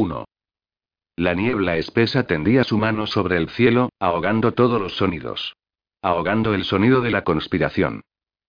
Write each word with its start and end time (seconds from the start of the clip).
1. 0.00 0.24
La 1.16 1.34
niebla 1.34 1.76
espesa 1.76 2.22
tendía 2.22 2.64
su 2.64 2.78
mano 2.78 3.06
sobre 3.06 3.36
el 3.36 3.50
cielo, 3.50 3.90
ahogando 3.98 4.52
todos 4.52 4.80
los 4.80 4.96
sonidos. 4.96 5.56
Ahogando 6.00 6.54
el 6.54 6.64
sonido 6.64 7.02
de 7.02 7.10
la 7.10 7.22
conspiración. 7.22 8.00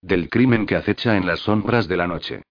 Del 0.01 0.29
crimen 0.29 0.65
que 0.65 0.77
acecha 0.77 1.17
en 1.17 1.27
las 1.27 1.41
sombras 1.41 1.89
de 1.89 1.97
la 1.97 2.07
noche. 2.07 2.43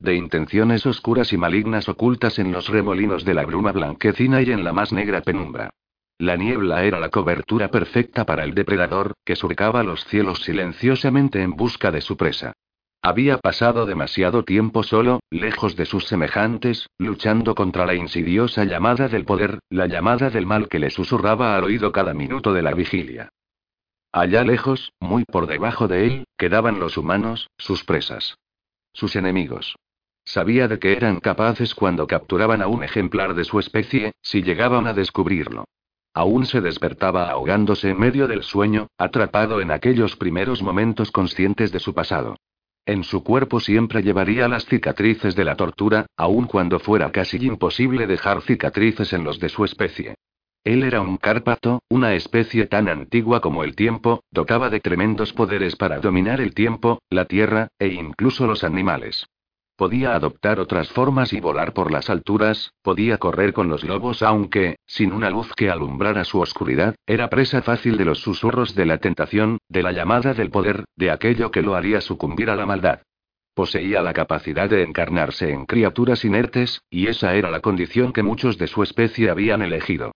De 0.00 0.16
intenciones 0.16 0.86
oscuras 0.86 1.32
y 1.32 1.36
malignas 1.36 1.88
ocultas 1.88 2.40
en 2.40 2.50
los 2.50 2.68
remolinos 2.68 3.24
de 3.24 3.34
la 3.34 3.46
bruma 3.46 3.70
blanquecina 3.70 4.42
y 4.42 4.50
en 4.50 4.64
la 4.64 4.72
más 4.72 4.92
negra 4.92 5.20
penumbra. 5.20 5.70
La 6.18 6.34
niebla 6.34 6.82
era 6.82 6.98
la 6.98 7.10
cobertura 7.10 7.70
perfecta 7.70 8.26
para 8.26 8.42
el 8.42 8.54
depredador, 8.56 9.12
que 9.24 9.36
surcaba 9.36 9.84
los 9.84 10.04
cielos 10.06 10.42
silenciosamente 10.42 11.42
en 11.42 11.52
busca 11.52 11.92
de 11.92 12.00
su 12.00 12.16
presa. 12.16 12.54
Había 13.00 13.38
pasado 13.38 13.86
demasiado 13.86 14.42
tiempo 14.42 14.82
solo, 14.82 15.20
lejos 15.30 15.76
de 15.76 15.86
sus 15.86 16.06
semejantes, 16.06 16.88
luchando 16.98 17.54
contra 17.54 17.86
la 17.86 17.94
insidiosa 17.94 18.64
llamada 18.64 19.08
del 19.08 19.24
poder, 19.24 19.60
la 19.70 19.86
llamada 19.86 20.30
del 20.30 20.46
mal 20.46 20.68
que 20.68 20.80
le 20.80 20.90
susurraba 20.90 21.56
al 21.56 21.64
oído 21.64 21.92
cada 21.92 22.12
minuto 22.12 22.52
de 22.52 22.62
la 22.62 22.74
vigilia. 22.74 23.28
Allá 24.10 24.42
lejos, 24.42 24.92
muy 24.98 25.24
por 25.24 25.46
debajo 25.46 25.86
de 25.86 26.06
él, 26.06 26.24
quedaban 26.36 26.80
los 26.80 26.96
humanos, 26.96 27.48
sus 27.56 27.84
presas. 27.84 28.36
Sus 28.92 29.14
enemigos. 29.14 29.76
Sabía 30.24 30.66
de 30.66 30.78
que 30.78 30.92
eran 30.92 31.20
capaces 31.20 31.74
cuando 31.74 32.06
capturaban 32.06 32.62
a 32.62 32.66
un 32.66 32.82
ejemplar 32.82 33.34
de 33.34 33.44
su 33.44 33.60
especie, 33.60 34.12
si 34.22 34.42
llegaban 34.42 34.86
a 34.88 34.92
descubrirlo. 34.92 35.64
Aún 36.14 36.46
se 36.46 36.60
despertaba 36.60 37.30
ahogándose 37.30 37.90
en 37.90 38.00
medio 38.00 38.26
del 38.26 38.42
sueño, 38.42 38.88
atrapado 38.98 39.60
en 39.60 39.70
aquellos 39.70 40.16
primeros 40.16 40.62
momentos 40.62 41.12
conscientes 41.12 41.70
de 41.70 41.78
su 41.78 41.94
pasado. 41.94 42.36
En 42.88 43.04
su 43.04 43.22
cuerpo 43.22 43.60
siempre 43.60 44.02
llevaría 44.02 44.48
las 44.48 44.64
cicatrices 44.64 45.36
de 45.36 45.44
la 45.44 45.56
tortura, 45.56 46.06
aun 46.16 46.46
cuando 46.46 46.78
fuera 46.78 47.12
casi 47.12 47.36
imposible 47.36 48.06
dejar 48.06 48.40
cicatrices 48.40 49.12
en 49.12 49.24
los 49.24 49.38
de 49.38 49.50
su 49.50 49.66
especie. 49.66 50.14
Él 50.64 50.82
era 50.82 51.02
un 51.02 51.18
cárpato, 51.18 51.82
una 51.90 52.14
especie 52.14 52.64
tan 52.64 52.88
antigua 52.88 53.42
como 53.42 53.62
el 53.62 53.76
tiempo, 53.76 54.22
dotaba 54.30 54.70
de 54.70 54.80
tremendos 54.80 55.34
poderes 55.34 55.76
para 55.76 55.98
dominar 55.98 56.40
el 56.40 56.54
tiempo, 56.54 57.02
la 57.10 57.26
tierra, 57.26 57.68
e 57.78 57.88
incluso 57.88 58.46
los 58.46 58.64
animales. 58.64 59.26
Podía 59.78 60.16
adoptar 60.16 60.58
otras 60.58 60.88
formas 60.88 61.32
y 61.32 61.38
volar 61.38 61.72
por 61.72 61.92
las 61.92 62.10
alturas, 62.10 62.72
podía 62.82 63.18
correr 63.18 63.52
con 63.52 63.68
los 63.68 63.84
lobos 63.84 64.24
aunque, 64.24 64.74
sin 64.86 65.12
una 65.12 65.30
luz 65.30 65.54
que 65.54 65.70
alumbrara 65.70 66.24
su 66.24 66.40
oscuridad, 66.40 66.96
era 67.06 67.30
presa 67.30 67.62
fácil 67.62 67.96
de 67.96 68.04
los 68.04 68.18
susurros 68.18 68.74
de 68.74 68.86
la 68.86 68.98
tentación, 68.98 69.58
de 69.68 69.84
la 69.84 69.92
llamada 69.92 70.34
del 70.34 70.50
poder, 70.50 70.82
de 70.96 71.12
aquello 71.12 71.52
que 71.52 71.62
lo 71.62 71.76
haría 71.76 72.00
sucumbir 72.00 72.50
a 72.50 72.56
la 72.56 72.66
maldad. 72.66 73.02
Poseía 73.54 74.02
la 74.02 74.14
capacidad 74.14 74.68
de 74.68 74.82
encarnarse 74.82 75.52
en 75.52 75.64
criaturas 75.64 76.24
inertes, 76.24 76.80
y 76.90 77.06
esa 77.06 77.36
era 77.36 77.48
la 77.48 77.60
condición 77.60 78.12
que 78.12 78.24
muchos 78.24 78.58
de 78.58 78.66
su 78.66 78.82
especie 78.82 79.30
habían 79.30 79.62
elegido. 79.62 80.10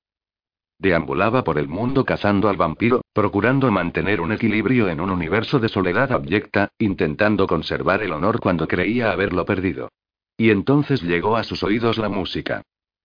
Deambulaba 0.83 1.45
por 1.45 1.59
el 1.59 1.69
mundo 1.69 2.05
cazando 2.05 2.49
al 2.49 2.57
vampiro, 2.57 3.03
procurando 3.13 3.71
mantener 3.71 4.21
un 4.21 4.33
equilibrio 4.33 4.89
en 4.89 5.01
un 5.01 5.11
universo 5.11 5.61
de 5.61 5.69
soledad 5.69 6.11
abyecta, 6.11 6.71
intentando 6.77 7.47
conservar 7.47 8.03
el 8.03 8.13
honor 8.13 8.41
cuando 8.41 8.67
creía 8.67 9.13
haberlo 9.13 9.45
perdido. 9.45 9.93
Y 10.37 10.51
entonces 10.51 11.01
llegó 11.01 11.37
a 11.37 11.45
sus 11.45 11.63
oídos 11.63 11.99
la 11.99 12.09
música. 12.09 12.63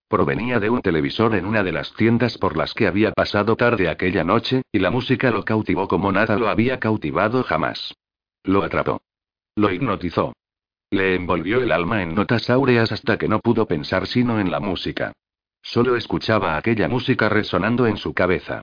Provenía 0.07 0.59
de 0.59 0.71
un 0.71 0.81
televisor 0.81 1.35
en 1.35 1.45
una 1.45 1.63
de 1.63 1.71
las 1.71 1.93
tiendas 1.93 2.39
por 2.39 2.57
las 2.57 2.73
que 2.73 2.87
había 2.87 3.11
pasado 3.11 3.55
tarde 3.55 3.89
aquella 3.89 4.23
noche, 4.23 4.63
y 4.71 4.79
la 4.79 4.89
música 4.89 5.29
lo 5.29 5.45
cautivó 5.45 5.87
como 5.87 6.11
nada 6.11 6.35
lo 6.35 6.49
había 6.49 6.79
cautivado 6.79 7.43
jamás. 7.43 7.93
Lo 8.43 8.63
atrapó. 8.63 9.01
Lo 9.55 9.71
hipnotizó. 9.71 10.33
Le 10.89 11.13
envolvió 11.13 11.61
el 11.61 11.71
alma 11.71 12.01
en 12.01 12.15
notas 12.15 12.49
áureas 12.49 12.91
hasta 12.91 13.19
que 13.19 13.27
no 13.27 13.39
pudo 13.39 13.67
pensar 13.67 14.07
sino 14.07 14.39
en 14.39 14.49
la 14.49 14.59
música. 14.59 15.13
Solo 15.67 15.97
escuchaba 15.97 16.55
aquella 16.55 16.87
música 16.87 17.27
resonando 17.27 17.87
en 17.87 17.97
su 17.97 18.13
cabeza. 18.13 18.61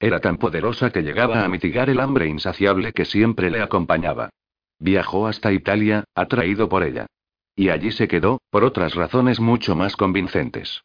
Era 0.00 0.20
tan 0.20 0.38
poderosa 0.38 0.88
que 0.88 1.02
llegaba 1.02 1.44
a 1.44 1.48
mitigar 1.50 1.90
el 1.90 2.00
hambre 2.00 2.28
insaciable 2.28 2.94
que 2.94 3.04
siempre 3.04 3.50
le 3.50 3.60
acompañaba. 3.60 4.30
Viajó 4.78 5.26
hasta 5.26 5.52
Italia, 5.52 6.04
atraído 6.14 6.70
por 6.70 6.82
ella. 6.82 7.08
Y 7.54 7.68
allí 7.68 7.92
se 7.92 8.08
quedó, 8.08 8.40
por 8.48 8.64
otras 8.64 8.94
razones 8.94 9.38
mucho 9.38 9.76
más 9.76 9.96
convincentes. 9.96 10.80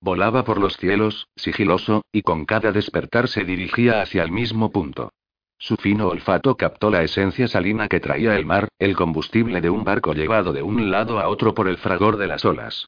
Volaba 0.00 0.44
por 0.44 0.60
los 0.60 0.76
cielos, 0.76 1.26
sigiloso, 1.34 2.02
y 2.12 2.22
con 2.22 2.44
cada 2.44 2.70
despertar 2.70 3.26
se 3.26 3.42
dirigía 3.42 4.02
hacia 4.02 4.22
el 4.22 4.30
mismo 4.30 4.70
punto. 4.70 5.10
Su 5.58 5.74
fino 5.76 6.06
olfato 6.06 6.56
captó 6.56 6.88
la 6.88 7.02
esencia 7.02 7.48
salina 7.48 7.88
que 7.88 7.98
traía 7.98 8.36
el 8.36 8.46
mar, 8.46 8.68
el 8.78 8.94
combustible 8.94 9.60
de 9.60 9.70
un 9.70 9.82
barco 9.82 10.14
llevado 10.14 10.52
de 10.52 10.62
un 10.62 10.92
lado 10.92 11.18
a 11.18 11.26
otro 11.26 11.52
por 11.52 11.66
el 11.66 11.78
fragor 11.78 12.16
de 12.16 12.28
las 12.28 12.44
olas. 12.44 12.86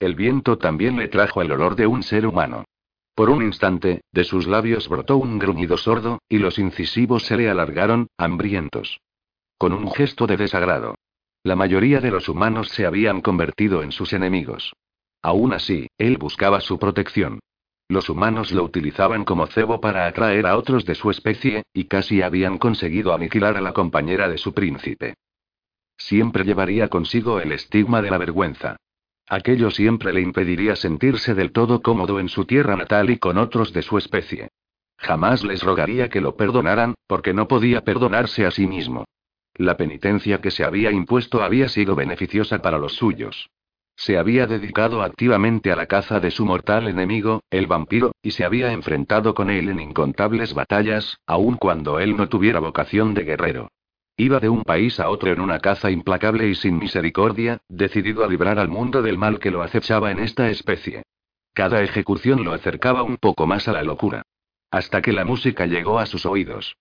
El 0.00 0.14
viento 0.14 0.56
también 0.56 0.96
le 0.96 1.08
trajo 1.08 1.42
el 1.42 1.52
olor 1.52 1.76
de 1.76 1.86
un 1.86 2.02
ser 2.02 2.26
humano. 2.26 2.64
Por 3.14 3.28
un 3.28 3.42
instante, 3.42 4.00
de 4.12 4.24
sus 4.24 4.46
labios 4.46 4.88
brotó 4.88 5.18
un 5.18 5.38
gruñido 5.38 5.76
sordo, 5.76 6.20
y 6.26 6.38
los 6.38 6.58
incisivos 6.58 7.26
se 7.26 7.36
le 7.36 7.50
alargaron, 7.50 8.06
hambrientos. 8.16 8.98
Con 9.58 9.74
un 9.74 9.92
gesto 9.92 10.26
de 10.26 10.38
desagrado. 10.38 10.94
La 11.42 11.54
mayoría 11.54 12.00
de 12.00 12.10
los 12.10 12.30
humanos 12.30 12.70
se 12.70 12.86
habían 12.86 13.20
convertido 13.20 13.82
en 13.82 13.92
sus 13.92 14.14
enemigos. 14.14 14.72
Aún 15.20 15.52
así, 15.52 15.88
él 15.98 16.16
buscaba 16.16 16.62
su 16.62 16.78
protección. 16.78 17.40
Los 17.86 18.08
humanos 18.08 18.52
lo 18.52 18.64
utilizaban 18.64 19.26
como 19.26 19.48
cebo 19.48 19.82
para 19.82 20.06
atraer 20.06 20.46
a 20.46 20.56
otros 20.56 20.86
de 20.86 20.94
su 20.94 21.10
especie, 21.10 21.64
y 21.74 21.84
casi 21.84 22.22
habían 22.22 22.56
conseguido 22.56 23.12
aniquilar 23.12 23.58
a 23.58 23.60
la 23.60 23.74
compañera 23.74 24.30
de 24.30 24.38
su 24.38 24.54
príncipe. 24.54 25.14
Siempre 25.98 26.44
llevaría 26.44 26.88
consigo 26.88 27.38
el 27.38 27.52
estigma 27.52 28.00
de 28.00 28.10
la 28.10 28.16
vergüenza. 28.16 28.76
Aquello 29.30 29.70
siempre 29.70 30.12
le 30.12 30.20
impediría 30.22 30.74
sentirse 30.74 31.36
del 31.36 31.52
todo 31.52 31.82
cómodo 31.82 32.18
en 32.18 32.28
su 32.28 32.46
tierra 32.46 32.74
natal 32.74 33.10
y 33.10 33.18
con 33.18 33.38
otros 33.38 33.72
de 33.72 33.82
su 33.82 33.96
especie. 33.96 34.48
Jamás 34.98 35.44
les 35.44 35.62
rogaría 35.62 36.08
que 36.08 36.20
lo 36.20 36.34
perdonaran, 36.34 36.94
porque 37.06 37.32
no 37.32 37.46
podía 37.46 37.82
perdonarse 37.82 38.44
a 38.44 38.50
sí 38.50 38.66
mismo. 38.66 39.04
La 39.54 39.76
penitencia 39.76 40.40
que 40.40 40.50
se 40.50 40.64
había 40.64 40.90
impuesto 40.90 41.44
había 41.44 41.68
sido 41.68 41.94
beneficiosa 41.94 42.60
para 42.60 42.76
los 42.78 42.96
suyos. 42.96 43.48
Se 43.94 44.18
había 44.18 44.48
dedicado 44.48 45.00
activamente 45.00 45.70
a 45.70 45.76
la 45.76 45.86
caza 45.86 46.18
de 46.18 46.32
su 46.32 46.44
mortal 46.44 46.88
enemigo, 46.88 47.44
el 47.50 47.68
vampiro, 47.68 48.10
y 48.22 48.32
se 48.32 48.44
había 48.44 48.72
enfrentado 48.72 49.34
con 49.34 49.48
él 49.48 49.68
en 49.68 49.78
incontables 49.78 50.54
batallas, 50.54 51.20
aun 51.24 51.56
cuando 51.56 52.00
él 52.00 52.16
no 52.16 52.28
tuviera 52.28 52.58
vocación 52.58 53.14
de 53.14 53.22
guerrero. 53.22 53.68
Iba 54.20 54.38
de 54.38 54.50
un 54.50 54.64
país 54.64 55.00
a 55.00 55.08
otro 55.08 55.32
en 55.32 55.40
una 55.40 55.60
caza 55.60 55.90
implacable 55.90 56.46
y 56.46 56.54
sin 56.54 56.78
misericordia, 56.78 57.62
decidido 57.70 58.22
a 58.22 58.28
librar 58.28 58.58
al 58.58 58.68
mundo 58.68 59.00
del 59.00 59.16
mal 59.16 59.38
que 59.38 59.50
lo 59.50 59.62
acechaba 59.62 60.10
en 60.10 60.18
esta 60.18 60.50
especie. 60.50 61.04
Cada 61.54 61.80
ejecución 61.80 62.44
lo 62.44 62.52
acercaba 62.52 63.02
un 63.02 63.16
poco 63.16 63.46
más 63.46 63.66
a 63.66 63.72
la 63.72 63.82
locura. 63.82 64.24
Hasta 64.70 65.00
que 65.00 65.14
la 65.14 65.24
música 65.24 65.64
llegó 65.64 65.98
a 65.98 66.04
sus 66.04 66.26
oídos. 66.26 66.76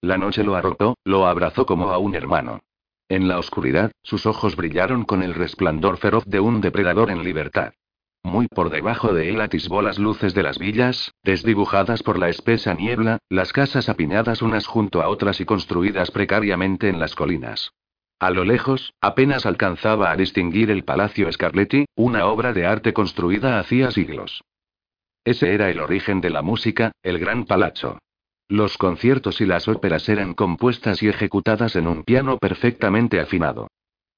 La 0.00 0.16
noche 0.16 0.42
lo 0.42 0.54
arropó, 0.54 0.96
lo 1.04 1.26
abrazó 1.26 1.66
como 1.66 1.90
a 1.90 1.98
un 1.98 2.14
hermano. 2.14 2.62
En 3.10 3.28
la 3.28 3.38
oscuridad, 3.38 3.92
sus 4.02 4.24
ojos 4.24 4.56
brillaron 4.56 5.04
con 5.04 5.22
el 5.22 5.34
resplandor 5.34 5.98
feroz 5.98 6.24
de 6.24 6.40
un 6.40 6.62
depredador 6.62 7.10
en 7.10 7.24
libertad. 7.24 7.74
Muy 8.24 8.48
por 8.48 8.70
debajo 8.70 9.12
de 9.12 9.28
él 9.28 9.40
atisbó 9.42 9.82
las 9.82 9.98
luces 9.98 10.32
de 10.32 10.42
las 10.42 10.58
villas, 10.58 11.12
desdibujadas 11.22 12.02
por 12.02 12.18
la 12.18 12.30
espesa 12.30 12.72
niebla, 12.72 13.18
las 13.28 13.52
casas 13.52 13.90
apiñadas 13.90 14.40
unas 14.40 14.66
junto 14.66 15.02
a 15.02 15.08
otras 15.08 15.40
y 15.42 15.44
construidas 15.44 16.10
precariamente 16.10 16.88
en 16.88 16.98
las 16.98 17.14
colinas. 17.14 17.72
A 18.18 18.30
lo 18.30 18.44
lejos, 18.44 18.94
apenas 19.02 19.44
alcanzaba 19.44 20.10
a 20.10 20.16
distinguir 20.16 20.70
el 20.70 20.84
Palacio 20.84 21.30
Scarletti, 21.30 21.84
una 21.96 22.24
obra 22.26 22.54
de 22.54 22.64
arte 22.64 22.94
construida 22.94 23.58
hacía 23.58 23.90
siglos. 23.90 24.42
Ese 25.22 25.52
era 25.52 25.68
el 25.68 25.78
origen 25.78 26.22
de 26.22 26.30
la 26.30 26.40
música, 26.40 26.92
el 27.02 27.18
gran 27.18 27.44
palazzo. 27.44 27.98
Los 28.48 28.78
conciertos 28.78 29.42
y 29.42 29.46
las 29.46 29.68
óperas 29.68 30.08
eran 30.08 30.32
compuestas 30.32 31.02
y 31.02 31.08
ejecutadas 31.08 31.76
en 31.76 31.86
un 31.86 32.04
piano 32.04 32.38
perfectamente 32.38 33.20
afinado. 33.20 33.68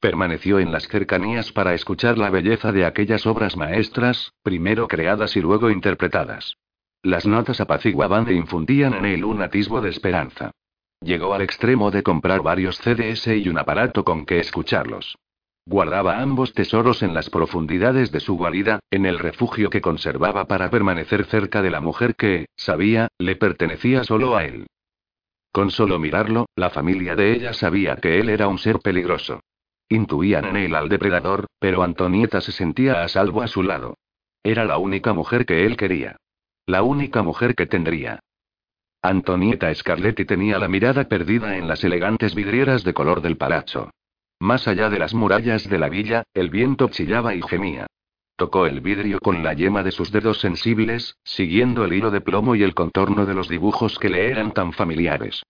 Permaneció 0.00 0.58
en 0.58 0.72
las 0.72 0.88
cercanías 0.88 1.52
para 1.52 1.72
escuchar 1.72 2.18
la 2.18 2.28
belleza 2.28 2.70
de 2.70 2.84
aquellas 2.84 3.26
obras 3.26 3.56
maestras, 3.56 4.32
primero 4.42 4.88
creadas 4.88 5.36
y 5.36 5.40
luego 5.40 5.70
interpretadas. 5.70 6.56
Las 7.02 7.26
notas 7.26 7.60
apaciguaban 7.60 8.28
e 8.28 8.34
infundían 8.34 8.93
en 8.94 9.06
él 9.06 9.25
un 9.25 9.40
atisbo 9.40 9.81
de 9.81 9.90
esperanza. 9.90 10.50
Llegó 11.00 11.34
al 11.34 11.43
extremo 11.43 11.90
de 11.90 12.02
comprar 12.02 12.43
varios 12.43 12.78
CDS 12.78 13.28
y 13.28 13.48
un 13.48 13.58
aparato 13.58 14.04
con 14.04 14.26
que 14.26 14.38
escucharlos. 14.38 15.16
Guardaba 15.64 16.20
ambos 16.20 16.52
tesoros 16.52 17.02
en 17.02 17.12
las 17.12 17.28
profundidades 17.31 18.12
de 18.12 18.20
su 18.20 18.37
guarida, 18.37 18.81
en 18.90 19.04
el 19.04 19.19
refugio 19.19 19.70
que 19.70 19.81
conservaba 19.81 20.46
para 20.46 20.70
permanecer 20.70 21.25
cerca 21.25 21.60
de 21.62 21.70
la 21.70 21.81
mujer 21.81 22.14
que, 22.14 22.46
sabía, 22.54 23.08
le 23.19 23.37
pertenecía 23.37 24.04
solo 24.04 24.37
a 24.37 24.44
él. 24.44 24.66
Con 25.52 25.70
solo 25.70 25.99
mirarlo, 25.99 26.46
la 26.54 26.70
familia 26.70 27.16
de 27.16 27.32
ella 27.32 27.52
sabía 27.52 27.96
que 27.96 28.20
él 28.20 28.28
era 28.28 28.46
un 28.46 28.58
ser 28.58 28.78
peligroso. 28.78 29.40
Intuían 29.88 30.44
en 30.47 30.56
él 30.56 30.75
al 30.75 30.88
depredador, 30.88 31.47
pero 31.61 31.83
Antonieta 31.83 32.41
se 32.41 32.53
sentía 32.53 33.03
a 33.03 33.09
salvo 33.09 33.43
a 33.43 33.47
su 33.47 33.62
lado. 33.62 33.99
Era 34.43 34.65
la 34.65 34.79
única 34.79 35.12
mujer 35.12 35.47
que 35.47 35.65
él 35.65 35.77
quería. 35.77 36.17
La 36.67 36.83
única 36.83 37.23
mujer 37.23 37.55
que 37.55 37.67
tendría. 37.67 38.21
Antonieta 39.03 39.73
Scarletti 39.73 40.25
tenía 40.25 40.59
la 40.59 40.67
mirada 40.67 41.05
perdida 41.05 41.56
en 41.56 41.69
las 41.69 41.85
elegantes 41.85 42.35
vidrieras 42.35 42.83
de 42.83 42.93
color 42.93 43.21
del 43.21 43.37
palazzo. 43.37 43.91
Más 44.41 44.67
allá 44.67 44.91
de 44.91 44.99
las 44.99 45.15
murallas 45.15 45.69
de 45.69 45.79
la 45.79 45.88
villa, 45.88 46.25
el 46.35 46.50
viento 46.50 46.88
chillaba 46.88 47.35
y 47.35 47.43
gemía. 47.43 47.87
tocó 48.37 48.67
el 48.67 48.81
vidrio 48.81 49.19
con 49.21 49.43
la 49.43 49.55
yema 49.55 49.83
de 49.83 49.93
sus 49.93 50.11
dedos 50.12 50.41
sensibles, 50.41 51.17
siguiendo 51.25 51.85
el 51.85 51.93
hilo 51.94 52.11
de 52.11 52.21
plomo 52.21 52.55
y 52.55 52.62
el 52.65 52.75
contorno 52.75 53.25
de 53.25 53.35
los 53.35 53.49
dibujos 53.49 53.99
que 53.99 54.11
le 54.11 54.31
eran 54.31 54.53
tan 54.53 54.73
familiares. 54.73 55.43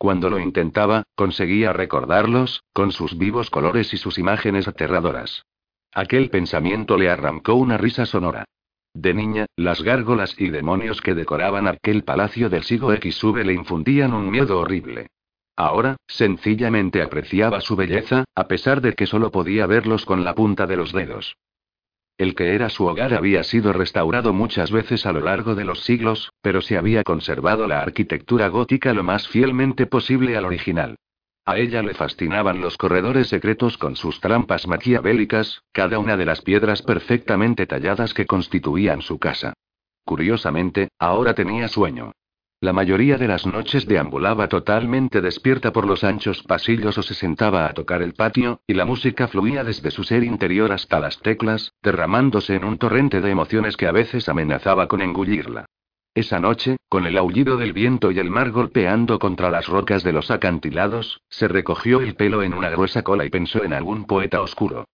Cuando 0.00 0.30
lo 0.30 0.38
intentaba, 0.38 1.02
conseguía 1.14 1.74
recordarlos, 1.74 2.64
con 2.72 2.90
sus 2.90 3.18
vivos 3.18 3.50
colores 3.50 3.92
y 3.92 3.98
sus 3.98 4.16
imágenes 4.16 4.66
aterradoras. 4.66 5.44
Aquel 5.92 6.30
pensamiento 6.30 6.96
le 6.96 7.10
arrancó 7.10 7.52
una 7.56 7.76
risa 7.76 8.06
sonora. 8.06 8.46
De 8.94 9.12
niña, 9.12 9.44
las 9.56 9.82
gárgolas 9.82 10.34
y 10.40 10.48
demonios 10.48 11.02
que 11.02 11.14
decoraban 11.14 11.68
aquel 11.68 12.02
palacio 12.02 12.48
del 12.48 12.62
siglo 12.62 12.96
XV 12.96 13.44
le 13.44 13.52
infundían 13.52 14.14
un 14.14 14.30
miedo 14.30 14.58
horrible. 14.58 15.08
Ahora, 15.54 15.96
sencillamente 16.08 17.02
apreciaba 17.02 17.60
su 17.60 17.76
belleza, 17.76 18.24
a 18.34 18.48
pesar 18.48 18.80
de 18.80 18.94
que 18.94 19.04
solo 19.04 19.30
podía 19.30 19.66
verlos 19.66 20.06
con 20.06 20.24
la 20.24 20.34
punta 20.34 20.66
de 20.66 20.78
los 20.78 20.94
dedos. 20.94 21.36
El 22.20 22.34
que 22.34 22.54
era 22.54 22.68
su 22.68 22.84
hogar 22.84 23.14
había 23.14 23.42
sido 23.44 23.72
restaurado 23.72 24.34
muchas 24.34 24.70
veces 24.70 25.06
a 25.06 25.12
lo 25.12 25.20
largo 25.20 25.54
de 25.54 25.64
los 25.64 25.84
siglos, 25.84 26.30
pero 26.42 26.60
se 26.60 26.76
había 26.76 27.02
conservado 27.02 27.66
la 27.66 27.80
arquitectura 27.80 28.48
gótica 28.48 28.92
lo 28.92 29.02
más 29.02 29.26
fielmente 29.26 29.86
posible 29.86 30.36
al 30.36 30.44
original. 30.44 30.96
A 31.46 31.56
ella 31.56 31.82
le 31.82 31.94
fascinaban 31.94 32.60
los 32.60 32.76
corredores 32.76 33.28
secretos 33.28 33.78
con 33.78 33.96
sus 33.96 34.20
trampas 34.20 34.66
maquiavélicas, 34.66 35.62
cada 35.72 35.98
una 35.98 36.18
de 36.18 36.26
las 36.26 36.42
piedras 36.42 36.82
perfectamente 36.82 37.66
talladas 37.66 38.12
que 38.12 38.26
constituían 38.26 39.00
su 39.00 39.18
casa. 39.18 39.54
Curiosamente, 40.04 40.90
ahora 40.98 41.32
tenía 41.32 41.68
sueño. 41.68 42.12
La 42.62 42.74
mayoría 42.74 43.16
de 43.16 43.26
las 43.26 43.46
noches 43.46 43.86
deambulaba 43.86 44.46
totalmente 44.46 45.22
despierta 45.22 45.72
por 45.72 45.86
los 45.86 46.04
anchos 46.04 46.42
pasillos 46.42 46.98
o 46.98 47.02
se 47.02 47.14
sentaba 47.14 47.64
a 47.64 47.72
tocar 47.72 48.02
el 48.02 48.12
patio, 48.12 48.60
y 48.66 48.74
la 48.74 48.84
música 48.84 49.28
fluía 49.28 49.64
desde 49.64 49.90
su 49.90 50.04
ser 50.04 50.24
interior 50.24 50.70
hasta 50.70 51.00
las 51.00 51.20
teclas, 51.20 51.72
derramándose 51.82 52.56
en 52.56 52.64
un 52.64 52.76
torrente 52.76 53.22
de 53.22 53.30
emociones 53.30 53.78
que 53.78 53.86
a 53.86 53.92
veces 53.92 54.28
amenazaba 54.28 54.88
con 54.88 55.00
engullirla. 55.00 55.64
Esa 56.14 56.38
noche, 56.38 56.76
con 56.90 57.06
el 57.06 57.16
aullido 57.16 57.56
del 57.56 57.72
viento 57.72 58.10
y 58.10 58.18
el 58.18 58.28
mar 58.28 58.50
golpeando 58.50 59.18
contra 59.18 59.50
las 59.50 59.66
rocas 59.66 60.02
de 60.04 60.12
los 60.12 60.30
acantilados, 60.30 61.22
se 61.30 61.48
recogió 61.48 62.02
el 62.02 62.14
pelo 62.14 62.42
en 62.42 62.52
una 62.52 62.68
gruesa 62.68 63.02
cola 63.02 63.24
y 63.24 63.30
pensó 63.30 63.64
en 63.64 63.72
algún 63.72 64.04
poeta 64.04 64.42
oscuro. 64.42 64.84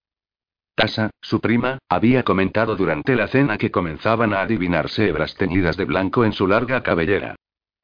Tasa, 0.76 1.10
su 1.20 1.40
prima, 1.40 1.78
había 1.88 2.22
comentado 2.22 2.76
durante 2.76 3.16
la 3.16 3.26
cena 3.26 3.58
que 3.58 3.72
comenzaban 3.72 4.34
a 4.34 4.42
adivinarse 4.42 5.08
hebras 5.08 5.34
teñidas 5.34 5.76
de 5.76 5.84
blanco 5.84 6.24
en 6.24 6.32
su 6.32 6.46
larga 6.46 6.84
cabellera. 6.84 7.34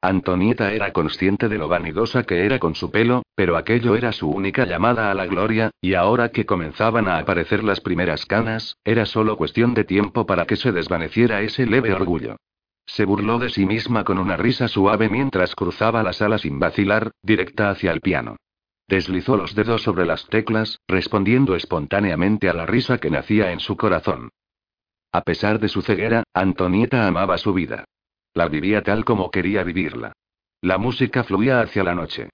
Antonieta 0.03 0.73
era 0.73 0.91
consciente 0.91 1.47
de 1.47 1.57
lo 1.57 1.69
vanidosa 1.69 2.23
que 2.23 2.45
era 2.45 2.59
con 2.59 2.75
su 2.75 2.91
pelo, 2.91 3.23
pero 3.35 3.55
aquello 3.55 3.95
era 3.95 4.11
su 4.11 4.29
única 4.29 4.65
llamada 4.65 5.09
a 5.09 5.13
la 5.13 5.25
gloria, 5.27 5.71
y 5.79 5.93
ahora 5.93 6.27
que 6.27 6.45
comenzaban 6.45 7.07
a 7.07 7.19
aparecer 7.19 7.63
las 7.63 7.79
primeras 7.79 8.25
canas, 8.25 8.75
era 8.83 9.05
solo 9.05 9.37
cuestión 9.37 9.73
de 9.73 9.85
tiempo 9.85 10.25
para 10.25 10.45
que 10.45 10.57
se 10.57 10.73
desvaneciera 10.73 11.39
ese 11.39 11.65
leve 11.65 11.93
orgullo. 11.93 12.35
Se 12.85 13.05
burló 13.05 13.39
de 13.39 13.49
sí 13.49 13.65
misma 13.65 14.03
con 14.03 14.17
una 14.17 14.35
risa 14.35 14.67
suave 14.67 15.07
mientras 15.07 15.55
cruzaba 15.55 16.03
la 16.03 16.11
sala 16.11 16.37
sin 16.37 16.59
vacilar, 16.59 17.11
directa 17.21 17.69
hacia 17.69 17.93
el 17.93 18.01
piano. 18.01 18.35
Deslizó 18.89 19.37
los 19.37 19.55
dedos 19.55 19.83
sobre 19.83 20.05
las 20.05 20.27
teclas, 20.27 20.81
respondiendo 20.85 21.55
espontáneamente 21.55 22.49
a 22.49 22.53
la 22.53 22.65
risa 22.65 22.97
que 22.97 23.09
nacía 23.09 23.53
en 23.53 23.61
su 23.61 23.77
corazón. 23.77 24.31
A 25.13 25.21
pesar 25.21 25.61
de 25.61 25.69
su 25.69 25.81
ceguera, 25.81 26.23
Antonieta 26.33 27.07
amaba 27.07 27.37
su 27.37 27.53
vida. 27.53 27.85
La 28.33 28.47
vivía 28.47 28.81
tal 28.81 29.05
como 29.05 29.29
quería 29.29 29.63
vivirla. 29.63 30.13
La 30.61 30.77
música 30.77 31.23
fluía 31.23 31.61
hacia 31.61 31.83
la 31.83 31.93
noche. 31.93 32.29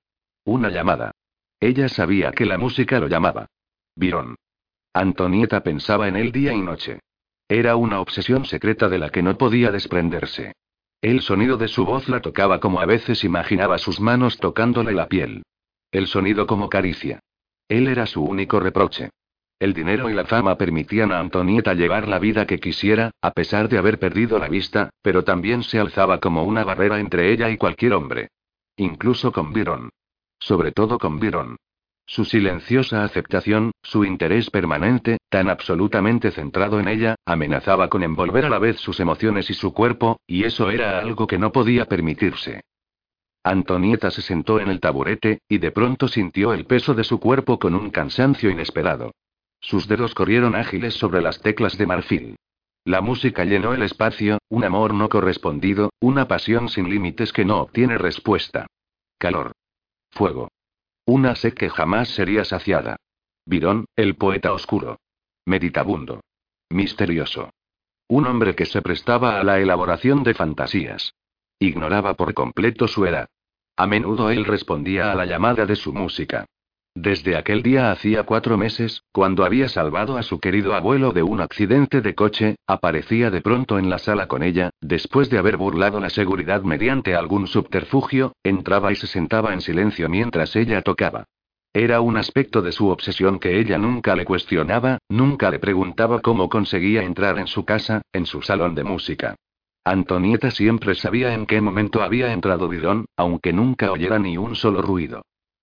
Una 0.46 0.70
llamada. 0.70 1.12
Ella 1.60 1.90
sabía 1.90 2.32
que 2.32 2.46
la 2.46 2.58
música 2.58 3.00
lo 3.00 3.08
llamaba. 3.08 3.48
Virón. 3.96 4.36
Antonieta 4.94 5.62
pensaba 5.62 6.08
en 6.08 6.16
él 6.16 6.32
día 6.32 6.54
y 6.54 6.62
noche. 6.62 7.00
Era 7.48 7.76
una 7.76 8.00
obsesión 8.00 8.46
secreta 8.46 8.88
de 8.88 9.00
la 9.00 9.10
que 9.10 9.24
no 9.24 9.38
podía 9.38 9.72
desprenderse. 9.72 10.54
El 11.02 11.22
sonido 11.22 11.58
de 11.58 11.68
su 11.68 11.86
voz 11.86 12.08
la 12.08 12.22
tocaba 12.22 12.60
como 12.60 12.80
a 12.80 12.86
veces 12.86 13.24
imaginaba 13.24 13.78
sus 13.78 14.00
manos 14.00 14.38
tocándole 14.38 14.94
la 14.94 15.08
piel. 15.08 15.44
El 15.92 16.08
sonido 16.08 16.46
como 16.46 16.70
caricia. 16.70 17.20
Él 17.68 17.88
era 17.88 18.06
su 18.06 18.24
único 18.24 18.60
reproche. 18.60 19.10
El 19.60 19.74
dinero 19.74 20.10
y 20.10 20.14
la 20.14 20.24
fama 20.24 20.56
permitían 20.56 21.12
a 21.12 21.20
Antonieta 21.20 21.74
llevar 21.74 22.08
la 22.08 22.18
vida 22.18 22.46
que 22.46 22.62
quisiera, 22.62 23.12
a 23.22 23.32
pesar 23.32 23.68
de 23.68 23.78
haber 23.78 24.00
perdido 24.00 24.40
la 24.40 24.48
vista, 24.48 24.90
pero 25.02 25.26
también 25.26 25.64
se 25.64 25.80
alzaba 25.80 26.22
como 26.22 26.44
una 26.44 26.64
barrera 26.64 26.98
entre 27.02 27.34
ella 27.34 27.50
y 27.50 27.58
cualquier 27.58 27.92
hombre. 27.94 28.30
Incluso 28.78 29.34
con 29.34 29.52
Byron. 29.52 29.90
Sobre 30.40 30.72
todo 30.72 30.98
con 30.98 31.20
Byron. 31.20 31.58
Su 32.06 32.24
silenciosa 32.24 33.04
aceptación, 33.04 33.72
su 33.84 34.06
interés 34.06 34.50
permanente, 34.50 35.18
tan 35.28 35.50
absolutamente 35.50 36.32
centrado 36.32 36.80
en 36.80 36.88
ella, 36.88 37.16
amenazaba 37.26 37.90
con 37.90 38.02
envolver 38.02 38.46
a 38.46 38.50
la 38.50 38.60
vez 38.60 38.80
sus 38.80 39.02
emociones 39.02 39.50
y 39.50 39.54
su 39.54 39.74
cuerpo, 39.74 40.22
y 40.26 40.46
eso 40.46 40.72
era 40.72 41.00
algo 41.00 41.28
que 41.28 41.38
no 41.38 41.52
podía 41.52 41.84
permitirse. 41.84 42.62
Antonieta 43.44 44.10
se 44.10 44.22
sentó 44.22 44.62
en 44.62 44.70
el 44.70 44.80
taburete, 44.80 45.42
y 45.50 45.58
de 45.58 45.72
pronto 45.72 46.08
sintió 46.08 46.54
el 46.54 46.66
peso 46.66 46.94
de 46.94 47.04
su 47.04 47.20
cuerpo 47.20 47.60
con 47.60 47.76
un 47.76 47.90
cansancio 47.90 48.50
inesperado. 48.50 49.12
Sus 49.62 49.88
dedos 49.88 50.14
corrieron 50.14 50.56
ágiles 50.56 50.96
sobre 50.96 51.22
las 51.22 51.42
teclas 51.42 51.78
de 51.78 51.86
marfil. 51.86 52.36
La 52.86 53.02
música 53.02 53.44
llenó 53.44 53.74
el 53.74 53.84
espacio, 53.84 54.40
un 54.50 54.64
amor 54.64 54.94
no 54.94 55.10
correspondido, 55.10 55.92
una 56.00 56.28
pasión 56.28 56.70
sin 56.70 56.90
límites 56.90 57.34
que 57.34 57.46
no 57.46 57.62
obtiene 57.62 57.98
respuesta. 57.98 58.68
Calor. 59.18 59.52
Fuego. 60.12 60.50
Una 61.06 61.36
sed 61.36 61.54
que 61.54 61.70
jamás 61.70 62.10
sería 62.10 62.46
saciada. 62.46 62.98
Virón, 63.46 63.86
el 63.96 64.16
poeta 64.16 64.54
oscuro. 64.54 64.98
Meditabundo. 65.46 66.22
Misterioso. 66.70 67.50
Un 68.08 68.28
hombre 68.28 68.56
que 68.56 68.66
se 68.66 68.82
prestaba 68.82 69.40
a 69.40 69.44
la 69.44 69.60
elaboración 69.60 70.24
de 70.24 70.34
fantasías. 70.34 71.14
Ignoraba 71.60 72.14
por 72.14 72.34
completo 72.34 72.88
su 72.88 73.06
edad. 73.06 73.28
A 73.76 73.88
menudo 73.88 74.30
él 74.30 74.46
respondía 74.46 75.12
a 75.12 75.16
la 75.16 75.26
llamada 75.26 75.66
de 75.66 75.76
su 75.76 75.94
música. 75.94 76.46
Desde 77.02 77.38
aquel 77.38 77.64
día 77.64 77.94
hacía 77.94 78.24
cuatro 78.24 78.58
meses, 78.58 79.04
cuando 79.14 79.46
había 79.46 79.70
salvado 79.70 80.18
a 80.18 80.22
su 80.22 80.42
querido 80.42 80.76
abuelo 80.76 81.14
de 81.14 81.24
un 81.24 81.40
accidente 81.40 82.02
de 82.02 82.14
coche, 82.14 82.58
aparecía 82.68 83.32
de 83.32 83.40
pronto 83.40 83.80
en 83.80 83.90
la 83.90 84.00
sala 84.00 84.28
con 84.28 84.44
ella, 84.44 84.72
después 84.82 85.30
de 85.30 85.38
haber 85.38 85.56
burlado 85.56 86.02
la 86.02 86.10
seguridad 86.10 86.62
mediante 86.64 87.16
algún 87.16 87.48
subterfugio, 87.48 88.34
entraba 88.44 88.92
y 88.92 88.98
se 88.98 89.08
sentaba 89.08 89.54
en 89.54 89.62
silencio 89.62 90.10
mientras 90.10 90.58
ella 90.58 90.82
tocaba. 90.82 91.24
Era 91.72 92.02
un 92.02 92.18
aspecto 92.18 92.62
de 92.62 92.74
su 92.74 92.90
obsesión 92.90 93.40
que 93.40 93.62
ella 93.62 93.78
nunca 93.78 94.14
le 94.14 94.26
cuestionaba, 94.26 94.98
nunca 95.08 95.52
le 95.52 95.60
preguntaba 95.60 96.20
cómo 96.20 96.50
conseguía 96.50 97.04
entrar 97.04 97.40
en 97.40 97.48
su 97.48 97.64
casa, 97.64 98.02
en 98.12 98.26
su 98.26 98.42
salón 98.42 98.76
de 98.76 98.84
música. 98.84 99.36
Antonieta 99.86 100.52
siempre 100.52 100.96
sabía 100.96 101.34
en 101.34 101.46
qué 101.46 101.62
momento 101.62 102.04
había 102.04 102.34
entrado 102.34 102.68
Bidón, 102.68 103.06
aunque 103.16 103.54
nunca 103.54 103.90
oyera 103.90 104.20
ni 104.20 104.38
un 104.38 104.58
solo 104.58 104.82
ruido. 104.82 105.22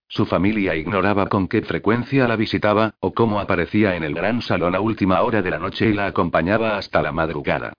Su 0.08 0.24
familia 0.24 0.76
ignoraba 0.76 1.26
con 1.26 1.48
qué 1.48 1.62
frecuencia 1.62 2.28
la 2.28 2.36
visitaba, 2.36 2.94
o 3.00 3.12
cómo 3.12 3.40
aparecía 3.40 3.96
en 3.96 4.04
el 4.04 4.14
gran 4.14 4.40
salón 4.40 4.74
a 4.74 4.80
última 4.80 5.22
hora 5.22 5.42
de 5.42 5.50
la 5.50 5.58
noche 5.58 5.88
y 5.88 5.92
la 5.92 6.06
acompañaba 6.06 6.76
hasta 6.76 7.02
la 7.02 7.12
madrugada. 7.12 7.72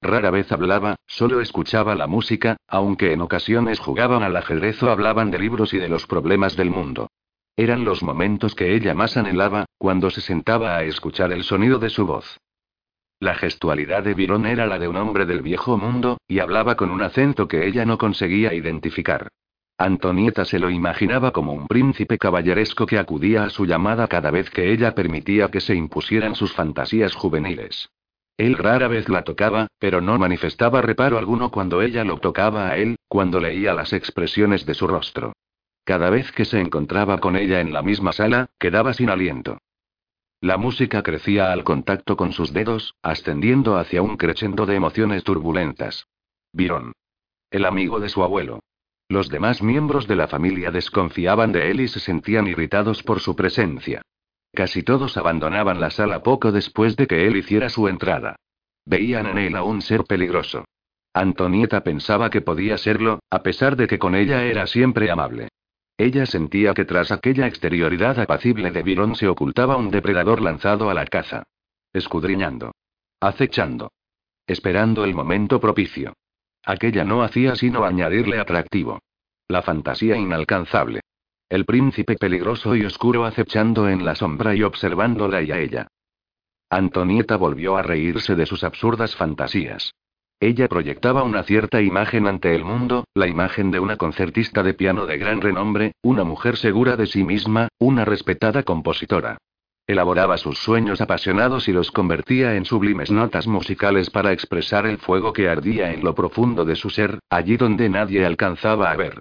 Rara 0.00 0.30
vez 0.30 0.50
hablaba, 0.52 0.96
solo 1.06 1.40
escuchaba 1.40 1.94
la 1.94 2.06
música, 2.06 2.56
aunque 2.68 3.12
en 3.12 3.22
ocasiones 3.22 3.78
jugaban 3.78 4.22
al 4.22 4.36
ajedrez 4.36 4.82
o 4.82 4.90
hablaban 4.90 5.30
de 5.30 5.38
libros 5.38 5.72
y 5.72 5.78
de 5.78 5.88
los 5.88 6.06
problemas 6.06 6.56
del 6.56 6.70
mundo. 6.70 7.08
Eran 7.56 7.84
los 7.84 8.02
momentos 8.02 8.54
que 8.54 8.74
ella 8.74 8.94
más 8.94 9.16
anhelaba, 9.16 9.66
cuando 9.78 10.10
se 10.10 10.20
sentaba 10.20 10.76
a 10.76 10.84
escuchar 10.84 11.32
el 11.32 11.44
sonido 11.44 11.78
de 11.78 11.90
su 11.90 12.04
voz. 12.04 12.38
La 13.20 13.34
gestualidad 13.34 14.02
de 14.02 14.14
Virón 14.14 14.44
era 14.44 14.66
la 14.66 14.78
de 14.78 14.88
un 14.88 14.96
hombre 14.96 15.24
del 15.24 15.40
viejo 15.40 15.78
mundo, 15.78 16.18
y 16.26 16.40
hablaba 16.40 16.76
con 16.76 16.90
un 16.90 17.02
acento 17.02 17.46
que 17.46 17.66
ella 17.66 17.86
no 17.86 17.96
conseguía 17.96 18.52
identificar. 18.52 19.28
Antonieta 19.76 20.44
se 20.44 20.60
lo 20.60 20.70
imaginaba 20.70 21.32
como 21.32 21.52
un 21.52 21.66
príncipe 21.66 22.16
caballeresco 22.16 22.86
que 22.86 22.98
acudía 22.98 23.44
a 23.44 23.50
su 23.50 23.66
llamada 23.66 24.06
cada 24.06 24.30
vez 24.30 24.48
que 24.50 24.72
ella 24.72 24.94
permitía 24.94 25.50
que 25.50 25.60
se 25.60 25.74
impusieran 25.74 26.36
sus 26.36 26.52
fantasías 26.52 27.14
juveniles. 27.14 27.90
Él 28.36 28.56
rara 28.56 28.88
vez 28.88 29.08
la 29.08 29.22
tocaba, 29.22 29.68
pero 29.78 30.00
no 30.00 30.18
manifestaba 30.18 30.80
reparo 30.80 31.18
alguno 31.18 31.50
cuando 31.50 31.82
ella 31.82 32.04
lo 32.04 32.18
tocaba 32.18 32.68
a 32.68 32.78
él, 32.78 32.96
cuando 33.08 33.40
leía 33.40 33.74
las 33.74 33.92
expresiones 33.92 34.64
de 34.64 34.74
su 34.74 34.86
rostro. 34.86 35.32
Cada 35.84 36.08
vez 36.08 36.30
que 36.32 36.44
se 36.44 36.60
encontraba 36.60 37.18
con 37.18 37.36
ella 37.36 37.60
en 37.60 37.72
la 37.72 37.82
misma 37.82 38.12
sala, 38.12 38.46
quedaba 38.58 38.94
sin 38.94 39.10
aliento. 39.10 39.58
La 40.40 40.56
música 40.56 41.02
crecía 41.02 41.52
al 41.52 41.64
contacto 41.64 42.16
con 42.16 42.32
sus 42.32 42.52
dedos, 42.52 42.94
ascendiendo 43.02 43.76
hacia 43.76 44.02
un 44.02 44.16
crescendo 44.16 44.66
de 44.66 44.76
emociones 44.76 45.24
turbulentas. 45.24 46.06
Virón. 46.52 46.92
El 47.50 47.64
amigo 47.64 48.00
de 48.00 48.08
su 48.08 48.22
abuelo. 48.22 48.60
Los 49.08 49.28
demás 49.28 49.62
miembros 49.62 50.08
de 50.08 50.16
la 50.16 50.28
familia 50.28 50.70
desconfiaban 50.70 51.52
de 51.52 51.70
él 51.70 51.80
y 51.80 51.88
se 51.88 52.00
sentían 52.00 52.46
irritados 52.46 53.02
por 53.02 53.20
su 53.20 53.36
presencia. 53.36 54.02
Casi 54.52 54.82
todos 54.82 55.16
abandonaban 55.16 55.80
la 55.80 55.90
sala 55.90 56.22
poco 56.22 56.52
después 56.52 56.96
de 56.96 57.06
que 57.06 57.26
él 57.26 57.36
hiciera 57.36 57.68
su 57.68 57.88
entrada. 57.88 58.36
Veían 58.86 59.26
en 59.26 59.38
él 59.38 59.56
a 59.56 59.62
un 59.62 59.82
ser 59.82 60.04
peligroso. 60.04 60.64
Antonieta 61.12 61.82
pensaba 61.82 62.30
que 62.30 62.40
podía 62.40 62.78
serlo, 62.78 63.20
a 63.30 63.42
pesar 63.42 63.76
de 63.76 63.86
que 63.86 63.98
con 63.98 64.14
ella 64.14 64.44
era 64.44 64.66
siempre 64.66 65.10
amable. 65.10 65.48
Ella 65.96 66.26
sentía 66.26 66.74
que 66.74 66.84
tras 66.84 67.12
aquella 67.12 67.46
exterioridad 67.46 68.18
apacible 68.18 68.70
de 68.72 68.82
Virón 68.82 69.14
se 69.14 69.28
ocultaba 69.28 69.76
un 69.76 69.90
depredador 69.90 70.40
lanzado 70.40 70.90
a 70.90 70.94
la 70.94 71.06
caza. 71.06 71.44
Escudriñando. 71.92 72.72
acechando. 73.20 73.92
Esperando 74.46 75.04
el 75.04 75.14
momento 75.14 75.60
propicio. 75.60 76.14
Aquella 76.64 77.04
no 77.04 77.22
hacía 77.22 77.56
sino 77.56 77.84
añadirle 77.84 78.38
atractivo. 78.38 79.00
La 79.48 79.62
fantasía 79.62 80.16
inalcanzable. 80.16 81.00
El 81.48 81.66
príncipe 81.66 82.16
peligroso 82.16 82.74
y 82.74 82.84
oscuro 82.84 83.24
acechando 83.24 83.88
en 83.88 84.04
la 84.04 84.14
sombra 84.14 84.54
y 84.54 84.62
observándola 84.62 85.42
y 85.42 85.52
a 85.52 85.58
ella. 85.58 85.88
Antonieta 86.70 87.36
volvió 87.36 87.76
a 87.76 87.82
reírse 87.82 88.34
de 88.34 88.46
sus 88.46 88.64
absurdas 88.64 89.14
fantasías. 89.14 89.92
Ella 90.40 90.66
proyectaba 90.68 91.22
una 91.22 91.42
cierta 91.42 91.80
imagen 91.80 92.26
ante 92.26 92.54
el 92.54 92.64
mundo, 92.64 93.04
la 93.14 93.28
imagen 93.28 93.70
de 93.70 93.80
una 93.80 93.96
concertista 93.96 94.62
de 94.62 94.74
piano 94.74 95.06
de 95.06 95.18
gran 95.18 95.40
renombre, 95.40 95.92
una 96.02 96.24
mujer 96.24 96.56
segura 96.56 96.96
de 96.96 97.06
sí 97.06 97.24
misma, 97.24 97.68
una 97.78 98.04
respetada 98.04 98.62
compositora. 98.62 99.38
Elaboraba 99.86 100.38
sus 100.38 100.58
sueños 100.58 101.02
apasionados 101.02 101.68
y 101.68 101.72
los 101.72 101.90
convertía 101.90 102.56
en 102.56 102.64
sublimes 102.64 103.10
notas 103.10 103.46
musicales 103.46 104.08
para 104.08 104.32
expresar 104.32 104.86
el 104.86 104.96
fuego 104.96 105.34
que 105.34 105.48
ardía 105.48 105.92
en 105.92 106.02
lo 106.02 106.14
profundo 106.14 106.64
de 106.64 106.74
su 106.74 106.88
ser, 106.88 107.18
allí 107.28 107.58
donde 107.58 107.90
nadie 107.90 108.24
alcanzaba 108.24 108.90
a 108.90 108.96
ver. 108.96 109.20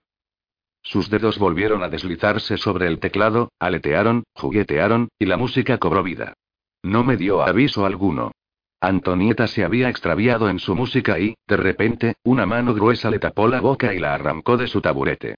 Sus 0.82 1.10
dedos 1.10 1.38
volvieron 1.38 1.84
a 1.84 1.90
deslizarse 1.90 2.58
sobre 2.58 2.88
el 2.88 3.00
teclado, 3.00 3.52
aletearon, 3.60 4.24
juguetearon, 4.36 5.10
y 5.20 5.26
la 5.26 5.36
música 5.36 5.78
cobró 5.80 6.02
vida. 6.02 6.34
No 6.82 7.04
me 7.04 7.18
dio 7.18 7.42
aviso 7.42 7.86
alguno. 7.86 8.32
Antonieta 8.80 9.48
se 9.48 9.64
había 9.64 9.90
extraviado 9.90 10.50
en 10.50 10.60
su 10.60 10.76
música 10.76 11.20
y, 11.20 11.36
de 11.48 11.58
repente, 11.58 12.16
una 12.24 12.46
mano 12.46 12.74
gruesa 12.74 13.10
le 13.10 13.20
tapó 13.20 13.48
la 13.48 13.62
boca 13.62 13.94
y 13.94 14.00
la 14.00 14.14
arrancó 14.14 14.58
de 14.58 14.68
su 14.68 14.82
taburete. 14.82 15.36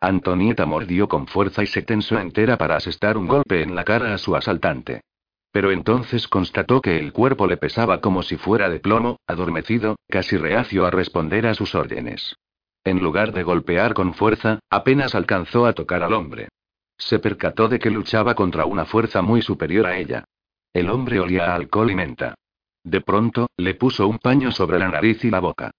Antonieta 0.00 0.66
mordió 0.66 1.08
con 1.08 1.26
fuerza 1.26 1.62
y 1.62 1.66
se 1.66 1.82
tensó 1.82 2.18
entera 2.18 2.58
para 2.58 2.76
asestar 2.76 3.16
un 3.16 3.26
golpe 3.26 3.62
en 3.62 3.74
la 3.74 3.84
cara 3.84 4.14
a 4.14 4.18
su 4.18 4.36
asaltante. 4.36 5.00
Pero 5.52 5.70
entonces 5.70 6.28
constató 6.28 6.82
que 6.82 6.98
el 6.98 7.12
cuerpo 7.12 7.46
le 7.46 7.56
pesaba 7.56 8.00
como 8.00 8.22
si 8.22 8.36
fuera 8.36 8.68
de 8.68 8.78
plomo, 8.78 9.16
adormecido, 9.26 9.96
casi 10.08 10.36
reacio 10.36 10.84
a 10.84 10.90
responder 10.90 11.46
a 11.46 11.54
sus 11.54 11.74
órdenes. 11.74 12.36
En 12.84 13.00
lugar 13.00 13.32
de 13.32 13.42
golpear 13.42 13.94
con 13.94 14.12
fuerza, 14.12 14.60
apenas 14.70 15.14
alcanzó 15.14 15.66
a 15.66 15.72
tocar 15.72 16.02
al 16.02 16.12
hombre. 16.12 16.48
Se 16.98 17.18
percató 17.18 17.68
de 17.68 17.78
que 17.78 17.90
luchaba 17.90 18.34
contra 18.34 18.66
una 18.66 18.84
fuerza 18.84 19.22
muy 19.22 19.42
superior 19.42 19.86
a 19.86 19.96
ella. 19.96 20.24
El 20.72 20.90
hombre 20.90 21.20
olía 21.20 21.52
a 21.52 21.54
alcohol 21.54 21.90
y 21.90 21.94
menta. 21.94 22.34
De 22.84 23.00
pronto, 23.00 23.48
le 23.56 23.74
puso 23.74 24.06
un 24.06 24.18
paño 24.18 24.52
sobre 24.52 24.78
la 24.78 24.88
nariz 24.88 25.24
y 25.24 25.30
la 25.30 25.40
boca. 25.40 25.72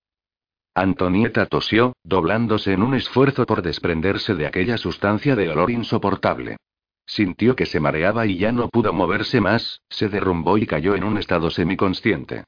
Antonieta 0.77 1.48
tosió, 1.48 1.96
doblándose 2.03 2.72
en 2.72 2.84
un 2.84 2.93
esfuerzo 2.93 3.48
por 3.48 3.63
desprenderse 3.63 4.36
de 4.36 4.46
aquella 4.46 4.77
sustancia 4.77 5.36
de 5.36 5.50
olor 5.50 5.72
insoportable. 5.72 6.57
Sintió 7.03 7.55
que 7.55 7.65
se 7.65 7.79
mareaba 7.79 8.27
y 8.27 8.38
ya 8.38 8.51
no 8.51 8.69
pudo 8.69 8.93
moverse 8.93 9.41
más, 9.41 9.81
se 9.89 10.07
derrumbó 10.07 10.60
y 10.60 10.67
cayó 10.67 10.93
en 10.93 11.03
un 11.03 11.17
estado 11.17 11.50
semiconsciente. 11.50 12.43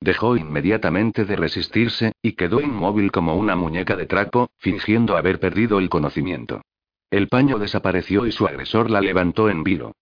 Dejó 0.00 0.38
inmediatamente 0.38 1.26
de 1.26 1.36
resistirse, 1.36 2.12
y 2.22 2.32
quedó 2.32 2.62
inmóvil 2.62 3.12
como 3.12 3.36
una 3.36 3.54
muñeca 3.54 3.96
de 3.96 4.06
trapo, 4.06 4.48
fingiendo 4.56 5.18
haber 5.18 5.38
perdido 5.38 5.78
el 5.78 5.90
conocimiento. 5.90 6.62
El 7.10 7.28
paño 7.28 7.58
desapareció 7.58 8.26
y 8.26 8.32
su 8.32 8.46
agresor 8.46 8.88
la 8.88 9.02
levantó 9.02 9.50
en 9.50 9.62
vilo. 9.62 9.92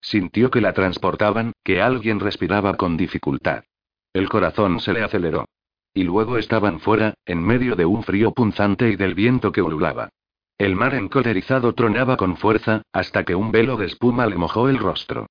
Sintió 0.00 0.48
que 0.52 0.60
la 0.60 0.74
transportaban, 0.74 1.54
que 1.64 1.82
alguien 1.82 2.20
respiraba 2.20 2.76
con 2.76 2.96
dificultad. 2.96 3.64
El 4.12 4.28
corazón 4.28 4.78
se 4.78 4.92
le 4.92 5.02
aceleró. 5.02 5.46
Y 5.92 6.04
luego 6.04 6.38
estaban 6.38 6.80
fuera, 6.80 7.14
en 7.26 7.42
medio 7.42 7.76
de 7.76 7.84
un 7.84 8.02
frío 8.02 8.32
punzante 8.32 8.90
y 8.90 8.96
del 8.96 9.14
viento 9.14 9.52
que 9.52 9.62
ululaba. 9.62 10.10
El 10.56 10.76
mar 10.76 10.94
encolerizado 10.94 11.74
tronaba 11.74 12.16
con 12.16 12.36
fuerza, 12.36 12.82
hasta 12.92 13.24
que 13.24 13.34
un 13.34 13.50
velo 13.50 13.76
de 13.76 13.86
espuma 13.86 14.26
le 14.26 14.36
mojó 14.36 14.68
el 14.68 14.78
rostro. 14.78 15.26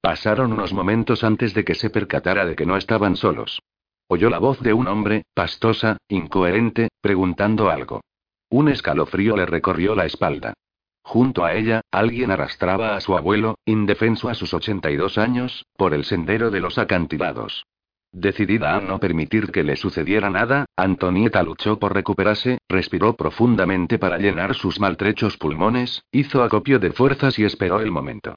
Pasaron 0.00 0.52
unos 0.52 0.72
momentos 0.72 1.24
antes 1.24 1.54
de 1.54 1.64
que 1.64 1.74
se 1.74 1.90
percatara 1.90 2.46
de 2.46 2.56
que 2.56 2.66
no 2.66 2.76
estaban 2.76 3.16
solos. 3.16 3.60
Oyó 4.08 4.28
la 4.28 4.38
voz 4.38 4.58
de 4.60 4.72
un 4.72 4.88
hombre, 4.88 5.22
pastosa, 5.34 5.98
incoherente, 6.08 6.88
preguntando 7.00 7.70
algo. 7.70 8.00
Un 8.48 8.68
escalofrío 8.68 9.36
le 9.36 9.46
recorrió 9.46 9.94
la 9.94 10.06
espalda. 10.06 10.54
Junto 11.02 11.44
a 11.44 11.54
ella, 11.54 11.82
alguien 11.92 12.30
arrastraba 12.30 12.96
a 12.96 13.00
su 13.00 13.16
abuelo, 13.16 13.56
indefenso 13.64 14.28
a 14.28 14.34
sus 14.34 14.52
82 14.52 15.16
años, 15.18 15.64
por 15.76 15.94
el 15.94 16.04
sendero 16.04 16.50
de 16.50 16.60
los 16.60 16.76
acantilados. 16.76 17.64
Decidida 18.12 18.74
a 18.74 18.80
no 18.80 18.98
permitir 18.98 19.52
que 19.52 19.62
le 19.62 19.76
sucediera 19.76 20.30
nada, 20.30 20.66
Antonieta 20.76 21.42
luchó 21.44 21.78
por 21.78 21.94
recuperarse, 21.94 22.58
respiró 22.68 23.14
profundamente 23.14 23.98
para 23.98 24.18
llenar 24.18 24.54
sus 24.54 24.80
maltrechos 24.80 25.36
pulmones, 25.36 26.02
hizo 26.10 26.42
acopio 26.42 26.80
de 26.80 26.92
fuerzas 26.92 27.38
y 27.38 27.44
esperó 27.44 27.80
el 27.80 27.92
momento. 27.92 28.34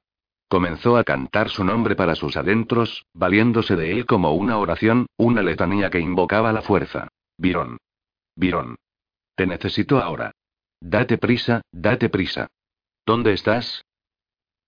Comenzó 0.48 0.98
a 0.98 1.04
cantar 1.04 1.50
su 1.50 1.64
nombre 1.64 1.96
para 1.96 2.14
sus 2.14 2.38
adentros, 2.38 3.06
valiéndose 3.14 3.76
de 3.76 3.92
él 3.92 4.06
como 4.06 4.34
una 4.34 4.60
oración, 4.60 5.08
una 5.18 5.42
letanía 5.42 5.90
que 5.90 6.00
invocaba 6.00 6.54
la 6.54 6.62
fuerza. 6.62 7.08
Virón. 7.40 7.78
Virón. 8.36 8.76
Te 9.36 9.48
necesito 9.48 9.98
ahora. 9.98 10.32
Date 10.80 11.18
prisa, 11.18 11.62
date 11.72 12.10
prisa. 12.10 12.48
¿Dónde 13.06 13.34
estás? 13.34 13.84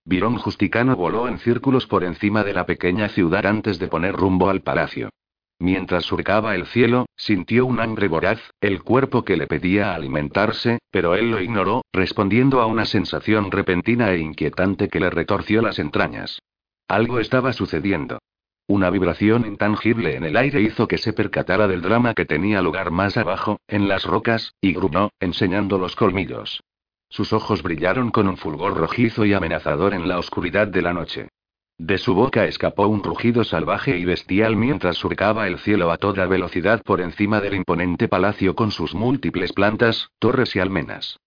Virón 0.08 0.38
Justicano 0.38 0.96
voló 0.96 1.28
en 1.28 1.40
círculos 1.40 1.88
por 1.88 2.04
encima 2.04 2.44
de 2.44 2.54
la 2.54 2.68
pequeña 2.68 3.10
ciudad 3.10 3.48
antes 3.48 3.80
de 3.80 3.88
poner 3.88 4.14
rumbo 4.14 4.50
al 4.50 4.62
palacio. 4.62 5.10
Mientras 5.58 6.06
surcaba 6.06 6.54
el 6.54 6.68
cielo, 6.68 7.08
sintió 7.16 7.66
un 7.66 7.80
hambre 7.80 8.08
voraz, 8.08 8.40
el 8.62 8.84
cuerpo 8.84 9.24
que 9.24 9.36
le 9.36 9.48
pedía 9.48 9.96
alimentarse, 9.96 10.78
pero 10.92 11.16
él 11.16 11.32
lo 11.32 11.42
ignoró, 11.42 11.82
respondiendo 11.92 12.62
a 12.62 12.68
una 12.68 12.86
sensación 12.86 13.50
repentina 13.50 14.12
e 14.12 14.20
inquietante 14.20 14.90
que 14.90 15.00
le 15.00 15.10
retorció 15.10 15.64
las 15.64 15.80
entrañas. 15.80 16.40
Algo 16.88 17.20
estaba 17.20 17.52
sucediendo. 17.52 18.20
Una 18.68 18.92
vibración 18.92 19.46
intangible 19.48 20.16
en 20.16 20.24
el 20.24 20.38
aire 20.38 20.62
hizo 20.62 20.88
que 20.88 21.00
se 21.00 21.14
percatara 21.14 21.68
del 21.68 21.82
drama 21.82 22.14
que 22.14 22.26
tenía 22.26 22.62
lugar 22.62 22.92
más 22.92 23.18
abajo, 23.18 23.60
en 23.68 23.88
las 23.88 24.04
rocas, 24.04 24.54
y 24.62 24.74
gruñó, 24.74 25.10
enseñando 25.20 25.80
los 25.80 25.96
colmillos. 25.96 26.62
Sus 27.10 27.34
ojos 27.34 27.64
brillaron 27.64 28.12
con 28.12 28.28
un 28.28 28.38
fulgor 28.38 28.76
rojizo 28.76 29.26
y 29.26 29.34
amenazador 29.34 29.94
en 29.94 30.08
la 30.08 30.20
oscuridad 30.20 30.68
de 30.68 30.82
la 30.82 30.94
noche. 30.94 31.30
De 31.78 31.98
su 31.98 32.14
boca 32.14 32.46
escapó 32.46 32.88
un 32.88 33.04
rugido 33.04 33.44
salvaje 33.44 33.98
y 33.98 34.06
bestial 34.06 34.56
mientras 34.56 34.98
surcaba 34.98 35.48
el 35.48 35.60
cielo 35.60 35.92
a 35.92 35.98
toda 35.98 36.26
velocidad 36.26 36.82
por 36.84 37.02
encima 37.02 37.42
del 37.42 37.56
imponente 37.56 38.08
palacio 38.08 38.56
con 38.56 38.72
sus 38.72 38.96
múltiples 38.96 39.52
plantas, 39.52 40.10
torres 40.20 40.56
y 40.56 40.60
almenas. 40.60 41.20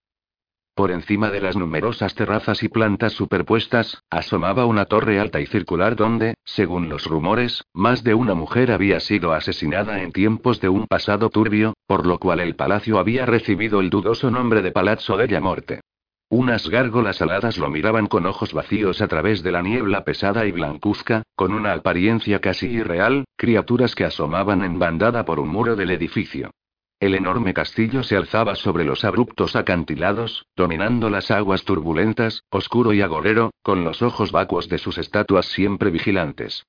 Por 0.79 0.93
encima 0.93 1.33
de 1.33 1.41
las 1.41 1.57
numerosas 1.57 2.15
terrazas 2.15 2.63
y 2.63 2.69
plantas 2.69 3.13
superpuestas, 3.13 4.01
asomaba 4.11 4.65
una 4.65 4.85
torre 4.85 5.19
alta 5.19 5.41
y 5.41 5.47
circular 5.47 5.97
donde, 5.97 6.35
según 6.45 6.89
los 6.89 7.07
rumores, 7.07 7.65
más 7.75 8.05
de 8.05 8.15
una 8.15 8.35
mujer 8.35 8.71
había 8.71 9.01
sido 9.01 9.33
asesinada 9.33 10.01
en 10.05 10.13
tiempos 10.13 10.61
de 10.61 10.69
un 10.69 10.87
pasado 10.87 11.31
turbio, 11.31 11.75
por 11.89 12.07
lo 12.07 12.21
cual 12.21 12.39
el 12.39 12.55
palacio 12.55 13.01
había 13.01 13.27
recibido 13.27 13.81
el 13.81 13.91
dudoso 13.91 14.31
nombre 14.31 14.63
de 14.63 14.71
Palazzo 14.71 15.17
della 15.17 15.41
Morte. 15.41 15.81
Unas 16.29 16.69
gárgolas 16.69 17.21
aladas 17.23 17.59
lo 17.59 17.71
miraban 17.71 18.07
con 18.07 18.25
ojos 18.27 18.53
vacíos 18.53 19.03
a 19.03 19.09
través 19.09 19.43
de 19.43 19.51
la 19.51 19.63
niebla 19.63 20.05
pesada 20.05 20.47
y 20.47 20.53
blancuzca, 20.53 21.25
con 21.35 21.55
una 21.55 21.73
apariencia 21.73 22.41
casi 22.41 22.69
irreal, 22.69 23.25
criaturas 23.37 23.97
que 23.97 24.05
asomaban 24.05 24.63
en 24.63 24.79
bandada 24.79 25.25
por 25.25 25.41
un 25.41 25.49
muro 25.49 25.75
del 25.75 25.91
edificio. 25.91 26.53
El 27.01 27.15
enorme 27.15 27.55
castillo 27.55 28.03
se 28.03 28.17
alzaba 28.17 28.57
sobre 28.57 28.85
los 28.85 29.05
abruptos 29.05 29.55
acantilados, 29.55 30.47
dominando 30.57 31.11
las 31.11 31.31
aguas 31.31 31.63
turbulentas, 31.65 32.43
oscuro 32.51 32.93
y 32.93 33.03
agorero, 33.03 33.53
con 33.63 33.85
los 33.85 34.03
ojos 34.03 34.33
vacuos 34.33 34.69
de 34.69 34.79
sus 34.79 34.99
estatuas 34.99 35.47
siempre 35.47 35.91
vigilantes. 35.91 36.67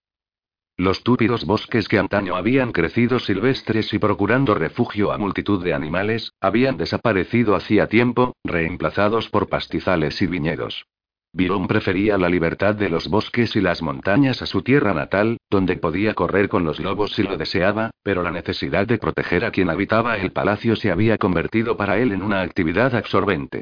Los 0.77 1.03
túpidos 1.03 1.45
bosques 1.45 1.87
que 1.87 1.97
antaño 1.97 2.35
habían 2.35 2.71
crecido 2.71 3.19
silvestres 3.19 3.91
y 3.93 3.99
procurando 3.99 4.53
refugio 4.53 5.11
a 5.11 5.17
multitud 5.17 5.63
de 5.63 5.73
animales, 5.73 6.31
habían 6.39 6.77
desaparecido 6.77 7.55
hacía 7.55 7.87
tiempo, 7.87 8.35
reemplazados 8.43 9.29
por 9.29 9.49
pastizales 9.49 10.21
y 10.21 10.27
viñedos. 10.27 10.85
Virón 11.31 11.67
prefería 11.67 12.17
la 12.17 12.27
libertad 12.27 12.73
de 12.73 12.89
los 12.89 13.07
bosques 13.07 13.55
y 13.55 13.61
las 13.61 13.83
montañas 13.83 14.41
a 14.41 14.47
su 14.47 14.63
tierra 14.63 14.95
natal, 14.95 15.37
donde 15.49 15.77
podía 15.77 16.15
correr 16.15 16.49
con 16.49 16.63
los 16.63 16.79
lobos 16.79 17.13
si 17.13 17.21
lo 17.21 17.37
deseaba, 17.37 17.91
pero 18.01 18.23
la 18.23 18.31
necesidad 18.31 18.87
de 18.87 18.97
proteger 18.97 19.45
a 19.45 19.51
quien 19.51 19.69
habitaba 19.69 20.17
el 20.17 20.31
palacio 20.31 20.75
se 20.75 20.91
había 20.91 21.19
convertido 21.19 21.77
para 21.77 21.99
él 21.99 22.13
en 22.13 22.23
una 22.23 22.41
actividad 22.41 22.95
absorbente. 22.95 23.61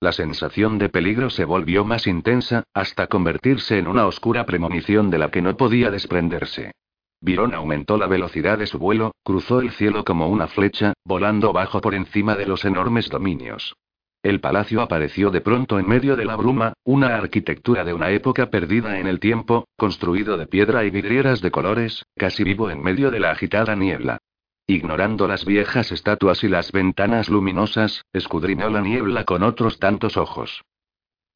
La 0.00 0.12
sensación 0.12 0.78
de 0.78 0.90
peligro 0.90 1.28
se 1.28 1.44
volvió 1.44 1.84
más 1.84 2.06
intensa, 2.06 2.62
hasta 2.72 3.08
convertirse 3.08 3.78
en 3.78 3.88
una 3.88 4.06
oscura 4.06 4.46
premonición 4.46 5.10
de 5.10 5.18
la 5.18 5.32
que 5.32 5.42
no 5.42 5.56
podía 5.56 5.90
desprenderse. 5.90 6.70
Virón 7.20 7.52
aumentó 7.52 7.98
la 7.98 8.06
velocidad 8.06 8.58
de 8.58 8.68
su 8.68 8.78
vuelo, 8.78 9.10
cruzó 9.24 9.60
el 9.60 9.72
cielo 9.72 10.04
como 10.04 10.28
una 10.28 10.46
flecha, 10.46 10.92
volando 11.04 11.52
bajo 11.52 11.80
por 11.80 11.96
encima 11.96 12.36
de 12.36 12.46
los 12.46 12.64
enormes 12.64 13.08
dominios. 13.08 13.74
El 14.28 14.40
palacio 14.40 14.82
apareció 14.82 15.30
de 15.30 15.40
pronto 15.40 15.78
en 15.78 15.88
medio 15.88 16.14
de 16.14 16.26
la 16.26 16.36
bruma, 16.36 16.74
una 16.84 17.16
arquitectura 17.16 17.82
de 17.82 17.94
una 17.94 18.10
época 18.10 18.50
perdida 18.50 18.98
en 18.98 19.06
el 19.06 19.20
tiempo, 19.20 19.66
construido 19.74 20.36
de 20.36 20.46
piedra 20.46 20.84
y 20.84 20.90
vidrieras 20.90 21.40
de 21.40 21.50
colores, 21.50 22.04
casi 22.14 22.44
vivo 22.44 22.68
en 22.68 22.82
medio 22.82 23.10
de 23.10 23.20
la 23.20 23.30
agitada 23.30 23.74
niebla. 23.74 24.18
Ignorando 24.66 25.26
las 25.26 25.46
viejas 25.46 25.92
estatuas 25.92 26.44
y 26.44 26.48
las 26.48 26.72
ventanas 26.72 27.30
luminosas, 27.30 28.02
escudriñó 28.12 28.68
la 28.68 28.82
niebla 28.82 29.24
con 29.24 29.42
otros 29.42 29.78
tantos 29.78 30.18
ojos. 30.18 30.62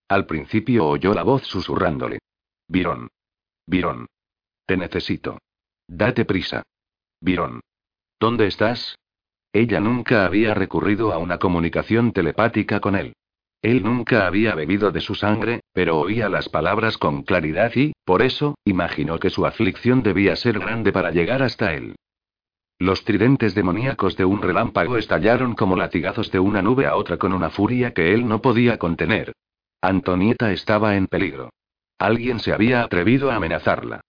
Al 0.06 0.26
principio 0.26 0.86
oyó 0.86 1.14
la 1.14 1.22
voz 1.22 1.44
susurrándole. 1.44 2.18
Virón. 2.68 3.08
Virón. 3.66 4.04
Te 4.66 4.76
necesito. 4.76 5.38
Date 5.88 6.26
prisa. 6.26 6.62
Virón. 7.22 7.62
¿Dónde 8.20 8.48
estás? 8.48 8.96
Ella 9.52 9.80
nunca 9.80 10.24
había 10.24 10.54
recurrido 10.54 11.12
a 11.12 11.18
una 11.18 11.38
comunicación 11.38 12.12
telepática 12.12 12.80
con 12.80 12.96
él. 12.96 13.14
Él 13.60 13.82
nunca 13.84 14.26
había 14.26 14.54
bebido 14.54 14.90
de 14.90 15.00
su 15.00 15.14
sangre, 15.14 15.60
pero 15.72 15.98
oía 15.98 16.28
las 16.28 16.48
palabras 16.48 16.98
con 16.98 17.22
claridad 17.22 17.70
y, 17.76 17.92
por 18.04 18.22
eso, 18.22 18.56
imaginó 18.64 19.18
que 19.18 19.30
su 19.30 19.46
aflicción 19.46 20.02
debía 20.02 20.34
ser 20.36 20.58
grande 20.58 20.92
para 20.92 21.12
llegar 21.12 21.42
hasta 21.42 21.74
él. 21.74 21.94
Los 22.78 23.04
tridentes 23.04 23.54
demoníacos 23.54 24.16
de 24.16 24.24
un 24.24 24.42
relámpago 24.42 24.96
estallaron 24.96 25.54
como 25.54 25.76
latigazos 25.76 26.32
de 26.32 26.40
una 26.40 26.62
nube 26.62 26.86
a 26.86 26.96
otra 26.96 27.18
con 27.18 27.32
una 27.32 27.50
furia 27.50 27.92
que 27.92 28.12
él 28.12 28.26
no 28.26 28.42
podía 28.42 28.78
contener. 28.78 29.32
Antonieta 29.80 30.50
estaba 30.50 30.96
en 30.96 31.06
peligro. 31.06 31.50
Alguien 31.98 32.40
se 32.40 32.52
había 32.52 32.82
atrevido 32.82 33.30
a 33.30 33.36
amenazarla. 33.36 34.00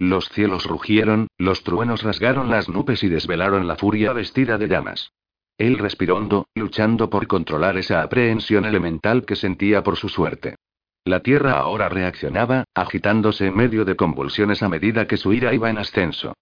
Los 0.00 0.30
cielos 0.30 0.64
rugieron, 0.64 1.26
los 1.36 1.62
truenos 1.62 2.02
rasgaron 2.02 2.48
las 2.48 2.70
nubes 2.70 3.04
y 3.04 3.10
desvelaron 3.10 3.68
la 3.68 3.76
furia 3.76 4.14
vestida 4.14 4.56
de 4.56 4.66
llamas. 4.66 5.12
Él 5.58 5.76
respiró 5.76 6.16
hondo, 6.16 6.46
luchando 6.54 7.10
por 7.10 7.26
controlar 7.26 7.76
esa 7.76 8.00
aprehensión 8.00 8.64
elemental 8.64 9.26
que 9.26 9.36
sentía 9.36 9.82
por 9.82 9.98
su 9.98 10.08
suerte. 10.08 10.56
La 11.04 11.20
tierra 11.20 11.58
ahora 11.58 11.90
reaccionaba, 11.90 12.64
agitándose 12.74 13.48
en 13.48 13.54
medio 13.54 13.84
de 13.84 13.94
convulsiones 13.94 14.62
a 14.62 14.70
medida 14.70 15.06
que 15.06 15.18
su 15.18 15.34
ira 15.34 15.52
iba 15.52 15.68
en 15.68 15.76
ascenso. 15.76 16.32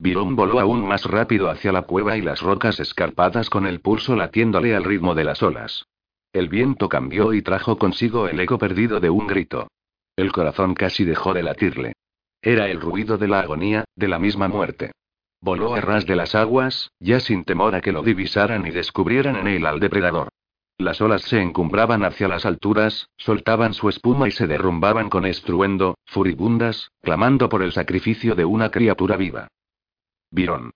Virón 0.00 0.34
voló 0.34 0.58
aún 0.58 0.84
más 0.84 1.04
rápido 1.04 1.50
hacia 1.50 1.70
la 1.70 1.82
cueva 1.82 2.16
y 2.16 2.20
las 2.20 2.40
rocas 2.40 2.80
escarpadas 2.80 3.48
con 3.48 3.68
el 3.68 3.80
pulso 3.80 4.16
latiéndole 4.16 4.74
al 4.74 4.82
ritmo 4.82 5.14
de 5.14 5.22
las 5.22 5.40
olas. 5.44 5.86
El 6.32 6.48
viento 6.48 6.88
cambió 6.88 7.32
y 7.32 7.42
trajo 7.42 7.78
consigo 7.78 8.26
el 8.26 8.40
eco 8.40 8.58
perdido 8.58 8.98
de 8.98 9.08
un 9.08 9.28
grito. 9.28 9.68
El 10.16 10.32
corazón 10.32 10.74
casi 10.74 11.04
dejó 11.04 11.32
de 11.32 11.44
latirle. 11.44 11.92
Era 12.42 12.68
el 12.68 12.80
ruido 12.80 13.18
de 13.18 13.28
la 13.28 13.40
agonía, 13.40 13.84
de 13.94 14.08
la 14.08 14.18
misma 14.18 14.48
muerte. 14.48 14.90
Voló 15.40 15.74
a 15.74 15.80
ras 15.80 16.06
de 16.06 16.16
las 16.16 16.34
aguas, 16.34 16.90
ya 16.98 17.20
sin 17.20 17.44
temor 17.44 17.76
a 17.76 17.80
que 17.80 17.92
lo 17.92 18.02
divisaran 18.02 18.66
y 18.66 18.70
descubrieran 18.70 19.36
en 19.36 19.46
él 19.46 19.64
al 19.64 19.78
depredador. 19.78 20.28
Las 20.76 21.00
olas 21.00 21.22
se 21.22 21.40
encumbraban 21.40 22.04
hacia 22.04 22.26
las 22.26 22.44
alturas, 22.44 23.08
soltaban 23.16 23.74
su 23.74 23.88
espuma 23.88 24.26
y 24.26 24.32
se 24.32 24.48
derrumbaban 24.48 25.08
con 25.08 25.24
estruendo, 25.24 25.96
furibundas, 26.04 26.90
clamando 27.00 27.48
por 27.48 27.62
el 27.62 27.70
sacrificio 27.70 28.34
de 28.34 28.44
una 28.44 28.70
criatura 28.70 29.16
viva. 29.16 29.46
Virón. 30.30 30.72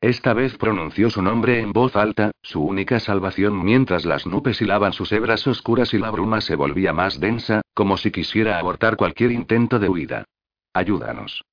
Esta 0.00 0.34
vez 0.34 0.56
pronunció 0.56 1.10
su 1.10 1.22
nombre 1.22 1.60
en 1.60 1.72
voz 1.72 1.94
alta, 1.94 2.32
su 2.42 2.62
única 2.62 2.98
salvación 2.98 3.64
mientras 3.64 4.04
las 4.04 4.26
nubes 4.26 4.60
hilaban 4.60 4.92
sus 4.92 5.12
hebras 5.12 5.46
oscuras 5.46 5.94
y 5.94 5.98
la 5.98 6.10
bruma 6.10 6.40
se 6.40 6.56
volvía 6.56 6.92
más 6.92 7.20
densa, 7.20 7.62
como 7.72 7.96
si 7.96 8.10
quisiera 8.10 8.58
abortar 8.58 8.96
cualquier 8.96 9.30
intento 9.30 9.78
de 9.78 9.88
huida. 9.88 10.24
Ayúdanos. 10.74 11.44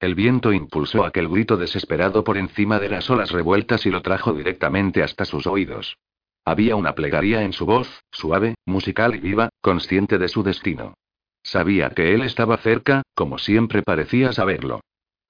El 0.00 0.16
viento 0.16 0.52
impulsó 0.52 1.04
aquel 1.04 1.28
grito 1.28 1.56
desesperado 1.56 2.24
por 2.24 2.36
encima 2.36 2.78
de 2.80 2.88
las 2.88 3.08
olas 3.08 3.30
revueltas 3.30 3.86
y 3.86 3.90
lo 3.90 4.02
trajo 4.02 4.34
directamente 4.34 5.02
hasta 5.02 5.24
sus 5.24 5.46
oídos. 5.46 5.96
Había 6.44 6.76
una 6.76 6.94
plegaria 6.94 7.42
en 7.42 7.52
su 7.52 7.64
voz, 7.64 7.88
suave, 8.10 8.56
musical 8.66 9.14
y 9.14 9.20
viva, 9.20 9.48
consciente 9.62 10.18
de 10.18 10.28
su 10.28 10.42
destino. 10.42 10.94
Sabía 11.42 11.90
que 11.90 12.14
él 12.14 12.22
estaba 12.22 12.56
cerca, 12.58 13.02
como 13.14 13.38
siempre 13.38 13.82
parecía 13.82 14.32
saberlo. 14.32 14.80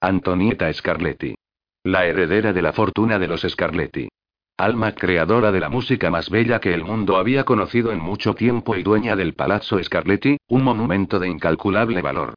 Antonieta 0.01 0.71
Scarletti. 0.73 1.35
La 1.83 2.05
heredera 2.05 2.51
de 2.51 2.61
la 2.61 2.73
fortuna 2.73 3.19
de 3.19 3.27
los 3.27 3.41
Scarletti. 3.41 4.09
Alma 4.57 4.93
creadora 4.93 5.51
de 5.51 5.59
la 5.59 5.69
música 5.69 6.09
más 6.09 6.29
bella 6.29 6.59
que 6.59 6.73
el 6.73 6.83
mundo 6.83 7.17
había 7.17 7.43
conocido 7.43 7.91
en 7.91 7.99
mucho 7.99 8.33
tiempo 8.33 8.75
y 8.75 8.83
dueña 8.83 9.15
del 9.15 9.35
Palazzo 9.35 9.81
Scarletti, 9.81 10.37
un 10.47 10.63
monumento 10.63 11.19
de 11.19 11.29
incalculable 11.29 12.01
valor. 12.01 12.33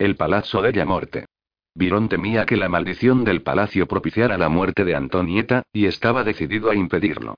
El 0.00 0.16
Palazzo 0.16 0.62
de 0.62 0.72
la 0.72 0.86
Morte. 0.86 1.26
Virón 1.74 2.08
temía 2.08 2.46
que 2.46 2.56
la 2.56 2.70
maldición 2.70 3.22
del 3.22 3.42
palacio 3.42 3.86
propiciara 3.86 4.38
la 4.38 4.48
muerte 4.48 4.86
de 4.86 4.94
Antonieta, 4.94 5.64
y 5.74 5.84
estaba 5.84 6.24
decidido 6.24 6.70
a 6.70 6.74
impedirlo. 6.74 7.34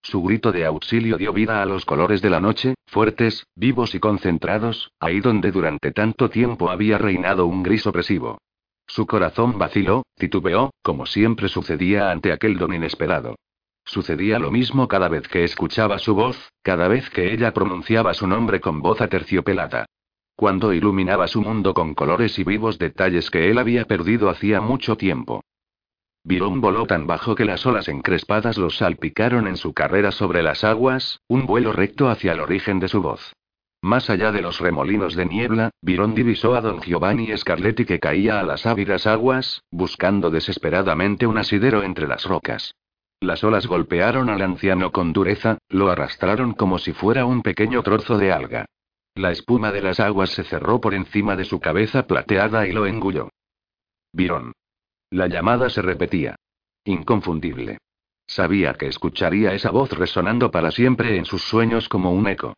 Su 0.00 0.22
grito 0.22 0.50
de 0.50 0.64
auxilio 0.64 1.18
dio 1.18 1.34
vida 1.34 1.60
a 1.60 1.66
los 1.66 1.84
colores 1.84 2.22
de 2.22 2.30
la 2.30 2.40
noche, 2.40 2.72
fuertes, 2.86 3.46
vivos 3.54 3.94
y 3.94 4.00
concentrados, 4.00 4.92
ahí 4.98 5.20
donde 5.20 5.52
durante 5.52 5.92
tanto 5.92 6.30
tiempo 6.30 6.70
había 6.70 6.96
reinado 6.96 7.44
un 7.44 7.62
gris 7.62 7.86
opresivo. 7.86 8.38
Su 8.86 9.06
corazón 9.06 9.58
vaciló, 9.58 10.04
titubeó, 10.16 10.70
como 10.82 11.04
siempre 11.04 11.50
sucedía 11.50 12.10
ante 12.10 12.32
aquel 12.32 12.56
don 12.56 12.72
inesperado. 12.72 13.36
Sucedía 13.84 14.38
lo 14.38 14.50
mismo 14.50 14.88
cada 14.88 15.08
vez 15.08 15.28
que 15.28 15.44
escuchaba 15.44 15.98
su 15.98 16.14
voz, 16.14 16.48
cada 16.62 16.88
vez 16.88 17.10
que 17.10 17.34
ella 17.34 17.52
pronunciaba 17.52 18.14
su 18.14 18.26
nombre 18.26 18.58
con 18.58 18.80
voz 18.80 19.02
aterciopelada. 19.02 19.84
Cuando 20.36 20.72
iluminaba 20.72 21.28
su 21.28 21.40
mundo 21.42 21.74
con 21.74 21.94
colores 21.94 22.38
y 22.38 22.44
vivos 22.44 22.78
detalles 22.78 23.30
que 23.30 23.50
él 23.50 23.58
había 23.58 23.84
perdido 23.84 24.28
hacía 24.28 24.60
mucho 24.60 24.96
tiempo. 24.96 25.44
Virón 26.24 26.60
voló 26.60 26.86
tan 26.86 27.06
bajo 27.06 27.34
que 27.34 27.44
las 27.44 27.66
olas 27.66 27.86
encrespadas 27.86 28.56
lo 28.56 28.70
salpicaron 28.70 29.46
en 29.46 29.56
su 29.56 29.74
carrera 29.74 30.10
sobre 30.10 30.42
las 30.42 30.64
aguas, 30.64 31.20
un 31.28 31.46
vuelo 31.46 31.72
recto 31.72 32.08
hacia 32.08 32.32
el 32.32 32.40
origen 32.40 32.80
de 32.80 32.88
su 32.88 33.02
voz. 33.02 33.34
Más 33.82 34.08
allá 34.08 34.32
de 34.32 34.40
los 34.40 34.58
remolinos 34.60 35.14
de 35.14 35.26
niebla, 35.26 35.70
Virón 35.82 36.14
divisó 36.14 36.54
a 36.54 36.62
don 36.62 36.80
Giovanni 36.80 37.36
Scarletti 37.36 37.84
que 37.84 38.00
caía 38.00 38.40
a 38.40 38.42
las 38.42 38.64
ávidas 38.64 39.06
aguas, 39.06 39.62
buscando 39.70 40.30
desesperadamente 40.30 41.26
un 41.26 41.36
asidero 41.36 41.82
entre 41.82 42.08
las 42.08 42.24
rocas. 42.24 42.74
Las 43.20 43.44
olas 43.44 43.66
golpearon 43.66 44.30
al 44.30 44.40
anciano 44.40 44.90
con 44.90 45.12
dureza, 45.12 45.58
lo 45.68 45.90
arrastraron 45.90 46.54
como 46.54 46.78
si 46.78 46.94
fuera 46.94 47.26
un 47.26 47.42
pequeño 47.42 47.82
trozo 47.82 48.16
de 48.16 48.32
alga. 48.32 48.64
La 49.16 49.30
espuma 49.30 49.70
de 49.70 49.80
las 49.80 50.00
aguas 50.00 50.30
se 50.30 50.42
cerró 50.42 50.80
por 50.80 50.92
encima 50.92 51.36
de 51.36 51.44
su 51.44 51.60
cabeza 51.60 52.08
plateada 52.08 52.66
y 52.66 52.72
lo 52.72 52.86
engulló. 52.86 53.28
Virón. 54.12 54.52
La 55.10 55.28
llamada 55.28 55.70
se 55.70 55.82
repetía. 55.82 56.34
Inconfundible. 56.84 57.78
Sabía 58.26 58.74
que 58.74 58.88
escucharía 58.88 59.54
esa 59.54 59.70
voz 59.70 59.92
resonando 59.92 60.50
para 60.50 60.72
siempre 60.72 61.16
en 61.16 61.26
sus 61.26 61.42
sueños 61.42 61.88
como 61.88 62.10
un 62.10 62.26
eco. 62.26 62.54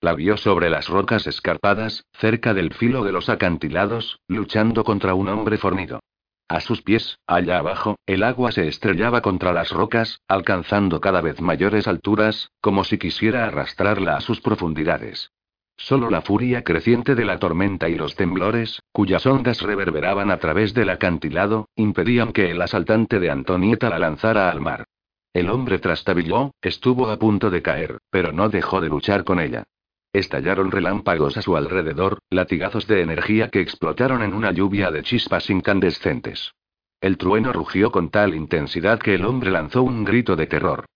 La 0.00 0.14
vio 0.14 0.36
sobre 0.36 0.68
las 0.68 0.88
rocas 0.88 1.28
escarpadas, 1.28 2.04
cerca 2.12 2.54
del 2.54 2.74
filo 2.74 3.04
de 3.04 3.12
los 3.12 3.28
acantilados, 3.28 4.18
luchando 4.26 4.82
contra 4.82 5.14
un 5.14 5.28
hombre 5.28 5.58
fornido. 5.58 6.00
A 6.48 6.60
sus 6.60 6.82
pies, 6.82 7.18
allá 7.26 7.58
abajo, 7.58 7.96
el 8.06 8.24
agua 8.24 8.50
se 8.50 8.66
estrellaba 8.66 9.20
contra 9.20 9.52
las 9.52 9.70
rocas, 9.70 10.22
alcanzando 10.26 11.00
cada 11.00 11.20
vez 11.20 11.40
mayores 11.40 11.86
alturas, 11.86 12.50
como 12.60 12.82
si 12.82 12.98
quisiera 12.98 13.44
arrastrarla 13.44 14.16
a 14.16 14.20
sus 14.20 14.40
profundidades. 14.40 15.30
Solo 15.78 16.10
la 16.10 16.22
furia 16.22 16.64
creciente 16.64 17.14
de 17.14 17.24
la 17.24 17.38
tormenta 17.38 17.88
y 17.88 17.94
los 17.94 18.16
temblores, 18.16 18.82
cuyas 18.92 19.24
ondas 19.26 19.62
reverberaban 19.62 20.30
a 20.32 20.38
través 20.38 20.74
del 20.74 20.90
acantilado, 20.90 21.68
impedían 21.76 22.32
que 22.32 22.50
el 22.50 22.60
asaltante 22.60 23.20
de 23.20 23.30
Antonieta 23.30 23.88
la 23.88 24.00
lanzara 24.00 24.50
al 24.50 24.60
mar. 24.60 24.86
El 25.32 25.48
hombre 25.48 25.78
trastabilló, 25.78 26.50
estuvo 26.60 27.08
a 27.08 27.16
punto 27.16 27.48
de 27.48 27.62
caer, 27.62 27.98
pero 28.10 28.32
no 28.32 28.48
dejó 28.48 28.80
de 28.80 28.88
luchar 28.88 29.22
con 29.22 29.38
ella. 29.38 29.64
Estallaron 30.12 30.72
relámpagos 30.72 31.36
a 31.36 31.42
su 31.42 31.56
alrededor, 31.56 32.18
latigazos 32.28 32.88
de 32.88 33.02
energía 33.02 33.48
que 33.48 33.60
explotaron 33.60 34.22
en 34.22 34.34
una 34.34 34.50
lluvia 34.50 34.90
de 34.90 35.04
chispas 35.04 35.48
incandescentes. 35.48 36.54
El 37.00 37.16
trueno 37.18 37.52
rugió 37.52 37.92
con 37.92 38.10
tal 38.10 38.34
intensidad 38.34 38.98
que 38.98 39.14
el 39.14 39.24
hombre 39.24 39.52
lanzó 39.52 39.84
un 39.84 40.04
grito 40.04 40.34
de 40.34 40.48
terror. 40.48 40.86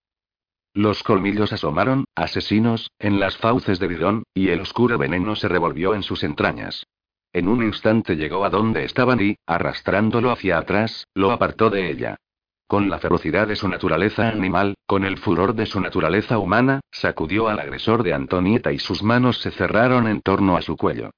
Los 0.75 1.03
colmillos 1.03 1.53
asomaron, 1.53 2.05
asesinos, 2.15 2.89
en 2.97 3.19
las 3.19 3.37
fauces 3.37 3.79
de 3.79 3.87
Bidón, 3.87 4.23
y 4.33 4.49
el 4.49 4.61
oscuro 4.61 4.97
veneno 4.97 5.35
se 5.35 5.47
revolvió 5.47 5.93
en 5.93 6.01
sus 6.01 6.23
entrañas. 6.23 6.87
En 7.31 7.47
un 7.47 7.63
instante 7.63 8.15
llegó 8.15 8.43
a 8.43 8.49
donde 8.49 8.83
estaban 8.83 9.21
y, 9.21 9.35
arrastrándolo 9.45 10.31
hacia 10.31 10.57
atrás, 10.57 11.05
lo 11.13 11.31
apartó 11.31 11.69
de 11.69 11.91
ella. 11.91 12.17
Con 12.67 12.89
la 12.89 12.97
ferocidad 12.97 13.47
de 13.47 13.55
su 13.55 13.67
naturaleza 13.67 14.29
animal, 14.29 14.73
con 14.87 15.05
el 15.05 15.19
furor 15.19 15.53
de 15.53 15.67
su 15.67 15.79
naturaleza 15.79 16.39
humana, 16.39 16.81
sacudió 16.91 17.49
al 17.49 17.59
agresor 17.59 18.01
de 18.01 18.15
Antonieta 18.15 18.71
y 18.71 18.79
sus 18.79 19.03
manos 19.03 19.41
se 19.41 19.51
cerraron 19.51 20.07
en 20.07 20.21
torno 20.21 20.57
a 20.57 20.63
su 20.63 20.75
cuello. 20.75 21.11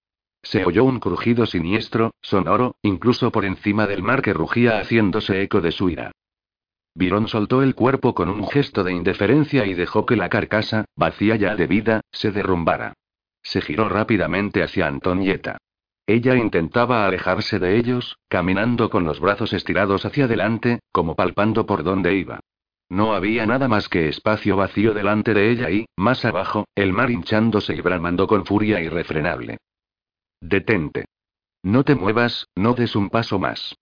Se 0.43 0.65
oyó 0.65 0.83
un 0.83 0.99
crujido 0.99 1.45
siniestro, 1.45 2.11
sonoro, 2.21 2.75
incluso 2.81 3.31
por 3.31 3.45
encima 3.45 3.87
del 3.87 4.03
mar 4.03 4.21
que 4.21 4.33
rugía 4.33 4.79
haciéndose 4.79 5.41
eco 5.41 5.61
de 5.61 5.71
su 5.71 5.89
ira. 5.89 6.11
Virón 6.95 7.27
soltó 7.27 7.61
el 7.61 7.75
cuerpo 7.75 8.15
con 8.15 8.29
un 8.29 8.47
gesto 8.47 8.85
de 8.85 8.93
indiferencia 8.93 9.65
y 9.65 9.73
dejó 9.73 10.05
que 10.05 10.15
la 10.15 10.29
carcasa, 10.29 10.85
vacía 10.95 11.35
ya 11.35 11.55
de 11.55 11.67
vida, 11.67 12.01
se 12.11 12.31
derrumbara. 12.31 12.93
Se 13.43 13.61
giró 13.61 13.89
rápidamente 13.89 14.63
hacia 14.63 14.87
Antonieta. 14.87 15.57
Ella 16.07 16.35
intentaba 16.35 17.05
alejarse 17.05 17.59
de 17.59 17.77
ellos, 17.77 18.17
caminando 18.29 18.89
con 18.89 19.03
los 19.03 19.19
brazos 19.19 19.51
estirados 19.51 20.05
hacia 20.05 20.25
adelante, 20.25 20.79
como 20.91 21.15
palpando 21.15 21.65
por 21.65 21.83
dónde 21.83 22.15
iba. 22.15 22.39
No 22.87 23.13
había 23.13 23.45
nada 23.45 23.67
más 23.67 23.89
que 23.89 24.07
espacio 24.07 24.55
vacío 24.55 24.93
delante 24.93 25.33
de 25.33 25.51
ella 25.51 25.71
y, 25.71 25.87
más 25.97 26.23
abajo, 26.23 26.65
el 26.75 26.93
mar 26.93 27.11
hinchándose 27.11 27.75
y 27.75 27.81
bramando 27.81 28.27
con 28.27 28.45
furia 28.45 28.79
irrefrenable. 28.79 29.57
Detente. 30.39 31.05
No 31.63 31.83
te 31.83 31.95
muevas, 31.95 32.47
no 32.55 32.73
des 32.73 32.95
un 32.95 33.09
paso 33.09 33.39
más. 33.39 33.75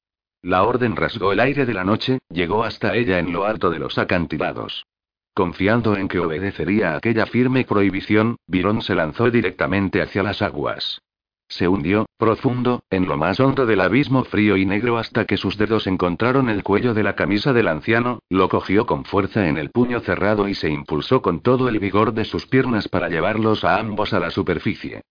La 0.43 0.63
orden 0.63 0.97
rasgó 0.97 1.31
el 1.31 1.39
aire 1.39 1.65
de 1.65 1.73
la 1.73 1.85
noche, 1.85 2.19
llegó 2.29 2.65
hasta 2.65 2.95
ella 2.95 3.17
en 3.17 3.31
lo 3.31 3.45
alto 3.45 3.69
de 3.69 3.79
los 3.79 3.97
acantilados. 3.97 4.85
Confiando 5.33 5.95
en 5.95 6.09
que 6.09 6.19
obedecería 6.19 6.97
aquella 6.97 7.25
firme 7.25 7.63
prohibición, 7.63 8.35
Virón 8.45 8.81
se 8.81 8.93
lanzó 8.93 9.31
directamente 9.31 10.01
hacia 10.01 10.21
las 10.21 10.41
aguas. 10.41 11.01
Se 11.47 11.69
hundió, 11.69 12.07
profundo, 12.17 12.83
en 12.89 13.07
lo 13.07 13.15
más 13.15 13.39
hondo 13.39 13.65
del 13.65 13.79
abismo 13.79 14.25
frío 14.25 14.57
y 14.57 14.65
negro 14.65 14.97
hasta 14.97 15.23
que 15.23 15.37
sus 15.37 15.57
dedos 15.57 15.87
encontraron 15.87 16.49
el 16.49 16.61
cuello 16.61 16.93
de 16.93 17.03
la 17.03 17.15
camisa 17.15 17.53
del 17.53 17.69
anciano, 17.69 18.19
lo 18.29 18.49
cogió 18.49 18.85
con 18.85 19.05
fuerza 19.05 19.47
en 19.47 19.57
el 19.57 19.69
puño 19.69 20.01
cerrado 20.01 20.49
y 20.49 20.55
se 20.55 20.69
impulsó 20.69 21.21
con 21.21 21.39
todo 21.39 21.69
el 21.69 21.79
vigor 21.79 22.13
de 22.13 22.25
sus 22.25 22.47
piernas 22.47 22.89
para 22.89 23.07
llevarlos 23.07 23.63
a 23.63 23.77
ambos 23.77 24.11
a 24.11 24.19
la 24.19 24.29
superficie. 24.29 25.03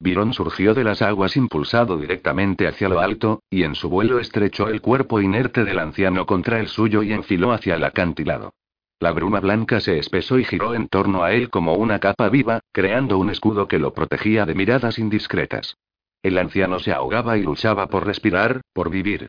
Virón 0.00 0.32
surgió 0.32 0.74
de 0.74 0.84
las 0.84 1.02
aguas 1.02 1.36
impulsado 1.36 1.96
directamente 1.98 2.68
hacia 2.68 2.88
lo 2.88 3.00
alto, 3.00 3.42
y 3.50 3.64
en 3.64 3.74
su 3.74 3.88
vuelo 3.88 4.20
estrechó 4.20 4.68
el 4.68 4.80
cuerpo 4.80 5.20
inerte 5.20 5.64
del 5.64 5.80
anciano 5.80 6.24
contra 6.24 6.60
el 6.60 6.68
suyo 6.68 7.02
y 7.02 7.12
enfiló 7.12 7.52
hacia 7.52 7.74
el 7.74 7.84
acantilado. 7.84 8.54
La 9.00 9.12
bruma 9.12 9.40
blanca 9.40 9.80
se 9.80 9.98
espesó 9.98 10.38
y 10.38 10.44
giró 10.44 10.74
en 10.74 10.88
torno 10.88 11.24
a 11.24 11.32
él 11.32 11.50
como 11.50 11.74
una 11.74 11.98
capa 11.98 12.28
viva, 12.28 12.60
creando 12.72 13.18
un 13.18 13.30
escudo 13.30 13.66
que 13.66 13.78
lo 13.78 13.92
protegía 13.92 14.46
de 14.46 14.54
miradas 14.54 14.98
indiscretas. 14.98 15.76
El 16.22 16.38
anciano 16.38 16.78
se 16.78 16.92
ahogaba 16.92 17.36
y 17.36 17.42
luchaba 17.42 17.88
por 17.88 18.06
respirar, 18.06 18.60
por 18.72 18.90
vivir. 18.90 19.28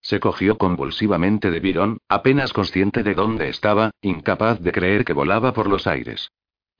Se 0.00 0.20
cogió 0.20 0.58
convulsivamente 0.58 1.50
de 1.50 1.60
Virón, 1.60 1.98
apenas 2.08 2.52
consciente 2.52 3.02
de 3.02 3.14
dónde 3.14 3.48
estaba, 3.48 3.92
incapaz 4.00 4.60
de 4.60 4.72
creer 4.72 5.04
que 5.04 5.12
volaba 5.12 5.52
por 5.52 5.68
los 5.68 5.86
aires. 5.86 6.30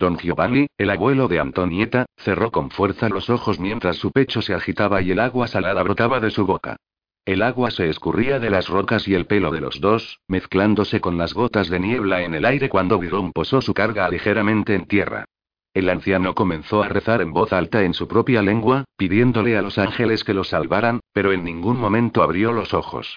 Don 0.05 0.19
Giovanni, 0.19 0.67
el 0.77 0.91
abuelo 0.91 1.29
de 1.29 1.41
Antonieta, 1.41 2.05
cerró 2.19 2.51
con 2.51 2.69
fuerza 2.69 3.09
los 3.09 3.31
ojos 3.31 3.59
mientras 3.59 3.97
su 3.97 4.13
pecho 4.13 4.43
se 4.43 4.53
agitaba 4.53 5.01
y 5.01 5.13
el 5.13 5.19
agua 5.19 5.49
salada 5.49 5.83
brotaba 5.83 6.21
de 6.21 6.29
su 6.29 6.45
boca. 6.45 6.77
El 7.25 7.41
agua 7.41 7.71
se 7.71 7.89
escurría 7.89 8.39
de 8.39 8.51
las 8.51 8.69
rocas 8.69 9.09
y 9.09 9.15
el 9.15 9.25
pelo 9.25 9.51
de 9.51 9.63
los 9.63 9.81
dos, 9.81 10.21
mezclándose 10.29 11.01
con 11.01 11.17
las 11.17 11.33
gotas 11.33 11.71
de 11.71 11.81
niebla 11.81 12.21
en 12.21 12.35
el 12.35 12.45
aire 12.45 12.69
cuando 12.69 12.99
Virón 12.99 13.33
posó 13.33 13.63
su 13.63 13.73
carga 13.73 14.07
ligeramente 14.11 14.75
en 14.75 14.85
tierra. 14.85 15.25
El 15.73 15.89
anciano 15.89 16.35
comenzó 16.35 16.83
a 16.83 16.89
rezar 16.89 17.23
en 17.23 17.33
voz 17.33 17.55
alta 17.55 17.83
en 17.83 17.95
su 17.95 18.07
propia 18.07 18.43
lengua, 18.43 18.85
pidiéndole 18.99 19.57
a 19.57 19.63
los 19.63 19.79
ángeles 19.79 20.23
que 20.23 20.35
lo 20.35 20.45
salvaran, 20.45 21.01
pero 21.15 21.33
en 21.33 21.45
ningún 21.45 21.81
momento 21.81 22.23
abrió 22.23 22.53
los 22.53 22.75
ojos. 22.75 23.17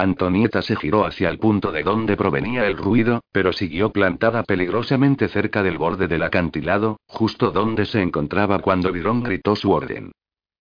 Antonieta 0.00 0.62
se 0.62 0.76
giró 0.76 1.04
hacia 1.06 1.28
el 1.28 1.38
punto 1.38 1.72
de 1.72 1.82
donde 1.82 2.16
provenía 2.16 2.66
el 2.66 2.76
ruido, 2.76 3.22
pero 3.32 3.52
siguió 3.52 3.90
plantada 3.90 4.42
peligrosamente 4.42 5.28
cerca 5.28 5.62
del 5.62 5.78
borde 5.78 6.08
del 6.08 6.22
acantilado, 6.22 7.00
justo 7.06 7.50
donde 7.50 7.86
se 7.86 8.02
encontraba 8.02 8.58
cuando 8.58 8.92
Virón 8.92 9.22
gritó 9.22 9.56
su 9.56 9.72
orden. 9.72 10.12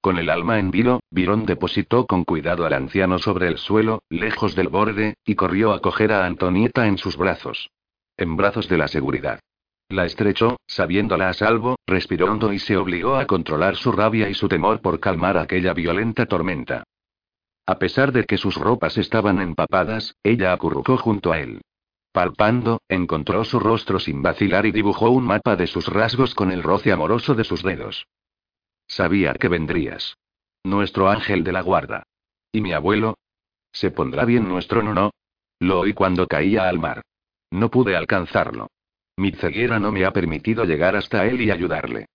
Con 0.02 0.18
el 0.18 0.30
alma 0.30 0.60
en 0.60 0.72
vilo, 0.72 1.02
Virón 1.12 1.46
depositó 1.46 2.06
con 2.06 2.24
cuidado 2.24 2.66
al 2.66 2.74
anciano 2.74 3.20
sobre 3.20 3.48
el 3.48 3.58
suelo, 3.58 4.04
lejos 4.10 4.56
del 4.56 4.70
borde, 4.70 5.16
y 5.26 5.36
corrió 5.36 5.74
a 5.74 5.82
coger 5.82 6.14
a 6.14 6.26
Antonieta 6.26 6.88
en 6.88 6.98
sus 6.98 7.18
brazos. 7.18 7.70
En 8.16 8.38
brazos 8.38 8.70
de 8.70 8.78
la 8.78 8.88
seguridad. 8.88 9.40
La 9.90 10.06
estrechó, 10.06 10.58
sabiéndola 10.68 11.30
a 11.30 11.34
salvo, 11.34 11.78
respiró 11.88 12.32
hondo 12.32 12.52
y 12.52 12.60
se 12.60 12.76
obligó 12.76 13.16
a 13.16 13.26
controlar 13.26 13.76
su 13.76 13.92
rabia 13.92 14.30
y 14.30 14.34
su 14.34 14.48
temor 14.48 14.82
por 14.82 15.00
calmar 15.00 15.38
aquella 15.38 15.74
violenta 15.74 16.26
tormenta. 16.26 16.84
A 17.68 17.80
pesar 17.80 18.14
de 18.14 18.24
que 18.24 18.38
sus 18.38 18.56
ropas 18.56 18.98
estaban 18.98 19.42
empapadas, 19.42 20.16
ella 20.24 20.54
acurrucó 20.54 20.98
junto 20.98 21.34
a 21.34 21.40
él. 21.40 21.62
Palpando, 22.14 22.82
encontró 22.88 23.44
su 23.44 23.60
rostro 23.60 24.00
sin 24.00 24.22
vacilar 24.22 24.66
y 24.66 24.72
dibujó 24.72 25.10
un 25.10 25.26
mapa 25.26 25.58
de 25.58 25.68
sus 25.68 25.88
rasgos 25.88 26.34
con 26.34 26.52
el 26.52 26.64
roce 26.64 26.94
amoroso 26.94 27.36
de 27.36 27.44
sus 27.44 27.64
dedos. 27.64 28.08
Sabía 28.88 29.34
que 29.34 29.50
vendrías. 29.50 30.16
Nuestro 30.64 31.10
ángel 31.10 31.44
de 31.44 31.52
la 31.52 31.62
guarda. 31.62 32.04
¿Y 32.54 32.62
mi 32.62 32.72
abuelo? 32.72 33.18
¿Se 33.74 33.92
pondrá 33.92 34.24
bien 34.24 34.48
nuestro 34.48 34.82
no? 34.82 35.12
Lo 35.60 35.82
oí 35.82 35.94
cuando 35.94 36.26
caía 36.26 36.70
al 36.70 36.80
mar. 36.80 37.02
No 37.52 37.70
pude 37.70 37.98
alcanzarlo. 37.98 38.68
Mi 39.18 39.32
ceguera 39.32 39.78
no 39.78 39.92
me 39.92 40.06
ha 40.06 40.12
permitido 40.12 40.64
llegar 40.64 40.96
hasta 40.96 41.26
él 41.26 41.42
y 41.42 41.52
ayudarle. 41.52 42.08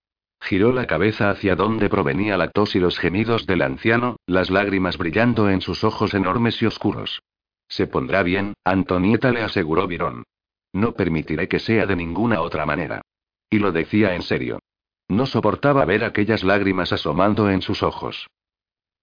Giró 0.43 0.73
la 0.73 0.89
cabeza 0.89 1.31
hacia 1.31 1.55
donde 1.55 1.89
provenía 1.89 2.37
la 2.37 2.51
tos 2.51 2.75
y 2.75 2.81
los 2.81 2.99
gemidos 2.99 3.47
del 3.47 3.63
anciano, 3.63 4.17
las 4.27 4.51
lágrimas 4.51 4.99
brillando 4.99 5.49
en 5.49 5.61
sus 5.61 5.85
ojos 5.85 6.15
enormes 6.15 6.61
y 6.61 6.67
oscuros. 6.67 7.23
Se 7.69 7.87
pondrá 7.87 8.25
bien, 8.25 8.55
Antonieta 8.65 9.31
le 9.31 9.43
aseguró 9.43 9.87
Virón. 9.87 10.25
No 10.73 10.95
permitiré 10.95 11.47
que 11.47 11.61
sea 11.61 11.87
de 11.87 11.95
ninguna 11.95 12.41
otra 12.41 12.67
manera. 12.67 13.03
Y 13.51 13.61
lo 13.61 13.71
decía 13.71 14.17
en 14.17 14.23
serio. 14.23 14.59
No 15.07 15.27
soportaba 15.27 15.85
ver 15.85 16.03
aquellas 16.03 16.43
lágrimas 16.43 16.93
asomando 16.93 17.49
en 17.49 17.63
sus 17.63 17.85
ojos. 17.85 18.27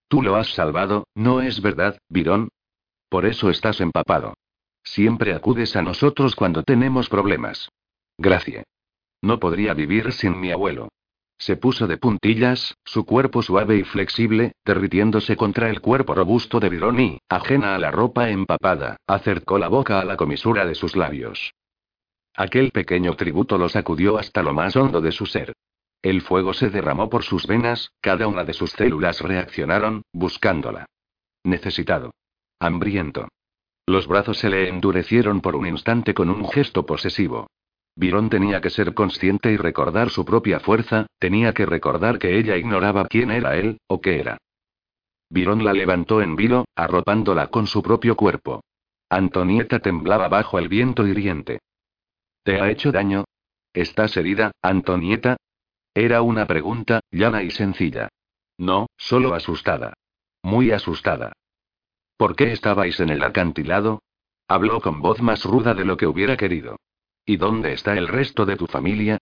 Tú 0.10 0.22
lo 0.22 0.36
has 0.36 0.54
salvado, 0.54 1.08
¿no 1.16 1.42
es 1.42 1.62
verdad, 1.62 2.00
Virón? 2.10 2.50
Por 3.08 3.26
eso 3.26 3.50
estás 3.50 3.80
empapado. 3.80 4.34
Siempre 4.84 5.34
acudes 5.34 5.78
a 5.78 5.84
nosotros 5.84 6.36
cuando 6.36 6.64
tenemos 6.64 7.08
problemas. 7.08 7.70
Gracias. 8.18 8.66
No 9.22 9.40
podría 9.40 9.74
vivir 9.74 10.12
sin 10.12 10.38
mi 10.38 10.52
abuelo. 10.52 10.90
Se 11.40 11.56
puso 11.56 11.88
de 11.88 11.98
puntillas, 11.98 12.76
su 12.84 13.06
cuerpo 13.06 13.42
suave 13.42 13.78
y 13.78 13.84
flexible, 13.84 14.52
derritiéndose 14.66 15.38
contra 15.38 15.70
el 15.70 15.80
cuerpo 15.80 16.14
robusto 16.14 16.60
de 16.60 16.68
Vironi, 16.68 17.18
ajena 17.30 17.76
a 17.76 17.80
la 17.80 17.92
ropa 17.92 18.30
empapada, 18.30 18.98
acercó 19.08 19.58
la 19.58 19.70
boca 19.70 20.02
a 20.02 20.06
la 20.06 20.18
comisura 20.18 20.66
de 20.66 20.76
sus 20.76 20.98
labios. 20.98 21.54
Aquel 22.36 22.72
pequeño 22.72 23.16
tributo 23.16 23.58
lo 23.58 23.70
sacudió 23.70 24.18
hasta 24.18 24.44
lo 24.44 24.54
más 24.54 24.76
hondo 24.76 25.00
de 25.00 25.14
su 25.14 25.26
ser. 25.26 25.54
El 26.02 26.22
fuego 26.22 26.54
se 26.54 26.70
derramó 26.70 27.10
por 27.10 27.24
sus 27.24 27.48
venas, 27.48 27.92
cada 28.02 28.28
una 28.28 28.44
de 28.44 28.54
sus 28.54 28.72
células 28.72 29.22
reaccionaron, 29.22 30.04
buscándola. 30.12 30.86
Necesitado. 31.44 32.12
Hambriento. 32.60 33.30
Los 33.86 34.08
brazos 34.08 34.38
se 34.38 34.50
le 34.50 34.68
endurecieron 34.68 35.40
por 35.40 35.56
un 35.56 35.68
instante 35.68 36.14
con 36.14 36.30
un 36.30 36.50
gesto 36.50 36.86
posesivo. 36.86 37.48
Virón 38.00 38.30
tenía 38.30 38.62
que 38.62 38.70
ser 38.70 38.94
consciente 38.94 39.52
y 39.52 39.58
recordar 39.58 40.10
su 40.10 40.24
propia 40.24 40.62
fuerza, 40.62 41.08
tenía 41.20 41.54
que 41.54 41.66
recordar 41.66 42.18
que 42.18 42.40
ella 42.40 42.56
ignoraba 42.56 43.06
quién 43.10 43.30
era 43.30 43.58
él, 43.58 43.82
o 43.88 44.00
qué 44.00 44.22
era. 44.22 44.38
Virón 45.30 45.66
la 45.66 45.74
levantó 45.74 46.22
en 46.22 46.38
vilo, 46.38 46.64
arropándola 46.76 47.48
con 47.48 47.68
su 47.68 47.84
propio 47.84 48.16
cuerpo. 48.16 48.62
Antonieta 49.10 49.80
temblaba 49.80 50.30
bajo 50.30 50.58
el 50.60 50.70
viento 50.70 51.06
hiriente. 51.06 51.60
¿Te 52.44 52.62
ha 52.62 52.72
hecho 52.72 52.94
daño? 52.94 53.26
¿Estás 53.74 54.16
herida, 54.16 54.54
Antonieta? 54.62 55.36
Era 55.94 56.22
una 56.22 56.48
pregunta, 56.48 57.02
llana 57.12 57.44
y 57.44 57.52
sencilla. 57.52 58.08
No, 58.58 58.88
solo 58.96 59.34
asustada. 59.34 59.92
Muy 60.42 60.72
asustada. 60.72 61.34
¿Por 62.16 62.38
qué 62.38 62.54
estabais 62.54 62.98
en 63.02 63.10
el 63.10 63.22
acantilado? 63.24 64.00
Habló 64.48 64.80
con 64.80 65.02
voz 65.02 65.22
más 65.22 65.44
ruda 65.44 65.74
de 65.74 65.84
lo 65.84 65.98
que 65.98 66.08
hubiera 66.08 66.38
querido. 66.38 66.78
¿Y 67.30 67.38
dónde 67.38 67.74
está 67.74 67.96
el 67.96 68.08
resto 68.08 68.48
de 68.48 68.56
tu 68.56 68.66
familia? 68.66 69.20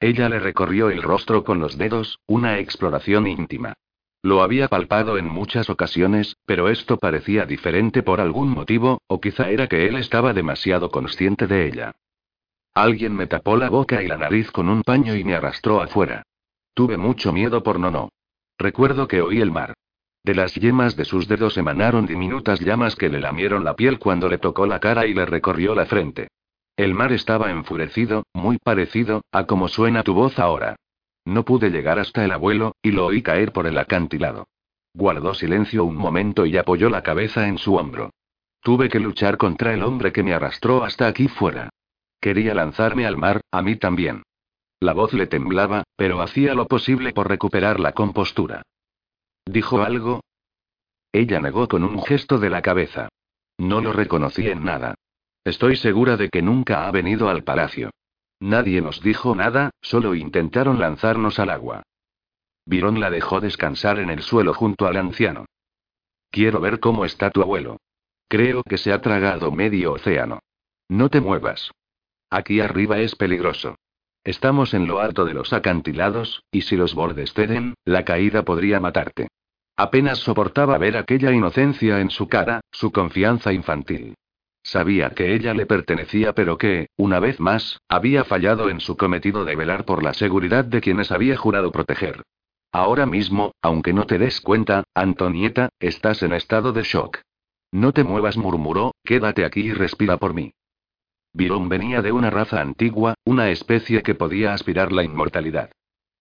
Ella 0.00 0.30
le 0.30 0.40
recorrió 0.40 0.88
el 0.88 1.02
rostro 1.02 1.44
con 1.44 1.60
los 1.60 1.76
dedos, 1.76 2.20
una 2.26 2.58
exploración 2.58 3.26
íntima. 3.26 3.74
Lo 4.22 4.40
había 4.40 4.68
palpado 4.68 5.18
en 5.18 5.26
muchas 5.26 5.68
ocasiones, 5.68 6.38
pero 6.46 6.70
esto 6.70 6.96
parecía 6.96 7.44
diferente 7.44 8.02
por 8.02 8.22
algún 8.22 8.48
motivo, 8.48 9.02
o 9.08 9.20
quizá 9.20 9.50
era 9.50 9.66
que 9.66 9.86
él 9.86 9.96
estaba 9.96 10.32
demasiado 10.32 10.88
consciente 10.88 11.46
de 11.46 11.66
ella. 11.66 11.92
Alguien 12.72 13.14
me 13.14 13.26
tapó 13.26 13.58
la 13.58 13.68
boca 13.68 14.02
y 14.02 14.06
la 14.06 14.16
nariz 14.16 14.50
con 14.50 14.70
un 14.70 14.82
paño 14.82 15.14
y 15.14 15.22
me 15.22 15.34
arrastró 15.34 15.82
afuera. 15.82 16.22
Tuve 16.72 16.96
mucho 16.96 17.30
miedo 17.30 17.62
por 17.62 17.78
no. 17.78 18.08
Recuerdo 18.56 19.06
que 19.06 19.20
oí 19.20 19.42
el 19.42 19.50
mar. 19.50 19.74
De 20.24 20.34
las 20.34 20.54
yemas 20.54 20.96
de 20.96 21.04
sus 21.04 21.28
dedos 21.28 21.58
emanaron 21.58 22.06
diminutas 22.06 22.58
llamas 22.58 22.96
que 22.96 23.10
le 23.10 23.20
lamieron 23.20 23.64
la 23.64 23.76
piel 23.76 23.98
cuando 23.98 24.30
le 24.30 24.38
tocó 24.38 24.64
la 24.64 24.80
cara 24.80 25.04
y 25.04 25.12
le 25.12 25.26
recorrió 25.26 25.74
la 25.74 25.84
frente. 25.84 26.28
El 26.78 26.94
mar 26.94 27.12
estaba 27.12 27.50
enfurecido, 27.50 28.22
muy 28.32 28.56
parecido, 28.58 29.22
a 29.32 29.46
como 29.46 29.66
suena 29.66 30.04
tu 30.04 30.14
voz 30.14 30.38
ahora. 30.38 30.76
No 31.24 31.44
pude 31.44 31.70
llegar 31.70 31.98
hasta 31.98 32.24
el 32.24 32.30
abuelo, 32.30 32.76
y 32.82 32.92
lo 32.92 33.06
oí 33.06 33.20
caer 33.20 33.50
por 33.50 33.66
el 33.66 33.76
acantilado. 33.78 34.46
Guardó 34.94 35.34
silencio 35.34 35.84
un 35.84 35.96
momento 35.96 36.46
y 36.46 36.56
apoyó 36.56 36.88
la 36.88 37.02
cabeza 37.02 37.48
en 37.48 37.58
su 37.58 37.74
hombro. 37.74 38.10
Tuve 38.62 38.88
que 38.88 39.00
luchar 39.00 39.38
contra 39.38 39.74
el 39.74 39.82
hombre 39.82 40.12
que 40.12 40.22
me 40.22 40.32
arrastró 40.32 40.84
hasta 40.84 41.08
aquí 41.08 41.26
fuera. 41.26 41.68
Quería 42.20 42.54
lanzarme 42.54 43.06
al 43.06 43.16
mar, 43.16 43.40
a 43.50 43.60
mí 43.60 43.74
también. 43.74 44.22
La 44.78 44.92
voz 44.92 45.12
le 45.14 45.26
temblaba, 45.26 45.82
pero 45.96 46.22
hacía 46.22 46.54
lo 46.54 46.68
posible 46.68 47.12
por 47.12 47.28
recuperar 47.28 47.80
la 47.80 47.90
compostura. 47.90 48.62
¿Dijo 49.44 49.82
algo? 49.82 50.20
Ella 51.10 51.40
negó 51.40 51.66
con 51.66 51.82
un 51.82 52.00
gesto 52.04 52.38
de 52.38 52.50
la 52.50 52.62
cabeza. 52.62 53.08
No 53.58 53.80
lo 53.80 53.92
reconocí 53.92 54.46
en 54.46 54.62
nada. 54.62 54.94
Estoy 55.48 55.76
segura 55.76 56.18
de 56.18 56.28
que 56.28 56.42
nunca 56.42 56.86
ha 56.86 56.90
venido 56.90 57.30
al 57.30 57.42
palacio. 57.42 57.88
Nadie 58.38 58.82
nos 58.82 59.00
dijo 59.00 59.34
nada, 59.34 59.70
solo 59.80 60.14
intentaron 60.14 60.78
lanzarnos 60.78 61.38
al 61.38 61.48
agua. 61.48 61.84
Virón 62.66 63.00
la 63.00 63.08
dejó 63.08 63.40
descansar 63.40 63.98
en 63.98 64.10
el 64.10 64.20
suelo 64.20 64.52
junto 64.52 64.86
al 64.86 64.98
anciano. 64.98 65.46
Quiero 66.30 66.60
ver 66.60 66.80
cómo 66.80 67.06
está 67.06 67.30
tu 67.30 67.40
abuelo. 67.40 67.78
Creo 68.28 68.62
que 68.62 68.76
se 68.76 68.92
ha 68.92 69.00
tragado 69.00 69.50
medio 69.50 69.92
océano. 69.92 70.40
No 70.86 71.08
te 71.08 71.22
muevas. 71.22 71.70
Aquí 72.28 72.60
arriba 72.60 72.98
es 72.98 73.16
peligroso. 73.16 73.76
Estamos 74.24 74.74
en 74.74 74.86
lo 74.86 75.00
alto 75.00 75.24
de 75.24 75.32
los 75.32 75.54
acantilados, 75.54 76.42
y 76.50 76.60
si 76.60 76.76
los 76.76 76.94
bordes 76.94 77.32
ceden, 77.32 77.72
la 77.86 78.04
caída 78.04 78.42
podría 78.42 78.80
matarte. 78.80 79.28
Apenas 79.78 80.18
soportaba 80.18 80.76
ver 80.76 80.98
aquella 80.98 81.32
inocencia 81.32 82.00
en 82.00 82.10
su 82.10 82.28
cara, 82.28 82.60
su 82.70 82.92
confianza 82.92 83.54
infantil. 83.54 84.14
Sabía 84.62 85.10
que 85.10 85.34
ella 85.34 85.54
le 85.54 85.66
pertenecía, 85.66 86.34
pero 86.34 86.58
que, 86.58 86.88
una 86.96 87.20
vez 87.20 87.40
más, 87.40 87.80
había 87.88 88.24
fallado 88.24 88.68
en 88.68 88.80
su 88.80 88.96
cometido 88.96 89.44
de 89.44 89.56
velar 89.56 89.84
por 89.84 90.02
la 90.02 90.14
seguridad 90.14 90.64
de 90.64 90.80
quienes 90.80 91.10
había 91.10 91.36
jurado 91.36 91.72
proteger. 91.72 92.22
Ahora 92.72 93.06
mismo, 93.06 93.52
aunque 93.62 93.92
no 93.92 94.04
te 94.04 94.18
des 94.18 94.40
cuenta, 94.40 94.84
Antonieta, 94.94 95.70
estás 95.80 96.22
en 96.22 96.32
estado 96.32 96.72
de 96.72 96.82
shock. 96.82 97.20
No 97.72 97.92
te 97.92 98.04
muevas, 98.04 98.36
murmuró, 98.36 98.94
quédate 99.04 99.44
aquí 99.44 99.60
y 99.60 99.72
respira 99.72 100.18
por 100.18 100.34
mí. 100.34 100.52
Virón 101.32 101.68
venía 101.68 102.02
de 102.02 102.12
una 102.12 102.30
raza 102.30 102.60
antigua, 102.60 103.14
una 103.24 103.50
especie 103.50 104.02
que 104.02 104.14
podía 104.14 104.52
aspirar 104.52 104.92
la 104.92 105.04
inmortalidad. 105.04 105.70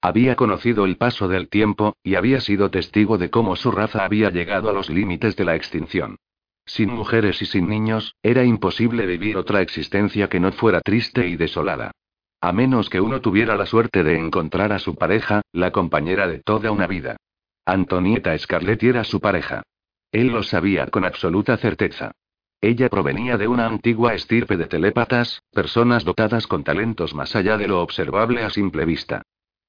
Había 0.01 0.35
conocido 0.35 0.85
el 0.85 0.97
paso 0.97 1.27
del 1.27 1.49
tiempo, 1.49 1.95
y 2.03 2.15
había 2.15 2.39
sido 2.39 2.69
testigo 2.69 3.17
de 3.17 3.29
cómo 3.29 3.55
su 3.55 3.71
raza 3.71 4.05
había 4.05 4.29
llegado 4.29 4.69
a 4.69 4.73
los 4.73 4.89
límites 4.89 5.35
de 5.35 5.45
la 5.45 5.55
extinción. 5.55 6.17
Sin 6.67 6.91
mujeres 6.91 7.41
y 7.41 7.45
sin 7.45 7.69
niños, 7.69 8.15
era 8.21 8.43
imposible 8.43 9.05
vivir 9.05 9.37
otra 9.37 9.61
existencia 9.61 10.27
que 10.27 10.41
no 10.41 10.51
fuera 10.51 10.81
triste 10.81 11.27
y 11.27 11.37
desolada. 11.37 11.91
A 12.41 12.51
menos 12.51 12.89
que 12.89 13.01
uno 13.01 13.21
tuviera 13.21 13.55
la 13.55 13.65
suerte 13.65 14.03
de 14.03 14.19
encontrar 14.19 14.73
a 14.73 14.79
su 14.79 14.95
pareja, 14.95 15.41
la 15.53 15.71
compañera 15.71 16.27
de 16.27 16.39
toda 16.39 16.71
una 16.71 16.85
vida. 16.85 17.15
Antonieta 17.65 18.37
Scarlett 18.37 18.83
era 18.83 19.05
su 19.05 19.21
pareja. 19.21 19.63
Él 20.11 20.27
lo 20.27 20.43
sabía 20.43 20.87
con 20.87 21.05
absoluta 21.05 21.57
certeza. 21.57 22.11
Ella 22.59 22.89
provenía 22.89 23.37
de 23.37 23.47
una 23.47 23.65
antigua 23.65 24.13
estirpe 24.13 24.57
de 24.57 24.67
telépatas, 24.67 25.41
personas 25.51 26.03
dotadas 26.03 26.47
con 26.47 26.63
talentos 26.63 27.13
más 27.13 27.35
allá 27.35 27.57
de 27.57 27.67
lo 27.67 27.81
observable 27.81 28.43
a 28.43 28.49
simple 28.49 28.83
vista. 28.83 29.21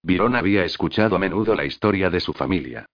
Virón 0.03 0.35
había 0.35 0.65
escuchado 0.65 1.17
a 1.17 1.19
menudo 1.19 1.55
la 1.55 1.65
historia 1.65 2.11
de 2.11 2.21
su 2.21 2.33
familia. 2.33 2.87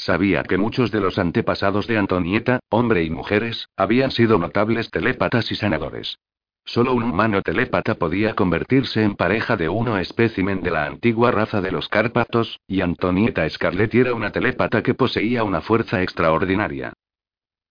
Sabía 0.00 0.44
que 0.44 0.56
muchos 0.56 0.90
de 0.90 0.98
los 0.98 1.18
antepasados 1.18 1.86
de 1.86 1.98
Antonieta, 1.98 2.60
hombre 2.70 3.04
y 3.04 3.10
mujeres, 3.10 3.68
habían 3.76 4.10
sido 4.10 4.38
notables 4.38 4.90
telépatas 4.90 5.52
y 5.52 5.56
sanadores. 5.56 6.18
Solo 6.64 6.94
un 6.94 7.02
humano 7.02 7.42
telépata 7.42 7.96
podía 7.96 8.34
convertirse 8.34 9.02
en 9.02 9.14
pareja 9.14 9.58
de 9.58 9.68
uno 9.68 9.98
espécimen 9.98 10.62
de 10.62 10.70
la 10.70 10.86
antigua 10.86 11.32
raza 11.32 11.60
de 11.60 11.70
los 11.70 11.90
Cárpatos, 11.90 12.60
y 12.66 12.80
Antonieta 12.80 13.46
Scarlett 13.50 13.94
era 13.94 14.14
una 14.14 14.32
telépata 14.32 14.82
que 14.82 14.94
poseía 14.94 15.44
una 15.44 15.60
fuerza 15.60 16.00
extraordinaria. 16.00 16.94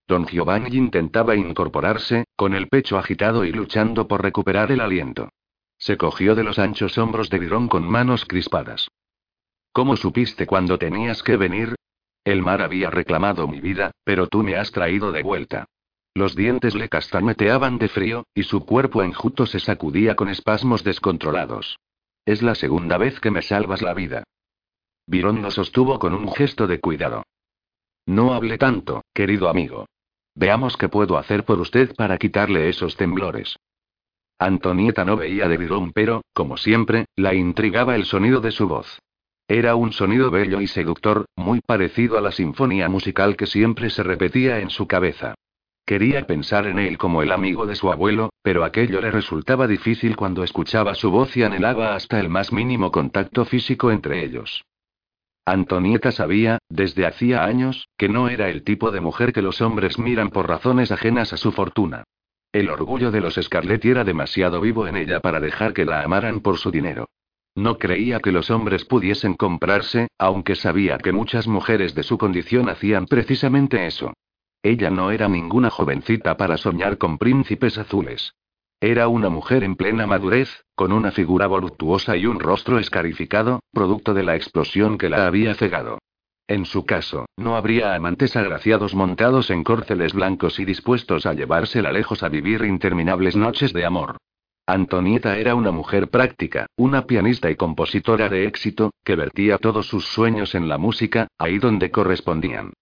Don 0.06 0.24
Giovanni 0.24 0.76
intentaba 0.76 1.34
incorporarse, 1.34 2.26
con 2.36 2.54
el 2.54 2.68
pecho 2.68 2.96
agitado 2.96 3.44
y 3.44 3.50
luchando 3.50 4.06
por 4.06 4.22
recuperar 4.22 4.70
el 4.70 4.82
aliento. 4.82 5.30
Se 5.78 5.96
cogió 5.96 6.36
de 6.36 6.44
los 6.44 6.60
anchos 6.60 6.96
hombros 6.96 7.28
de 7.28 7.40
Virón 7.40 7.66
con 7.66 7.82
manos 7.82 8.24
crispadas. 8.24 8.86
¿Cómo 9.72 9.96
supiste 9.96 10.46
cuando 10.46 10.78
tenías 10.78 11.24
que 11.24 11.36
venir? 11.36 11.74
El 12.30 12.42
mar 12.42 12.62
había 12.62 12.90
reclamado 12.90 13.48
mi 13.48 13.60
vida, 13.60 13.90
pero 14.04 14.28
tú 14.28 14.44
me 14.44 14.54
has 14.54 14.70
traído 14.70 15.10
de 15.10 15.24
vuelta. 15.24 15.66
Los 16.14 16.36
dientes 16.36 16.76
le 16.76 16.88
castañeteaban 16.88 17.76
de 17.78 17.88
frío, 17.88 18.24
y 18.32 18.44
su 18.44 18.64
cuerpo 18.64 19.02
enjuto 19.02 19.46
se 19.46 19.58
sacudía 19.58 20.14
con 20.14 20.28
espasmos 20.28 20.84
descontrolados. 20.84 21.80
Es 22.24 22.40
la 22.40 22.54
segunda 22.54 22.98
vez 22.98 23.18
que 23.18 23.32
me 23.32 23.42
salvas 23.42 23.82
la 23.82 23.94
vida. 23.94 24.22
Virón 25.08 25.42
lo 25.42 25.50
sostuvo 25.50 25.98
con 25.98 26.14
un 26.14 26.30
gesto 26.32 26.68
de 26.68 26.78
cuidado. 26.78 27.24
No 28.06 28.32
hable 28.32 28.58
tanto, 28.58 29.02
querido 29.12 29.48
amigo. 29.48 29.86
Veamos 30.36 30.76
qué 30.76 30.88
puedo 30.88 31.18
hacer 31.18 31.44
por 31.44 31.58
usted 31.58 31.96
para 31.96 32.16
quitarle 32.16 32.68
esos 32.68 32.96
temblores. 32.96 33.56
Antonieta 34.38 35.04
no 35.04 35.16
veía 35.16 35.48
de 35.48 35.56
Virón, 35.56 35.90
pero, 35.92 36.22
como 36.32 36.56
siempre, 36.56 37.06
la 37.16 37.34
intrigaba 37.34 37.96
el 37.96 38.04
sonido 38.04 38.40
de 38.40 38.52
su 38.52 38.68
voz. 38.68 39.00
Era 39.50 39.74
un 39.74 39.90
sonido 39.92 40.30
bello 40.30 40.60
y 40.60 40.68
seductor, 40.68 41.26
muy 41.34 41.60
parecido 41.60 42.16
a 42.16 42.20
la 42.20 42.30
sinfonía 42.30 42.88
musical 42.88 43.36
que 43.36 43.46
siempre 43.46 43.90
se 43.90 44.04
repetía 44.04 44.60
en 44.60 44.70
su 44.70 44.86
cabeza. 44.86 45.34
Quería 45.84 46.24
pensar 46.24 46.68
en 46.68 46.78
él 46.78 46.98
como 46.98 47.20
el 47.20 47.32
amigo 47.32 47.66
de 47.66 47.74
su 47.74 47.90
abuelo, 47.90 48.30
pero 48.44 48.62
aquello 48.62 49.00
le 49.00 49.10
resultaba 49.10 49.66
difícil 49.66 50.14
cuando 50.14 50.44
escuchaba 50.44 50.94
su 50.94 51.10
voz 51.10 51.36
y 51.36 51.42
anhelaba 51.42 51.96
hasta 51.96 52.20
el 52.20 52.28
más 52.28 52.52
mínimo 52.52 52.92
contacto 52.92 53.44
físico 53.44 53.90
entre 53.90 54.24
ellos. 54.24 54.64
Antonieta 55.44 56.12
sabía, 56.12 56.58
desde 56.68 57.04
hacía 57.04 57.42
años, 57.42 57.88
que 57.98 58.08
no 58.08 58.28
era 58.28 58.50
el 58.50 58.62
tipo 58.62 58.92
de 58.92 59.00
mujer 59.00 59.32
que 59.32 59.42
los 59.42 59.60
hombres 59.60 59.98
miran 59.98 60.30
por 60.30 60.48
razones 60.48 60.92
ajenas 60.92 61.32
a 61.32 61.36
su 61.36 61.50
fortuna. 61.50 62.04
El 62.52 62.70
orgullo 62.70 63.10
de 63.10 63.20
los 63.20 63.34
Scarlett 63.34 63.84
era 63.84 64.04
demasiado 64.04 64.60
vivo 64.60 64.86
en 64.86 64.96
ella 64.96 65.18
para 65.18 65.40
dejar 65.40 65.72
que 65.72 65.86
la 65.86 66.02
amaran 66.02 66.38
por 66.38 66.56
su 66.56 66.70
dinero. 66.70 67.08
No 67.54 67.78
creía 67.78 68.20
que 68.20 68.32
los 68.32 68.50
hombres 68.50 68.84
pudiesen 68.84 69.34
comprarse, 69.34 70.08
aunque 70.18 70.54
sabía 70.54 70.98
que 70.98 71.12
muchas 71.12 71.48
mujeres 71.48 71.94
de 71.94 72.02
su 72.02 72.16
condición 72.16 72.68
hacían 72.68 73.06
precisamente 73.06 73.86
eso. 73.86 74.12
Ella 74.62 74.90
no 74.90 75.10
era 75.10 75.28
ninguna 75.28 75.70
jovencita 75.70 76.36
para 76.36 76.56
soñar 76.56 76.98
con 76.98 77.18
príncipes 77.18 77.78
azules. 77.78 78.34
Era 78.80 79.08
una 79.08 79.28
mujer 79.28 79.64
en 79.64 79.76
plena 79.76 80.06
madurez, 80.06 80.64
con 80.74 80.92
una 80.92 81.10
figura 81.10 81.46
voluptuosa 81.46 82.16
y 82.16 82.26
un 82.26 82.40
rostro 82.40 82.78
escarificado, 82.78 83.60
producto 83.72 84.14
de 84.14 84.22
la 84.22 84.36
explosión 84.36 84.96
que 84.96 85.08
la 85.08 85.26
había 85.26 85.54
cegado. 85.54 85.98
En 86.48 86.64
su 86.64 86.84
caso, 86.84 87.26
no 87.36 87.56
habría 87.56 87.94
amantes 87.94 88.36
agraciados 88.36 88.94
montados 88.94 89.50
en 89.50 89.64
córceles 89.64 90.14
blancos 90.14 90.58
y 90.58 90.64
dispuestos 90.64 91.26
a 91.26 91.34
llevársela 91.34 91.92
lejos 91.92 92.22
a 92.22 92.28
vivir 92.28 92.64
interminables 92.64 93.36
noches 93.36 93.72
de 93.72 93.84
amor. 93.84 94.16
Antonieta 94.72 95.36
era 95.36 95.56
una 95.56 95.72
mujer 95.72 96.10
práctica, 96.10 96.66
una 96.76 97.04
pianista 97.06 97.50
y 97.50 97.56
compositora 97.56 98.28
de 98.28 98.46
éxito, 98.46 98.92
que 99.04 99.16
vertía 99.16 99.58
todos 99.58 99.86
sus 99.86 100.06
sueños 100.06 100.54
en 100.54 100.68
la 100.68 100.78
música, 100.78 101.26
ahí 101.38 101.58
donde 101.58 101.90
correspondían. 101.90 102.72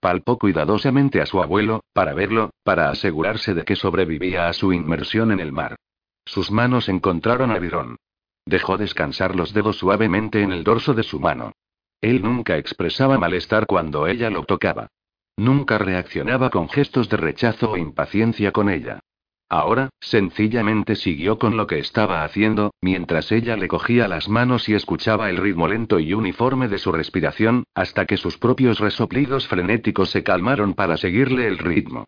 Palpó 0.00 0.38
cuidadosamente 0.38 1.20
a 1.20 1.26
su 1.26 1.40
abuelo, 1.40 1.84
para 1.92 2.14
verlo, 2.14 2.50
para 2.64 2.90
asegurarse 2.90 3.54
de 3.54 3.64
que 3.64 3.76
sobrevivía 3.76 4.48
a 4.48 4.52
su 4.52 4.72
inmersión 4.72 5.30
en 5.30 5.38
el 5.38 5.52
mar. 5.52 5.76
Sus 6.24 6.50
manos 6.50 6.88
encontraron 6.88 7.52
a 7.52 7.58
Virón. 7.60 7.96
Dejó 8.44 8.76
descansar 8.76 9.36
los 9.36 9.54
dedos 9.54 9.76
suavemente 9.76 10.42
en 10.42 10.50
el 10.52 10.64
dorso 10.64 10.94
de 10.94 11.04
su 11.04 11.20
mano. 11.20 11.52
Él 12.00 12.22
nunca 12.22 12.56
expresaba 12.56 13.18
malestar 13.18 13.66
cuando 13.66 14.08
ella 14.08 14.30
lo 14.30 14.44
tocaba. 14.44 14.88
Nunca 15.36 15.78
reaccionaba 15.78 16.50
con 16.50 16.68
gestos 16.68 17.08
de 17.08 17.16
rechazo 17.18 17.70
o 17.70 17.76
impaciencia 17.76 18.50
con 18.50 18.68
ella. 18.68 19.00
Ahora, 19.48 19.90
sencillamente 20.00 20.96
siguió 20.96 21.38
con 21.38 21.56
lo 21.56 21.68
que 21.68 21.78
estaba 21.78 22.24
haciendo, 22.24 22.72
mientras 22.80 23.30
ella 23.30 23.56
le 23.56 23.68
cogía 23.68 24.08
las 24.08 24.28
manos 24.28 24.68
y 24.68 24.74
escuchaba 24.74 25.30
el 25.30 25.36
ritmo 25.36 25.68
lento 25.68 26.00
y 26.00 26.14
uniforme 26.14 26.66
de 26.66 26.78
su 26.78 26.90
respiración, 26.90 27.64
hasta 27.72 28.06
que 28.06 28.16
sus 28.16 28.38
propios 28.38 28.80
resoplidos 28.80 29.46
frenéticos 29.46 30.10
se 30.10 30.24
calmaron 30.24 30.74
para 30.74 30.96
seguirle 30.96 31.46
el 31.46 31.58
ritmo. 31.58 32.06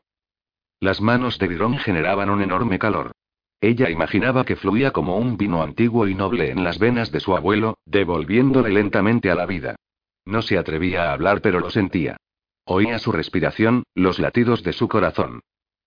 Las 0.81 1.01
manos 1.01 1.38
de 1.38 1.46
Virón 1.46 1.79
generaban 1.79 2.29
un 2.29 2.42
enorme 2.42 2.79
calor. 2.79 3.12
Ella 3.61 3.88
imaginaba 3.88 4.44
que 4.44 4.57
fluía 4.57 4.92
como 4.92 5.16
un 5.16 5.37
vino 5.37 5.62
antiguo 5.62 6.09
y 6.09 6.14
noble 6.14 6.51
en 6.51 6.64
las 6.64 6.79
venas 6.79 7.12
de 7.12 7.20
su 7.20 7.37
abuelo, 7.37 7.79
devolviéndole 7.87 8.70
lentamente 8.70 9.31
a 9.31 9.37
la 9.37 9.46
vida. 9.46 9.77
No 10.24 10.42
se 10.42 10.59
atrevía 10.59 11.11
a 11.11 11.12
hablar, 11.12 11.40
pero 11.40 11.61
lo 11.61 11.70
sentía. 11.70 12.16
Oía 12.64 12.98
su 12.98 13.12
respiración, 13.12 13.85
los 13.94 14.18
latidos 14.18 14.62
de 14.62 14.72
su 14.72 14.88
corazón. 14.88 15.40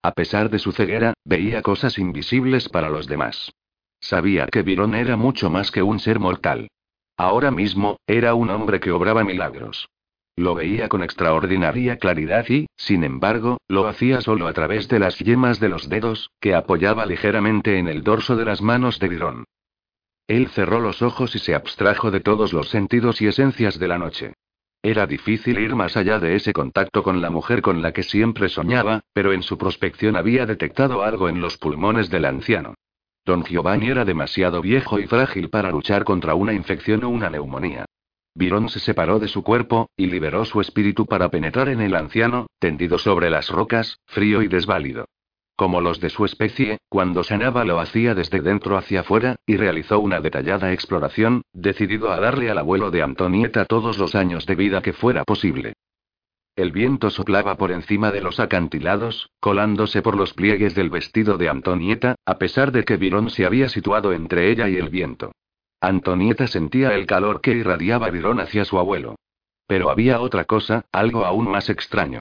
A 0.04 0.14
pesar 0.14 0.50
de 0.50 0.60
su 0.60 0.72
ceguera, 0.72 1.14
veía 1.26 1.62
cosas 1.62 1.98
invisibles 2.00 2.70
para 2.70 2.90
los 2.90 3.08
demás. 3.08 3.52
Sabía 4.00 4.48
que 4.48 4.64
Virón 4.64 4.96
era 4.96 5.16
mucho 5.16 5.50
más 5.50 5.70
que 5.70 5.84
un 5.84 6.00
ser 6.00 6.20
mortal. 6.20 6.70
Ahora 7.18 7.52
mismo, 7.52 7.98
era 8.08 8.34
un 8.34 8.50
hombre 8.50 8.80
que 8.80 8.92
obraba 8.92 9.24
milagros. 9.24 9.90
Lo 10.36 10.56
veía 10.56 10.90
con 10.90 11.04
extraordinaria 11.04 11.98
claridad 11.98 12.46
y, 12.50 12.66
sin 12.78 13.04
embargo, 13.04 13.58
lo 13.68 13.88
hacía 13.88 14.22
solo 14.22 14.48
a 14.48 14.54
través 14.54 14.88
de 14.88 14.98
las 14.98 15.20
yemas 15.20 15.60
de 15.60 15.70
los 15.70 15.88
dedos, 15.88 16.32
que 16.40 16.56
apoyaba 16.56 17.06
ligeramente 17.06 17.78
en 17.78 17.88
el 17.88 18.02
dorso 18.02 18.36
de 18.36 18.46
las 18.46 18.62
manos 18.62 18.98
de 18.98 19.10
Virón. 19.10 19.44
Él 20.28 20.48
cerró 20.48 20.80
los 20.80 21.02
ojos 21.02 21.36
y 21.36 21.40
se 21.40 21.54
abstrajo 21.54 22.10
de 22.10 22.22
todos 22.22 22.54
los 22.54 22.70
sentidos 22.70 23.22
y 23.22 23.28
esencias 23.28 23.78
de 23.78 23.88
la 23.88 24.00
noche. 24.00 24.34
Era 24.84 25.06
difícil 25.06 25.60
ir 25.60 25.76
más 25.76 25.96
allá 25.96 26.17
de 26.17 26.36
ese 26.36 26.54
contacto 26.54 27.04
con 27.04 27.22
la 27.22 27.30
mujer 27.30 27.62
con 27.62 27.84
la 27.84 27.91
que 27.91 28.02
siempre 28.02 28.50
soñaba, 28.50 29.02
pero 29.13 29.32
en 29.32 29.44
su 29.44 29.58
prospección 29.58 30.15
había 30.15 30.48
detectado 30.48 31.04
algo 31.04 31.30
en 31.30 31.39
los 31.39 31.58
pulmones 31.58 32.10
del 32.10 32.26
anciano. 32.26 32.74
Don 33.24 33.44
Giovanni 33.44 33.89
era 33.89 34.06
demasiado 34.06 34.60
viejo 34.60 35.00
y 35.00 35.06
frágil 35.06 35.50
para 35.50 35.70
luchar 35.70 36.04
contra 36.04 36.34
una 36.34 36.54
infección 36.54 37.04
o 37.04 37.10
una 37.10 37.30
neumonía. 37.30 37.86
Virón 38.34 38.70
se 38.70 38.80
separó 38.80 39.20
de 39.20 39.28
su 39.28 39.44
cuerpo, 39.44 39.89
y 39.96 40.08
liberó 40.08 40.46
su 40.46 40.62
espíritu 40.62 41.06
para 41.06 41.30
penetrar 41.30 41.70
en 41.70 41.82
el 41.82 41.96
anciano, 41.96 42.48
tendido 42.58 42.98
sobre 42.98 43.30
las 43.30 43.50
rocas, 43.50 44.00
frío 44.08 44.41
y 44.41 44.48
desválido. 44.48 45.06
Como 45.62 45.80
los 45.80 46.00
de 46.00 46.10
su 46.10 46.26
especie, 46.26 46.80
cuando 46.89 47.24
sanaba 47.24 47.63
lo 47.65 47.80
hacía 47.80 48.15
desde 48.15 48.41
dentro 48.41 48.78
hacia 48.78 49.02
afuera, 49.02 49.36
y 49.45 49.58
realizó 49.58 50.00
una 50.00 50.19
detallada 50.19 50.74
exploración, 50.74 51.43
decidido 51.54 52.12
a 52.12 52.19
darle 52.19 52.50
al 52.50 52.58
abuelo 52.58 52.89
de 52.89 53.04
Antonieta 53.04 53.65
todos 53.65 54.00
los 54.00 54.15
años 54.15 54.47
de 54.47 54.56
vida 54.56 54.82
que 54.82 54.91
fuera 54.91 55.24
posible. 55.24 55.74
El 56.56 56.71
viento 56.71 57.12
soplaba 57.12 57.58
por 57.58 57.71
encima 57.71 58.12
de 58.12 58.21
los 58.21 58.39
acantilados, 58.39 59.30
colándose 59.39 60.02
por 60.02 60.17
los 60.17 60.34
pliegues 60.34 60.74
del 60.74 60.89
vestido 60.89 61.38
de 61.38 61.50
Antonieta, 61.50 62.15
a 62.26 62.39
pesar 62.39 62.71
de 62.71 62.84
que 62.84 62.97
Virón 62.97 63.30
se 63.30 63.45
había 63.45 63.69
situado 63.69 64.13
entre 64.13 64.50
ella 64.50 64.67
y 64.67 64.78
el 64.78 64.89
viento. 64.89 65.32
Antonieta 65.80 66.47
sentía 66.47 66.95
el 66.95 67.06
calor 67.06 67.39
que 67.39 67.52
irradiaba 67.52 68.10
Virón 68.10 68.39
hacia 68.39 68.65
su 68.65 68.80
abuelo. 68.80 69.13
Pero 69.67 69.91
había 69.91 70.21
otra 70.21 70.45
cosa, 70.45 70.86
algo 70.91 71.24
aún 71.24 71.52
más 71.52 71.69
extraño. 71.69 72.19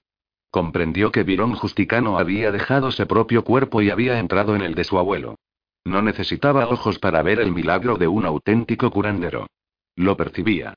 Comprendió 0.51 1.13
que 1.13 1.23
Virón 1.23 1.55
Justicano 1.55 2.19
había 2.19 2.51
dejado 2.51 2.91
su 2.91 3.07
propio 3.07 3.45
cuerpo 3.45 3.81
y 3.81 3.89
había 3.89 4.19
entrado 4.19 4.53
en 4.53 4.61
el 4.61 4.75
de 4.75 4.83
su 4.83 4.99
abuelo. 4.99 5.37
No 5.85 6.01
necesitaba 6.01 6.67
ojos 6.67 6.99
para 6.99 7.23
ver 7.23 7.39
el 7.39 7.53
milagro 7.53 7.95
de 7.95 8.07
un 8.09 8.25
auténtico 8.25 8.91
curandero. 8.91 9.47
Lo 9.95 10.17
percibía. 10.17 10.73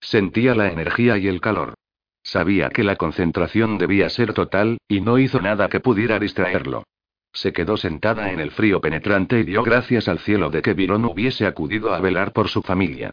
Sentía 0.00 0.54
la 0.54 0.72
energía 0.72 1.18
y 1.18 1.28
el 1.28 1.42
calor. 1.42 1.74
Sabía 2.22 2.70
que 2.70 2.84
la 2.84 2.96
concentración 2.96 3.78
debía 3.78 4.08
ser 4.08 4.32
total, 4.32 4.78
y 4.88 5.02
no 5.02 5.18
hizo 5.18 5.40
nada 5.40 5.68
que 5.68 5.80
pudiera 5.80 6.18
distraerlo. 6.18 6.84
Se 7.32 7.52
quedó 7.52 7.76
sentada 7.76 8.32
en 8.32 8.40
el 8.40 8.50
frío 8.50 8.80
penetrante 8.80 9.40
y 9.40 9.44
dio 9.44 9.62
gracias 9.62 10.08
al 10.08 10.18
cielo 10.18 10.50
de 10.50 10.62
que 10.62 10.74
Virón 10.74 11.04
hubiese 11.04 11.46
acudido 11.46 11.94
a 11.94 12.00
velar 12.00 12.32
por 12.32 12.48
su 12.48 12.62
familia. 12.62 13.10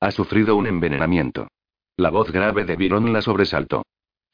Ha 0.00 0.12
sufrido 0.12 0.54
un 0.54 0.66
envenenamiento. 0.66 1.48
La 1.96 2.10
voz 2.10 2.30
grave 2.30 2.64
de 2.64 2.76
Virón 2.76 3.12
la 3.12 3.20
sobresaltó. 3.20 3.82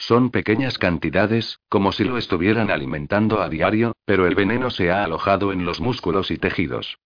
Son 0.00 0.30
pequeñas 0.30 0.78
cantidades, 0.78 1.60
como 1.68 1.92
si 1.92 2.04
lo 2.04 2.16
estuvieran 2.16 2.70
alimentando 2.70 3.42
a 3.42 3.50
diario, 3.50 3.94
pero 4.06 4.26
el 4.26 4.34
veneno 4.34 4.70
se 4.70 4.90
ha 4.90 5.04
alojado 5.04 5.52
en 5.52 5.66
los 5.66 5.78
músculos 5.78 6.30
y 6.30 6.38
tejidos. 6.38 6.98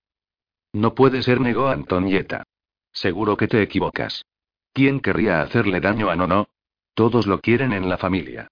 No 0.72 0.94
puede 0.94 1.22
ser, 1.24 1.40
negó 1.40 1.68
Antonieta. 1.68 2.44
Seguro 2.92 3.36
que 3.36 3.48
te 3.48 3.60
equivocas. 3.62 4.24
¿Quién 4.72 5.00
querría 5.00 5.40
hacerle 5.42 5.80
daño 5.80 6.08
a 6.08 6.14
Nono? 6.14 6.46
Todos 6.94 7.26
lo 7.26 7.40
quieren 7.40 7.72
en 7.72 7.88
la 7.88 7.98
familia. 7.98 8.46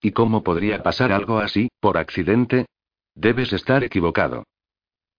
¿Y 0.00 0.12
cómo 0.12 0.44
podría 0.44 0.80
pasar 0.84 1.10
algo 1.10 1.40
así, 1.40 1.68
por 1.80 1.98
accidente? 1.98 2.66
Debes 3.16 3.52
estar 3.52 3.82
equivocado. 3.82 4.44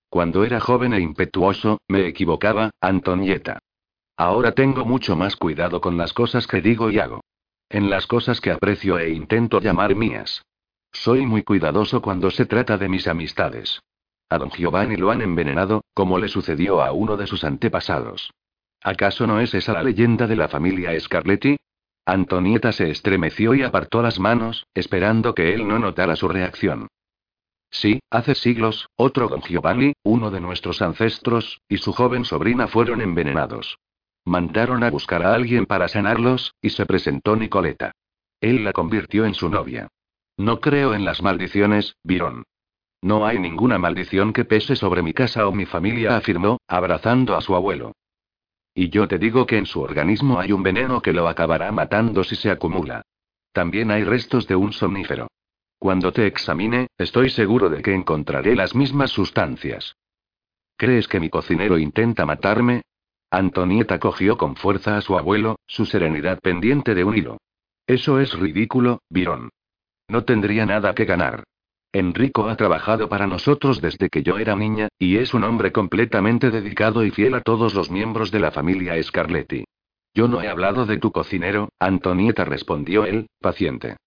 Cuando 0.08 0.46
era 0.46 0.62
joven 0.62 0.94
e 0.94 1.02
impetuoso, 1.02 1.80
me 1.90 2.08
equivocaba, 2.08 2.72
Antonieta. 2.80 3.60
Ahora 4.16 4.54
tengo 4.54 4.86
mucho 4.86 5.18
más 5.18 5.36
cuidado 5.36 5.82
con 5.82 5.98
las 5.98 6.14
cosas 6.14 6.48
que 6.48 6.62
digo 6.62 6.90
y 6.90 7.00
hago. 7.00 7.20
En 7.70 7.92
las 7.92 8.08
cosas 8.08 8.42
que 8.42 8.50
aprecio 8.50 8.98
e 8.98 9.12
intento 9.12 9.62
llamar 9.62 9.96
mías. 9.96 10.44
Soy 10.92 11.28
muy 11.28 11.44
cuidadoso 11.44 12.02
cuando 12.02 12.32
se 12.32 12.48
trata 12.48 12.78
de 12.80 12.90
mis 12.90 13.08
amistades. 13.08 13.82
A 14.28 14.40
don 14.40 14.50
Giovanni 14.50 14.96
lo 14.96 15.12
han 15.12 15.22
envenenado, 15.22 15.84
como 15.94 16.18
le 16.18 16.30
sucedió 16.30 16.82
a 16.82 16.92
uno 16.92 17.16
de 17.16 17.28
sus 17.28 17.44
antepasados. 17.44 18.32
¿Acaso 18.82 19.28
no 19.28 19.40
es 19.40 19.54
esa 19.54 19.74
la 19.74 19.84
leyenda 19.84 20.26
de 20.26 20.36
la 20.36 20.48
familia 20.48 21.00
Scarletti? 21.00 21.58
Antonieta 22.06 22.72
se 22.72 22.90
estremeció 22.90 23.54
y 23.54 23.62
apartó 23.62 24.02
las 24.02 24.20
manos, 24.20 24.66
esperando 24.74 25.36
que 25.36 25.54
él 25.54 25.68
no 25.68 25.78
notara 25.78 26.16
su 26.16 26.28
reacción. 26.28 26.88
Sí, 27.70 28.00
hace 28.10 28.34
siglos, 28.34 28.88
otro 28.96 29.28
don 29.28 29.42
Giovanni, 29.42 29.94
uno 30.04 30.32
de 30.32 30.42
nuestros 30.42 30.82
ancestros, 30.82 31.62
y 31.70 31.78
su 31.78 31.94
joven 31.94 32.26
sobrina 32.26 32.68
fueron 32.68 33.02
envenenados. 33.02 33.78
Mandaron 34.26 34.84
a 34.84 34.90
buscar 34.90 35.24
a 35.24 35.34
alguien 35.34 35.66
para 35.66 35.88
sanarlos, 35.88 36.54
y 36.62 36.70
se 36.70 36.86
presentó 36.86 37.36
Nicoleta. 37.36 37.94
Él 38.42 38.64
la 38.64 38.74
convirtió 38.74 39.26
en 39.26 39.34
su 39.34 39.50
novia. 39.50 39.88
No 40.38 40.60
creo 40.62 40.94
en 40.94 41.04
las 41.04 41.22
maldiciones, 41.22 41.96
Virón. 42.04 42.44
No 43.02 43.26
hay 43.26 43.40
ninguna 43.40 43.78
maldición 43.78 44.34
que 44.34 44.46
pese 44.46 44.76
sobre 44.76 45.02
mi 45.02 45.14
casa 45.14 45.48
o 45.48 45.52
mi 45.52 45.66
familia, 45.66 46.18
afirmó, 46.18 46.60
abrazando 46.68 47.36
a 47.36 47.42
su 47.42 47.56
abuelo. 47.56 47.94
Y 48.74 48.90
yo 48.90 49.08
te 49.08 49.18
digo 49.18 49.46
que 49.46 49.58
en 49.58 49.66
su 49.66 49.82
organismo 49.82 50.40
hay 50.40 50.52
un 50.52 50.64
veneno 50.64 51.02
que 51.02 51.14
lo 51.14 51.28
acabará 51.28 51.72
matando 51.72 52.24
si 52.24 52.36
se 52.36 52.52
acumula. 52.52 53.02
También 53.52 53.92
hay 53.92 54.04
restos 54.04 54.48
de 54.48 54.56
un 54.56 54.74
somnífero. 54.74 55.28
Cuando 55.80 56.12
te 56.12 56.28
examine, 56.28 56.88
estoy 56.98 57.30
seguro 57.30 57.70
de 57.70 57.82
que 57.82 57.94
encontraré 57.94 58.56
las 58.56 58.76
mismas 58.76 59.12
sustancias. 59.12 59.96
¿Crees 60.78 61.08
que 61.08 61.20
mi 61.20 61.30
cocinero 61.30 61.78
intenta 61.78 62.26
matarme? 62.26 62.84
Antonieta 63.32 64.00
cogió 64.00 64.38
con 64.38 64.56
fuerza 64.56 64.98
a 64.98 65.02
su 65.02 65.18
abuelo, 65.18 65.58
su 65.68 65.86
serenidad 65.86 66.40
pendiente 66.40 66.96
de 66.96 67.04
un 67.04 67.18
hilo. 67.18 67.38
Eso 67.86 68.20
es 68.20 68.34
ridículo, 68.34 69.02
Virón. 69.10 69.50
No 70.08 70.24
tendría 70.24 70.66
nada 70.66 70.96
que 70.96 71.06
ganar. 71.06 71.44
Enrico 71.92 72.48
ha 72.48 72.56
trabajado 72.56 73.10
para 73.10 73.26
nosotros 73.26 73.82
desde 73.82 74.10
que 74.10 74.22
yo 74.22 74.38
era 74.38 74.56
niña, 74.56 74.90
y 75.00 75.18
es 75.18 75.34
un 75.34 75.44
hombre 75.44 75.72
completamente 75.72 76.52
dedicado 76.52 77.04
y 77.04 77.12
fiel 77.12 77.34
a 77.34 77.42
todos 77.42 77.74
los 77.74 77.90
miembros 77.90 78.32
de 78.32 78.40
la 78.40 78.52
familia 78.52 79.02
Scarletti. 79.02 79.66
Yo 80.14 80.28
no 80.28 80.42
he 80.42 80.48
hablado 80.48 80.86
de 80.86 80.98
tu 80.98 81.12
cocinero, 81.12 81.70
Antonieta 81.80 82.46
respondió 82.46 83.06
él, 83.06 83.28
paciente. 83.40 83.98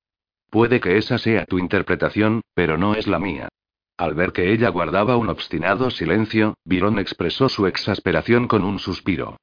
Puede 0.51 0.81
que 0.81 0.97
esa 0.97 1.19
sea 1.19 1.45
tu 1.47 1.59
interpretación, 1.59 2.43
pero 2.55 2.77
no 2.77 2.95
es 2.95 3.07
la 3.07 3.19
mía. 3.19 3.49
Al 3.97 4.15
ver 4.15 4.33
que 4.33 4.53
ella 4.53 4.69
guardaba 4.71 5.17
un 5.17 5.29
obstinado 5.29 5.91
silencio, 5.91 6.55
Virón 6.65 6.99
expresó 6.99 7.49
su 7.49 7.67
exasperación 7.67 8.49
con 8.49 8.65
un 8.65 8.79
suspiro. 8.79 9.37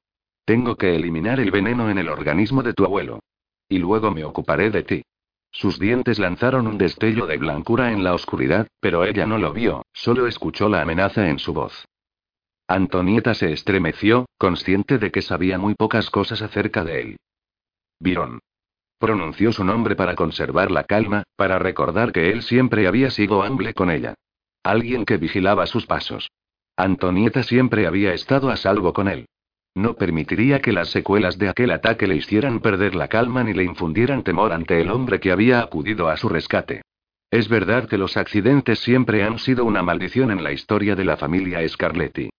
Tengo 0.44 0.76
que 0.76 0.96
eliminar 0.96 1.40
el 1.40 1.50
veneno 1.50 1.90
en 1.90 1.98
el 1.98 2.08
organismo 2.08 2.62
de 2.62 2.74
tu 2.74 2.84
abuelo. 2.84 3.20
Y 3.68 3.78
luego 3.78 4.10
me 4.10 4.24
ocuparé 4.24 4.70
de 4.70 4.82
ti. 4.82 5.02
Sus 5.52 5.78
dientes 5.78 6.18
lanzaron 6.18 6.66
un 6.66 6.78
destello 6.78 7.26
de 7.26 7.36
blancura 7.36 7.92
en 7.92 8.04
la 8.04 8.14
oscuridad, 8.14 8.68
pero 8.80 9.04
ella 9.04 9.26
no 9.26 9.38
lo 9.38 9.52
vio, 9.52 9.84
solo 9.92 10.26
escuchó 10.26 10.68
la 10.68 10.82
amenaza 10.82 11.28
en 11.28 11.38
su 11.38 11.52
voz. 11.52 11.86
Antonieta 12.68 13.34
se 13.34 13.52
estremeció, 13.52 14.26
consciente 14.38 14.98
de 14.98 15.10
que 15.10 15.22
sabía 15.22 15.58
muy 15.58 15.74
pocas 15.74 16.08
cosas 16.10 16.40
acerca 16.40 16.84
de 16.84 17.00
él. 17.00 17.16
Virón. 17.98 18.40
Pronunció 18.98 19.52
su 19.52 19.64
nombre 19.64 19.96
para 19.96 20.14
conservar 20.14 20.70
la 20.70 20.84
calma, 20.84 21.24
para 21.34 21.58
recordar 21.58 22.12
que 22.12 22.30
él 22.30 22.42
siempre 22.42 22.86
había 22.86 23.10
sido 23.10 23.42
hamble 23.42 23.74
con 23.74 23.90
ella. 23.90 24.14
Alguien 24.62 25.04
que 25.04 25.16
vigilaba 25.16 25.66
sus 25.66 25.86
pasos. 25.86 26.30
Antonieta 26.76 27.42
siempre 27.42 27.86
había 27.86 28.12
estado 28.12 28.50
a 28.50 28.56
salvo 28.56 28.92
con 28.92 29.08
él. 29.08 29.26
No 29.74 29.94
permitiría 29.94 30.60
que 30.60 30.72
las 30.72 30.88
secuelas 30.90 31.38
de 31.38 31.48
aquel 31.48 31.70
ataque 31.70 32.06
le 32.06 32.16
hicieran 32.16 32.60
perder 32.60 32.94
la 32.94 33.08
calma 33.08 33.44
ni 33.44 33.54
le 33.54 33.64
infundieran 33.64 34.22
temor 34.22 34.52
ante 34.52 34.80
el 34.80 34.90
hombre 34.90 35.20
que 35.20 35.30
había 35.32 35.60
acudido 35.60 36.08
a 36.08 36.16
su 36.16 36.28
rescate. 36.28 36.82
Es 37.30 37.48
verdad 37.48 37.88
que 37.88 37.96
los 37.96 38.16
accidentes 38.16 38.80
siempre 38.80 39.22
han 39.22 39.38
sido 39.38 39.64
una 39.64 39.82
maldición 39.82 40.30
en 40.32 40.42
la 40.42 40.52
historia 40.52 40.96
de 40.96 41.04
la 41.04 41.16
familia 41.16 41.66
Scarletti. 41.66 42.30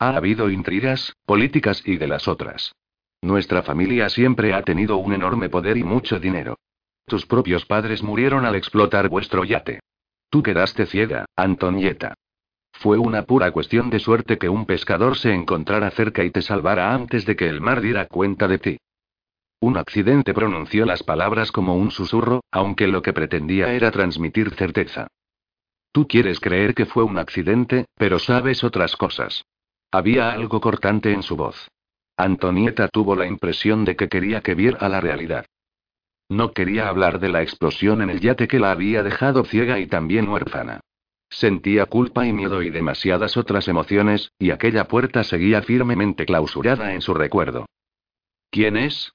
Ha 0.00 0.16
habido 0.16 0.50
intrigas, 0.50 1.14
políticas 1.24 1.82
y 1.86 1.96
de 1.96 2.08
las 2.08 2.26
otras. 2.26 2.72
Nuestra 3.22 3.62
familia 3.62 4.08
siempre 4.08 4.52
ha 4.52 4.62
tenido 4.62 4.96
un 4.96 5.12
enorme 5.12 5.48
poder 5.48 5.76
y 5.76 5.84
mucho 5.84 6.18
dinero. 6.18 6.56
Tus 7.06 7.26
propios 7.26 7.64
padres 7.66 8.02
murieron 8.02 8.44
al 8.44 8.56
explotar 8.56 9.08
vuestro 9.08 9.44
yate. 9.44 9.80
Tú 10.30 10.44
quedaste 10.44 10.86
ciega, 10.86 11.26
Antonieta. 11.34 12.14
Fue 12.72 12.98
una 12.98 13.24
pura 13.24 13.50
cuestión 13.50 13.90
de 13.90 13.98
suerte 13.98 14.38
que 14.38 14.48
un 14.48 14.64
pescador 14.64 15.18
se 15.18 15.34
encontrara 15.34 15.90
cerca 15.90 16.24
y 16.24 16.30
te 16.30 16.40
salvara 16.40 16.94
antes 16.94 17.26
de 17.26 17.34
que 17.34 17.48
el 17.48 17.60
mar 17.60 17.80
diera 17.80 18.06
cuenta 18.06 18.46
de 18.46 18.58
ti. 18.58 18.78
Un 19.60 19.76
accidente 19.76 20.32
pronunció 20.32 20.86
las 20.86 21.02
palabras 21.02 21.52
como 21.52 21.74
un 21.74 21.90
susurro, 21.90 22.42
aunque 22.50 22.86
lo 22.86 23.02
que 23.02 23.12
pretendía 23.12 23.74
era 23.74 23.90
transmitir 23.90 24.54
certeza. 24.54 25.08
Tú 25.92 26.06
quieres 26.06 26.38
creer 26.38 26.74
que 26.74 26.86
fue 26.86 27.02
un 27.02 27.18
accidente, 27.18 27.86
pero 27.96 28.18
sabes 28.18 28.62
otras 28.62 28.96
cosas. 28.96 29.44
Había 29.90 30.30
algo 30.30 30.60
cortante 30.60 31.12
en 31.12 31.24
su 31.24 31.36
voz. 31.36 31.68
Antonieta 32.16 32.88
tuvo 32.88 33.16
la 33.16 33.26
impresión 33.26 33.84
de 33.84 33.96
que 33.96 34.08
quería 34.08 34.40
que 34.40 34.54
viera 34.54 34.88
la 34.88 35.00
realidad. 35.00 35.44
No 36.30 36.52
quería 36.52 36.88
hablar 36.88 37.18
de 37.18 37.28
la 37.28 37.42
explosión 37.42 38.02
en 38.02 38.08
el 38.08 38.20
yate 38.20 38.46
que 38.46 38.60
la 38.60 38.70
había 38.70 39.02
dejado 39.02 39.42
ciega 39.42 39.80
y 39.80 39.88
también 39.88 40.28
huérfana. 40.28 40.78
Sentía 41.28 41.86
culpa 41.86 42.24
y 42.24 42.32
miedo 42.32 42.62
y 42.62 42.70
demasiadas 42.70 43.36
otras 43.36 43.66
emociones, 43.66 44.32
y 44.38 44.52
aquella 44.52 44.86
puerta 44.86 45.24
seguía 45.24 45.60
firmemente 45.60 46.24
clausurada 46.26 46.94
en 46.94 47.00
su 47.00 47.14
recuerdo. 47.14 47.66
¿Quién 48.48 48.76
es? 48.76 49.12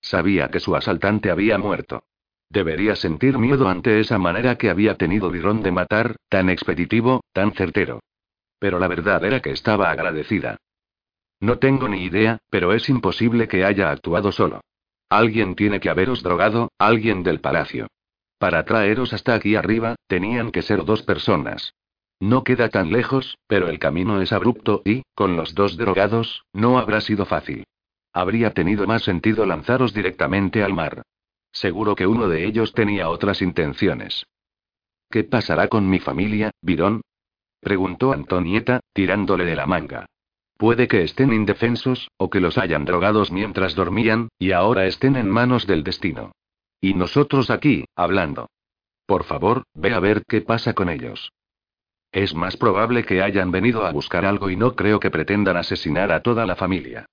Sabía 0.00 0.50
que 0.50 0.60
su 0.60 0.76
asaltante 0.76 1.32
había 1.32 1.58
muerto. 1.58 2.04
Debería 2.48 2.94
sentir 2.94 3.38
miedo 3.38 3.68
ante 3.68 3.98
esa 3.98 4.18
manera 4.18 4.56
que 4.56 4.70
había 4.70 4.96
tenido 4.96 5.30
Dirón 5.30 5.64
de 5.64 5.72
matar, 5.72 6.14
tan 6.28 6.48
expeditivo, 6.48 7.24
tan 7.32 7.52
certero. 7.54 8.04
Pero 8.60 8.78
la 8.78 8.86
verdad 8.86 9.24
era 9.24 9.40
que 9.40 9.50
estaba 9.50 9.90
agradecida. 9.90 10.58
No 11.40 11.58
tengo 11.58 11.88
ni 11.88 12.04
idea, 12.04 12.38
pero 12.50 12.72
es 12.72 12.88
imposible 12.88 13.48
que 13.48 13.64
haya 13.64 13.90
actuado 13.90 14.30
solo. 14.30 14.60
Alguien 15.12 15.56
tiene 15.56 15.78
que 15.78 15.90
haberos 15.90 16.22
drogado, 16.22 16.72
alguien 16.78 17.22
del 17.22 17.38
palacio. 17.38 17.88
Para 18.38 18.64
traeros 18.64 19.12
hasta 19.12 19.34
aquí 19.34 19.56
arriba, 19.56 19.94
tenían 20.06 20.50
que 20.50 20.62
ser 20.62 20.86
dos 20.86 21.02
personas. 21.02 21.74
No 22.18 22.44
queda 22.44 22.70
tan 22.70 22.90
lejos, 22.90 23.36
pero 23.46 23.68
el 23.68 23.78
camino 23.78 24.22
es 24.22 24.32
abrupto 24.32 24.80
y, 24.86 25.02
con 25.14 25.36
los 25.36 25.54
dos 25.54 25.76
drogados, 25.76 26.46
no 26.54 26.78
habrá 26.78 27.02
sido 27.02 27.26
fácil. 27.26 27.64
Habría 28.14 28.54
tenido 28.54 28.86
más 28.86 29.02
sentido 29.02 29.44
lanzaros 29.44 29.92
directamente 29.92 30.62
al 30.62 30.72
mar. 30.72 31.02
Seguro 31.52 31.94
que 31.94 32.06
uno 32.06 32.26
de 32.30 32.46
ellos 32.46 32.72
tenía 32.72 33.10
otras 33.10 33.42
intenciones. 33.42 34.24
¿Qué 35.10 35.24
pasará 35.24 35.68
con 35.68 35.90
mi 35.90 35.98
familia, 35.98 36.52
Virón? 36.62 37.02
preguntó 37.60 38.14
Antonieta, 38.14 38.80
tirándole 38.94 39.44
de 39.44 39.56
la 39.56 39.66
manga. 39.66 40.06
Puede 40.62 40.86
que 40.86 41.02
estén 41.02 41.32
indefensos, 41.32 42.08
o 42.18 42.30
que 42.30 42.38
los 42.38 42.56
hayan 42.56 42.84
drogados 42.84 43.32
mientras 43.32 43.74
dormían, 43.74 44.28
y 44.38 44.52
ahora 44.52 44.86
estén 44.86 45.16
en 45.16 45.28
manos 45.28 45.66
del 45.66 45.82
destino. 45.82 46.30
Y 46.80 46.94
nosotros 46.94 47.50
aquí, 47.50 47.86
hablando. 47.96 48.48
Por 49.04 49.24
favor, 49.24 49.64
ve 49.74 49.92
a 49.92 49.98
ver 49.98 50.22
qué 50.24 50.40
pasa 50.40 50.72
con 50.72 50.88
ellos. 50.88 51.32
Es 52.12 52.36
más 52.36 52.56
probable 52.56 53.04
que 53.04 53.22
hayan 53.22 53.50
venido 53.50 53.84
a 53.84 53.90
buscar 53.90 54.24
algo 54.24 54.50
y 54.50 54.56
no 54.56 54.76
creo 54.76 55.00
que 55.00 55.10
pretendan 55.10 55.56
asesinar 55.56 56.12
a 56.12 56.22
toda 56.22 56.46
la 56.46 56.54
familia. 56.54 57.06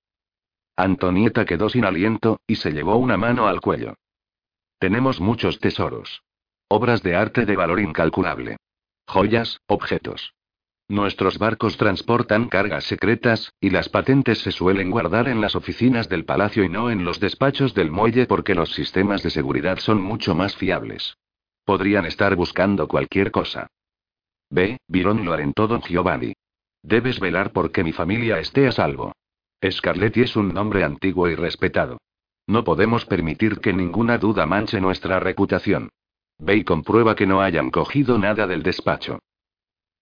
Antonieta 0.76 1.44
quedó 1.44 1.68
sin 1.70 1.84
aliento, 1.84 2.38
y 2.46 2.54
se 2.54 2.70
llevó 2.70 2.98
una 2.98 3.16
mano 3.16 3.48
al 3.48 3.60
cuello. 3.60 3.94
Tenemos 4.78 5.20
muchos 5.20 5.58
tesoros. 5.58 6.22
Obras 6.68 7.02
de 7.02 7.16
arte 7.16 7.46
de 7.46 7.56
valor 7.56 7.80
incalculable. 7.80 8.58
Joyas, 9.08 9.58
objetos. 9.66 10.34
Nuestros 10.90 11.38
barcos 11.38 11.76
transportan 11.76 12.48
cargas 12.48 12.82
secretas, 12.82 13.52
y 13.60 13.70
las 13.70 13.88
patentes 13.88 14.40
se 14.40 14.50
suelen 14.50 14.90
guardar 14.90 15.28
en 15.28 15.40
las 15.40 15.54
oficinas 15.54 16.08
del 16.08 16.24
palacio 16.24 16.64
y 16.64 16.68
no 16.68 16.90
en 16.90 17.04
los 17.04 17.20
despachos 17.20 17.74
del 17.74 17.92
muelle 17.92 18.26
porque 18.26 18.56
los 18.56 18.72
sistemas 18.72 19.22
de 19.22 19.30
seguridad 19.30 19.78
son 19.78 20.02
mucho 20.02 20.34
más 20.34 20.56
fiables. 20.56 21.16
Podrían 21.64 22.06
estar 22.06 22.34
buscando 22.34 22.88
cualquier 22.88 23.30
cosa. 23.30 23.68
Ve, 24.50 24.80
Virón 24.88 25.24
lo 25.24 25.32
harén 25.32 25.52
todo, 25.52 25.80
Giovanni. 25.80 26.32
Debes 26.82 27.20
velar 27.20 27.52
porque 27.52 27.84
mi 27.84 27.92
familia 27.92 28.40
esté 28.40 28.66
a 28.66 28.72
salvo. 28.72 29.12
Scarletti 29.64 30.22
es 30.22 30.34
un 30.34 30.52
nombre 30.52 30.82
antiguo 30.82 31.28
y 31.28 31.36
respetado. 31.36 31.98
No 32.48 32.64
podemos 32.64 33.06
permitir 33.06 33.60
que 33.60 33.72
ninguna 33.72 34.18
duda 34.18 34.44
manche 34.44 34.80
nuestra 34.80 35.20
reputación. 35.20 35.90
Ve 36.40 36.56
y 36.56 36.64
comprueba 36.64 37.14
que 37.14 37.28
no 37.28 37.42
hayan 37.42 37.70
cogido 37.70 38.18
nada 38.18 38.48
del 38.48 38.64
despacho. 38.64 39.20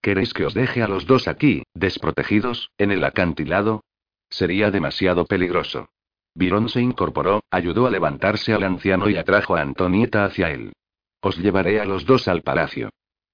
¿Queréis 0.01 0.33
que 0.33 0.45
os 0.45 0.55
deje 0.55 0.83
a 0.83 0.89
los 0.89 1.07
dos 1.07 1.29
aquí, 1.29 1.65
desprotegidos, 1.75 2.71
en 2.79 2.93
el 2.93 3.05
acantilado? 3.05 3.85
Sería 4.31 4.71
demasiado 4.71 5.25
peligroso. 5.27 5.89
Virón 6.35 6.69
se 6.69 6.81
incorporó, 6.81 7.43
ayudó 7.51 7.87
a 7.87 7.91
levantarse 7.91 8.53
al 8.53 8.63
anciano 8.63 9.09
y 9.09 9.17
atrajo 9.17 9.57
a 9.57 9.63
Antonieta 9.63 10.25
hacia 10.25 10.51
él. 10.51 10.73
Os 11.21 11.37
llevaré 11.37 11.81
a 11.81 11.85
los 11.85 12.07
dos 12.07 12.29
al 12.29 12.43
palacio. 12.43 12.91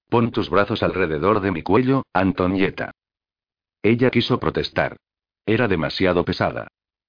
Pon 0.09 0.31
tus 0.31 0.49
brazos 0.49 0.81
alrededor 0.81 1.39
de 1.39 1.51
mi 1.51 1.61
cuello, 1.61 2.03
Antonieta. 2.13 2.91
Ella 3.83 4.09
quiso 4.09 4.39
protestar. 4.39 4.97
Era 5.45 5.67
demasiado 5.67 6.25
pesada. 6.25 6.67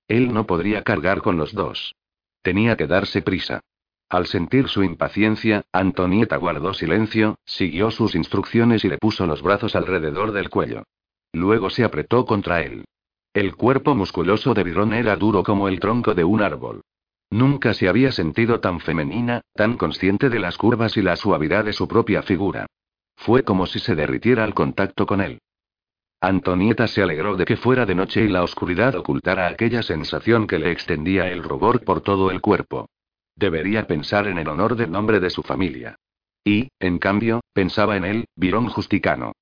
Él 0.08 0.34
no 0.34 0.46
podría 0.46 0.82
cargar 0.82 1.22
con 1.22 1.38
los 1.38 1.54
dos. 1.54 1.94
Tenía 2.42 2.76
que 2.76 2.86
darse 2.86 3.22
prisa. 3.22 3.60
Al 4.08 4.26
sentir 4.26 4.68
su 4.68 4.84
impaciencia, 4.84 5.64
Antonieta 5.72 6.36
guardó 6.36 6.74
silencio, 6.74 7.38
siguió 7.44 7.90
sus 7.90 8.14
instrucciones 8.14 8.84
y 8.84 8.88
le 8.88 8.98
puso 8.98 9.26
los 9.26 9.42
brazos 9.42 9.74
alrededor 9.74 10.30
del 10.32 10.48
cuello. 10.48 10.84
Luego 11.32 11.70
se 11.70 11.82
apretó 11.82 12.24
contra 12.24 12.62
él. 12.62 12.84
El 13.34 13.56
cuerpo 13.56 13.94
musculoso 13.94 14.54
de 14.54 14.62
Virón 14.62 14.94
era 14.94 15.16
duro 15.16 15.42
como 15.42 15.68
el 15.68 15.80
tronco 15.80 16.14
de 16.14 16.24
un 16.24 16.40
árbol. 16.40 16.82
Nunca 17.30 17.74
se 17.74 17.88
había 17.88 18.12
sentido 18.12 18.60
tan 18.60 18.78
femenina, 18.78 19.42
tan 19.54 19.76
consciente 19.76 20.30
de 20.30 20.38
las 20.38 20.56
curvas 20.56 20.96
y 20.96 21.02
la 21.02 21.16
suavidad 21.16 21.64
de 21.64 21.72
su 21.72 21.88
propia 21.88 22.22
figura. 22.22 22.66
Fue 23.16 23.42
como 23.42 23.66
si 23.66 23.80
se 23.80 23.96
derritiera 23.96 24.44
al 24.44 24.54
contacto 24.54 25.04
con 25.04 25.20
él. 25.20 25.40
Antonieta 26.20 26.86
se 26.86 27.02
alegró 27.02 27.36
de 27.36 27.44
que 27.44 27.56
fuera 27.56 27.84
de 27.84 27.96
noche 27.96 28.22
y 28.24 28.28
la 28.28 28.44
oscuridad 28.44 28.94
ocultara 28.94 29.48
aquella 29.48 29.82
sensación 29.82 30.46
que 30.46 30.58
le 30.58 30.70
extendía 30.70 31.28
el 31.28 31.42
rubor 31.42 31.82
por 31.84 32.00
todo 32.00 32.30
el 32.30 32.40
cuerpo. 32.40 32.88
Debería 33.36 33.86
pensar 33.86 34.26
en 34.26 34.38
el 34.38 34.48
honor 34.48 34.76
del 34.76 34.90
nombre 34.90 35.20
de 35.20 35.28
su 35.28 35.42
familia. 35.42 35.96
Y, 36.42 36.68
en 36.80 36.98
cambio, 36.98 37.40
pensaba 37.52 37.96
en 37.96 38.04
él, 38.04 38.24
Virón 38.34 38.68
Justicano. 38.68 39.32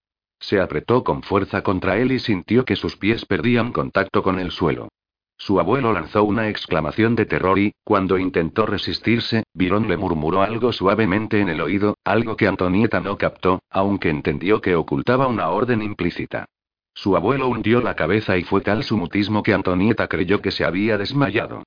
Se 0.41 0.61
apretó 0.61 1.05
con 1.05 1.23
fuerza 1.23 1.63
contra 1.63 1.97
él 1.99 2.11
y 2.11 2.19
sintió 2.19 2.65
que 2.65 2.77
sus 2.77 2.97
pies 2.97 3.25
perdían 3.25 3.73
contacto 3.73 4.23
con 4.23 4.41
el 4.41 4.51
suelo. 4.51 4.89
Su 5.37 5.61
abuelo 5.61 5.93
lanzó 5.93 6.25
una 6.25 6.49
exclamación 6.49 7.15
de 7.15 7.27
terror 7.27 7.59
y, 7.59 7.73
cuando 7.85 8.19
intentó 8.19 8.67
resistirse, 8.67 9.45
Virón 9.53 9.89
le 9.89 9.97
murmuró 9.97 10.43
algo 10.43 10.73
suavemente 10.73 11.41
en 11.41 11.49
el 11.49 11.61
oído, 11.61 11.97
algo 12.05 12.37
que 12.37 12.47
Antonieta 12.47 13.01
no 13.01 13.17
captó, 13.17 13.63
aunque 13.71 14.11
entendió 14.11 14.61
que 14.61 14.75
ocultaba 14.75 15.27
una 15.27 15.51
orden 15.51 15.83
implícita. 15.83 16.47
Su 16.95 17.17
abuelo 17.17 17.49
hundió 17.49 17.81
la 17.81 17.95
cabeza 17.95 18.37
y 18.37 18.45
fue 18.45 18.61
tal 18.61 18.85
su 18.85 18.97
mutismo 18.97 19.43
que 19.43 19.53
Antonieta 19.53 20.09
creyó 20.09 20.41
que 20.41 20.53
se 20.53 20.65
había 20.65 20.99
desmayado. 20.99 21.65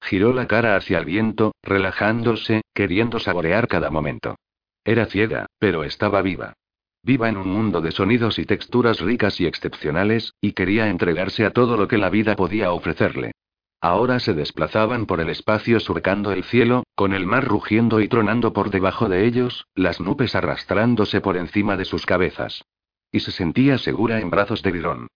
Giró 0.00 0.32
la 0.32 0.46
cara 0.46 0.76
hacia 0.76 0.98
el 0.98 1.04
viento, 1.04 1.52
relajándose, 1.62 2.62
queriendo 2.74 3.18
saborear 3.18 3.68
cada 3.68 3.90
momento. 3.90 4.36
Era 4.84 5.06
ciega, 5.06 5.46
pero 5.58 5.84
estaba 5.84 6.22
viva. 6.22 6.54
Viva 7.02 7.28
en 7.28 7.36
un 7.36 7.48
mundo 7.48 7.80
de 7.80 7.92
sonidos 7.92 8.38
y 8.38 8.44
texturas 8.44 9.00
ricas 9.00 9.40
y 9.40 9.46
excepcionales, 9.46 10.34
y 10.40 10.52
quería 10.52 10.88
entregarse 10.88 11.44
a 11.44 11.52
todo 11.52 11.76
lo 11.76 11.88
que 11.88 11.98
la 11.98 12.10
vida 12.10 12.36
podía 12.36 12.72
ofrecerle. 12.72 13.32
Ahora 13.80 14.18
se 14.18 14.34
desplazaban 14.34 15.06
por 15.06 15.20
el 15.20 15.28
espacio 15.28 15.78
surcando 15.78 16.32
el 16.32 16.42
cielo, 16.42 16.82
con 16.96 17.12
el 17.12 17.26
mar 17.26 17.44
rugiendo 17.44 18.00
y 18.00 18.08
tronando 18.08 18.52
por 18.52 18.70
debajo 18.70 19.08
de 19.08 19.24
ellos, 19.24 19.66
las 19.74 20.00
nubes 20.00 20.34
arrastrándose 20.34 21.20
por 21.20 21.36
encima 21.36 21.76
de 21.76 21.84
sus 21.84 22.04
cabezas. 22.04 22.64
Y 23.12 23.20
se 23.20 23.30
sentía 23.30 23.78
segura 23.78 24.20
en 24.20 24.30
brazos 24.30 24.62
de 24.62 24.72
Virón. 24.72 25.08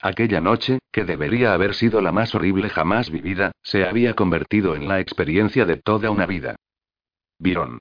Aquella 0.00 0.40
noche, 0.40 0.78
que 0.92 1.04
debería 1.04 1.54
haber 1.54 1.74
sido 1.74 2.00
la 2.00 2.12
más 2.12 2.34
horrible 2.34 2.68
jamás 2.68 3.10
vivida, 3.10 3.52
se 3.62 3.86
había 3.86 4.14
convertido 4.14 4.76
en 4.76 4.88
la 4.88 5.00
experiencia 5.00 5.64
de 5.64 5.76
toda 5.76 6.10
una 6.10 6.26
vida. 6.26 6.56
Virón. 7.38 7.78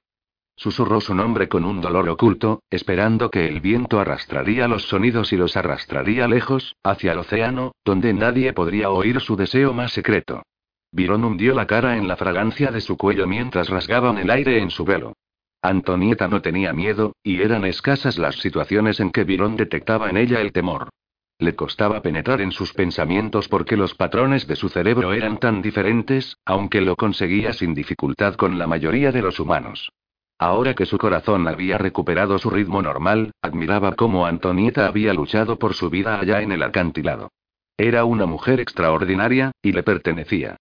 Susurró 0.58 1.02
su 1.02 1.14
nombre 1.14 1.50
con 1.50 1.66
un 1.66 1.82
dolor 1.82 2.08
oculto, 2.08 2.62
esperando 2.70 3.30
que 3.30 3.48
el 3.48 3.60
viento 3.60 4.00
arrastraría 4.00 4.70
los 4.70 4.84
sonidos 4.84 5.34
y 5.34 5.38
los 5.38 5.58
arrastraría 5.58 6.30
lejos, 6.30 6.76
hacia 6.82 7.12
el 7.12 7.20
océano, 7.20 7.74
donde 7.84 8.14
nadie 8.14 8.54
podría 8.54 8.90
oír 8.90 9.20
su 9.20 9.36
deseo 9.36 9.74
más 9.74 9.92
secreto. 9.92 10.44
Virón 10.92 11.26
hundió 11.26 11.54
la 11.54 11.68
cara 11.68 11.98
en 11.98 12.08
la 12.08 12.16
fragancia 12.16 12.72
de 12.72 12.80
su 12.80 12.96
cuello 12.96 13.28
mientras 13.28 13.68
rasgaban 13.68 14.18
el 14.18 14.30
aire 14.30 14.60
en 14.60 14.70
su 14.70 14.86
velo. 14.86 15.14
Antonieta 15.62 16.30
no 16.30 16.42
tenía 16.42 16.72
miedo, 16.72 17.18
y 17.22 17.42
eran 17.42 17.66
escasas 17.66 18.18
las 18.18 18.36
situaciones 18.36 19.02
en 19.02 19.12
que 19.12 19.26
Virón 19.26 19.58
detectaba 19.58 20.10
en 20.10 20.16
ella 20.16 20.40
el 20.40 20.54
temor. 20.54 20.90
Le 21.38 21.54
costaba 21.54 22.02
penetrar 22.02 22.40
en 22.40 22.52
sus 22.52 22.74
pensamientos 22.74 23.50
porque 23.50 23.76
los 23.76 23.94
patrones 23.94 24.48
de 24.48 24.56
su 24.56 24.70
cerebro 24.70 25.12
eran 25.12 25.38
tan 25.38 25.62
diferentes, 25.62 26.38
aunque 26.46 26.80
lo 26.80 26.96
conseguía 26.96 27.52
sin 27.52 27.74
dificultad 27.74 28.36
con 28.36 28.58
la 28.58 28.68
mayoría 28.68 29.12
de 29.12 29.22
los 29.22 29.40
humanos. 29.40 29.92
Ahora 30.38 30.74
que 30.74 30.86
su 30.86 30.98
corazón 30.98 31.48
había 31.48 31.78
recuperado 31.78 32.38
su 32.40 32.50
ritmo 32.50 32.82
normal, 32.82 33.32
admiraba 33.42 33.96
cómo 33.96 34.26
Antonieta 34.26 34.88
había 34.88 35.14
luchado 35.14 35.58
por 35.60 35.74
su 35.74 35.90
vida 35.90 36.20
allá 36.20 36.42
en 36.42 36.54
el 36.54 36.64
acantilado. 36.64 37.32
Era 37.78 38.06
una 38.06 38.26
mujer 38.26 38.62
extraordinaria, 38.62 39.52
y 39.62 39.74
le 39.74 39.84
pertenecía. 39.84 40.56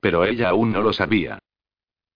Pero 0.00 0.24
ella 0.24 0.50
aún 0.50 0.72
no 0.72 0.82
lo 0.82 0.92
sabía. 0.92 1.38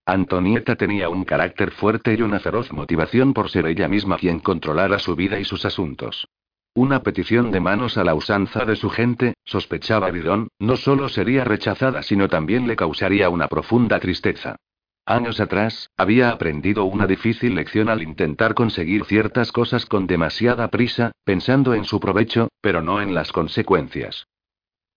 Antonieta 0.04 0.76
tenía 0.76 1.08
un 1.08 1.24
carácter 1.24 1.70
fuerte 1.70 2.14
y 2.14 2.22
una 2.22 2.40
feroz 2.40 2.72
motivación 2.72 3.32
por 3.32 3.48
ser 3.48 3.66
ella 3.66 3.88
misma 3.88 4.18
quien 4.18 4.40
controlara 4.40 4.98
su 4.98 5.16
vida 5.16 5.38
y 5.38 5.44
sus 5.44 5.64
asuntos. 5.64 6.26
Una 6.74 7.02
petición 7.02 7.50
de 7.50 7.60
manos 7.60 7.98
a 7.98 8.04
la 8.04 8.14
usanza 8.14 8.64
de 8.64 8.76
su 8.76 8.88
gente, 8.88 9.34
sospechaba 9.44 10.10
Bidón, 10.10 10.48
no 10.58 10.76
solo 10.76 11.10
sería 11.10 11.44
rechazada 11.44 12.02
sino 12.02 12.28
también 12.28 12.66
le 12.66 12.76
causaría 12.76 13.28
una 13.28 13.48
profunda 13.48 14.00
tristeza. 14.00 14.56
Años 15.04 15.38
atrás, 15.38 15.90
había 15.98 16.30
aprendido 16.30 16.84
una 16.84 17.06
difícil 17.06 17.56
lección 17.56 17.90
al 17.90 18.02
intentar 18.02 18.54
conseguir 18.54 19.04
ciertas 19.04 19.52
cosas 19.52 19.84
con 19.84 20.06
demasiada 20.06 20.68
prisa, 20.68 21.12
pensando 21.24 21.74
en 21.74 21.84
su 21.84 22.00
provecho, 22.00 22.48
pero 22.62 22.80
no 22.80 23.02
en 23.02 23.12
las 23.12 23.32
consecuencias. 23.32 24.26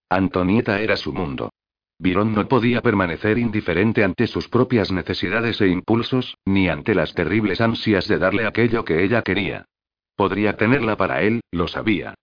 Antonieta 0.07 0.79
era 0.79 0.95
su 0.95 1.11
mundo. 1.11 1.49
Virón 1.99 2.33
no 2.33 2.47
podía 2.47 2.81
permanecer 2.81 3.37
indiferente 3.37 4.05
ante 4.05 4.27
sus 4.27 4.47
propias 4.47 4.93
necesidades 4.93 5.59
e 5.59 5.67
impulsos, 5.67 6.37
ni 6.45 6.69
ante 6.69 6.95
las 6.95 7.13
terribles 7.13 7.59
ansias 7.59 8.07
de 8.07 8.17
darle 8.17 8.45
aquello 8.45 8.85
que 8.85 9.03
ella 9.03 9.21
quería. 9.23 9.65
Podría 10.15 10.57
tenerla 10.57 10.95
para 10.97 11.21
él, 11.21 11.41
lo 11.51 11.67
sabía. 11.67 12.15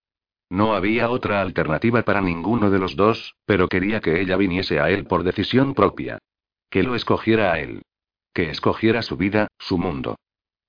No 0.48 0.74
había 0.74 1.08
otra 1.08 1.40
alternativa 1.40 2.02
para 2.02 2.20
ninguno 2.20 2.70
de 2.70 2.78
los 2.78 2.96
dos, 2.96 3.34
pero 3.46 3.68
quería 3.68 4.00
que 4.00 4.20
ella 4.20 4.36
viniese 4.36 4.80
a 4.80 4.90
él 4.90 5.06
por 5.06 5.22
decisión 5.22 5.74
propia. 5.74 6.18
Que 6.68 6.82
lo 6.82 6.94
escogiera 6.94 7.52
a 7.52 7.60
él. 7.60 7.82
Que 8.34 8.50
escogiera 8.50 9.02
su 9.02 9.16
vida, 9.16 9.48
su 9.58 9.78
mundo. 9.78 10.16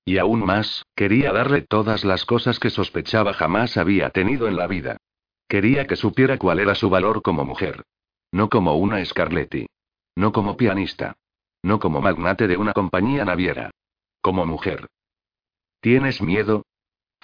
Y 0.04 0.18
aún 0.18 0.44
más, 0.44 0.84
quería 0.94 1.32
darle 1.32 1.62
todas 1.62 2.04
las 2.04 2.26
cosas 2.26 2.58
que 2.58 2.70
sospechaba 2.70 3.32
jamás 3.32 3.76
había 3.76 4.10
tenido 4.10 4.48
en 4.48 4.56
la 4.56 4.66
vida. 4.66 4.98
Quería 5.48 5.86
que 5.86 5.96
supiera 5.96 6.38
cuál 6.38 6.60
era 6.60 6.74
su 6.74 6.90
valor 6.90 7.22
como 7.22 7.44
mujer. 7.44 7.82
No 8.32 8.48
como 8.48 8.76
una 8.76 9.04
Scarletti. 9.04 9.66
No 10.16 10.32
como 10.32 10.56
pianista. 10.56 11.14
No 11.62 11.78
como 11.78 12.00
magnate 12.00 12.46
de 12.48 12.56
una 12.56 12.72
compañía 12.72 13.24
naviera. 13.24 13.70
Como 14.20 14.44
mujer. 14.44 14.86
¿Tienes 15.80 16.20
miedo? 16.20 16.64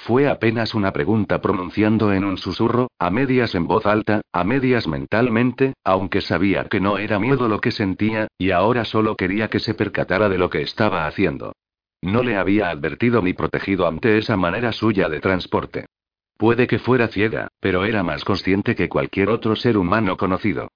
Fue 0.04 0.28
apenas 0.28 0.74
una 0.74 0.92
pregunta 0.92 1.42
pronunciando 1.42 2.12
en 2.14 2.24
un 2.24 2.38
susurro, 2.38 2.90
a 2.98 3.10
medias 3.10 3.54
en 3.54 3.66
voz 3.66 3.84
alta, 3.84 4.22
a 4.32 4.44
medias 4.44 4.88
mentalmente, 4.88 5.74
aunque 5.84 6.22
sabía 6.22 6.64
que 6.64 6.80
no 6.80 6.96
era 6.96 7.18
miedo 7.18 7.48
lo 7.48 7.60
que 7.60 7.70
sentía, 7.70 8.28
y 8.38 8.50
ahora 8.50 8.86
solo 8.86 9.14
quería 9.14 9.48
que 9.48 9.60
se 9.60 9.74
percatara 9.74 10.30
de 10.30 10.38
lo 10.38 10.48
que 10.48 10.62
estaba 10.62 11.06
haciendo. 11.06 11.52
No 12.00 12.22
le 12.22 12.38
había 12.38 12.70
advertido 12.70 13.20
ni 13.20 13.34
protegido 13.34 13.86
ante 13.86 14.16
esa 14.16 14.38
manera 14.38 14.72
suya 14.72 15.10
de 15.10 15.20
transporte. 15.20 15.84
Puede 16.38 16.66
que 16.66 16.78
fuera 16.78 17.08
ciega, 17.08 17.48
pero 17.60 17.84
era 17.84 18.02
más 18.02 18.24
consciente 18.24 18.74
que 18.74 18.88
cualquier 18.88 19.28
otro 19.28 19.54
ser 19.54 19.76
humano 19.76 20.16
conocido. 20.16 20.70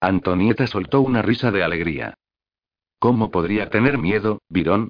Antonieta 0.00 0.66
soltó 0.66 1.02
una 1.02 1.22
risa 1.22 1.52
de 1.52 1.62
alegría. 1.62 2.14
¿Cómo 2.98 3.30
podría 3.30 3.70
tener 3.70 3.96
miedo, 3.96 4.40
Virón? 4.48 4.88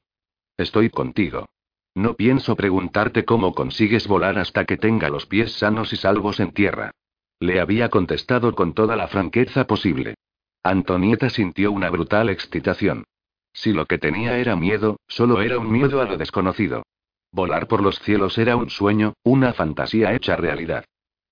Estoy 0.56 0.88
contigo. 0.88 1.50
No 1.94 2.14
pienso 2.14 2.56
preguntarte 2.56 3.24
cómo 3.24 3.54
consigues 3.54 4.06
volar 4.06 4.38
hasta 4.38 4.64
que 4.64 4.76
tenga 4.76 5.08
los 5.08 5.26
pies 5.26 5.52
sanos 5.52 5.92
y 5.92 5.96
salvos 5.96 6.40
en 6.40 6.52
tierra. 6.52 6.92
Le 7.40 7.60
había 7.60 7.88
contestado 7.88 8.54
con 8.54 8.74
toda 8.74 8.96
la 8.96 9.08
franqueza 9.08 9.66
posible. 9.66 10.14
Antonieta 10.62 11.30
sintió 11.30 11.72
una 11.72 11.90
brutal 11.90 12.28
excitación. 12.28 13.04
Si 13.52 13.72
lo 13.72 13.86
que 13.86 13.98
tenía 13.98 14.38
era 14.38 14.56
miedo, 14.56 15.00
solo 15.08 15.40
era 15.40 15.58
un 15.58 15.72
miedo 15.72 16.00
a 16.00 16.04
lo 16.04 16.16
desconocido. 16.16 16.84
Volar 17.32 17.66
por 17.66 17.82
los 17.82 17.98
cielos 18.00 18.38
era 18.38 18.56
un 18.56 18.70
sueño, 18.70 19.14
una 19.22 19.52
fantasía 19.52 20.14
hecha 20.14 20.36
realidad. 20.36 20.84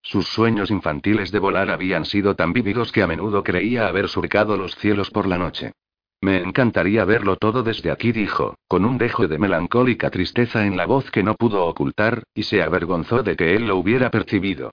Sus 0.03 0.27
sueños 0.29 0.71
infantiles 0.71 1.31
de 1.31 1.39
volar 1.39 1.71
habían 1.71 2.05
sido 2.05 2.35
tan 2.35 2.53
vívidos 2.53 2.93
que 2.93 3.03
a 3.03 3.07
menudo 3.07 3.43
creía 3.43 3.89
haber 3.89 4.09
surcado 4.09 4.57
los 4.57 4.75
cielos 4.77 5.11
por 5.11 5.27
la 5.27 5.39
noche. 5.39 5.73
Me 6.21 6.39
encantaría 6.39 7.05
verlo 7.05 7.37
todo 7.37 7.63
desde 7.63 7.93
aquí, 7.93 8.11
dijo, 8.11 8.57
con 8.67 8.85
un 8.85 8.99
dejo 8.99 9.29
de 9.29 9.39
melancólica 9.39 10.11
tristeza 10.11 10.67
en 10.67 10.77
la 10.77 10.85
voz 10.85 11.11
que 11.11 11.23
no 11.23 11.35
pudo 11.35 11.65
ocultar, 11.67 12.25
y 12.35 12.43
se 12.43 12.63
avergonzó 12.63 13.23
de 13.23 13.37
que 13.37 13.55
él 13.55 13.69
lo 13.69 13.77
hubiera 13.77 14.11
percibido. 14.11 14.73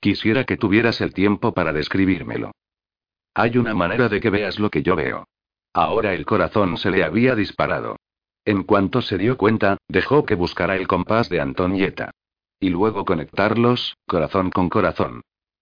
Quisiera 0.00 0.44
que 0.44 0.56
tuvieras 0.56 1.00
el 1.00 1.12
tiempo 1.12 1.52
para 1.52 1.72
describírmelo. 1.72 2.52
Hay 3.34 3.58
una 3.58 3.74
manera 3.74 4.08
de 4.08 4.20
que 4.20 4.30
veas 4.30 4.58
lo 4.58 4.70
que 4.70 4.82
yo 4.82 4.96
veo. 4.96 5.26
Ahora 5.74 6.14
el 6.14 6.24
corazón 6.24 6.78
se 6.78 6.90
le 6.90 7.04
había 7.04 7.34
disparado. 7.34 7.96
En 8.46 8.62
cuanto 8.62 9.02
se 9.02 9.18
dio 9.18 9.36
cuenta, 9.36 9.76
dejó 9.88 10.24
que 10.24 10.34
buscara 10.34 10.76
el 10.76 10.86
compás 10.86 11.28
de 11.28 11.40
Antonieta. 11.40 12.12
Y 12.58 12.70
luego 12.70 13.04
conectarlos, 13.04 13.96
corazón 14.06 14.50
con 14.50 14.70
corazón. 14.70 15.20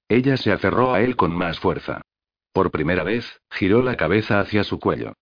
Ella 0.09 0.37
se 0.37 0.53
aferró 0.53 0.95
a 0.95 1.01
él 1.01 1.17
con 1.17 1.37
más 1.37 1.59
fuerza. 1.59 2.03
Por 2.53 2.71
primera 2.71 3.03
vez, 3.03 3.41
giró 3.51 3.83
la 3.83 3.97
cabeza 3.97 4.39
hacia 4.39 4.63
su 4.63 4.79
cuello. 4.79 5.15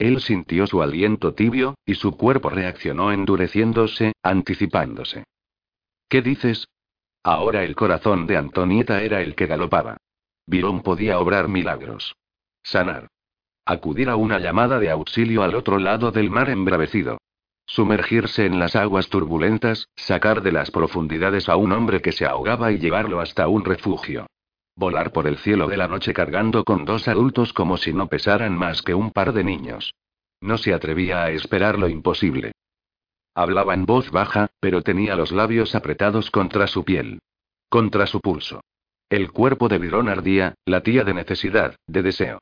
Él 0.00 0.22
sintió 0.22 0.66
su 0.66 0.80
aliento 0.80 1.34
tibio, 1.34 1.74
y 1.84 1.94
su 1.94 2.16
cuerpo 2.16 2.48
reaccionó 2.48 3.12
endureciéndose, 3.12 4.14
anticipándose. 4.22 5.24
¿Qué 6.08 6.22
dices? 6.22 6.68
Ahora 7.22 7.64
el 7.64 7.76
corazón 7.76 8.26
de 8.26 8.38
Antonieta 8.38 9.02
era 9.02 9.20
el 9.20 9.34
que 9.34 9.46
galopaba. 9.46 9.98
Virón 10.46 10.80
podía 10.80 11.18
obrar 11.18 11.48
milagros. 11.48 12.16
Sanar. 12.62 13.08
Acudir 13.66 14.08
a 14.08 14.16
una 14.16 14.38
llamada 14.38 14.78
de 14.78 14.90
auxilio 14.90 15.42
al 15.42 15.54
otro 15.54 15.78
lado 15.78 16.10
del 16.12 16.30
mar 16.30 16.48
embravecido. 16.48 17.18
Sumergirse 17.66 18.46
en 18.46 18.58
las 18.58 18.76
aguas 18.76 19.10
turbulentas, 19.10 19.86
sacar 19.96 20.40
de 20.40 20.52
las 20.52 20.70
profundidades 20.70 21.50
a 21.50 21.56
un 21.56 21.72
hombre 21.72 22.00
que 22.00 22.12
se 22.12 22.24
ahogaba 22.24 22.72
y 22.72 22.78
llevarlo 22.78 23.20
hasta 23.20 23.48
un 23.48 23.66
refugio. 23.66 24.26
Volar 24.80 25.12
por 25.12 25.26
el 25.26 25.36
cielo 25.36 25.68
de 25.68 25.76
la 25.76 25.88
noche 25.88 26.14
cargando 26.14 26.64
con 26.64 26.86
dos 26.86 27.06
adultos 27.06 27.52
como 27.52 27.76
si 27.76 27.92
no 27.92 28.06
pesaran 28.06 28.56
más 28.56 28.80
que 28.80 28.94
un 28.94 29.10
par 29.10 29.34
de 29.34 29.44
niños. 29.44 29.94
No 30.40 30.56
se 30.56 30.72
atrevía 30.72 31.22
a 31.22 31.30
esperar 31.30 31.78
lo 31.78 31.86
imposible. 31.86 32.52
Hablaba 33.34 33.74
en 33.74 33.84
voz 33.84 34.10
baja, 34.10 34.48
pero 34.58 34.80
tenía 34.80 35.16
los 35.16 35.32
labios 35.32 35.74
apretados 35.74 36.30
contra 36.30 36.66
su 36.66 36.82
piel. 36.82 37.18
Contra 37.68 38.06
su 38.06 38.20
pulso. 38.20 38.62
El 39.10 39.32
cuerpo 39.32 39.68
de 39.68 39.76
Virón 39.76 40.08
ardía, 40.08 40.54
latía 40.64 41.04
de 41.04 41.12
necesidad, 41.12 41.76
de 41.86 42.02
deseo. 42.02 42.38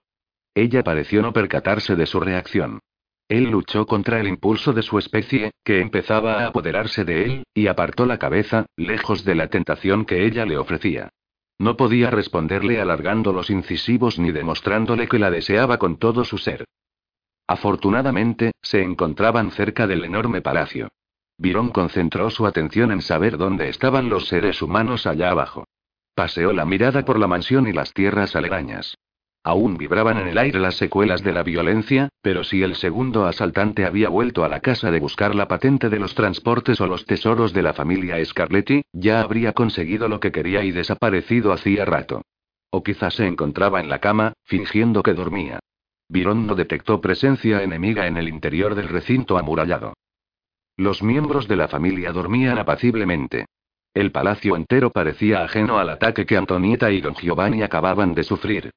Ella 0.54 0.84
pareció 0.84 1.22
no 1.22 1.32
percatarse 1.32 1.96
de 1.96 2.06
su 2.06 2.20
reacción. 2.20 2.78
Él 3.26 3.50
luchó 3.50 3.84
contra 3.84 4.20
el 4.20 4.28
impulso 4.28 4.72
de 4.72 4.82
su 4.82 4.96
especie, 5.00 5.50
que 5.64 5.80
empezaba 5.80 6.44
a 6.44 6.46
apoderarse 6.46 7.04
de 7.04 7.24
él, 7.24 7.42
y 7.52 7.66
apartó 7.66 8.06
la 8.06 8.18
cabeza, 8.20 8.66
lejos 8.76 9.24
de 9.24 9.34
la 9.34 9.48
tentación 9.48 10.04
que 10.04 10.24
ella 10.24 10.46
le 10.46 10.56
ofrecía. 10.56 11.10
No 11.58 11.76
podía 11.76 12.10
responderle 12.10 12.80
alargando 12.80 13.32
los 13.32 13.50
incisivos 13.50 14.18
ni 14.18 14.30
demostrándole 14.30 15.08
que 15.08 15.18
la 15.18 15.30
deseaba 15.30 15.78
con 15.78 15.98
todo 15.98 16.24
su 16.24 16.38
ser. 16.38 16.64
Afortunadamente, 17.48 18.52
se 18.62 18.82
encontraban 18.82 19.50
cerca 19.50 19.86
del 19.86 20.04
enorme 20.04 20.40
palacio. 20.40 20.88
Virón 21.36 21.70
concentró 21.70 22.30
su 22.30 22.46
atención 22.46 22.92
en 22.92 23.02
saber 23.02 23.38
dónde 23.38 23.68
estaban 23.68 24.08
los 24.08 24.28
seres 24.28 24.60
humanos 24.62 25.06
allá 25.06 25.30
abajo. 25.30 25.64
Paseó 26.14 26.52
la 26.52 26.64
mirada 26.64 27.04
por 27.04 27.18
la 27.18 27.26
mansión 27.26 27.66
y 27.66 27.72
las 27.72 27.92
tierras 27.92 28.36
aledañas. 28.36 28.96
Aún 29.48 29.78
vibraban 29.78 30.18
en 30.18 30.28
el 30.28 30.36
aire 30.36 30.60
las 30.60 30.76
secuelas 30.76 31.24
de 31.24 31.32
la 31.32 31.42
violencia, 31.42 32.10
pero 32.20 32.44
si 32.44 32.62
el 32.62 32.74
segundo 32.74 33.24
asaltante 33.24 33.86
había 33.86 34.10
vuelto 34.10 34.44
a 34.44 34.48
la 34.50 34.60
casa 34.60 34.90
de 34.90 35.00
buscar 35.00 35.34
la 35.34 35.48
patente 35.48 35.88
de 35.88 35.98
los 35.98 36.14
transportes 36.14 36.82
o 36.82 36.86
los 36.86 37.06
tesoros 37.06 37.54
de 37.54 37.62
la 37.62 37.72
familia 37.72 38.22
Scarletti, 38.22 38.82
ya 38.92 39.22
habría 39.22 39.54
conseguido 39.54 40.06
lo 40.06 40.20
que 40.20 40.32
quería 40.32 40.64
y 40.64 40.70
desaparecido 40.70 41.50
hacía 41.50 41.86
rato. 41.86 42.20
O 42.68 42.82
quizás 42.82 43.14
se 43.14 43.26
encontraba 43.26 43.80
en 43.80 43.88
la 43.88 44.00
cama, 44.00 44.34
fingiendo 44.44 45.02
que 45.02 45.14
dormía. 45.14 45.60
Virón 46.10 46.46
no 46.46 46.54
detectó 46.54 47.00
presencia 47.00 47.62
enemiga 47.62 48.06
en 48.06 48.18
el 48.18 48.28
interior 48.28 48.74
del 48.74 48.90
recinto 48.90 49.38
amurallado. 49.38 49.94
Los 50.76 51.02
miembros 51.02 51.48
de 51.48 51.56
la 51.56 51.68
familia 51.68 52.12
dormían 52.12 52.58
apaciblemente. 52.58 53.46
El 53.94 54.12
palacio 54.12 54.56
entero 54.56 54.90
parecía 54.90 55.42
ajeno 55.42 55.78
al 55.78 55.88
ataque 55.88 56.26
que 56.26 56.36
Antonieta 56.36 56.90
y 56.90 57.00
don 57.00 57.14
Giovanni 57.14 57.62
acababan 57.62 58.12
de 58.12 58.24
sufrir. 58.24 58.70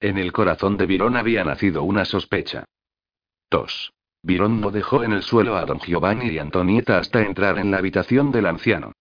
En 0.00 0.16
el 0.16 0.32
corazón 0.32 0.76
de 0.76 0.86
Virón 0.86 1.16
había 1.16 1.42
nacido 1.42 1.82
una 1.82 2.04
sospecha. 2.04 2.64
2. 3.50 3.92
Virón 4.22 4.60
no 4.60 4.70
dejó 4.70 5.02
en 5.02 5.12
el 5.12 5.22
suelo 5.22 5.56
a 5.56 5.64
don 5.64 5.80
Giovanni 5.80 6.28
y 6.28 6.38
Antonieta 6.38 6.98
hasta 6.98 7.22
entrar 7.22 7.58
en 7.58 7.70
la 7.70 7.78
habitación 7.78 8.30
del 8.30 8.46
anciano. 8.46 8.92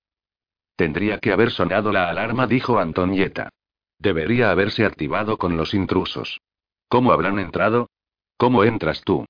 Tendría 0.75 1.19
que 1.19 1.31
haber 1.31 1.51
sonado 1.51 1.91
la 1.91 2.09
alarma, 2.09 2.47
dijo 2.47 2.79
Antonieta. 2.79 3.49
Debería 3.99 4.51
haberse 4.51 4.85
activado 4.85 5.37
con 5.37 5.55
los 5.55 5.73
intrusos. 5.73 6.39
¿Cómo 6.87 7.11
habrán 7.11 7.37
entrado? 7.39 7.89
¿Cómo 8.37 8.63
entras 8.63 9.01
tú? 9.03 9.25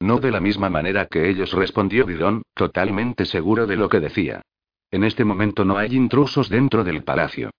No 0.00 0.20
de 0.20 0.30
la 0.30 0.40
misma 0.40 0.70
manera 0.70 1.06
que 1.06 1.28
ellos, 1.28 1.52
respondió 1.52 2.06
Virón, 2.06 2.42
totalmente 2.54 3.26
seguro 3.26 3.66
de 3.66 3.76
lo 3.76 3.88
que 3.88 4.00
decía. 4.00 4.42
En 4.90 5.04
este 5.04 5.24
momento 5.24 5.64
no 5.64 5.76
hay 5.76 5.94
intrusos 5.94 6.48
dentro 6.48 6.84
del 6.84 7.02
palacio. 7.02 7.50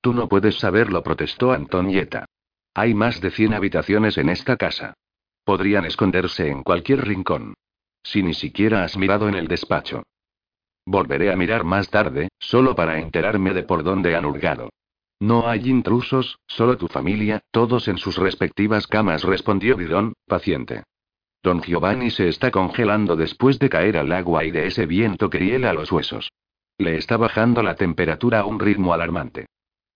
Tú 0.00 0.12
no 0.12 0.28
puedes 0.28 0.58
saberlo, 0.58 1.02
protestó 1.02 1.52
Antonieta. 1.52 2.26
Hay 2.74 2.92
más 2.92 3.20
de 3.20 3.30
100 3.30 3.54
habitaciones 3.54 4.18
en 4.18 4.28
esta 4.28 4.56
casa. 4.56 4.94
Podrían 5.44 5.84
esconderse 5.84 6.48
en 6.48 6.64
cualquier 6.64 7.06
rincón. 7.06 7.54
Si 8.02 8.22
ni 8.22 8.34
siquiera 8.34 8.82
has 8.82 8.96
mirado 8.96 9.28
en 9.28 9.36
el 9.36 9.46
despacho. 9.46 10.02
Volveré 10.84 11.32
a 11.32 11.36
mirar 11.36 11.62
más 11.62 11.88
tarde, 11.88 12.28
solo 12.38 12.74
para 12.74 12.98
enterarme 12.98 13.54
de 13.54 13.62
por 13.62 13.84
dónde 13.84 14.16
han 14.16 14.24
hurgado. 14.24 14.70
No 15.20 15.48
hay 15.48 15.70
intrusos, 15.70 16.40
solo 16.48 16.76
tu 16.76 16.88
familia, 16.88 17.40
todos 17.52 17.86
en 17.86 17.96
sus 17.96 18.18
respectivas 18.18 18.88
camas, 18.88 19.22
respondió 19.22 19.76
Bidón, 19.76 20.14
paciente. 20.26 20.82
Don 21.44 21.62
Giovanni 21.62 22.10
se 22.10 22.28
está 22.28 22.50
congelando 22.50 23.14
después 23.14 23.58
de 23.60 23.68
caer 23.68 23.96
al 23.96 24.10
agua 24.10 24.44
y 24.44 24.50
de 24.50 24.66
ese 24.66 24.86
viento 24.86 25.30
que 25.30 25.38
hiela 25.38 25.72
los 25.72 25.92
huesos. 25.92 26.32
Le 26.78 26.96
está 26.96 27.16
bajando 27.16 27.62
la 27.62 27.76
temperatura 27.76 28.40
a 28.40 28.46
un 28.46 28.58
ritmo 28.58 28.92
alarmante. 28.92 29.46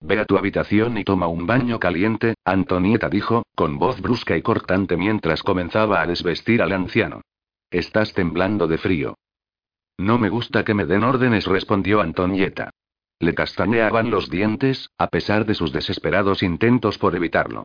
Ve 0.01 0.19
a 0.19 0.25
tu 0.25 0.37
habitación 0.37 0.97
y 0.97 1.03
toma 1.03 1.27
un 1.27 1.45
baño 1.45 1.79
caliente, 1.79 2.35
Antonieta 2.45 3.09
dijo, 3.09 3.43
con 3.55 3.77
voz 3.77 4.01
brusca 4.01 4.37
y 4.37 4.41
cortante 4.41 4.95
mientras 4.95 5.43
comenzaba 5.43 6.01
a 6.01 6.07
desvestir 6.07 6.61
al 6.61 6.71
anciano. 6.71 7.21
Estás 7.69 8.13
temblando 8.13 8.67
de 8.67 8.77
frío. 8.77 9.15
No 9.97 10.17
me 10.17 10.29
gusta 10.29 10.63
que 10.63 10.73
me 10.73 10.85
den 10.85 11.03
órdenes, 11.03 11.45
respondió 11.45 11.99
Antonieta. 11.99 12.69
Le 13.19 13.35
castañeaban 13.35 14.09
los 14.09 14.29
dientes, 14.29 14.89
a 14.97 15.07
pesar 15.07 15.45
de 15.45 15.53
sus 15.53 15.73
desesperados 15.73 16.41
intentos 16.41 16.97
por 16.97 17.15
evitarlo. 17.15 17.63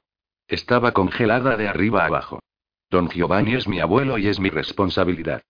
Estaba 0.48 0.92
congelada 0.92 1.56
de 1.56 1.68
arriba 1.68 2.04
abajo. 2.04 2.40
Don 2.90 3.08
Giovanni 3.08 3.54
es 3.54 3.68
mi 3.68 3.78
abuelo 3.78 4.18
y 4.18 4.26
es 4.26 4.40
mi 4.40 4.50
responsabilidad. 4.50 5.42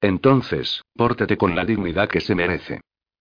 Entonces, 0.00 0.82
pórtete 0.94 1.36
con 1.36 1.54
la 1.54 1.64
dignidad 1.64 2.08
que 2.08 2.20
se 2.20 2.34
merece. 2.34 2.80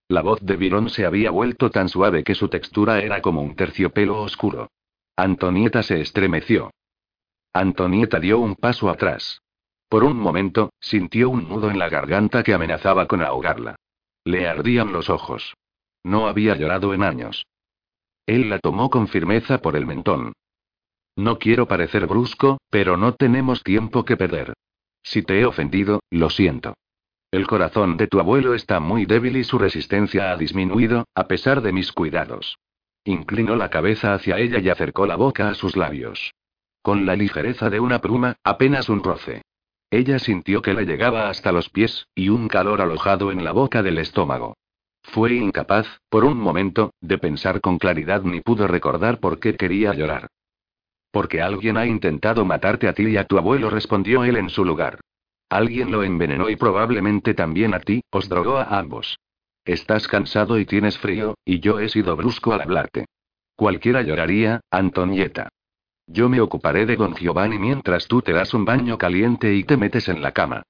La 0.10 0.24
voz 0.24 0.40
de 0.42 0.58
Virón 0.58 0.90
se 0.90 1.06
había 1.06 1.30
vuelto 1.30 1.70
tan 1.70 1.88
suave 1.88 2.24
que 2.24 2.34
su 2.34 2.50
textura 2.50 3.00
era 3.00 3.22
como 3.22 3.44
un 3.44 3.56
terciopelo 3.56 4.20
oscuro. 4.24 4.72
Antonieta 5.16 5.84
se 5.84 6.02
estremeció. 6.02 6.72
Antonieta 7.54 8.20
dio 8.20 8.40
un 8.40 8.56
paso 8.56 8.90
atrás. 8.90 9.44
Por 9.88 10.04
un 10.04 10.18
momento, 10.18 10.72
sintió 10.80 11.30
un 11.30 11.48
nudo 11.48 11.70
en 11.70 11.78
la 11.78 11.90
garganta 11.90 12.42
que 12.42 12.56
amenazaba 12.56 13.08
con 13.08 13.22
ahogarla. 13.22 13.76
Le 14.24 14.48
ardían 14.48 14.92
los 14.92 15.12
ojos. 15.12 15.54
No 16.04 16.28
había 16.28 16.56
llorado 16.56 16.96
en 16.96 17.04
años. 17.04 17.46
Él 18.26 18.50
la 18.50 18.58
tomó 18.58 18.90
con 18.90 19.08
firmeza 19.10 19.62
por 19.62 19.76
el 19.76 19.86
mentón. 19.86 20.34
No 21.16 21.38
quiero 21.38 21.68
parecer 21.68 22.08
brusco, 22.08 22.58
pero 22.72 22.98
no 22.98 23.14
tenemos 23.14 23.62
tiempo 23.62 24.06
que 24.06 24.18
perder. 24.18 24.54
Si 25.04 25.22
te 25.22 25.40
he 25.40 25.46
ofendido, 25.46 26.00
lo 26.10 26.32
siento. 26.32 26.74
El 27.32 27.46
corazón 27.46 27.96
de 27.96 28.08
tu 28.08 28.20
abuelo 28.20 28.56
está 28.56 28.80
muy 28.80 29.06
débil 29.06 29.38
y 29.38 29.44
su 29.44 29.60
resistencia 29.60 30.32
ha 30.32 30.38
disminuido, 30.38 31.06
a 31.14 31.28
pesar 31.28 31.62
de 31.62 31.72
mis 31.72 31.92
cuidados. 31.92 32.58
Inclinó 33.04 33.56
la 33.56 33.70
cabeza 33.70 34.16
hacia 34.16 34.40
ella 34.40 34.58
y 34.60 34.70
acercó 34.70 35.06
la 35.06 35.16
boca 35.16 35.50
a 35.50 35.54
sus 35.54 35.76
labios. 35.76 36.34
Con 36.82 37.06
la 37.06 37.16
ligereza 37.16 37.70
de 37.70 37.80
una 37.80 38.00
pluma, 38.00 38.38
apenas 38.44 38.90
un 38.90 39.04
roce. 39.04 39.44
Ella 39.92 40.18
sintió 40.18 40.64
que 40.64 40.74
le 40.74 40.86
llegaba 40.86 41.30
hasta 41.30 41.52
los 41.52 41.70
pies, 41.70 42.08
y 42.16 42.30
un 42.30 42.48
calor 42.48 42.82
alojado 42.82 43.32
en 43.32 43.44
la 43.44 43.52
boca 43.52 43.84
del 43.84 44.00
estómago. 44.00 44.56
Fue 45.04 45.34
incapaz, 45.34 45.88
por 46.10 46.26
un 46.26 46.40
momento, 46.40 46.94
de 47.00 47.20
pensar 47.20 47.62
con 47.62 47.78
claridad 47.78 48.24
ni 48.24 48.42
pudo 48.42 48.68
recordar 48.68 49.20
por 49.20 49.40
qué 49.40 49.56
quería 49.56 49.94
llorar. 49.94 50.28
Porque 51.12 51.42
alguien 51.42 51.78
ha 51.78 51.86
intentado 51.86 52.44
matarte 52.44 52.88
a 52.88 52.94
ti 52.94 53.06
y 53.08 53.18
a 53.18 53.26
tu 53.26 53.38
abuelo, 53.38 53.70
respondió 53.70 54.24
él 54.24 54.38
en 54.38 54.50
su 54.50 54.66
lugar. 54.66 55.00
Alguien 55.50 55.92
lo 55.92 56.04
envenenó 56.04 56.50
y 56.50 56.56
probablemente 56.56 57.34
también 57.34 57.74
a 57.74 57.80
ti, 57.80 58.02
os 58.12 58.30
drogó 58.30 58.58
a 58.58 58.78
ambos. 58.78 59.20
Estás 59.66 60.08
cansado 60.08 60.60
y 60.60 60.66
tienes 60.66 60.98
frío, 60.98 61.36
y 61.44 61.60
yo 61.60 61.80
he 61.80 61.90
sido 61.90 62.16
brusco 62.16 62.54
al 62.54 62.62
hablarte. 62.62 63.06
Cualquiera 63.56 64.04
lloraría, 64.04 64.62
Antonieta. 64.70 65.50
Yo 66.08 66.30
me 66.30 66.40
ocuparé 66.40 66.86
de 66.86 66.96
don 66.96 67.16
Giovanni 67.16 67.60
mientras 67.60 68.08
tú 68.08 68.22
te 68.22 68.32
das 68.32 68.54
un 68.54 68.64
baño 68.64 68.98
caliente 68.98 69.54
y 69.54 69.64
te 69.64 69.76
metes 69.76 70.08
en 70.08 70.22
la 70.22 70.32
cama. 70.32 70.64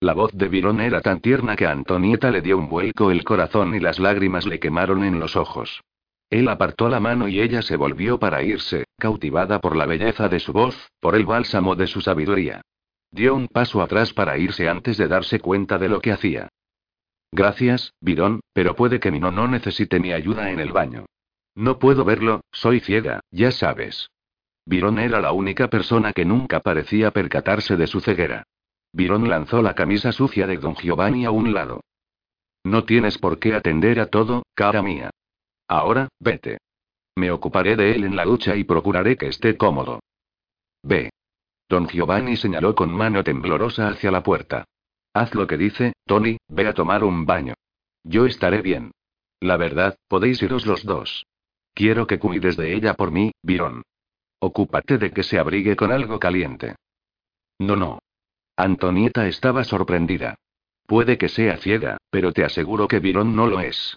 La 0.00 0.12
voz 0.12 0.32
de 0.32 0.48
Virón 0.48 0.80
era 0.80 1.00
tan 1.00 1.20
tierna 1.20 1.56
que 1.56 1.66
Antonieta 1.66 2.30
le 2.30 2.42
dio 2.42 2.58
un 2.58 2.68
vuelco 2.68 3.10
el 3.10 3.24
corazón 3.24 3.74
y 3.74 3.80
las 3.80 3.98
lágrimas 3.98 4.46
le 4.46 4.60
quemaron 4.60 5.02
en 5.02 5.18
los 5.18 5.34
ojos. 5.34 5.82
Él 6.30 6.48
apartó 6.48 6.88
la 6.88 7.00
mano 7.00 7.28
y 7.28 7.40
ella 7.40 7.62
se 7.62 7.76
volvió 7.76 8.18
para 8.18 8.42
irse, 8.42 8.84
cautivada 8.98 9.60
por 9.60 9.76
la 9.76 9.86
belleza 9.86 10.28
de 10.28 10.40
su 10.40 10.52
voz, 10.52 10.90
por 11.00 11.14
el 11.14 11.24
bálsamo 11.24 11.74
de 11.74 11.86
su 11.86 12.00
sabiduría. 12.00 12.62
Dio 13.14 13.36
un 13.36 13.46
paso 13.46 13.80
atrás 13.80 14.12
para 14.12 14.36
irse 14.38 14.68
antes 14.68 14.96
de 14.96 15.06
darse 15.06 15.38
cuenta 15.38 15.78
de 15.78 15.88
lo 15.88 16.00
que 16.00 16.10
hacía. 16.10 16.48
Gracias, 17.30 17.94
Virón, 18.00 18.40
pero 18.52 18.74
puede 18.74 18.98
que 18.98 19.12
mi 19.12 19.20
no 19.20 19.30
no 19.30 19.46
necesite 19.46 20.00
mi 20.00 20.12
ayuda 20.12 20.50
en 20.50 20.58
el 20.58 20.72
baño. 20.72 21.06
No 21.54 21.78
puedo 21.78 22.04
verlo, 22.04 22.40
soy 22.50 22.80
ciega, 22.80 23.20
ya 23.30 23.52
sabes. 23.52 24.10
Virón 24.66 24.98
era 24.98 25.20
la 25.20 25.30
única 25.30 25.68
persona 25.68 26.12
que 26.12 26.24
nunca 26.24 26.58
parecía 26.58 27.12
percatarse 27.12 27.76
de 27.76 27.86
su 27.86 28.00
ceguera. 28.00 28.42
Virón 28.92 29.28
lanzó 29.28 29.62
la 29.62 29.76
camisa 29.76 30.10
sucia 30.10 30.48
de 30.48 30.56
don 30.56 30.74
Giovanni 30.74 31.24
a 31.24 31.30
un 31.30 31.54
lado. 31.54 31.82
No 32.64 32.82
tienes 32.82 33.18
por 33.18 33.38
qué 33.38 33.54
atender 33.54 34.00
a 34.00 34.06
todo, 34.06 34.42
cara 34.54 34.82
mía. 34.82 35.10
Ahora, 35.68 36.08
vete. 36.18 36.58
Me 37.14 37.30
ocuparé 37.30 37.76
de 37.76 37.94
él 37.94 38.02
en 38.02 38.16
la 38.16 38.24
ducha 38.24 38.56
y 38.56 38.64
procuraré 38.64 39.16
que 39.16 39.28
esté 39.28 39.56
cómodo. 39.56 40.00
Ve. 40.82 41.10
Don 41.74 41.88
Giovanni 41.88 42.36
señaló 42.36 42.72
con 42.76 42.92
mano 42.92 43.24
temblorosa 43.24 43.88
hacia 43.88 44.12
la 44.12 44.22
puerta. 44.22 44.64
Haz 45.12 45.34
lo 45.34 45.48
que 45.48 45.56
dice, 45.56 45.92
Tony, 46.06 46.36
ve 46.46 46.68
a 46.68 46.72
tomar 46.72 47.02
un 47.02 47.26
baño. 47.26 47.54
Yo 48.04 48.26
estaré 48.26 48.62
bien. 48.62 48.92
La 49.40 49.56
verdad, 49.56 49.96
podéis 50.06 50.40
iros 50.40 50.66
los 50.66 50.84
dos. 50.84 51.26
Quiero 51.74 52.06
que 52.06 52.20
cuides 52.20 52.56
de 52.56 52.74
ella 52.74 52.94
por 52.94 53.10
mí, 53.10 53.32
Virón. 53.42 53.82
Ocúpate 54.38 54.98
de 54.98 55.10
que 55.10 55.24
se 55.24 55.36
abrigue 55.36 55.74
con 55.74 55.90
algo 55.90 56.20
caliente. 56.20 56.76
No, 57.58 57.74
no. 57.74 57.98
Antonieta 58.56 59.26
estaba 59.26 59.64
sorprendida. 59.64 60.36
Puede 60.86 61.18
que 61.18 61.28
sea 61.28 61.56
ciega, 61.56 61.96
pero 62.08 62.32
te 62.32 62.44
aseguro 62.44 62.86
que 62.86 63.00
Virón 63.00 63.34
no 63.34 63.48
lo 63.48 63.58
es. 63.58 63.96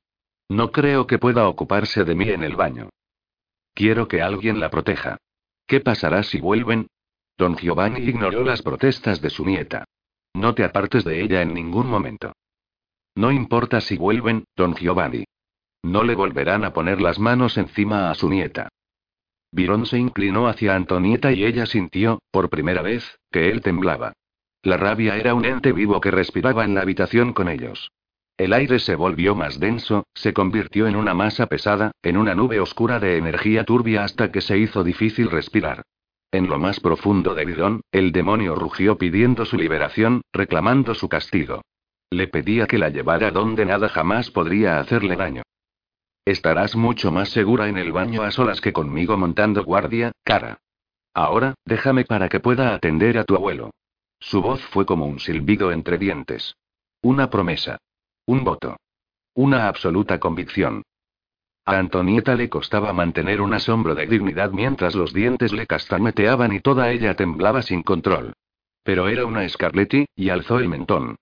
No 0.50 0.72
creo 0.72 1.06
que 1.06 1.20
pueda 1.20 1.48
ocuparse 1.48 2.06
de 2.06 2.16
mí 2.16 2.28
en 2.28 2.42
el 2.42 2.56
baño. 2.56 2.90
Quiero 3.76 4.08
que 4.08 4.24
alguien 4.24 4.60
la 4.60 4.72
proteja. 4.72 5.18
¿Qué 5.68 5.80
pasará 5.80 6.24
si 6.24 6.40
vuelven? 6.40 6.88
Don 7.38 7.56
Giovanni 7.56 8.02
ignoró 8.02 8.44
las 8.44 8.62
protestas 8.64 9.22
de 9.22 9.30
su 9.30 9.46
nieta. 9.46 9.86
No 10.34 10.56
te 10.56 10.64
apartes 10.64 11.04
de 11.04 11.22
ella 11.22 11.42
en 11.42 11.54
ningún 11.54 11.88
momento. 11.88 12.34
No 13.16 13.32
importa 13.32 13.82
si 13.82 13.98
vuelven, 13.98 14.46
don 14.56 14.76
Giovanni. 14.76 15.26
No 15.84 16.04
le 16.04 16.16
volverán 16.16 16.66
a 16.66 16.74
poner 16.74 17.02
las 17.02 17.20
manos 17.20 17.58
encima 17.58 18.10
a 18.10 18.16
su 18.16 18.30
nieta. 18.30 18.70
Virón 19.52 19.86
se 19.86 19.98
inclinó 19.98 20.48
hacia 20.48 20.76
Antonieta 20.76 21.32
y 21.32 21.46
ella 21.46 21.66
sintió, 21.66 22.20
por 22.32 22.50
primera 22.50 22.82
vez, 22.82 23.18
que 23.32 23.50
él 23.50 23.62
temblaba. 23.62 24.14
La 24.64 24.78
rabia 24.78 25.16
era 25.16 25.34
un 25.34 25.46
ente 25.46 25.72
vivo 25.72 26.02
que 26.02 26.12
respiraba 26.12 26.66
en 26.66 26.76
la 26.76 26.82
habitación 26.82 27.34
con 27.34 27.48
ellos. 27.48 27.92
El 28.38 28.54
aire 28.54 28.80
se 28.80 28.96
volvió 28.96 29.34
más 29.34 29.60
denso, 29.60 30.06
se 30.14 30.34
convirtió 30.34 30.88
en 30.88 30.96
una 30.96 31.14
masa 31.14 31.48
pesada, 31.48 31.92
en 32.04 32.18
una 32.18 32.36
nube 32.36 32.60
oscura 32.60 33.00
de 33.00 33.18
energía 33.18 33.64
turbia 33.64 34.04
hasta 34.04 34.32
que 34.32 34.42
se 34.42 34.58
hizo 34.58 34.84
difícil 34.84 35.32
respirar. 35.32 35.84
En 36.32 36.48
lo 36.50 36.60
más 36.60 36.80
profundo 36.80 37.34
de 37.36 37.46
Virón, 37.46 37.82
el 37.92 38.12
demonio 38.12 38.56
rugió 38.56 38.98
pidiendo 38.98 39.46
su 39.46 39.58
liberación, 39.58 40.22
reclamando 40.34 40.94
su 40.94 41.08
castigo. 41.08 41.62
Le 42.10 42.28
pedía 42.28 42.68
que 42.68 42.78
la 42.78 42.90
llevara 42.90 43.32
donde 43.32 43.66
nada 43.66 43.90
jamás 43.90 44.32
podría 44.32 44.80
hacerle 44.80 45.16
daño. 45.16 45.44
Estarás 46.26 46.76
mucho 46.76 47.12
más 47.12 47.30
segura 47.30 47.70
en 47.70 47.78
el 47.78 47.94
baño 47.94 48.24
a 48.24 48.32
solas 48.32 48.60
que 48.60 48.74
conmigo 48.74 49.18
montando 49.18 49.64
guardia, 49.64 50.12
cara. 50.24 50.58
Ahora, 51.14 51.56
déjame 51.66 52.04
para 52.04 52.28
que 52.28 52.42
pueda 52.42 52.76
atender 52.76 53.18
a 53.18 53.24
tu 53.24 53.36
abuelo. 53.36 53.72
Su 54.20 54.42
voz 54.42 54.62
fue 54.68 54.86
como 54.86 55.06
un 55.06 55.20
silbido 55.20 55.72
entre 55.72 55.98
dientes. 55.98 56.56
Una 57.02 57.30
promesa. 57.30 57.78
Un 58.26 58.44
voto. 58.44 58.76
Una 59.34 59.68
absoluta 59.68 60.20
convicción. 60.20 60.84
A 61.68 61.80
Antonieta 61.80 62.34
le 62.36 62.48
costaba 62.48 62.94
mantener 62.94 63.42
un 63.42 63.54
asombro 63.54 63.94
de 63.94 64.08
dignidad 64.08 64.52
mientras 64.52 64.96
los 64.96 65.12
dientes 65.12 65.52
le 65.52 65.68
castañeteaban 65.68 66.54
y 66.54 66.62
toda 66.62 66.90
ella 66.92 67.14
temblaba 67.14 67.62
sin 67.62 67.84
control. 67.84 68.32
Pero 68.84 69.10
era 69.10 69.26
una 69.26 69.48
Scarletti, 69.50 70.06
y 70.16 70.30
alzó 70.30 70.60
el 70.60 70.70
mentón. 70.70 71.18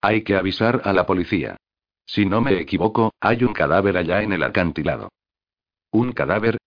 Hay 0.00 0.22
que 0.24 0.34
avisar 0.34 0.82
a 0.84 0.92
la 0.92 1.06
policía. 1.06 1.56
Si 2.04 2.26
no 2.26 2.40
me 2.40 2.58
equivoco, 2.58 3.14
hay 3.20 3.44
un 3.44 3.52
cadáver 3.52 3.96
allá 3.96 4.22
en 4.22 4.32
el 4.32 4.42
acantilado. 4.42 5.12
¿Un 5.92 6.10
cadáver? 6.14 6.58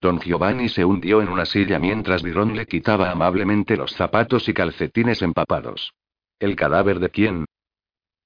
Don 0.00 0.20
Giovanni 0.20 0.68
se 0.68 0.84
hundió 0.84 1.22
en 1.22 1.30
una 1.30 1.46
silla 1.46 1.80
mientras 1.80 2.22
Virón 2.22 2.54
le 2.54 2.66
quitaba 2.66 3.10
amablemente 3.10 3.76
los 3.76 3.96
zapatos 3.96 4.48
y 4.48 4.54
calcetines 4.54 5.22
empapados. 5.22 5.92
¿El 6.38 6.54
cadáver 6.54 7.00
de 7.00 7.08
quién? 7.08 7.46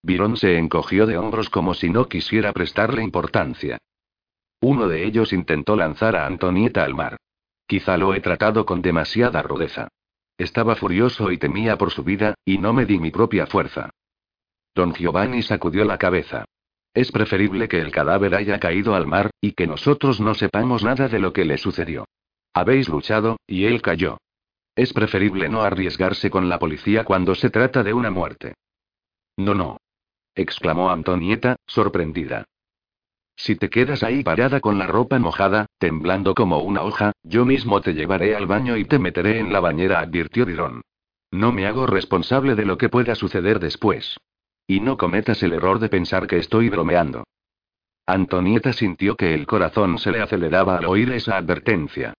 Virón 0.02 0.36
se 0.36 0.58
encogió 0.58 1.06
de 1.06 1.16
hombros 1.16 1.48
como 1.48 1.72
si 1.72 1.88
no 1.88 2.08
quisiera 2.08 2.52
prestarle 2.52 3.02
importancia. 3.02 3.78
Uno 4.60 4.88
de 4.88 5.04
ellos 5.04 5.32
intentó 5.32 5.76
lanzar 5.76 6.16
a 6.16 6.26
Antonieta 6.26 6.84
al 6.84 6.94
mar. 6.94 7.16
Quizá 7.66 7.96
lo 7.96 8.14
he 8.14 8.20
tratado 8.20 8.64
con 8.66 8.82
demasiada 8.82 9.42
rudeza. 9.42 9.88
Estaba 10.36 10.76
furioso 10.76 11.30
y 11.30 11.38
temía 11.38 11.76
por 11.76 11.90
su 11.90 12.02
vida, 12.02 12.34
y 12.44 12.58
no 12.58 12.72
me 12.72 12.86
di 12.86 12.98
mi 12.98 13.10
propia 13.10 13.46
fuerza. 13.46 13.90
Don 14.74 14.94
Giovanni 14.94 15.42
sacudió 15.42 15.84
la 15.84 15.98
cabeza. 15.98 16.44
Es 16.94 17.12
preferible 17.12 17.68
que 17.68 17.80
el 17.80 17.92
cadáver 17.92 18.34
haya 18.34 18.58
caído 18.58 18.94
al 18.94 19.06
mar, 19.06 19.30
y 19.40 19.52
que 19.52 19.66
nosotros 19.66 20.20
no 20.20 20.34
sepamos 20.34 20.82
nada 20.82 21.08
de 21.08 21.18
lo 21.18 21.32
que 21.32 21.44
le 21.44 21.58
sucedió. 21.58 22.06
Habéis 22.54 22.88
luchado, 22.88 23.36
y 23.46 23.66
él 23.66 23.82
cayó. 23.82 24.18
Es 24.74 24.92
preferible 24.92 25.48
no 25.48 25.62
arriesgarse 25.62 26.30
con 26.30 26.48
la 26.48 26.58
policía 26.58 27.04
cuando 27.04 27.34
se 27.34 27.50
trata 27.50 27.82
de 27.82 27.92
una 27.92 28.10
muerte. 28.10 28.54
No, 29.36 29.54
no. 29.54 29.78
exclamó 30.34 30.90
Antonieta, 30.90 31.56
sorprendida. 31.66 32.44
Si 33.38 33.54
te 33.54 33.70
quedas 33.70 34.02
ahí 34.02 34.24
parada 34.24 34.58
con 34.58 34.78
la 34.78 34.88
ropa 34.88 35.16
mojada, 35.20 35.66
temblando 35.78 36.34
como 36.34 36.58
una 36.58 36.82
hoja, 36.82 37.12
yo 37.22 37.44
mismo 37.44 37.80
te 37.80 37.94
llevaré 37.94 38.34
al 38.34 38.46
baño 38.46 38.76
y 38.76 38.84
te 38.84 38.98
meteré 38.98 39.38
en 39.38 39.52
la 39.52 39.60
bañera, 39.60 40.00
advirtió 40.00 40.44
Dirón. 40.44 40.82
No 41.30 41.52
me 41.52 41.66
hago 41.66 41.86
responsable 41.86 42.56
de 42.56 42.64
lo 42.64 42.76
que 42.76 42.88
pueda 42.88 43.14
suceder 43.14 43.60
después. 43.60 44.16
Y 44.66 44.80
no 44.80 44.96
cometas 44.96 45.40
el 45.44 45.52
error 45.52 45.78
de 45.78 45.88
pensar 45.88 46.26
que 46.26 46.38
estoy 46.38 46.68
bromeando. 46.68 47.24
Antonieta 48.06 48.72
sintió 48.72 49.14
que 49.14 49.34
el 49.34 49.46
corazón 49.46 49.98
se 49.98 50.10
le 50.10 50.20
aceleraba 50.20 50.78
al 50.78 50.86
oír 50.86 51.12
esa 51.12 51.36
advertencia. 51.36 52.14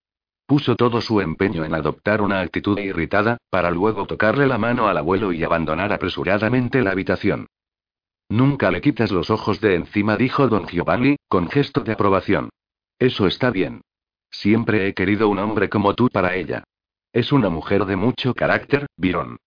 Puso 0.46 0.78
todo 0.78 1.02
su 1.02 1.20
empeño 1.20 1.66
en 1.66 1.76
adoptar 1.76 2.22
una 2.22 2.40
actitud 2.40 2.80
irritada, 2.80 3.38
para 3.50 3.72
luego 3.72 4.06
tocarle 4.08 4.48
la 4.48 4.58
mano 4.58 4.88
al 4.88 4.98
abuelo 4.98 5.34
y 5.34 5.44
abandonar 5.44 5.92
apresuradamente 5.92 6.82
la 6.82 6.92
habitación. 6.92 7.48
Nunca 8.30 8.70
le 8.70 8.80
quitas 8.80 9.12
los 9.12 9.32
ojos 9.32 9.60
de 9.60 9.76
encima, 9.76 10.16
dijo 10.16 10.48
don 10.48 10.68
Giovanni, 10.68 11.18
con 11.28 11.50
gesto 11.50 11.82
de 11.82 11.94
aprobación. 11.94 12.50
Eso 13.00 13.26
está 13.26 13.50
bien. 13.50 13.82
Siempre 14.30 14.88
he 14.88 14.94
querido 14.94 15.30
un 15.30 15.40
hombre 15.40 15.68
como 15.70 15.96
tú 15.96 16.10
para 16.10 16.36
ella. 16.36 16.64
Es 17.12 17.32
una 17.32 17.50
mujer 17.50 17.86
de 17.86 17.96
mucho 17.96 18.36
carácter, 18.36 18.86
Virón. 18.96 19.38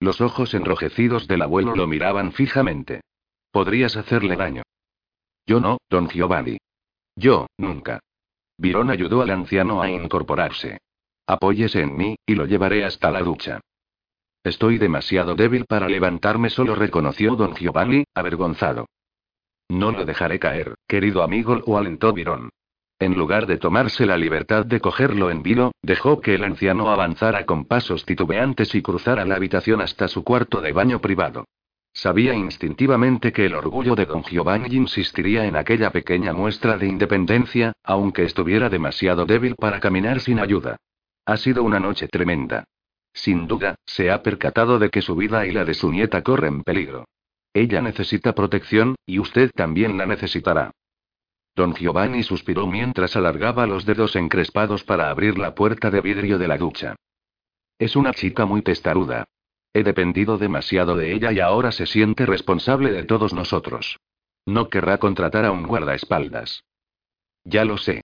Los 0.00 0.20
ojos 0.20 0.52
enrojecidos 0.54 1.28
del 1.28 1.42
abuelo 1.42 1.76
lo 1.76 1.86
miraban 1.86 2.32
fijamente. 2.32 3.02
Podrías 3.52 3.96
hacerle 3.96 4.34
daño. 4.36 4.64
Yo 5.46 5.60
no, 5.60 5.78
don 5.88 6.08
Giovanni. 6.08 6.58
Yo, 7.14 7.46
nunca. 7.56 8.00
Virón 8.58 8.90
ayudó 8.90 9.22
al 9.22 9.30
anciano 9.30 9.80
a 9.80 9.88
incorporarse. 9.88 10.78
Apóyese 11.26 11.82
en 11.82 11.96
mí, 11.96 12.16
y 12.26 12.34
lo 12.34 12.46
llevaré 12.46 12.84
hasta 12.84 13.12
la 13.12 13.20
ducha. 13.20 13.60
Estoy 14.44 14.76
demasiado 14.76 15.34
débil 15.34 15.64
para 15.64 15.88
levantarme 15.88 16.50
solo, 16.50 16.74
reconoció 16.74 17.34
don 17.34 17.54
Giovanni, 17.54 18.04
avergonzado. 18.14 18.86
No 19.70 19.90
lo 19.90 20.04
dejaré 20.04 20.38
caer, 20.38 20.74
querido 20.86 21.22
amigo, 21.22 21.56
lo 21.66 21.78
alentó 21.78 22.12
Virón. 22.12 22.50
En 22.98 23.14
lugar 23.14 23.46
de 23.46 23.56
tomarse 23.56 24.04
la 24.04 24.18
libertad 24.18 24.66
de 24.66 24.80
cogerlo 24.80 25.30
en 25.30 25.42
vilo, 25.42 25.72
dejó 25.82 26.20
que 26.20 26.34
el 26.34 26.44
anciano 26.44 26.90
avanzara 26.90 27.46
con 27.46 27.64
pasos 27.64 28.04
titubeantes 28.04 28.74
y 28.74 28.82
cruzara 28.82 29.24
la 29.24 29.36
habitación 29.36 29.80
hasta 29.80 30.08
su 30.08 30.22
cuarto 30.22 30.60
de 30.60 30.72
baño 30.72 31.00
privado. 31.00 31.46
Sabía 31.94 32.34
instintivamente 32.34 33.32
que 33.32 33.46
el 33.46 33.54
orgullo 33.54 33.94
de 33.94 34.04
don 34.04 34.24
Giovanni 34.24 34.76
insistiría 34.76 35.46
en 35.46 35.56
aquella 35.56 35.90
pequeña 35.90 36.34
muestra 36.34 36.76
de 36.76 36.86
independencia, 36.86 37.72
aunque 37.82 38.24
estuviera 38.24 38.68
demasiado 38.68 39.24
débil 39.24 39.54
para 39.56 39.80
caminar 39.80 40.20
sin 40.20 40.38
ayuda. 40.38 40.76
Ha 41.24 41.38
sido 41.38 41.62
una 41.62 41.80
noche 41.80 42.08
tremenda. 42.08 42.64
Sin 43.14 43.46
duda, 43.46 43.76
se 43.86 44.10
ha 44.10 44.22
percatado 44.22 44.78
de 44.78 44.90
que 44.90 45.00
su 45.00 45.14
vida 45.14 45.46
y 45.46 45.52
la 45.52 45.64
de 45.64 45.74
su 45.74 45.90
nieta 45.90 46.22
corren 46.22 46.62
peligro. 46.62 47.06
Ella 47.54 47.80
necesita 47.80 48.34
protección, 48.34 48.96
y 49.06 49.20
usted 49.20 49.50
también 49.54 49.96
la 49.96 50.06
necesitará. 50.06 50.72
Don 51.54 51.72
Giovanni 51.74 52.24
suspiró 52.24 52.66
mientras 52.66 53.14
alargaba 53.14 53.66
los 53.66 53.86
dedos 53.86 54.16
encrespados 54.16 54.82
para 54.82 55.08
abrir 55.08 55.38
la 55.38 55.54
puerta 55.54 55.90
de 55.90 56.00
vidrio 56.00 56.36
de 56.38 56.48
la 56.48 56.58
ducha. 56.58 56.96
Es 57.78 57.94
una 57.94 58.12
chica 58.12 58.44
muy 58.44 58.62
testaruda. 58.62 59.24
He 59.72 59.84
dependido 59.84 60.36
demasiado 60.36 60.96
de 60.96 61.12
ella 61.12 61.32
y 61.32 61.38
ahora 61.38 61.70
se 61.70 61.86
siente 61.86 62.26
responsable 62.26 62.90
de 62.90 63.04
todos 63.04 63.32
nosotros. 63.32 63.98
No 64.46 64.68
querrá 64.68 64.98
contratar 64.98 65.44
a 65.44 65.52
un 65.52 65.64
guardaespaldas. 65.64 66.64
Ya 67.44 67.64
lo 67.64 67.78
sé. 67.78 68.02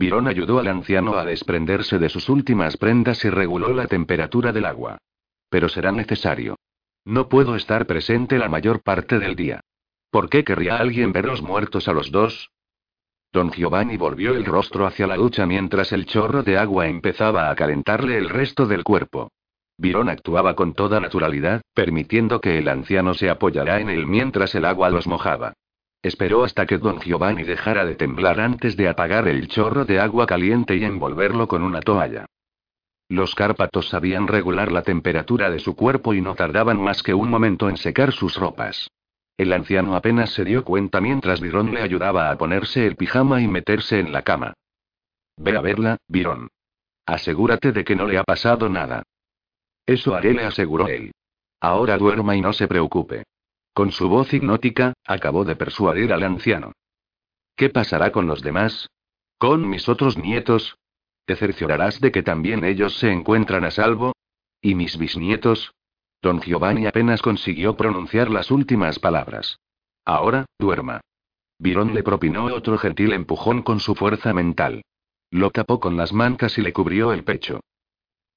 Virón 0.00 0.28
ayudó 0.28 0.58
al 0.58 0.68
anciano 0.68 1.16
a 1.18 1.26
desprenderse 1.26 1.98
de 1.98 2.08
sus 2.08 2.30
últimas 2.30 2.78
prendas 2.78 3.22
y 3.26 3.28
reguló 3.28 3.74
la 3.74 3.86
temperatura 3.86 4.50
del 4.50 4.64
agua. 4.64 4.96
Pero 5.50 5.68
será 5.68 5.92
necesario. 5.92 6.56
No 7.04 7.28
puedo 7.28 7.54
estar 7.54 7.84
presente 7.84 8.38
la 8.38 8.48
mayor 8.48 8.82
parte 8.82 9.18
del 9.18 9.36
día. 9.36 9.60
¿Por 10.10 10.30
qué 10.30 10.42
querría 10.42 10.78
alguien 10.78 11.12
verlos 11.12 11.42
muertos 11.42 11.86
a 11.86 11.92
los 11.92 12.10
dos? 12.10 12.50
Don 13.30 13.52
Giovanni 13.52 13.98
volvió 13.98 14.34
el 14.34 14.46
rostro 14.46 14.86
hacia 14.86 15.06
la 15.06 15.16
ducha 15.16 15.44
mientras 15.44 15.92
el 15.92 16.06
chorro 16.06 16.42
de 16.42 16.56
agua 16.56 16.88
empezaba 16.88 17.50
a 17.50 17.54
calentarle 17.54 18.16
el 18.16 18.30
resto 18.30 18.64
del 18.64 18.84
cuerpo. 18.84 19.30
Virón 19.76 20.08
actuaba 20.08 20.56
con 20.56 20.72
toda 20.72 20.98
naturalidad, 21.00 21.60
permitiendo 21.74 22.40
que 22.40 22.56
el 22.56 22.68
anciano 22.68 23.12
se 23.12 23.28
apoyara 23.28 23.80
en 23.80 23.90
él 23.90 24.06
mientras 24.06 24.54
el 24.54 24.64
agua 24.64 24.88
los 24.88 25.06
mojaba. 25.06 25.52
Esperó 26.02 26.44
hasta 26.44 26.66
que 26.66 26.78
don 26.78 26.98
Giovanni 27.00 27.42
dejara 27.42 27.84
de 27.84 27.94
temblar 27.94 28.40
antes 28.40 28.76
de 28.76 28.88
apagar 28.88 29.28
el 29.28 29.48
chorro 29.48 29.84
de 29.84 30.00
agua 30.00 30.26
caliente 30.26 30.76
y 30.76 30.84
envolverlo 30.84 31.46
con 31.46 31.62
una 31.62 31.80
toalla. 31.80 32.26
Los 33.08 33.34
cárpatos 33.34 33.88
sabían 33.88 34.28
regular 34.28 34.72
la 34.72 34.82
temperatura 34.82 35.50
de 35.50 35.58
su 35.58 35.74
cuerpo 35.74 36.14
y 36.14 36.20
no 36.20 36.34
tardaban 36.36 36.80
más 36.80 37.02
que 37.02 37.12
un 37.12 37.28
momento 37.28 37.68
en 37.68 37.76
secar 37.76 38.12
sus 38.12 38.36
ropas. 38.36 38.88
El 39.36 39.52
anciano 39.52 39.96
apenas 39.96 40.30
se 40.30 40.44
dio 40.44 40.64
cuenta 40.64 41.00
mientras 41.00 41.40
Virón 41.40 41.74
le 41.74 41.82
ayudaba 41.82 42.30
a 42.30 42.38
ponerse 42.38 42.86
el 42.86 42.96
pijama 42.96 43.40
y 43.42 43.48
meterse 43.48 43.98
en 43.98 44.12
la 44.12 44.22
cama. 44.22 44.54
Ve 45.36 45.56
a 45.56 45.60
verla, 45.60 45.96
Virón. 46.06 46.48
Asegúrate 47.04 47.72
de 47.72 47.84
que 47.84 47.96
no 47.96 48.06
le 48.06 48.18
ha 48.18 48.24
pasado 48.24 48.68
nada. 48.68 49.02
Eso 49.86 50.14
haré, 50.14 50.32
le 50.32 50.44
aseguró 50.44 50.88
él. 50.88 51.12
Ahora 51.60 51.98
duerma 51.98 52.36
y 52.36 52.40
no 52.40 52.52
se 52.52 52.68
preocupe. 52.68 53.24
Con 53.72 53.92
su 53.92 54.08
voz 54.08 54.32
hipnótica, 54.32 54.94
acabó 55.06 55.44
de 55.44 55.56
persuadir 55.56 56.12
al 56.12 56.22
anciano. 56.22 56.72
¿Qué 57.56 57.70
pasará 57.70 58.10
con 58.10 58.26
los 58.26 58.42
demás? 58.42 58.88
¿Con 59.38 59.68
mis 59.68 59.88
otros 59.88 60.18
nietos? 60.18 60.76
¿Te 61.24 61.36
cerciorarás 61.36 62.00
de 62.00 62.10
que 62.10 62.22
también 62.22 62.64
ellos 62.64 62.98
se 62.98 63.10
encuentran 63.10 63.64
a 63.64 63.70
salvo? 63.70 64.12
¿Y 64.60 64.74
mis 64.74 64.98
bisnietos? 64.98 65.72
Don 66.22 66.40
Giovanni 66.40 66.86
apenas 66.86 67.22
consiguió 67.22 67.76
pronunciar 67.76 68.30
las 68.30 68.50
últimas 68.50 68.98
palabras. 68.98 69.58
Ahora, 70.04 70.46
duerma. 70.58 71.00
Virón 71.58 71.94
le 71.94 72.02
propinó 72.02 72.46
otro 72.46 72.78
gentil 72.78 73.12
empujón 73.12 73.62
con 73.62 73.80
su 73.80 73.94
fuerza 73.94 74.32
mental. 74.32 74.82
Lo 75.30 75.50
tapó 75.50 75.78
con 75.78 75.96
las 75.96 76.12
mancas 76.12 76.58
y 76.58 76.62
le 76.62 76.72
cubrió 76.72 77.12
el 77.12 77.24
pecho. 77.24 77.60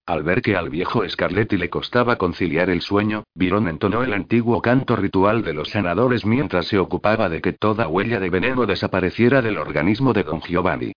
Al 0.06 0.24
ver 0.24 0.42
que 0.42 0.58
al 0.58 0.70
viejo 0.70 1.08
Scarletti 1.08 1.56
le 1.56 1.70
costaba 1.70 2.18
conciliar 2.18 2.70
el 2.70 2.82
sueño, 2.82 3.24
Virón 3.36 3.70
entonó 3.70 4.04
el 4.04 4.14
antiguo 4.14 4.62
canto 4.62 4.98
ritual 4.98 5.44
de 5.44 5.54
los 5.54 5.70
sanadores 5.70 6.26
mientras 6.26 6.68
se 6.68 6.78
ocupaba 6.78 7.30
de 7.30 7.42
que 7.42 7.54
toda 7.54 7.88
huella 7.88 8.20
de 8.20 8.30
veneno 8.30 8.66
desapareciera 8.66 9.42
del 9.42 9.58
organismo 9.58 10.12
de 10.12 10.24
don 10.24 10.42
Giovanni. 10.42 10.92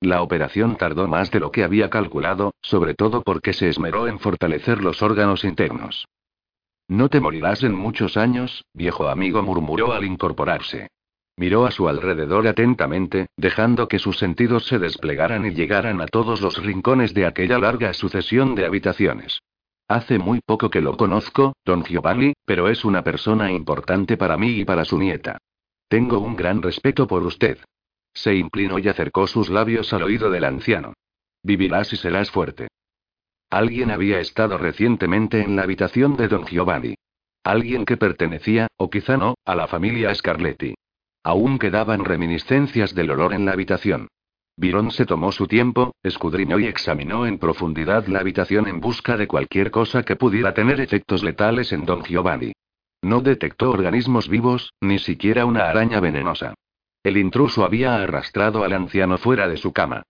La 0.00 0.22
operación 0.22 0.76
tardó 0.76 1.08
más 1.08 1.32
de 1.32 1.40
lo 1.40 1.50
que 1.50 1.64
había 1.64 1.90
calculado, 1.90 2.54
sobre 2.62 2.94
todo 2.94 3.22
porque 3.22 3.52
se 3.52 3.68
esmeró 3.68 4.06
en 4.06 4.20
fortalecer 4.20 4.82
los 4.82 5.02
órganos 5.02 5.44
internos. 5.44 6.06
No 6.86 7.08
te 7.08 7.20
morirás 7.20 7.64
en 7.64 7.74
muchos 7.74 8.16
años, 8.16 8.64
viejo 8.74 9.08
amigo 9.08 9.42
murmuró 9.42 9.92
al 9.92 10.04
incorporarse. 10.04 10.88
Miró 11.36 11.64
a 11.66 11.70
su 11.70 11.88
alrededor 11.88 12.46
atentamente, 12.46 13.26
dejando 13.36 13.88
que 13.88 13.98
sus 13.98 14.18
sentidos 14.18 14.66
se 14.66 14.78
desplegaran 14.78 15.46
y 15.46 15.50
llegaran 15.50 16.00
a 16.00 16.06
todos 16.06 16.40
los 16.40 16.62
rincones 16.62 17.14
de 17.14 17.26
aquella 17.26 17.58
larga 17.58 17.94
sucesión 17.94 18.54
de 18.54 18.66
habitaciones. 18.66 19.40
Hace 19.88 20.18
muy 20.18 20.40
poco 20.40 20.70
que 20.70 20.80
lo 20.80 20.96
conozco, 20.96 21.54
don 21.64 21.84
Giovanni, 21.84 22.34
pero 22.44 22.68
es 22.68 22.84
una 22.84 23.02
persona 23.02 23.50
importante 23.50 24.16
para 24.16 24.36
mí 24.36 24.60
y 24.60 24.64
para 24.64 24.84
su 24.84 24.98
nieta. 24.98 25.38
Tengo 25.88 26.18
un 26.18 26.36
gran 26.36 26.62
respeto 26.62 27.06
por 27.06 27.22
usted. 27.22 27.58
Se 28.14 28.34
inclinó 28.34 28.78
y 28.78 28.88
acercó 28.88 29.26
sus 29.26 29.48
labios 29.48 29.92
al 29.92 30.02
oído 30.02 30.30
del 30.30 30.44
anciano. 30.44 30.94
Vivirás 31.42 31.92
y 31.92 31.96
serás 31.96 32.30
fuerte. 32.30 32.68
Alguien 33.50 33.90
había 33.90 34.20
estado 34.20 34.56
recientemente 34.56 35.42
en 35.42 35.56
la 35.56 35.62
habitación 35.62 36.16
de 36.16 36.28
don 36.28 36.46
Giovanni. 36.46 36.94
Alguien 37.44 37.84
que 37.84 37.96
pertenecía, 37.96 38.68
o 38.76 38.88
quizá 38.88 39.16
no, 39.16 39.34
a 39.44 39.54
la 39.54 39.66
familia 39.66 40.14
Scarletti. 40.14 40.74
Aún 41.24 41.58
quedaban 41.58 42.04
reminiscencias 42.04 42.94
del 42.94 43.10
olor 43.10 43.32
en 43.32 43.44
la 43.44 43.52
habitación. 43.52 44.08
Virón 44.56 44.90
se 44.90 45.06
tomó 45.06 45.32
su 45.32 45.46
tiempo, 45.46 45.94
escudriñó 46.02 46.58
y 46.58 46.66
examinó 46.66 47.26
en 47.26 47.38
profundidad 47.38 48.06
la 48.06 48.20
habitación 48.20 48.68
en 48.68 48.80
busca 48.80 49.16
de 49.16 49.26
cualquier 49.26 49.70
cosa 49.70 50.02
que 50.02 50.16
pudiera 50.16 50.52
tener 50.52 50.80
efectos 50.80 51.22
letales 51.22 51.72
en 51.72 51.86
don 51.86 52.02
Giovanni. 52.02 52.52
No 53.02 53.20
detectó 53.20 53.70
organismos 53.70 54.28
vivos, 54.28 54.74
ni 54.80 54.98
siquiera 54.98 55.46
una 55.46 55.68
araña 55.68 56.00
venenosa. 56.00 56.54
El 57.02 57.16
intruso 57.16 57.64
había 57.64 57.96
arrastrado 57.96 58.62
al 58.62 58.72
anciano 58.72 59.18
fuera 59.18 59.48
de 59.48 59.56
su 59.56 59.72
cama. 59.72 60.02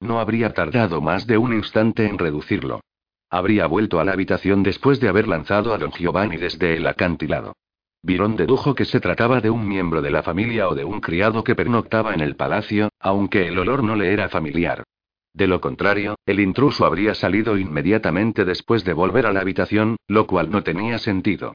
No 0.00 0.18
habría 0.18 0.54
tardado 0.54 1.00
más 1.00 1.26
de 1.26 1.36
un 1.36 1.52
instante 1.52 2.06
en 2.06 2.18
reducirlo. 2.18 2.80
Habría 3.28 3.66
vuelto 3.66 4.00
a 4.00 4.04
la 4.04 4.12
habitación 4.12 4.62
después 4.62 4.98
de 4.98 5.08
haber 5.08 5.28
lanzado 5.28 5.72
a 5.74 5.78
don 5.78 5.92
Giovanni 5.92 6.36
desde 6.36 6.76
el 6.76 6.86
acantilado. 6.86 7.54
Virón 8.02 8.36
dedujo 8.36 8.74
que 8.74 8.86
se 8.86 9.00
trataba 9.00 9.40
de 9.40 9.50
un 9.50 9.68
miembro 9.68 10.00
de 10.00 10.10
la 10.10 10.22
familia 10.22 10.68
o 10.68 10.74
de 10.74 10.84
un 10.84 11.00
criado 11.00 11.44
que 11.44 11.54
pernoctaba 11.54 12.14
en 12.14 12.20
el 12.20 12.34
palacio, 12.34 12.88
aunque 12.98 13.46
el 13.46 13.58
olor 13.58 13.84
no 13.84 13.94
le 13.94 14.12
era 14.12 14.28
familiar. 14.28 14.84
De 15.32 15.46
lo 15.46 15.60
contrario, 15.60 16.16
el 16.26 16.40
intruso 16.40 16.86
habría 16.86 17.14
salido 17.14 17.56
inmediatamente 17.58 18.44
después 18.44 18.84
de 18.84 18.94
volver 18.94 19.26
a 19.26 19.32
la 19.32 19.40
habitación, 19.40 19.96
lo 20.08 20.26
cual 20.26 20.50
no 20.50 20.62
tenía 20.62 20.98
sentido. 20.98 21.54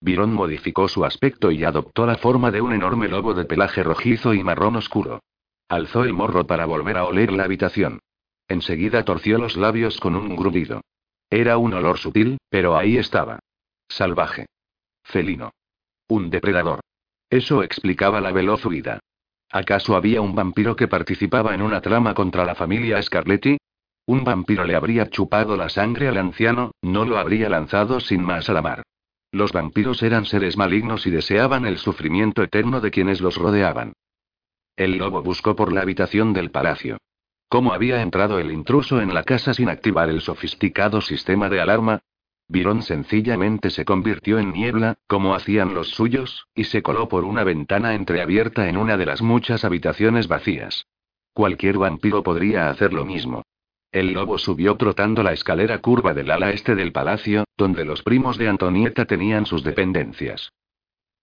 Virón 0.00 0.34
modificó 0.34 0.86
su 0.86 1.04
aspecto 1.04 1.50
y 1.50 1.64
adoptó 1.64 2.04
la 2.04 2.18
forma 2.18 2.50
de 2.50 2.60
un 2.60 2.74
enorme 2.74 3.08
lobo 3.08 3.32
de 3.32 3.46
pelaje 3.46 3.82
rojizo 3.82 4.34
y 4.34 4.44
marrón 4.44 4.76
oscuro. 4.76 5.20
Alzó 5.68 6.04
el 6.04 6.12
morro 6.12 6.46
para 6.46 6.66
volver 6.66 6.98
a 6.98 7.04
oler 7.04 7.32
la 7.32 7.44
habitación. 7.44 8.00
Enseguida 8.46 9.04
torció 9.04 9.38
los 9.38 9.56
labios 9.56 9.98
con 9.98 10.14
un 10.14 10.36
grudido. 10.36 10.82
Era 11.30 11.56
un 11.56 11.72
olor 11.72 11.98
sutil, 11.98 12.36
pero 12.50 12.76
ahí 12.76 12.98
estaba. 12.98 13.38
Salvaje. 13.88 14.46
Felino. 15.04 15.52
Un 16.08 16.30
depredador. 16.30 16.80
Eso 17.30 17.62
explicaba 17.62 18.20
la 18.20 18.32
veloz 18.32 18.64
huida. 18.66 19.00
¿Acaso 19.50 19.94
había 19.94 20.20
un 20.20 20.34
vampiro 20.34 20.74
que 20.74 20.88
participaba 20.88 21.54
en 21.54 21.62
una 21.62 21.80
trama 21.80 22.14
contra 22.14 22.44
la 22.44 22.54
familia 22.54 23.00
Scarletti? 23.00 23.56
Un 24.06 24.24
vampiro 24.24 24.64
le 24.64 24.74
habría 24.74 25.08
chupado 25.08 25.56
la 25.56 25.68
sangre 25.68 26.08
al 26.08 26.18
anciano, 26.18 26.72
no 26.82 27.04
lo 27.04 27.18
habría 27.18 27.48
lanzado 27.48 28.00
sin 28.00 28.22
más 28.22 28.50
a 28.50 28.52
la 28.52 28.62
mar. 28.62 28.82
Los 29.30 29.52
vampiros 29.52 30.02
eran 30.02 30.26
seres 30.26 30.56
malignos 30.56 31.06
y 31.06 31.10
deseaban 31.10 31.66
el 31.66 31.78
sufrimiento 31.78 32.42
eterno 32.42 32.80
de 32.80 32.90
quienes 32.90 33.20
los 33.20 33.36
rodeaban. 33.36 33.94
El 34.76 34.98
lobo 34.98 35.22
buscó 35.22 35.54
por 35.54 35.72
la 35.72 35.82
habitación 35.82 36.32
del 36.32 36.50
palacio. 36.50 36.98
¿Cómo 37.48 37.72
había 37.72 38.02
entrado 38.02 38.38
el 38.38 38.50
intruso 38.50 39.00
en 39.00 39.14
la 39.14 39.22
casa 39.22 39.54
sin 39.54 39.68
activar 39.68 40.08
el 40.08 40.20
sofisticado 40.20 41.00
sistema 41.00 41.48
de 41.48 41.60
alarma? 41.60 42.00
Virón 42.48 42.82
sencillamente 42.82 43.70
se 43.70 43.84
convirtió 43.84 44.38
en 44.38 44.52
niebla, 44.52 44.96
como 45.06 45.34
hacían 45.34 45.74
los 45.74 45.90
suyos, 45.90 46.46
y 46.54 46.64
se 46.64 46.82
coló 46.82 47.08
por 47.08 47.24
una 47.24 47.42
ventana 47.42 47.94
entreabierta 47.94 48.68
en 48.68 48.76
una 48.76 48.96
de 48.96 49.06
las 49.06 49.22
muchas 49.22 49.64
habitaciones 49.64 50.28
vacías. 50.28 50.86
Cualquier 51.32 51.78
vampiro 51.78 52.22
podría 52.22 52.70
hacer 52.70 52.92
lo 52.92 53.04
mismo. 53.04 53.42
El 53.90 54.12
lobo 54.12 54.38
subió 54.38 54.76
trotando 54.76 55.22
la 55.22 55.32
escalera 55.32 55.78
curva 55.78 56.14
del 56.14 56.30
ala 56.30 56.50
este 56.50 56.74
del 56.74 56.92
palacio, 56.92 57.44
donde 57.56 57.84
los 57.84 58.02
primos 58.02 58.36
de 58.38 58.48
Antonieta 58.48 59.04
tenían 59.04 59.46
sus 59.46 59.62
dependencias. 59.62 60.52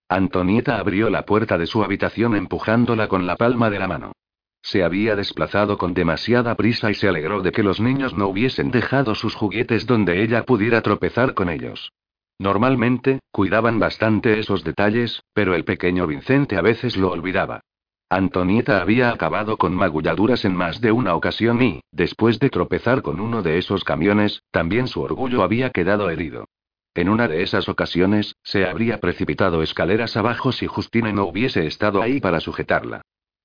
Antonieta 0.08 0.78
abrió 0.78 1.10
la 1.10 1.26
puerta 1.26 1.58
de 1.58 1.68
su 1.68 1.84
habitación 1.84 2.36
empujándola 2.36 3.08
con 3.08 3.26
la 3.28 3.36
palma 3.36 3.70
de 3.70 3.80
la 3.80 3.88
mano. 3.88 4.14
Se 4.62 4.84
había 4.84 5.16
desplazado 5.16 5.78
con 5.78 5.94
demasiada 5.94 6.56
prisa 6.56 6.92
y 6.92 6.94
se 6.94 7.08
alegró 7.08 7.42
de 7.42 7.52
que 7.52 7.64
los 7.64 7.80
niños 7.80 8.14
no 8.14 8.28
hubiesen 8.28 8.72
dejado 8.72 9.16
sus 9.16 9.36
juguetes 9.36 9.88
donde 9.88 10.24
ella 10.24 10.44
pudiera 10.44 10.82
tropezar 10.82 11.34
con 11.34 11.50
ellos. 11.50 11.92
Normalmente, 12.40 13.20
cuidaban 13.32 13.80
bastante 13.80 14.40
esos 14.40 14.64
detalles, 14.64 15.24
pero 15.34 15.54
el 15.54 15.64
pequeño 15.64 16.08
Vicente 16.08 16.58
a 16.58 16.62
veces 16.62 16.98
lo 16.98 17.12
olvidaba. 17.12 17.62
Antonieta 18.10 18.82
había 18.82 19.12
acabado 19.12 19.58
con 19.58 19.74
magulladuras 19.74 20.44
en 20.44 20.56
más 20.56 20.82
de 20.82 20.92
una 20.92 21.16
ocasión 21.16 21.62
y, 21.62 21.82
después 21.92 22.40
de 22.40 22.50
tropezar 22.50 23.02
con 23.04 23.20
uno 23.20 23.42
de 23.42 23.58
esos 23.58 23.84
camiones, 23.84 24.44
también 24.52 24.88
su 24.88 25.02
orgullo 25.02 25.44
había 25.44 25.70
quedado 25.70 26.10
herido. 26.10 26.46
En 26.94 27.08
una 27.08 27.30
de 27.30 27.42
esas 27.42 27.70
ocasiones, 27.70 28.36
se 28.44 28.66
habría 28.66 29.00
precipitado 29.00 29.62
escaleras 29.62 30.18
abajo 30.18 30.52
si 30.52 30.68
Justine 30.68 31.14
no 31.14 31.26
hubiese 31.26 31.66
estado 31.66 32.02
ahí 32.02 32.20
para 32.20 32.42
sujetarla. 32.42 33.02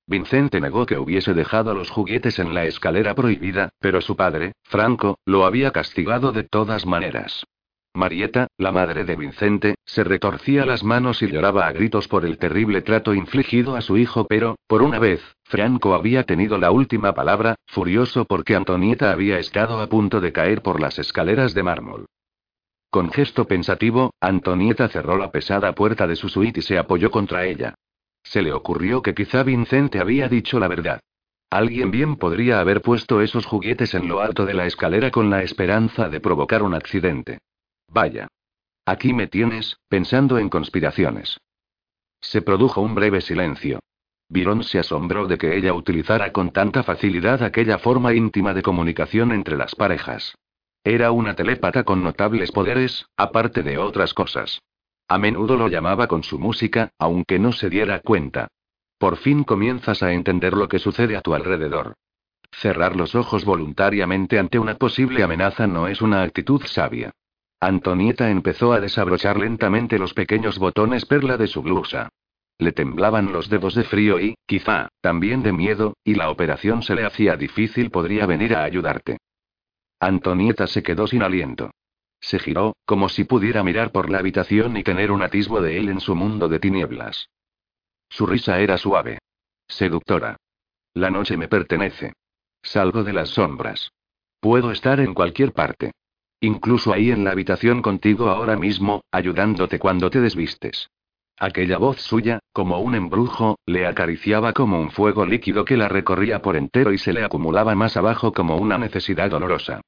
Vincente 0.09 0.61
negó 0.61 0.85
que 0.85 0.97
hubiese 0.97 1.33
dejado 1.33 1.73
los 1.73 1.89
juguetes 1.89 2.39
en 2.39 2.53
la 2.53 2.63
escalera 2.63 3.13
prohibida, 3.13 3.69
pero 3.79 3.99
su 3.99 4.15
padre, 4.15 4.53
Franco, 4.63 5.19
lo 5.25 5.45
había 5.45 5.71
castigado 5.71 6.31
de 6.31 6.43
todas 6.43 6.85
maneras. 6.85 7.45
Marieta, 7.93 8.47
la 8.57 8.71
madre 8.71 9.03
de 9.03 9.17
Vincente, 9.17 9.75
se 9.83 10.05
retorcía 10.05 10.65
las 10.65 10.83
manos 10.83 11.21
y 11.21 11.27
lloraba 11.27 11.67
a 11.67 11.73
gritos 11.73 12.07
por 12.07 12.25
el 12.25 12.37
terrible 12.37 12.81
trato 12.81 13.13
infligido 13.13 13.75
a 13.75 13.81
su 13.81 13.97
hijo, 13.97 14.25
pero, 14.29 14.55
por 14.67 14.81
una 14.81 14.97
vez, 14.97 15.21
Franco 15.43 15.93
había 15.93 16.23
tenido 16.23 16.57
la 16.57 16.71
última 16.71 17.13
palabra, 17.13 17.55
furioso 17.65 18.23
porque 18.23 18.55
Antonieta 18.55 19.11
había 19.11 19.39
estado 19.39 19.81
a 19.81 19.87
punto 19.87 20.21
de 20.21 20.31
caer 20.31 20.61
por 20.61 20.79
las 20.79 20.99
escaleras 20.99 21.53
de 21.53 21.63
mármol. 21.63 22.05
Con 22.89 23.11
gesto 23.11 23.45
pensativo, 23.45 24.13
Antonieta 24.21 24.87
cerró 24.87 25.17
la 25.17 25.31
pesada 25.31 25.73
puerta 25.73 26.07
de 26.07 26.15
su 26.15 26.29
suite 26.29 26.61
y 26.61 26.63
se 26.63 26.77
apoyó 26.77 27.11
contra 27.11 27.45
ella. 27.45 27.75
Se 28.29 28.41
le 28.41 28.51
ocurrió 28.51 29.01
que 29.01 29.13
quizá 29.13 29.43
Vincente 29.43 30.01
había 30.01 30.27
dicho 30.27 30.59
la 30.59 30.67
verdad. 30.67 30.99
Alguien 31.49 31.91
bien 31.91 32.17
podría 32.17 32.59
haber 32.59 32.81
puesto 32.81 33.21
esos 33.21 33.45
juguetes 33.45 33.93
en 33.93 34.09
lo 34.09 34.19
alto 34.19 34.45
de 34.45 34.53
la 34.53 34.65
escalera 34.65 35.11
con 35.11 35.29
la 35.29 35.43
esperanza 35.43 36.09
de 36.09 36.19
provocar 36.19 36.61
un 36.61 36.73
accidente. 36.73 37.39
Vaya. 37.87 38.27
Aquí 38.85 39.13
me 39.13 39.27
tienes, 39.27 39.77
pensando 39.87 40.37
en 40.39 40.49
conspiraciones. 40.49 41.39
Se 42.19 42.41
produjo 42.41 42.81
un 42.81 42.95
breve 42.95 43.21
silencio. 43.21 43.79
Byron 44.27 44.61
se 44.63 44.79
asombró 44.79 45.25
de 45.27 45.37
que 45.37 45.55
ella 45.55 45.73
utilizara 45.73 46.33
con 46.33 46.51
tanta 46.51 46.83
facilidad 46.83 47.41
aquella 47.43 47.77
forma 47.77 48.13
íntima 48.13 48.53
de 48.53 48.61
comunicación 48.61 49.31
entre 49.31 49.55
las 49.55 49.73
parejas. 49.73 50.35
Era 50.83 51.11
una 51.11 51.33
telépata 51.33 51.85
con 51.85 52.03
notables 52.03 52.51
poderes, 52.51 53.05
aparte 53.15 53.63
de 53.63 53.77
otras 53.77 54.13
cosas. 54.13 54.59
A 55.07 55.17
menudo 55.17 55.55
lo 55.55 55.69
llamaba 55.69 56.07
con 56.07 56.23
su 56.23 56.37
música, 56.37 56.91
aunque 56.99 57.39
no 57.39 57.51
se 57.51 57.69
diera 57.69 58.01
cuenta. 58.01 58.49
Por 58.97 59.17
fin 59.17 59.43
comienzas 59.43 60.03
a 60.03 60.11
entender 60.11 60.53
lo 60.53 60.67
que 60.67 60.79
sucede 60.79 61.15
a 61.15 61.21
tu 61.21 61.33
alrededor. 61.33 61.93
Cerrar 62.51 62.95
los 62.95 63.15
ojos 63.15 63.45
voluntariamente 63.45 64.39
ante 64.39 64.59
una 64.59 64.75
posible 64.75 65.23
amenaza 65.23 65.67
no 65.67 65.87
es 65.87 66.01
una 66.01 66.23
actitud 66.23 66.61
sabia. 66.65 67.11
Antonieta 67.59 68.29
empezó 68.29 68.73
a 68.73 68.79
desabrochar 68.79 69.37
lentamente 69.37 69.97
los 69.97 70.13
pequeños 70.13 70.59
botones 70.59 71.05
perla 71.05 71.37
de 71.37 71.47
su 71.47 71.61
blusa. 71.61 72.09
Le 72.59 72.71
temblaban 72.71 73.31
los 73.31 73.49
dedos 73.49 73.75
de 73.75 73.83
frío 73.83 74.19
y, 74.19 74.35
quizá, 74.45 74.89
también 75.01 75.43
de 75.43 75.53
miedo, 75.53 75.95
y 76.03 76.15
la 76.15 76.29
operación 76.29 76.81
se 76.81 76.95
le 76.95 77.05
hacía 77.05 77.35
difícil, 77.35 77.91
podría 77.91 78.25
venir 78.25 78.55
a 78.55 78.63
ayudarte. 78.63 79.17
Antonieta 79.99 80.67
se 80.67 80.83
quedó 80.83 81.07
sin 81.07 81.23
aliento. 81.23 81.71
Se 82.19 82.39
giró, 82.39 82.75
como 82.85 83.09
si 83.09 83.23
pudiera 83.23 83.63
mirar 83.63 83.91
por 83.91 84.09
la 84.09 84.19
habitación 84.19 84.75
y 84.77 84.83
tener 84.83 85.11
un 85.11 85.21
atisbo 85.21 85.61
de 85.61 85.77
él 85.77 85.89
en 85.89 85.99
su 85.99 86.15
mundo 86.15 86.49
de 86.49 86.59
tinieblas. 86.59 87.29
Su 88.09 88.25
risa 88.25 88.59
era 88.59 88.77
suave. 88.77 89.19
Seductora. 89.67 90.37
La 90.93 91.09
noche 91.09 91.37
me 91.37 91.47
pertenece. 91.47 92.13
Salgo 92.61 93.03
de 93.03 93.13
las 93.13 93.29
sombras. 93.29 93.91
Puedo 94.39 94.71
estar 94.71 94.99
en 94.99 95.13
cualquier 95.13 95.53
parte. 95.53 95.91
Incluso 96.39 96.93
ahí 96.93 97.11
en 97.11 97.23
la 97.23 97.31
habitación 97.31 97.81
contigo 97.81 98.29
ahora 98.29 98.55
mismo, 98.55 99.03
ayudándote 99.11 99.79
cuando 99.79 100.09
te 100.09 100.21
desvistes. 100.21 100.89
Aquella 101.39 101.77
voz 101.77 102.01
suya, 102.01 102.39
como 102.51 102.79
un 102.79 102.95
embrujo, 102.95 103.59
le 103.65 103.85
acariciaba 103.85 104.53
como 104.53 104.79
un 104.79 104.89
fuego 104.89 105.25
líquido 105.25 105.65
que 105.65 105.77
la 105.77 105.87
recorría 105.87 106.41
por 106.41 106.55
entero 106.55 106.93
y 106.93 106.97
se 106.97 107.13
le 107.13 107.23
acumulaba 107.23 107.75
más 107.75 107.95
abajo 107.95 108.33
como 108.33 108.57
una 108.57 108.77
necesidad 108.77 109.29
dolorosa. 109.29 109.81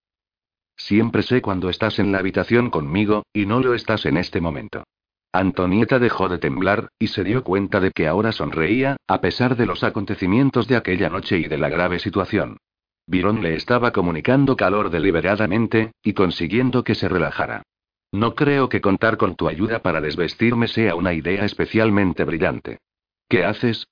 Siempre 0.80 1.24
sé 1.24 1.42
cuando 1.42 1.70
estás 1.70 2.00
en 2.00 2.12
la 2.12 2.20
habitación 2.20 2.70
conmigo, 2.70 3.24
y 3.34 3.46
no 3.46 3.60
lo 3.60 3.76
estás 3.76 4.06
en 4.06 4.16
este 4.16 4.40
momento. 4.40 4.86
Antonieta 5.34 6.00
dejó 6.00 6.30
de 6.30 6.40
temblar, 6.40 6.90
y 6.98 7.08
se 7.08 7.24
dio 7.24 7.44
cuenta 7.44 7.80
de 7.80 7.92
que 7.92 8.08
ahora 8.08 8.32
sonreía, 8.32 8.98
a 9.06 9.22
pesar 9.22 9.58
de 9.58 9.66
los 9.66 9.84
acontecimientos 9.84 10.68
de 10.68 10.78
aquella 10.78 11.10
noche 11.10 11.38
y 11.38 11.44
de 11.44 11.58
la 11.58 11.70
grave 11.70 12.00
situación. 12.00 12.58
Virón 13.06 13.44
le 13.44 13.56
estaba 13.56 13.92
comunicando 13.92 14.56
calor 14.56 14.90
deliberadamente, 14.90 15.92
y 16.02 16.14
consiguiendo 16.14 16.84
que 16.84 16.96
se 16.96 17.10
relajara. 17.10 17.64
No 18.12 18.34
creo 18.34 18.70
que 18.70 18.82
contar 18.82 19.18
con 19.18 19.36
tu 19.36 19.50
ayuda 19.50 19.80
para 19.80 20.02
desvestirme 20.02 20.68
sea 20.68 20.96
una 20.96 21.14
idea 21.14 21.44
especialmente 21.44 22.24
brillante. 22.24 22.80
¿Qué 23.28 23.44
haces? 23.44 23.86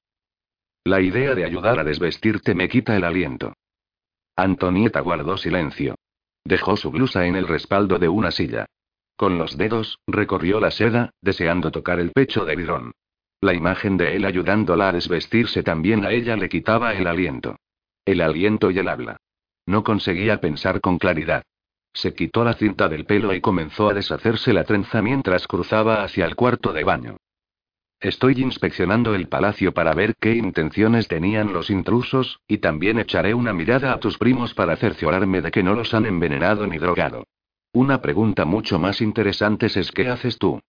La 0.85 1.01
idea 1.01 1.35
de 1.35 1.43
ayudar 1.43 1.79
a 1.79 1.83
desvestirte 1.83 2.55
me 2.55 2.69
quita 2.69 2.95
el 2.95 3.03
aliento. 3.03 3.53
Antonieta 4.37 5.01
guardó 5.01 5.37
silencio. 5.37 5.95
Dejó 6.47 6.77
su 6.77 6.91
blusa 6.91 7.25
en 7.25 7.35
el 7.35 7.45
respaldo 7.45 7.99
de 7.99 8.07
una 8.07 8.31
silla. 8.31 8.67
Con 9.17 9.37
los 9.37 9.57
dedos, 9.57 9.99
recorrió 10.07 10.61
la 10.61 10.71
seda, 10.71 11.11
deseando 11.21 11.71
tocar 11.71 11.99
el 11.99 12.13
pecho 12.13 12.45
de 12.45 12.55
Virón. 12.55 12.93
La 13.41 13.53
imagen 13.53 13.97
de 13.97 14.15
él 14.15 14.23
ayudándola 14.23 14.87
a 14.87 14.91
desvestirse 14.93 15.61
también 15.61 16.05
a 16.05 16.11
ella 16.11 16.37
le 16.37 16.47
quitaba 16.47 16.93
el 16.93 17.05
aliento. 17.05 17.57
El 18.05 18.21
aliento 18.21 18.71
y 18.71 18.79
el 18.79 18.87
habla. 18.87 19.17
No 19.65 19.83
conseguía 19.83 20.39
pensar 20.39 20.79
con 20.79 20.97
claridad. 20.99 21.43
Se 21.93 22.13
quitó 22.13 22.45
la 22.45 22.53
cinta 22.53 22.87
del 22.87 23.05
pelo 23.05 23.33
y 23.33 23.41
comenzó 23.41 23.89
a 23.89 23.93
deshacerse 23.93 24.53
la 24.53 24.63
trenza 24.63 25.01
mientras 25.01 25.47
cruzaba 25.47 26.01
hacia 26.01 26.23
el 26.25 26.37
cuarto 26.37 26.71
de 26.71 26.85
baño. 26.85 27.17
Estoy 27.99 28.41
inspeccionando 28.43 29.15
el 29.15 29.27
palacio 29.27 29.73
para 29.73 29.93
ver 29.93 30.15
qué 30.19 30.35
intenciones 30.35 31.07
tenían 31.07 31.51
los 31.51 31.71
intrusos, 31.71 32.39
y 32.47 32.59
también 32.59 32.99
echaré 32.99 33.33
una 33.33 33.53
mirada 33.53 33.91
a 33.91 33.99
tus 33.99 34.19
primos 34.19 34.53
para 34.53 34.75
cerciorarme 34.75 35.41
de 35.41 35.49
que 35.49 35.63
no 35.63 35.73
los 35.73 35.95
han 35.95 36.05
envenenado 36.05 36.67
ni 36.67 36.77
drogado. 36.77 37.25
Una 37.73 37.99
pregunta 38.01 38.45
mucho 38.45 38.77
más 38.77 39.01
interesante 39.01 39.65
es 39.65 39.91
¿qué 39.91 40.09
haces 40.09 40.37
tú? 40.37 40.61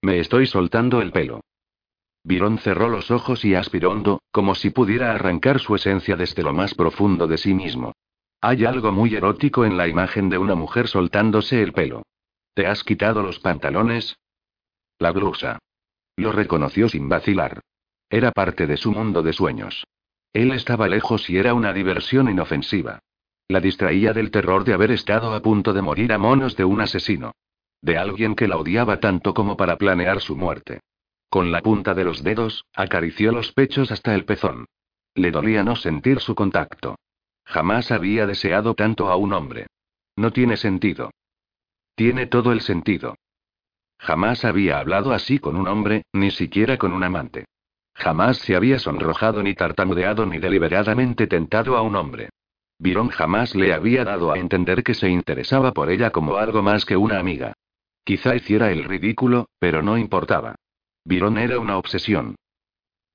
Me 0.00 0.18
estoy 0.18 0.46
soltando 0.46 1.02
el 1.02 1.12
pelo. 1.12 1.42
Virón 2.24 2.58
cerró 2.58 2.88
los 2.88 3.10
ojos 3.10 3.44
y 3.44 3.54
aspiró 3.54 3.90
hondo, 3.90 4.22
como 4.32 4.54
si 4.54 4.70
pudiera 4.70 5.12
arrancar 5.12 5.60
su 5.60 5.74
esencia 5.74 6.16
desde 6.16 6.42
lo 6.42 6.54
más 6.54 6.74
profundo 6.74 7.26
de 7.26 7.36
sí 7.38 7.52
mismo. 7.54 7.92
Hay 8.40 8.64
algo 8.64 8.92
muy 8.92 9.14
erótico 9.14 9.64
en 9.64 9.76
la 9.76 9.88
imagen 9.88 10.30
de 10.30 10.38
una 10.38 10.54
mujer 10.54 10.88
soltándose 10.88 11.62
el 11.62 11.72
pelo. 11.72 12.02
¿Te 12.54 12.66
has 12.66 12.82
quitado 12.82 13.22
los 13.22 13.40
pantalones? 13.40 14.16
La 14.98 15.12
blusa. 15.12 15.58
Lo 16.16 16.32
reconoció 16.32 16.88
sin 16.88 17.08
vacilar. 17.08 17.60
Era 18.08 18.32
parte 18.32 18.66
de 18.66 18.76
su 18.76 18.90
mundo 18.92 19.22
de 19.22 19.32
sueños. 19.32 19.84
Él 20.32 20.52
estaba 20.52 20.88
lejos 20.88 21.28
y 21.30 21.38
era 21.38 21.54
una 21.54 21.72
diversión 21.72 22.28
inofensiva. 22.30 23.00
La 23.48 23.60
distraía 23.60 24.12
del 24.12 24.30
terror 24.30 24.64
de 24.64 24.74
haber 24.74 24.90
estado 24.90 25.32
a 25.34 25.40
punto 25.40 25.72
de 25.72 25.82
morir 25.82 26.12
a 26.12 26.18
monos 26.18 26.56
de 26.56 26.64
un 26.64 26.80
asesino. 26.80 27.32
De 27.80 27.96
alguien 27.96 28.34
que 28.34 28.48
la 28.48 28.56
odiaba 28.56 28.98
tanto 28.98 29.34
como 29.34 29.56
para 29.56 29.76
planear 29.76 30.20
su 30.20 30.36
muerte. 30.36 30.80
Con 31.28 31.52
la 31.52 31.62
punta 31.62 31.94
de 31.94 32.04
los 32.04 32.22
dedos, 32.22 32.64
acarició 32.74 33.32
los 33.32 33.52
pechos 33.52 33.92
hasta 33.92 34.14
el 34.14 34.24
pezón. 34.24 34.66
Le 35.14 35.30
dolía 35.30 35.62
no 35.62 35.76
sentir 35.76 36.20
su 36.20 36.34
contacto. 36.34 36.96
Jamás 37.44 37.92
había 37.92 38.26
deseado 38.26 38.74
tanto 38.74 39.08
a 39.08 39.16
un 39.16 39.32
hombre. 39.32 39.66
No 40.16 40.32
tiene 40.32 40.56
sentido. 40.56 41.10
Tiene 41.94 42.26
todo 42.26 42.52
el 42.52 42.60
sentido. 42.60 43.16
Jamás 43.98 44.44
había 44.44 44.78
hablado 44.78 45.12
así 45.12 45.38
con 45.38 45.56
un 45.56 45.68
hombre, 45.68 46.04
ni 46.12 46.30
siquiera 46.30 46.76
con 46.76 46.92
un 46.92 47.02
amante. 47.02 47.46
Jamás 47.94 48.38
se 48.38 48.54
había 48.54 48.78
sonrojado 48.78 49.42
ni 49.42 49.54
tartamudeado 49.54 50.26
ni 50.26 50.38
deliberadamente 50.38 51.26
tentado 51.26 51.76
a 51.76 51.82
un 51.82 51.96
hombre. 51.96 52.28
Virón 52.78 53.08
jamás 53.08 53.54
le 53.54 53.72
había 53.72 54.04
dado 54.04 54.32
a 54.32 54.38
entender 54.38 54.82
que 54.82 54.92
se 54.92 55.08
interesaba 55.08 55.72
por 55.72 55.90
ella 55.90 56.10
como 56.10 56.36
algo 56.36 56.62
más 56.62 56.84
que 56.84 56.96
una 56.96 57.18
amiga. 57.18 57.54
Quizá 58.04 58.36
hiciera 58.36 58.70
el 58.70 58.84
ridículo, 58.84 59.48
pero 59.58 59.82
no 59.82 59.96
importaba. 59.96 60.56
Virón 61.04 61.38
era 61.38 61.58
una 61.58 61.78
obsesión. 61.78 62.36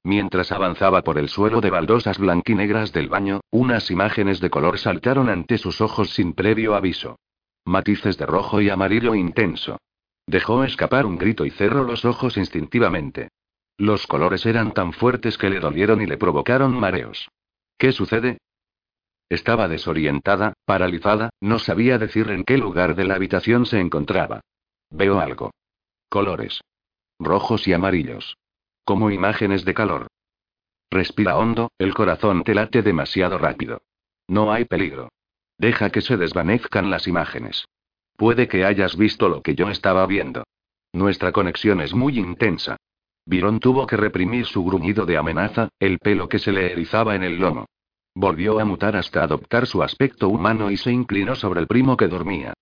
Mientras 0.03 0.51
avanzaba 0.51 1.03
por 1.03 1.19
el 1.19 1.29
suelo 1.29 1.61
de 1.61 1.69
baldosas 1.69 2.17
blanquinegras 2.17 2.91
del 2.91 3.07
baño, 3.07 3.41
unas 3.51 3.91
imágenes 3.91 4.39
de 4.39 4.49
color 4.49 4.79
saltaron 4.79 5.29
ante 5.29 5.59
sus 5.59 5.79
ojos 5.79 6.09
sin 6.09 6.33
previo 6.33 6.73
aviso. 6.73 7.19
Matices 7.65 8.17
de 8.17 8.25
rojo 8.25 8.61
y 8.61 8.69
amarillo 8.69 9.13
intenso. 9.13 9.77
Dejó 10.31 10.63
escapar 10.63 11.05
un 11.05 11.17
grito 11.17 11.43
y 11.43 11.49
cerró 11.49 11.83
los 11.83 12.05
ojos 12.05 12.37
instintivamente. 12.37 13.31
Los 13.77 14.07
colores 14.07 14.45
eran 14.45 14.73
tan 14.73 14.93
fuertes 14.93 15.37
que 15.37 15.49
le 15.49 15.59
dolieron 15.59 16.01
y 16.01 16.05
le 16.05 16.15
provocaron 16.15 16.73
mareos. 16.73 17.27
¿Qué 17.77 17.91
sucede? 17.91 18.37
Estaba 19.27 19.67
desorientada, 19.67 20.53
paralizada, 20.63 21.31
no 21.41 21.59
sabía 21.59 21.97
decir 21.97 22.31
en 22.31 22.45
qué 22.45 22.57
lugar 22.57 22.95
de 22.95 23.03
la 23.03 23.15
habitación 23.15 23.65
se 23.65 23.81
encontraba. 23.81 24.39
Veo 24.89 25.19
algo. 25.19 25.51
Colores. 26.07 26.61
Rojos 27.19 27.67
y 27.67 27.73
amarillos. 27.73 28.37
Como 28.85 29.11
imágenes 29.11 29.65
de 29.65 29.73
calor. 29.73 30.07
Respira 30.89 31.37
hondo, 31.37 31.73
el 31.77 31.93
corazón 31.93 32.45
te 32.45 32.55
late 32.55 32.83
demasiado 32.83 33.37
rápido. 33.37 33.81
No 34.29 34.53
hay 34.53 34.63
peligro. 34.63 35.09
Deja 35.57 35.89
que 35.89 35.99
se 35.99 36.15
desvanezcan 36.15 36.89
las 36.89 37.05
imágenes. 37.05 37.65
Puede 38.21 38.47
que 38.47 38.65
hayas 38.65 38.95
visto 38.97 39.29
lo 39.29 39.41
que 39.41 39.55
yo 39.55 39.71
estaba 39.71 40.05
viendo. 40.05 40.43
Nuestra 40.93 41.31
conexión 41.31 41.81
es 41.81 41.95
muy 41.95 42.19
intensa. 42.19 42.77
Virón 43.25 43.59
tuvo 43.59 43.87
que 43.87 43.97
reprimir 43.97 44.45
su 44.45 44.63
gruñido 44.63 45.07
de 45.07 45.17
amenaza, 45.17 45.69
el 45.79 45.97
pelo 45.97 46.29
que 46.29 46.37
se 46.37 46.51
le 46.51 46.71
erizaba 46.71 47.15
en 47.15 47.23
el 47.23 47.39
lomo. 47.39 47.65
Volvió 48.13 48.59
a 48.59 48.63
mutar 48.63 48.95
hasta 48.95 49.23
adoptar 49.23 49.65
su 49.65 49.81
aspecto 49.81 50.29
humano 50.29 50.69
y 50.69 50.77
se 50.77 50.91
inclinó 50.91 51.33
sobre 51.33 51.61
el 51.61 51.67
primo 51.67 51.97
que 51.97 52.09
dormía. 52.09 52.53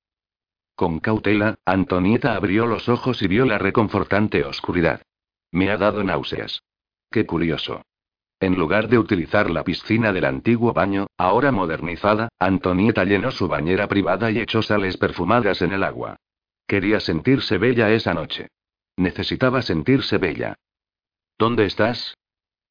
Con 0.75 1.01
cautela, 1.01 1.59
Antonieta 1.65 2.35
abrió 2.35 2.65
los 2.65 2.87
ojos 2.87 3.21
y 3.21 3.27
vio 3.27 3.45
la 3.45 3.57
reconfortante 3.57 4.45
oscuridad. 4.45 5.01
Me 5.51 5.69
ha 5.71 5.75
dado 5.75 6.05
náuseas. 6.05 6.63
Qué 7.11 7.25
curioso. 7.25 7.81
En 8.41 8.55
lugar 8.55 8.87
de 8.87 8.97
utilizar 8.97 9.49
la 9.49 9.63
piscina 9.63 10.13
del 10.13 10.23
antiguo 10.23 10.71
baño, 10.71 11.07
ahora 11.17 11.51
modernizada, 11.51 12.29
Antonieta 12.39 13.03
llenó 13.03 13.31
su 13.31 13.49
bañera 13.49 13.87
privada 13.87 14.31
y 14.31 14.39
echó 14.39 14.61
sales 14.61 14.95
perfumadas 14.95 15.61
en 15.61 15.73
el 15.73 15.83
agua. 15.83 16.15
Quería 16.65 17.01
sentirse 17.01 17.57
bella 17.57 17.91
esa 17.91 18.13
noche. 18.13 18.47
Necesitaba 18.95 19.61
sentirse 19.61 20.17
bella. 20.17 20.55
¿Dónde 21.37 21.65
estás? 21.65 22.15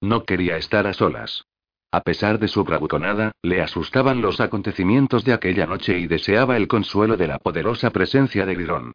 No 0.01 0.25
quería 0.25 0.57
estar 0.57 0.87
a 0.87 0.95
solas. 0.95 1.45
A 1.91 2.03
pesar 2.03 2.39
de 2.39 2.49
su 2.49 2.65
bravuconada, 2.65 3.33
le 3.43 3.61
asustaban 3.61 4.23
los 4.23 4.41
acontecimientos 4.41 5.25
de 5.25 5.33
aquella 5.33 5.67
noche 5.67 5.99
y 5.99 6.07
deseaba 6.07 6.57
el 6.57 6.69
consuelo 6.69 7.17
de 7.17 7.27
la 7.27 7.39
poderosa 7.39 7.91
presencia 7.91 8.47
de 8.47 8.57
Lirón. 8.57 8.93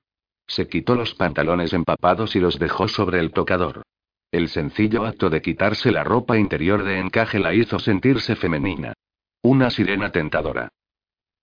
Se 0.47 0.67
quitó 0.67 0.95
los 0.95 1.13
pantalones 1.15 1.73
empapados 1.73 2.35
y 2.35 2.39
los 2.39 2.59
dejó 2.59 2.87
sobre 2.87 3.19
el 3.19 3.31
tocador. 3.31 3.83
El 4.33 4.49
sencillo 4.49 5.05
acto 5.05 5.29
de 5.29 5.43
quitarse 5.43 5.91
la 5.91 6.03
ropa 6.03 6.39
interior 6.39 6.83
de 6.83 6.97
encaje 6.97 7.37
la 7.37 7.53
hizo 7.53 7.77
sentirse 7.77 8.35
femenina. 8.35 8.93
Una 9.43 9.69
sirena 9.69 10.11
tentadora. 10.11 10.69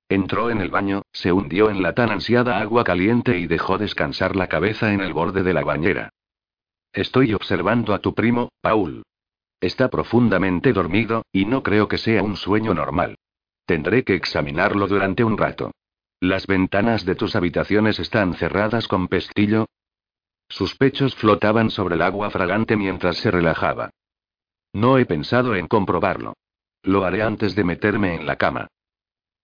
Entró 0.08 0.50
en 0.50 0.60
el 0.60 0.70
baño, 0.70 1.02
se 1.12 1.30
hundió 1.30 1.70
en 1.70 1.84
la 1.84 1.94
tan 1.94 2.10
ansiada 2.10 2.58
agua 2.58 2.82
caliente 2.82 3.38
y 3.38 3.46
dejó 3.46 3.78
descansar 3.78 4.34
la 4.34 4.48
cabeza 4.48 4.92
en 4.92 5.02
el 5.02 5.12
borde 5.12 5.44
de 5.44 5.54
la 5.54 5.62
bañera. 5.62 6.10
Estoy 6.92 7.32
observando 7.32 7.94
a 7.94 8.00
tu 8.00 8.12
primo, 8.12 8.48
Paul. 8.60 9.04
Está 9.60 9.88
profundamente 9.88 10.72
dormido, 10.72 11.22
y 11.30 11.44
no 11.44 11.62
creo 11.62 11.86
que 11.86 11.96
sea 11.96 12.24
un 12.24 12.36
sueño 12.36 12.74
normal. 12.74 13.18
Tendré 13.66 14.02
que 14.02 14.16
examinarlo 14.16 14.88
durante 14.88 15.22
un 15.22 15.38
rato. 15.38 15.70
¿Las 16.18 16.48
ventanas 16.48 17.04
de 17.04 17.14
tus 17.14 17.36
habitaciones 17.36 18.00
están 18.00 18.34
cerradas 18.34 18.88
con 18.88 19.06
pestillo? 19.06 19.66
Sus 20.50 20.76
pechos 20.76 21.14
flotaban 21.14 21.70
sobre 21.70 21.94
el 21.94 22.02
agua 22.02 22.28
fragante 22.28 22.76
mientras 22.76 23.16
se 23.16 23.30
relajaba. 23.30 23.90
No 24.72 24.98
he 24.98 25.06
pensado 25.06 25.54
en 25.54 25.68
comprobarlo. 25.68 26.34
Lo 26.82 27.04
haré 27.04 27.22
antes 27.22 27.54
de 27.54 27.64
meterme 27.64 28.16
en 28.16 28.26
la 28.26 28.36
cama. 28.36 28.66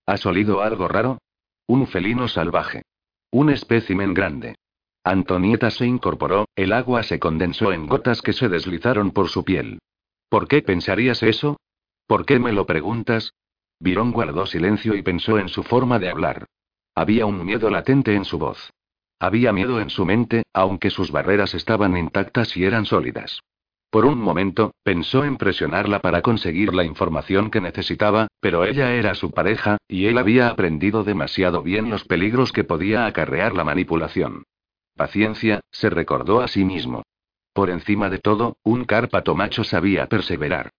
¿Has 0.05 0.27
olido 0.27 0.63
algo 0.63 0.89
raro? 0.89 1.19
Un 1.69 1.87
felino 1.87 2.29
salvaje. 2.29 2.83
Un 3.31 3.51
espécimen 3.51 4.15
grande. 4.15 4.57
Antonieta 5.05 5.71
se 5.71 5.87
incorporó, 5.87 6.47
el 6.57 6.73
agua 6.73 7.05
se 7.05 7.21
condensó 7.21 7.73
en 7.73 7.87
gotas 7.87 8.21
que 8.21 8.33
se 8.33 8.49
deslizaron 8.49 9.13
por 9.13 9.29
su 9.29 9.45
piel. 9.45 9.79
¿Por 10.29 10.49
qué 10.49 10.63
pensarías 10.63 11.23
eso? 11.23 11.57
¿Por 12.09 12.27
qué 12.27 12.41
me 12.41 12.53
lo 12.53 12.67
preguntas? 12.67 13.33
Virón 13.79 14.11
guardó 14.11 14.47
silencio 14.47 14.97
y 14.97 15.03
pensó 15.03 15.39
en 15.39 15.49
su 15.49 15.63
forma 15.63 16.01
de 16.01 16.11
hablar. 16.11 16.47
Había 16.97 17.27
un 17.27 17.45
miedo 17.45 17.71
latente 17.71 18.15
en 18.15 18.25
su 18.25 18.39
voz. 18.39 18.73
Había 19.19 19.53
miedo 19.53 19.81
en 19.81 19.91
su 19.91 20.05
mente, 20.05 20.43
aunque 20.53 20.91
sus 20.91 21.11
barreras 21.11 21.55
estaban 21.55 21.97
intactas 21.97 22.57
y 22.57 22.65
eran 22.65 22.85
sólidas. 22.85 23.41
Por 23.91 24.05
un 24.05 24.19
momento, 24.19 24.75
pensó 24.83 25.25
en 25.25 25.37
presionarla 25.37 26.01
para 26.01 26.21
conseguir 26.21 26.75
la 26.75 26.85
información 26.85 27.51
que 27.51 27.61
necesitaba, 27.61 28.29
pero 28.41 28.65
ella 28.65 28.93
era 28.93 29.15
su 29.15 29.31
pareja, 29.31 29.79
y 29.89 30.07
él 30.07 30.19
había 30.19 30.49
aprendido 30.49 31.03
demasiado 31.03 31.63
bien 31.63 31.89
los 31.89 32.05
peligros 32.05 32.53
que 32.53 32.65
podía 32.65 33.07
acarrear 33.07 33.55
la 33.55 33.65
manipulación. 33.65 34.43
Paciencia, 34.97 35.61
se 35.71 35.89
recordó 35.89 36.41
a 36.41 36.49
sí 36.49 36.65
mismo. 36.65 37.05
Por 37.53 37.71
encima 37.71 38.11
de 38.11 38.19
todo, 38.19 38.59
un 38.63 38.85
cárpato 38.85 39.35
macho 39.35 39.65
sabía 39.65 40.07
perseverar. 40.09 40.71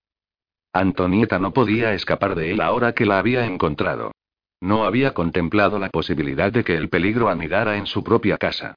Antonieta 0.74 1.40
no 1.40 1.54
podía 1.54 1.94
escapar 1.94 2.36
de 2.36 2.52
él 2.52 2.62
ahora 2.62 2.94
que 2.94 3.06
la 3.08 3.18
había 3.18 3.46
encontrado. 3.46 4.12
No 4.60 4.86
había 4.86 5.14
contemplado 5.14 5.80
la 5.80 5.90
posibilidad 5.90 6.52
de 6.52 6.64
que 6.64 6.76
el 6.76 6.90
peligro 6.90 7.30
anidara 7.30 7.78
en 7.78 7.86
su 7.86 8.04
propia 8.04 8.38
casa. 8.38 8.76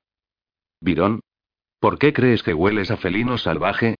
Virón. 0.80 1.20
¿Por 1.78 1.98
qué 1.98 2.12
crees 2.12 2.42
que 2.42 2.54
hueles 2.54 2.90
a 2.90 2.96
felino 2.96 3.38
salvaje? 3.38 3.96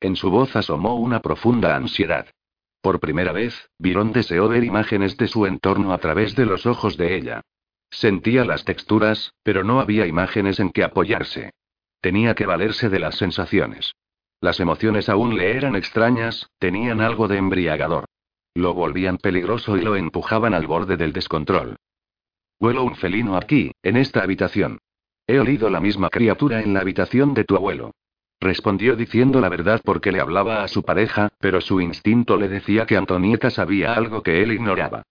En 0.00 0.16
su 0.16 0.30
voz 0.30 0.54
asomó 0.56 0.96
una 0.96 1.20
profunda 1.20 1.76
ansiedad. 1.76 2.26
Por 2.80 3.00
primera 3.00 3.32
vez, 3.32 3.70
Virón 3.78 4.12
deseó 4.12 4.48
ver 4.48 4.64
imágenes 4.64 5.16
de 5.16 5.28
su 5.28 5.46
entorno 5.46 5.92
a 5.92 5.98
través 5.98 6.34
de 6.34 6.46
los 6.46 6.66
ojos 6.66 6.96
de 6.96 7.16
ella. 7.16 7.42
Sentía 7.90 8.44
las 8.44 8.64
texturas, 8.64 9.34
pero 9.42 9.62
no 9.64 9.80
había 9.80 10.06
imágenes 10.06 10.58
en 10.58 10.70
que 10.70 10.82
apoyarse. 10.82 11.52
Tenía 12.00 12.34
que 12.34 12.46
valerse 12.46 12.88
de 12.88 12.98
las 12.98 13.16
sensaciones. 13.16 13.94
Las 14.40 14.58
emociones 14.58 15.08
aún 15.08 15.36
le 15.36 15.56
eran 15.56 15.76
extrañas, 15.76 16.50
tenían 16.58 17.00
algo 17.00 17.28
de 17.28 17.36
embriagador. 17.36 18.06
Lo 18.54 18.74
volvían 18.74 19.18
peligroso 19.18 19.76
y 19.76 19.80
lo 19.80 19.96
empujaban 19.96 20.54
al 20.54 20.66
borde 20.66 20.96
del 20.96 21.12
descontrol. 21.12 21.76
Huelo 22.60 22.84
un 22.84 22.94
felino 22.96 23.36
aquí, 23.36 23.72
en 23.82 23.96
esta 23.96 24.22
habitación. 24.22 24.78
He 25.26 25.38
olido 25.38 25.70
la 25.70 25.80
misma 25.80 26.10
criatura 26.10 26.60
en 26.62 26.74
la 26.74 26.80
habitación 26.80 27.34
de 27.34 27.44
tu 27.44 27.56
abuelo. 27.56 27.92
Respondió 28.40 28.96
diciendo 28.96 29.40
la 29.40 29.48
verdad 29.48 29.80
porque 29.84 30.12
le 30.12 30.20
hablaba 30.20 30.64
a 30.64 30.68
su 30.68 30.82
pareja, 30.82 31.30
pero 31.38 31.60
su 31.60 31.80
instinto 31.80 32.36
le 32.36 32.48
decía 32.48 32.86
que 32.86 32.96
Antonieta 32.96 33.50
sabía 33.50 33.94
algo 33.94 34.22
que 34.22 34.42
él 34.42 34.52
ignoraba. 34.52 35.04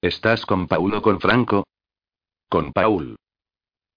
¿Estás 0.00 0.44
con 0.44 0.66
Paul 0.66 0.94
o 0.94 1.02
con 1.02 1.20
Franco? 1.20 1.66
Con 2.48 2.72
Paul. 2.72 3.16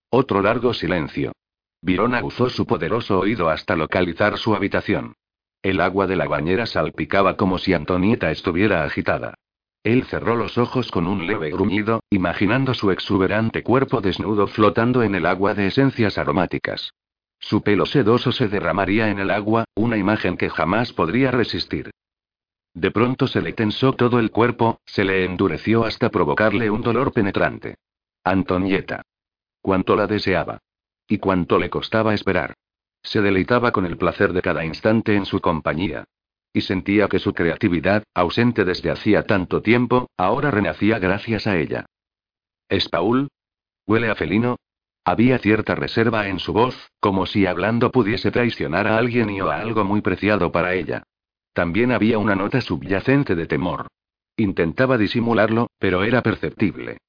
Otro 0.10 0.42
largo 0.42 0.74
silencio. 0.74 1.34
Virona 1.82 2.24
usó 2.24 2.50
su 2.50 2.66
poderoso 2.66 3.20
oído 3.20 3.50
hasta 3.50 3.76
localizar 3.76 4.38
su 4.38 4.54
habitación. 4.56 5.16
El 5.64 5.80
agua 5.80 6.08
de 6.08 6.16
la 6.16 6.28
bañera 6.28 6.66
salpicaba 6.66 7.38
como 7.38 7.60
si 7.60 7.74
Antonieta 7.74 8.32
estuviera 8.32 8.84
agitada. 8.84 9.36
Él 9.84 10.06
cerró 10.06 10.36
los 10.36 10.58
ojos 10.58 10.92
con 10.92 11.08
un 11.08 11.26
leve 11.28 11.52
gruñido, 11.52 12.02
imaginando 12.10 12.74
su 12.74 12.92
exuberante 12.92 13.64
cuerpo 13.64 14.02
desnudo 14.02 14.48
flotando 14.48 15.04
en 15.04 15.16
el 15.16 15.26
agua 15.26 15.54
de 15.54 15.68
esencias 15.68 16.18
aromáticas. 16.18 16.94
Su 17.40 17.62
pelo 17.62 17.86
sedoso 17.86 18.32
se 18.32 18.48
derramaría 18.48 19.10
en 19.10 19.20
el 19.20 19.32
agua, 19.32 19.66
una 19.76 19.98
imagen 19.98 20.38
que 20.38 20.50
jamás 20.50 20.94
podría 20.94 21.32
resistir. 21.32 21.92
De 22.74 22.92
pronto 22.92 23.28
se 23.28 23.42
le 23.42 23.54
tensó 23.54 23.94
todo 23.94 24.20
el 24.20 24.32
cuerpo, 24.32 24.80
se 24.86 25.04
le 25.04 25.26
endureció 25.26 25.84
hasta 25.84 26.10
provocarle 26.10 26.70
un 26.70 26.82
dolor 26.82 27.12
penetrante. 27.12 27.76
Antonieta. 28.24 29.02
Cuánto 29.62 29.96
la 29.96 30.08
deseaba. 30.08 30.60
Y 31.08 31.18
cuánto 31.18 31.58
le 31.58 31.70
costaba 31.70 32.14
esperar. 32.14 32.54
Se 33.04 33.22
deleitaba 33.22 33.72
con 33.72 33.86
el 33.86 33.98
placer 33.98 34.34
de 34.34 34.42
cada 34.42 34.66
instante 34.66 35.16
en 35.16 35.26
su 35.26 35.40
compañía. 35.40 36.06
Y 36.54 36.62
sentía 36.62 37.08
que 37.08 37.20
su 37.20 37.34
creatividad, 37.34 38.04
ausente 38.14 38.66
desde 38.66 38.92
hacía 38.92 39.24
tanto 39.24 39.62
tiempo, 39.62 40.10
ahora 40.18 40.52
renacía 40.52 41.00
gracias 41.00 41.48
a 41.48 41.58
ella. 41.58 41.86
¿Es 42.68 42.90
Paul? 42.90 43.30
¿Huele 43.88 44.10
a 44.10 44.16
felino? 44.16 44.58
Había 45.04 45.40
cierta 45.40 45.76
reserva 45.76 46.28
en 46.28 46.40
su 46.40 46.54
voz, 46.54 46.90
como 47.00 47.26
si 47.26 47.46
hablando 47.46 47.92
pudiese 47.92 48.32
traicionar 48.32 48.88
a 48.88 48.98
alguien 48.98 49.30
y 49.30 49.42
o 49.42 49.50
a 49.50 49.58
algo 49.58 49.84
muy 49.84 50.02
preciado 50.02 50.52
para 50.52 50.76
ella. 50.76 51.04
También 51.54 51.92
había 51.92 52.18
una 52.18 52.36
nota 52.36 52.62
subyacente 52.62 53.36
de 53.36 53.48
temor. 53.48 53.88
Intentaba 54.38 54.98
disimularlo, 54.98 55.68
pero 55.80 56.04
era 56.04 56.22
perceptible. 56.22 57.00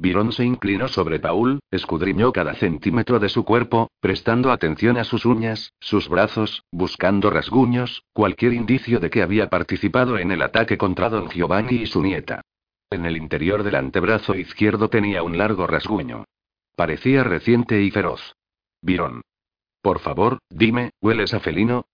Virón 0.00 0.30
se 0.30 0.44
inclinó 0.44 0.86
sobre 0.86 1.18
Paul, 1.18 1.58
escudriñó 1.72 2.32
cada 2.32 2.54
centímetro 2.54 3.18
de 3.18 3.28
su 3.28 3.44
cuerpo, 3.44 3.90
prestando 4.00 4.52
atención 4.52 4.96
a 4.96 5.02
sus 5.02 5.26
uñas, 5.26 5.72
sus 5.80 6.08
brazos, 6.08 6.62
buscando 6.70 7.30
rasguños, 7.30 8.04
cualquier 8.12 8.52
indicio 8.52 9.00
de 9.00 9.10
que 9.10 9.22
había 9.22 9.50
participado 9.50 10.16
en 10.18 10.30
el 10.30 10.42
ataque 10.42 10.78
contra 10.78 11.08
don 11.08 11.28
Giovanni 11.28 11.82
y 11.82 11.86
su 11.86 12.00
nieta. 12.00 12.42
En 12.90 13.06
el 13.06 13.16
interior 13.16 13.64
del 13.64 13.74
antebrazo 13.74 14.36
izquierdo 14.36 14.88
tenía 14.88 15.24
un 15.24 15.36
largo 15.36 15.66
rasguño. 15.66 16.24
Parecía 16.76 17.24
reciente 17.24 17.82
y 17.82 17.90
feroz. 17.90 18.36
Virón. 18.80 19.22
Por 19.82 19.98
favor, 19.98 20.38
dime, 20.48 20.90
¿hueles 21.00 21.34
a 21.34 21.40
felino? 21.40 21.86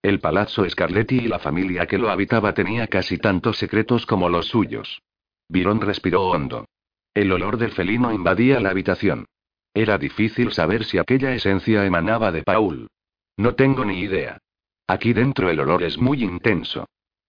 El 0.00 0.20
palazzo 0.20 0.68
Scarletti 0.68 1.16
y 1.16 1.28
la 1.28 1.38
familia 1.38 1.86
que 1.86 1.98
lo 1.98 2.08
habitaba 2.08 2.54
tenía 2.54 2.86
casi 2.86 3.18
tantos 3.18 3.58
secretos 3.58 4.06
como 4.06 4.30
los 4.30 4.46
suyos. 4.46 5.02
Virón 5.48 5.82
respiró 5.82 6.30
hondo. 6.30 6.64
El 7.16 7.32
olor 7.32 7.56
del 7.56 7.70
felino 7.70 8.12
invadía 8.12 8.60
la 8.60 8.68
habitación. 8.68 9.24
Era 9.72 9.96
difícil 9.96 10.52
saber 10.52 10.84
si 10.84 10.98
aquella 10.98 11.32
esencia 11.32 11.86
emanaba 11.86 12.30
de 12.30 12.42
Paul. 12.42 12.88
No 13.38 13.54
tengo 13.54 13.86
ni 13.86 14.00
idea. 14.00 14.36
Aquí 14.86 15.14
dentro 15.14 15.48
el 15.48 15.58
olor 15.60 15.82
es 15.82 15.96
muy 15.96 16.22
intenso. 16.22 16.84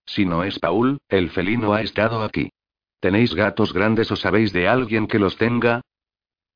Si 0.06 0.26
no 0.26 0.44
es 0.44 0.60
Paul, 0.60 0.98
el 1.08 1.30
felino 1.30 1.74
ha 1.74 1.84
estado 1.84 2.22
aquí. 2.22 2.50
¿Tenéis 3.00 3.34
gatos 3.34 3.72
grandes 3.72 4.12
o 4.12 4.18
sabéis 4.18 4.52
de 4.52 4.68
alguien 4.68 5.08
que 5.08 5.20
los 5.20 5.38
tenga? 5.38 5.80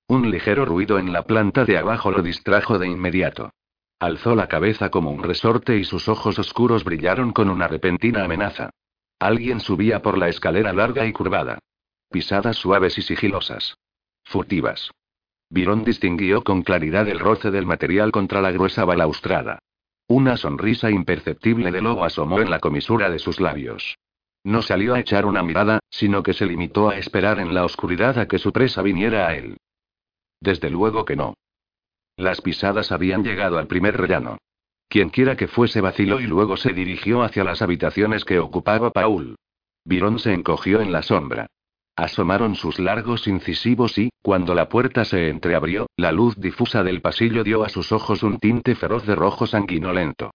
Un 0.09 0.29
ligero 0.29 0.65
ruido 0.65 0.99
en 0.99 1.13
la 1.13 1.23
planta 1.23 1.63
de 1.63 1.77
abajo 1.77 2.11
lo 2.11 2.21
distrajo 2.21 2.79
de 2.79 2.87
inmediato. 2.87 3.51
Alzó 3.97 4.35
la 4.35 4.49
cabeza 4.49 4.89
como 4.89 5.09
un 5.09 5.23
resorte 5.23 5.77
y 5.77 5.85
sus 5.85 6.09
ojos 6.09 6.37
oscuros 6.37 6.83
brillaron 6.83 7.31
con 7.31 7.49
una 7.49 7.69
repentina 7.69 8.25
amenaza. 8.25 8.71
Alguien 9.19 9.61
subía 9.61 10.01
por 10.01 10.17
la 10.17 10.27
escalera 10.27 10.73
larga 10.73 11.05
y 11.05 11.13
curvada. 11.13 11.59
Pisadas 12.11 12.57
suaves 12.57 12.97
y 12.97 13.03
sigilosas. 13.03 13.77
Furtivas. 14.25 14.91
Virón 15.49 15.85
distinguió 15.85 16.43
con 16.43 16.61
claridad 16.61 17.07
el 17.07 17.19
roce 17.19 17.51
del 17.51 17.65
material 17.65 18.11
contra 18.11 18.41
la 18.41 18.51
gruesa 18.51 18.83
balaustrada. 18.83 19.59
Una 20.07 20.35
sonrisa 20.35 20.91
imperceptible 20.91 21.71
de 21.71 21.81
lobo 21.81 22.03
asomó 22.03 22.41
en 22.41 22.49
la 22.49 22.59
comisura 22.59 23.09
de 23.09 23.17
sus 23.17 23.39
labios. 23.39 23.97
No 24.43 24.61
salió 24.61 24.93
a 24.93 24.99
echar 24.99 25.25
una 25.25 25.41
mirada, 25.41 25.79
sino 25.89 26.21
que 26.21 26.33
se 26.33 26.45
limitó 26.45 26.89
a 26.89 26.97
esperar 26.97 27.39
en 27.39 27.53
la 27.53 27.63
oscuridad 27.63 28.19
a 28.19 28.27
que 28.27 28.39
su 28.39 28.51
presa 28.51 28.81
viniera 28.81 29.27
a 29.27 29.35
él. 29.35 29.55
Desde 30.41 30.69
luego 30.69 31.05
que 31.05 31.15
no. 31.15 31.35
Las 32.17 32.41
pisadas 32.41 32.91
habían 32.91 33.23
llegado 33.23 33.57
al 33.57 33.67
primer 33.67 33.95
rellano. 33.95 34.37
Quienquiera 34.89 35.37
que 35.37 35.47
fuese 35.47 35.79
vaciló 35.79 36.19
y 36.19 36.27
luego 36.27 36.57
se 36.57 36.73
dirigió 36.73 37.23
hacia 37.23 37.45
las 37.45 37.61
habitaciones 37.61 38.25
que 38.25 38.39
ocupaba 38.39 38.91
Paul. 38.91 39.37
Virón 39.85 40.19
se 40.19 40.33
encogió 40.33 40.81
en 40.81 40.91
la 40.91 41.03
sombra. 41.03 41.47
Asomaron 41.95 42.55
sus 42.55 42.79
largos 42.79 43.27
incisivos 43.27 43.97
y, 43.97 44.09
cuando 44.21 44.55
la 44.55 44.69
puerta 44.69 45.05
se 45.05 45.29
entreabrió, 45.29 45.87
la 45.97 46.11
luz 46.11 46.35
difusa 46.39 46.83
del 46.83 47.01
pasillo 47.01 47.43
dio 47.43 47.63
a 47.63 47.69
sus 47.69 47.91
ojos 47.91 48.23
un 48.23 48.39
tinte 48.39 48.75
feroz 48.75 49.05
de 49.05 49.15
rojo 49.15 49.45
sanguinolento. 49.45 50.31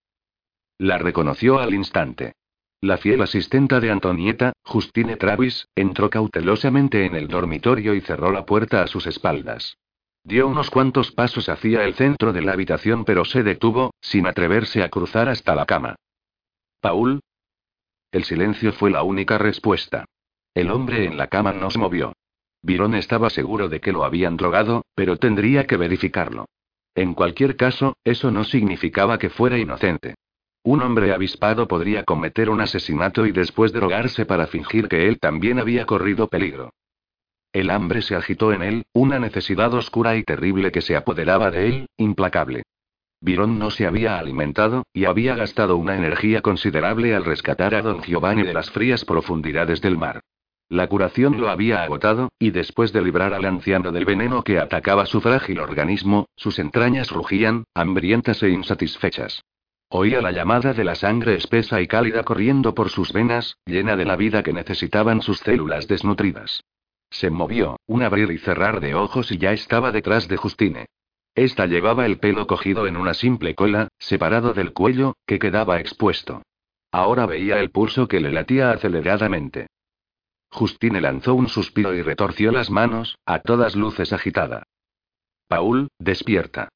La 0.79 0.99
reconoció 0.99 1.59
al 1.59 1.75
instante. 1.75 2.35
La 2.83 2.99
fiel 2.99 3.23
asistenta 3.23 3.81
de 3.81 3.91
Antonieta, 3.91 4.53
Justine 4.63 5.17
Travis, 5.17 5.67
entró 5.75 6.11
cautelosamente 6.11 7.07
en 7.07 7.17
el 7.17 7.29
dormitorio 7.29 7.95
y 7.95 8.03
cerró 8.03 8.31
la 8.31 8.45
puerta 8.45 8.83
a 8.83 8.87
sus 8.87 9.07
espaldas. 9.07 9.79
Dio 10.23 10.47
unos 10.49 10.71
cuantos 10.71 11.13
pasos 11.13 11.49
hacia 11.49 11.85
el 11.85 11.95
centro 11.95 12.33
de 12.33 12.43
la 12.43 12.53
habitación 12.53 13.05
pero 13.05 13.25
se 13.25 13.43
detuvo, 13.43 13.95
sin 14.01 14.27
atreverse 14.27 14.83
a 14.83 14.91
cruzar 14.91 15.29
hasta 15.29 15.55
la 15.55 15.65
cama. 15.65 15.97
¿Paul? 16.81 17.21
El 18.13 18.25
silencio 18.25 18.73
fue 18.73 18.91
la 18.91 19.03
única 19.03 19.39
respuesta. 19.39 20.05
El 20.57 20.71
hombre 20.71 21.05
en 21.05 21.19
la 21.19 21.27
cama 21.27 21.53
no 21.53 21.71
se 21.71 21.79
movió. 21.79 22.15
Virón 22.63 22.95
estaba 22.95 23.29
seguro 23.29 23.69
de 23.69 23.79
que 23.79 23.93
lo 23.93 24.05
habían 24.05 24.39
drogado, 24.39 24.87
pero 24.95 25.19
tendría 25.19 25.67
que 25.67 25.77
verificarlo. 25.77 26.47
En 26.95 27.13
cualquier 27.13 27.57
caso, 27.57 27.99
eso 28.05 28.31
no 28.31 28.43
significaba 28.43 29.19
que 29.19 29.29
fuera 29.29 29.59
inocente. 29.59 30.15
Un 30.63 30.81
hombre 30.81 31.13
avispado 31.13 31.69
podría 31.69 32.05
cometer 32.05 32.49
un 32.49 32.63
asesinato 32.63 33.27
y 33.27 33.33
después 33.33 33.71
drogarse 33.75 34.25
para 34.25 34.47
fingir 34.47 34.89
que 34.89 35.09
él 35.09 35.19
también 35.19 35.59
había 35.59 35.85
corrido 35.85 36.29
peligro. 36.29 36.71
El 37.53 37.69
hambre 37.69 38.01
se 38.01 38.17
agitó 38.17 38.55
en 38.55 38.63
él, 38.63 38.87
una 38.95 39.19
necesidad 39.19 39.75
oscura 39.75 40.17
y 40.17 40.23
terrible 40.23 40.73
que 40.73 40.81
se 40.81 40.97
apoderaba 40.97 41.51
de 41.51 41.67
él, 41.67 41.87
implacable. 41.99 42.63
Virón 43.21 43.59
no 43.59 43.71
se 43.71 43.87
había 43.87 44.19
alimentado, 44.19 44.85
y 44.95 45.05
había 45.05 45.35
gastado 45.35 45.77
una 45.77 45.97
energía 45.97 46.41
considerable 46.41 47.15
al 47.15 47.27
rescatar 47.27 47.75
a 47.75 47.83
don 47.83 48.01
Giovanni 48.01 48.43
de 48.43 48.55
las 48.55 48.71
frías 48.71 49.05
profundidades 49.05 49.83
del 49.83 49.99
mar. 49.99 50.23
La 50.69 50.89
curación 50.89 51.41
lo 51.41 51.49
había 51.49 51.85
agotado, 51.85 52.31
y 52.41 52.51
después 52.51 52.93
de 52.93 53.01
librar 53.01 53.33
al 53.35 53.45
anciano 53.45 53.93
del 53.93 54.05
veneno 54.05 54.43
que 54.43 54.59
atacaba 54.59 55.07
su 55.07 55.21
frágil 55.21 55.61
organismo, 55.61 56.27
sus 56.35 56.59
entrañas 56.59 57.11
rugían, 57.11 57.65
hambrientas 57.73 58.43
e 58.43 58.51
insatisfechas. 58.51 59.45
Oía 59.89 60.21
la 60.21 60.33
llamada 60.33 60.73
de 60.73 60.83
la 60.83 60.97
sangre 60.97 61.37
espesa 61.37 61.81
y 61.81 61.87
cálida 61.87 62.25
corriendo 62.25 62.75
por 62.75 62.91
sus 62.91 63.13
venas, 63.13 63.57
llena 63.65 63.95
de 63.97 64.05
la 64.05 64.17
vida 64.17 64.43
que 64.43 64.53
necesitaban 64.53 65.23
sus 65.23 65.39
células 65.39 65.87
desnutridas. 65.87 66.65
Se 67.11 67.31
movió, 67.31 67.79
un 67.87 68.03
abrir 68.03 68.33
y 68.33 68.39
cerrar 68.39 68.81
de 68.81 68.97
ojos 68.97 69.31
y 69.31 69.39
ya 69.39 69.53
estaba 69.53 69.93
detrás 69.93 70.27
de 70.27 70.37
Justine. 70.37 70.87
Esta 71.37 71.67
llevaba 71.67 72.07
el 72.07 72.19
pelo 72.19 72.49
cogido 72.49 72.89
en 72.89 72.97
una 72.97 73.15
simple 73.15 73.55
cola, 73.55 73.89
separado 74.01 74.55
del 74.55 74.73
cuello, 74.73 75.15
que 75.27 75.39
quedaba 75.39 75.79
expuesto. 75.79 76.43
Ahora 76.91 77.27
veía 77.27 77.61
el 77.61 77.71
pulso 77.71 78.09
que 78.09 78.21
le 78.21 78.33
latía 78.33 78.73
aceleradamente. 78.73 79.69
Justine 80.51 81.01
lanzó 81.01 81.35
un 81.35 81.49
suspiro 81.49 81.95
y 81.95 82.03
retorció 82.03 82.53
las 82.53 82.71
manos, 82.71 83.19
a 83.27 83.41
todas 83.41 83.77
luces 83.77 84.13
agitada. 84.13 84.65
Paul, 85.49 85.89
despierta. 85.99 86.69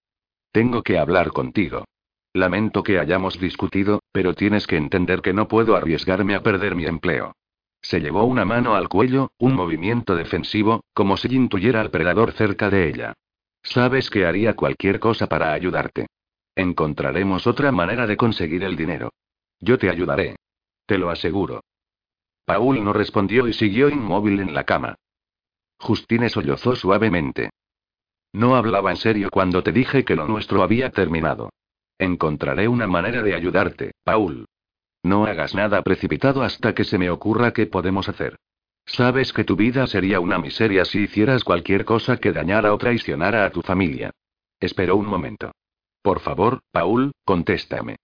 Tengo 0.52 0.82
que 0.82 0.98
hablar 0.98 1.30
contigo. 1.30 1.84
Lamento 2.32 2.82
que 2.82 2.98
hayamos 2.98 3.40
discutido, 3.40 4.00
pero 4.12 4.34
tienes 4.34 4.66
que 4.66 4.76
entender 4.76 5.20
que 5.20 5.32
no 5.32 5.48
puedo 5.48 5.74
arriesgarme 5.74 6.34
a 6.34 6.42
perder 6.42 6.76
mi 6.76 6.86
empleo. 6.86 7.34
Se 7.82 8.00
llevó 8.00 8.24
una 8.24 8.44
mano 8.44 8.74
al 8.74 8.88
cuello, 8.88 9.32
un 9.38 9.54
movimiento 9.54 10.14
defensivo, 10.14 10.84
como 10.92 11.16
si 11.16 11.34
intuyera 11.34 11.80
al 11.80 11.90
predador 11.90 12.32
cerca 12.32 12.70
de 12.70 12.88
ella. 12.88 13.14
Sabes 13.62 14.10
que 14.10 14.26
haría 14.26 14.54
cualquier 14.54 15.00
cosa 15.00 15.26
para 15.26 15.52
ayudarte. 15.52 16.06
Encontraremos 16.54 17.46
otra 17.46 17.72
manera 17.72 18.06
de 18.06 18.16
conseguir 18.16 18.64
el 18.64 18.76
dinero. 18.76 19.12
Yo 19.60 19.78
te 19.78 19.90
ayudaré. 19.90 20.36
Te 20.86 20.98
lo 20.98 21.10
aseguro. 21.10 21.62
Paul 22.44 22.82
no 22.84 22.92
respondió 22.92 23.48
y 23.48 23.52
siguió 23.52 23.88
inmóvil 23.88 24.40
en 24.40 24.54
la 24.54 24.64
cama. 24.64 24.96
Justine 25.78 26.28
sollozó 26.28 26.76
suavemente. 26.76 27.50
No 28.32 28.54
hablaba 28.54 28.90
en 28.90 28.96
serio 28.96 29.28
cuando 29.30 29.62
te 29.62 29.72
dije 29.72 30.04
que 30.04 30.16
lo 30.16 30.26
nuestro 30.26 30.62
había 30.62 30.90
terminado. 30.90 31.50
Encontraré 31.98 32.68
una 32.68 32.86
manera 32.86 33.22
de 33.22 33.34
ayudarte, 33.34 33.92
Paul. 34.04 34.46
No 35.02 35.24
hagas 35.24 35.54
nada 35.54 35.82
precipitado 35.82 36.42
hasta 36.42 36.74
que 36.74 36.84
se 36.84 36.98
me 36.98 37.10
ocurra 37.10 37.52
qué 37.52 37.66
podemos 37.66 38.08
hacer. 38.08 38.36
Sabes 38.86 39.32
que 39.32 39.44
tu 39.44 39.56
vida 39.56 39.86
sería 39.86 40.20
una 40.20 40.38
miseria 40.38 40.84
si 40.84 41.00
hicieras 41.00 41.44
cualquier 41.44 41.84
cosa 41.84 42.16
que 42.18 42.32
dañara 42.32 42.74
o 42.74 42.78
traicionara 42.78 43.44
a 43.44 43.50
tu 43.50 43.62
familia. 43.62 44.10
Esperó 44.58 44.96
un 44.96 45.06
momento. 45.06 45.52
Por 46.02 46.20
favor, 46.20 46.60
Paul, 46.72 47.12
contéstame. 47.24 47.96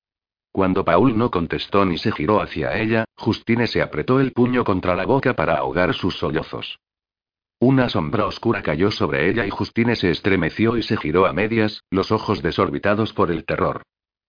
Cuando 0.57 0.87
Paul 0.87 1.19
no 1.19 1.31
contestó 1.31 1.85
ni 1.85 1.99
se 1.99 2.11
giró 2.13 2.41
hacia 2.41 2.81
ella, 2.81 3.05
Justine 3.15 3.67
se 3.67 3.83
apretó 3.83 4.21
el 4.21 4.33
puño 4.33 4.65
contra 4.65 4.97
la 4.97 5.05
boca 5.05 5.35
para 5.37 5.59
ahogar 5.59 5.93
sus 5.93 6.17
sollozos. 6.17 6.79
Una 7.61 7.91
sombra 7.91 8.25
oscura 8.25 8.63
cayó 8.63 8.91
sobre 8.91 9.29
ella 9.29 9.45
y 9.45 9.51
Justine 9.51 9.97
se 9.97 10.11
estremeció 10.11 10.79
y 10.79 10.83
se 10.83 10.97
giró 10.97 11.27
a 11.27 11.35
medias, 11.35 11.83
los 11.91 12.11
ojos 12.11 12.41
desorbitados 12.41 13.13
por 13.13 13.31
el 13.31 13.45
terror. 13.45 13.83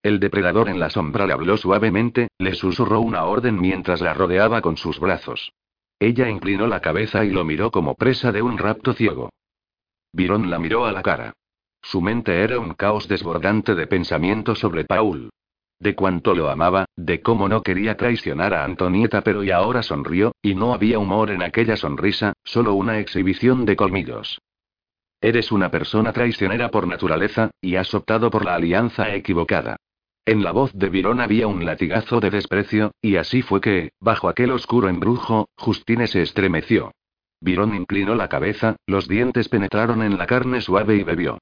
El 0.03 0.19
depredador 0.19 0.67
en 0.67 0.81
la 0.81 0.89
sombra 0.89 1.25
le 1.25 1.31
habló 1.31 1.55
suavemente, 1.55 2.27
le 2.39 2.55
susurró 2.55 2.99
una 2.99 3.23
orden 3.23 3.57
mientras 3.57 4.01
la 4.01 4.13
rodeaba 4.13 4.61
con 4.61 4.75
sus 4.75 4.99
brazos. 4.99 5.53
Ella 5.97 6.29
inclinó 6.29 6.67
la 6.67 6.81
cabeza 6.81 7.23
y 7.23 7.29
lo 7.29 7.45
miró 7.45 7.71
como 7.71 7.95
presa 7.95 8.33
de 8.33 8.41
un 8.41 8.57
rapto 8.57 8.91
ciego. 8.91 9.29
Virón 10.11 10.49
la 10.49 10.59
miró 10.59 10.83
a 10.87 10.91
la 10.91 11.03
cara. 11.03 11.31
Su 11.81 12.01
mente 12.01 12.43
era 12.43 12.59
un 12.59 12.73
caos 12.73 13.07
desbordante 13.07 13.75
de 13.75 13.87
pensamientos 13.87 14.59
sobre 14.59 14.83
Paul. 14.83 15.29
De 15.79 15.93
cuánto 15.93 16.33
lo 16.33 16.49
amaba, 16.49 16.85
de 16.95 17.21
cómo 17.21 17.47
no 17.47 17.61
quería 17.61 17.97
traicionar 17.97 18.53
a 18.53 18.63
Antonieta, 18.63 19.21
pero 19.21 19.43
y 19.43 19.51
ahora 19.51 19.83
sonrió, 19.83 20.33
y 20.41 20.55
no 20.55 20.73
había 20.73 20.97
humor 20.97 21.29
en 21.29 21.43
aquella 21.43 21.77
sonrisa, 21.77 22.33
solo 22.43 22.73
una 22.73 22.99
exhibición 22.99 23.65
de 23.65 23.75
colmillos. 23.75 24.39
Eres 25.21 25.51
una 25.51 25.69
persona 25.69 26.13
traicionera 26.13 26.69
por 26.69 26.87
naturaleza, 26.87 27.51
y 27.61 27.75
has 27.75 27.93
optado 27.93 28.31
por 28.31 28.45
la 28.45 28.55
alianza 28.55 29.13
equivocada. 29.13 29.77
En 30.25 30.43
la 30.43 30.51
voz 30.51 30.73
de 30.73 30.89
Virón 30.89 31.21
había 31.21 31.47
un 31.47 31.63
latigazo 31.63 32.19
de 32.19 32.31
desprecio, 32.31 32.91
y 33.01 33.15
así 33.15 33.41
fue 33.41 33.61
que, 33.61 33.91
bajo 33.99 34.29
aquel 34.29 34.51
oscuro 34.51 34.89
embrujo, 34.89 35.47
Justine 35.57 36.07
se 36.07 36.21
estremeció. 36.21 36.91
Virón 37.39 37.75
inclinó 37.75 38.15
la 38.15 38.27
cabeza, 38.27 38.75
los 38.87 39.07
dientes 39.07 39.47
penetraron 39.47 40.01
en 40.01 40.17
la 40.17 40.25
carne 40.25 40.59
suave 40.59 40.95
y 40.95 41.03
bebió. 41.03 41.37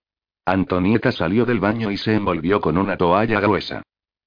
Antonieta 0.45 1.11
salió 1.11 1.45
del 1.45 1.59
baño 1.59 1.89
y 1.89 1.97
se 1.97 2.13
envolvió 2.13 2.61
con 2.61 2.77
una 2.77 2.97
toalla 2.97 3.39
gruesa. 3.39 3.81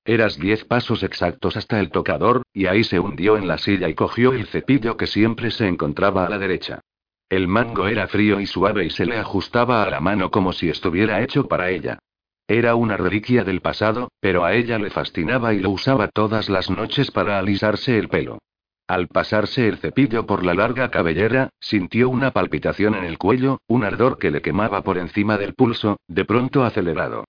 Eras 0.09 0.39
diez 0.39 0.65
pasos 0.65 1.03
exactos 1.03 1.59
hasta 1.59 1.79
el 1.79 1.91
tocador, 1.91 2.41
y 2.55 2.65
ahí 2.65 2.83
se 2.83 2.99
hundió 2.99 3.37
en 3.37 3.47
la 3.47 3.59
silla 3.59 3.91
y 3.91 3.95
cogió 3.95 4.33
el 4.33 4.47
cepillo 4.47 4.97
que 4.97 5.07
siempre 5.07 5.51
se 5.51 5.69
encontraba 5.69 6.25
a 6.25 6.31
la 6.31 6.39
derecha. 6.39 6.81
El 7.29 7.47
mango 7.47 7.89
era 7.89 8.09
frío 8.09 8.41
y 8.41 8.47
suave 8.47 8.87
y 8.87 8.89
se 8.89 9.05
le 9.05 9.19
ajustaba 9.19 9.83
a 9.83 9.91
la 9.91 10.01
mano 10.01 10.31
como 10.31 10.55
si 10.55 10.71
estuviera 10.71 11.21
hecho 11.21 11.47
para 11.47 11.69
ella. 11.69 11.99
Era 12.47 12.75
una 12.75 12.97
reliquia 12.97 13.45
del 13.45 13.61
pasado, 13.61 14.09
pero 14.19 14.47
a 14.47 14.55
ella 14.55 14.79
le 14.79 14.89
fascinaba 14.89 15.53
y 15.53 15.61
lo 15.61 15.69
usaba 15.69 16.09
todas 16.09 16.49
las 16.49 16.71
noches 16.71 17.11
para 17.11 17.39
alisarse 17.39 17.99
el 17.99 18.09
pelo. 18.09 18.39
Al 18.87 19.09
pasarse 19.09 19.69
el 19.69 19.77
cepillo 19.77 20.25
por 20.25 20.43
la 20.43 20.55
larga 20.55 20.91
cabellera, 20.91 21.51
sintió 21.61 22.09
una 22.09 22.31
palpitación 22.31 22.95
en 22.95 23.05
el 23.05 23.19
cuello, 23.19 23.61
un 23.67 23.85
ardor 23.85 24.17
que 24.17 24.31
le 24.31 24.41
quemaba 24.41 24.81
por 24.81 24.97
encima 24.97 25.37
del 25.37 25.53
pulso, 25.53 25.99
de 26.09 26.25
pronto 26.25 26.65
acelerado. 26.65 27.27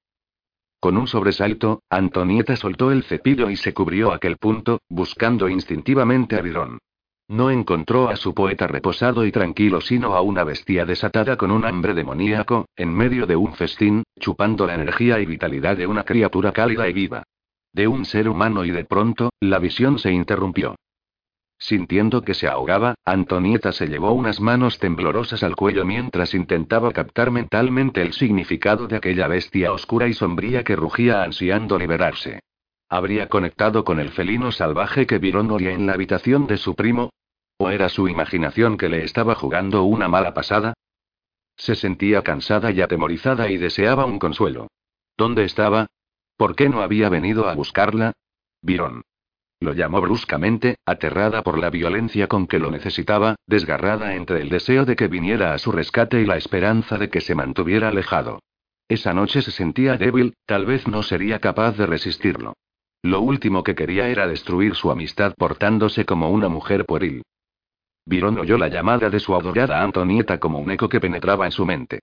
Con 0.80 0.95
un 0.95 1.07
sobresalto, 1.07 1.82
Antonieta 1.89 2.55
soltó 2.55 2.91
el 2.91 3.03
cepillo 3.03 3.49
y 3.49 3.57
se 3.57 3.73
cubrió 3.73 4.13
aquel 4.13 4.38
punto, 4.38 4.80
buscando 4.88 5.49
instintivamente 5.49 6.38
a 6.38 6.41
Virón. 6.41 6.80
No 7.27 7.51
encontró 7.51 8.09
a 8.09 8.15
su 8.15 8.34
poeta 8.34 8.65
reposado 8.65 9.25
y 9.25 9.32
tranquilo, 9.32 9.82
sino 9.82 10.15
a 10.15 10.21
una 10.21 10.43
bestia 10.43 10.86
desatada 10.86 11.38
con 11.38 11.51
un 11.51 11.65
hambre 11.65 11.93
demoníaco, 11.93 12.65
en 12.75 12.93
medio 12.93 13.27
de 13.27 13.36
un 13.36 13.53
festín, 13.53 14.03
chupando 14.19 14.65
la 14.65 14.75
energía 14.75 15.19
y 15.19 15.25
vitalidad 15.25 15.77
de 15.77 15.86
una 15.86 16.03
criatura 16.03 16.53
cálida 16.53 16.88
y 16.88 16.93
viva. 16.93 17.23
De 17.73 17.88
un 17.88 18.05
ser 18.05 18.30
humano 18.30 18.65
y 18.65 18.71
de 18.71 18.86
pronto, 18.86 19.32
la 19.41 19.59
visión 19.59 19.99
se 19.99 20.11
interrumpió. 20.11 20.76
Sintiendo 21.61 22.22
que 22.22 22.34
se 22.34 22.48
ahogaba, 22.48 22.95
Antonieta 23.03 23.73
se 23.73 23.88
llevó 23.88 24.14
unas 24.14 24.40
manos 24.40 24.80
temblorosas 24.80 25.44
al 25.44 25.57
cuello 25.57 25.84
mientras 25.84 26.34
intentaba 26.34 26.94
captar 26.94 27.31
mentalmente 27.31 28.02
el 28.02 28.14
significado 28.14 28.88
de 28.88 28.95
aquella 28.95 29.27
bestia 29.27 29.73
oscura 29.73 30.07
y 30.07 30.14
sombría 30.14 30.64
que 30.64 30.77
rugía 30.77 31.22
ansiando 31.22 31.77
liberarse. 31.77 32.40
¿Habría 32.88 33.27
conectado 33.27 33.84
con 33.84 33.99
el 33.99 34.10
felino 34.11 34.53
salvaje 34.53 35.06
que 35.06 35.19
Virón 35.19 35.52
olía 35.52 35.73
en 35.73 35.86
la 35.86 35.94
habitación 35.94 36.48
de 36.48 36.57
su 36.57 36.76
primo? 36.76 37.11
¿O 37.57 37.69
era 37.69 37.90
su 37.90 38.07
imaginación 38.07 38.77
que 38.77 38.88
le 38.88 39.03
estaba 39.03 39.36
jugando 39.36 39.84
una 39.84 40.07
mala 40.07 40.34
pasada? 40.34 40.73
Se 41.57 41.76
sentía 41.76 42.23
cansada 42.23 42.72
y 42.72 42.80
atemorizada 42.80 43.49
y 43.52 43.57
deseaba 43.57 44.06
un 44.06 44.18
consuelo. 44.18 44.69
¿Dónde 45.18 45.44
estaba? 45.44 45.88
¿Por 46.38 46.56
qué 46.56 46.69
no 46.69 46.81
había 46.81 47.10
venido 47.10 47.49
a 47.49 47.53
buscarla? 47.53 48.14
Virón. 48.61 49.03
Lo 49.61 49.73
llamó 49.73 49.99
bruscamente, 49.99 50.77
aterrada 50.86 51.44
por 51.44 51.60
la 51.60 51.69
violencia 51.69 52.27
con 52.27 52.48
que 52.48 52.60
lo 52.60 52.72
necesitaba, 52.72 53.36
desgarrada 53.45 54.15
entre 54.15 54.41
el 54.41 54.49
deseo 54.49 54.86
de 54.86 54.95
que 54.95 55.10
viniera 55.10 55.53
a 55.53 55.57
su 55.57 55.73
rescate 55.73 56.22
y 56.22 56.26
la 56.26 56.38
esperanza 56.38 56.98
de 56.98 57.10
que 57.10 57.19
se 57.19 57.36
mantuviera 57.36 57.90
alejado. 57.90 58.40
Esa 58.88 59.14
noche 59.14 59.41
se 59.41 59.52
sentía 59.52 59.98
débil, 59.98 60.34
tal 60.45 60.65
vez 60.65 60.88
no 60.88 61.03
sería 61.03 61.40
capaz 61.40 61.77
de 61.77 61.86
resistirlo. 61.86 62.53
Lo 63.02 63.19
último 63.22 63.64
que 63.64 63.76
quería 63.76 64.07
era 64.07 64.27
destruir 64.27 64.76
su 64.76 64.91
amistad 64.91 65.34
portándose 65.38 66.06
como 66.06 66.30
una 66.30 66.48
mujer 66.48 66.86
pueril. 66.86 67.23
Virón 68.06 68.40
oyó 68.40 68.57
la 68.57 68.69
llamada 68.69 69.10
de 69.10 69.19
su 69.19 69.36
adorada 69.36 69.84
Antonieta 69.84 70.40
como 70.40 70.60
un 70.60 70.72
eco 70.72 70.88
que 70.88 71.02
penetraba 71.02 71.45
en 71.45 71.52
su 71.52 71.65
mente. 71.65 71.99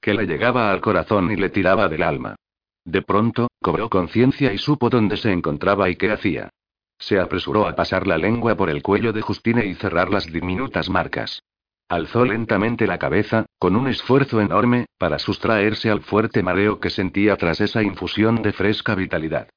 Que 0.00 0.14
le 0.14 0.26
llegaba 0.26 0.70
al 0.70 0.80
corazón 0.80 1.30
y 1.32 1.36
le 1.36 1.48
tiraba 1.48 1.88
del 1.88 2.02
alma. 2.02 2.36
De 2.84 3.02
pronto, 3.02 3.48
cobró 3.60 3.88
conciencia 3.88 4.52
y 4.52 4.58
supo 4.58 4.90
dónde 4.90 5.16
se 5.16 5.32
encontraba 5.32 5.90
y 5.90 5.96
qué 5.96 6.12
hacía. 6.12 6.50
Se 6.98 7.20
apresuró 7.20 7.66
a 7.66 7.74
pasar 7.74 8.06
la 8.06 8.18
lengua 8.18 8.56
por 8.56 8.70
el 8.70 8.82
cuello 8.82 9.12
de 9.12 9.22
Justine 9.22 9.66
y 9.66 9.74
cerrar 9.74 10.10
las 10.10 10.26
diminutas 10.26 10.90
marcas. 10.90 11.42
Alzó 11.88 12.24
lentamente 12.24 12.86
la 12.86 12.98
cabeza, 12.98 13.46
con 13.58 13.74
un 13.74 13.88
esfuerzo 13.88 14.40
enorme, 14.40 14.86
para 14.98 15.18
sustraerse 15.18 15.90
al 15.90 16.02
fuerte 16.02 16.42
mareo 16.42 16.80
que 16.80 16.90
sentía 16.90 17.36
tras 17.36 17.60
esa 17.60 17.82
infusión 17.82 18.42
de 18.42 18.52
fresca 18.52 18.94
vitalidad. 18.94 19.48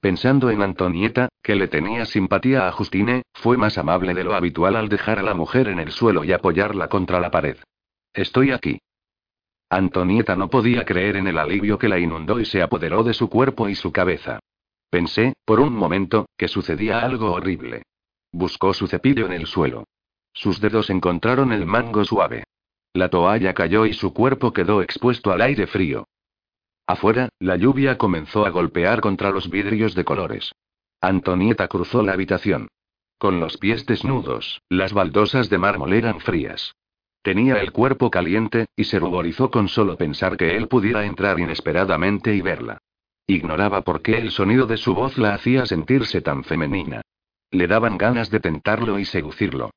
Pensando 0.00 0.50
en 0.50 0.62
Antonieta, 0.62 1.28
que 1.42 1.54
le 1.54 1.68
tenía 1.68 2.04
simpatía 2.04 2.66
a 2.66 2.72
Justine, 2.72 3.22
fue 3.34 3.56
más 3.56 3.78
amable 3.78 4.14
de 4.14 4.24
lo 4.24 4.34
habitual 4.34 4.76
al 4.76 4.88
dejar 4.88 5.18
a 5.18 5.22
la 5.22 5.34
mujer 5.34 5.68
en 5.68 5.78
el 5.78 5.92
suelo 5.92 6.24
y 6.24 6.32
apoyarla 6.32 6.88
contra 6.88 7.20
la 7.20 7.30
pared. 7.30 7.56
Estoy 8.12 8.50
aquí. 8.50 8.78
Antonieta 9.70 10.36
no 10.36 10.48
podía 10.48 10.84
creer 10.84 11.16
en 11.16 11.26
el 11.26 11.38
alivio 11.38 11.78
que 11.78 11.88
la 11.88 11.98
inundó 11.98 12.40
y 12.40 12.44
se 12.44 12.62
apoderó 12.62 13.04
de 13.04 13.14
su 13.14 13.28
cuerpo 13.28 13.68
y 13.68 13.74
su 13.74 13.92
cabeza. 13.92 14.40
Pensé, 14.90 15.34
por 15.44 15.60
un 15.60 15.74
momento, 15.74 16.26
que 16.36 16.48
sucedía 16.48 17.00
algo 17.00 17.32
horrible. 17.32 17.82
Buscó 18.32 18.74
su 18.74 18.86
cepillo 18.86 19.26
en 19.26 19.32
el 19.32 19.46
suelo. 19.46 19.84
Sus 20.32 20.60
dedos 20.60 20.90
encontraron 20.90 21.52
el 21.52 21.66
mango 21.66 22.04
suave. 22.04 22.44
La 22.92 23.08
toalla 23.08 23.54
cayó 23.54 23.86
y 23.86 23.92
su 23.92 24.12
cuerpo 24.12 24.52
quedó 24.52 24.82
expuesto 24.82 25.32
al 25.32 25.42
aire 25.42 25.66
frío. 25.66 26.06
Afuera, 26.86 27.30
la 27.40 27.56
lluvia 27.56 27.98
comenzó 27.98 28.46
a 28.46 28.50
golpear 28.50 29.00
contra 29.00 29.30
los 29.30 29.50
vidrios 29.50 29.94
de 29.94 30.04
colores. 30.04 30.52
Antonieta 31.00 31.68
cruzó 31.68 32.02
la 32.02 32.12
habitación. 32.12 32.68
Con 33.18 33.40
los 33.40 33.56
pies 33.56 33.86
desnudos, 33.86 34.62
las 34.68 34.92
baldosas 34.92 35.48
de 35.50 35.58
mármol 35.58 35.94
eran 35.94 36.20
frías. 36.20 36.74
Tenía 37.22 37.60
el 37.60 37.72
cuerpo 37.72 38.10
caliente, 38.10 38.66
y 38.76 38.84
se 38.84 38.98
ruborizó 38.98 39.50
con 39.50 39.68
solo 39.68 39.96
pensar 39.96 40.36
que 40.36 40.56
él 40.56 40.68
pudiera 40.68 41.04
entrar 41.06 41.40
inesperadamente 41.40 42.34
y 42.34 42.40
verla. 42.40 42.78
Ignoraba 43.26 43.82
por 43.82 44.02
qué 44.02 44.18
el 44.18 44.30
sonido 44.30 44.66
de 44.66 44.76
su 44.76 44.94
voz 44.94 45.18
la 45.18 45.34
hacía 45.34 45.66
sentirse 45.66 46.20
tan 46.20 46.44
femenina. 46.44 47.02
Le 47.50 47.66
daban 47.66 47.98
ganas 47.98 48.30
de 48.30 48.40
tentarlo 48.40 48.98
y 48.98 49.04
seducirlo. 49.04 49.70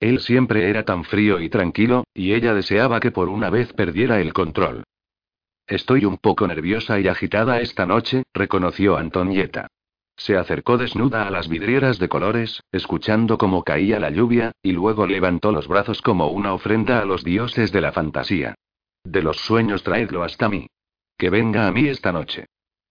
Él 0.00 0.20
siempre 0.20 0.68
era 0.68 0.84
tan 0.84 1.04
frío 1.04 1.40
y 1.40 1.48
tranquilo, 1.48 2.04
y 2.12 2.34
ella 2.34 2.52
deseaba 2.52 3.00
que 3.00 3.12
por 3.12 3.28
una 3.28 3.48
vez 3.48 3.72
perdiera 3.72 4.20
el 4.20 4.32
control. 4.32 4.84
Estoy 5.66 6.04
un 6.04 6.18
poco 6.18 6.46
nerviosa 6.46 7.00
y 7.00 7.08
agitada 7.08 7.60
esta 7.60 7.86
noche, 7.86 8.24
reconoció 8.34 8.96
Antonieta. 8.96 9.68
Se 10.16 10.36
acercó 10.36 10.78
desnuda 10.78 11.26
a 11.26 11.30
las 11.30 11.48
vidrieras 11.48 11.98
de 11.98 12.08
colores, 12.08 12.62
escuchando 12.72 13.36
cómo 13.38 13.64
caía 13.64 14.00
la 14.00 14.10
lluvia, 14.10 14.52
y 14.62 14.72
luego 14.72 15.06
levantó 15.06 15.52
los 15.52 15.68
brazos 15.68 16.02
como 16.02 16.28
una 16.28 16.54
ofrenda 16.54 17.00
a 17.00 17.04
los 17.04 17.22
dioses 17.22 17.70
de 17.70 17.80
la 17.80 17.92
fantasía. 17.92 18.54
De 19.04 19.22
los 19.22 19.36
sueños 19.38 19.82
traedlo 19.82 20.22
hasta 20.22 20.48
mí. 20.48 20.68
Que 21.18 21.30
venga 21.30 21.66
a 21.66 21.72
mí 21.72 21.88
esta 21.88 22.12
noche. 22.12 22.46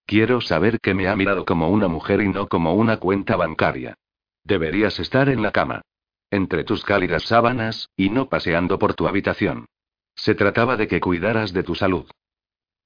Quiero 0.06 0.40
saber 0.40 0.80
que 0.80 0.94
me 0.94 1.08
ha 1.08 1.16
mirado 1.16 1.46
como 1.46 1.70
una 1.70 1.88
mujer 1.88 2.22
y 2.22 2.28
no 2.28 2.48
como 2.48 2.74
una 2.74 2.98
cuenta 2.98 3.36
bancaria. 3.36 3.96
Deberías 4.44 5.00
estar 5.00 5.30
en 5.30 5.42
la 5.42 5.52
cama. 5.52 5.82
Entre 6.30 6.64
tus 6.64 6.84
cálidas 6.84 7.24
sábanas, 7.24 7.90
y 7.98 8.10
no 8.10 8.30
paseando 8.30 8.78
por 8.78 8.94
tu 8.94 9.08
habitación. 9.08 9.66
Se 10.16 10.36
trataba 10.36 10.78
de 10.78 10.88
que 10.88 11.00
cuidaras 11.00 11.54
de 11.54 11.64
tu 11.64 11.76
salud. 11.76 12.06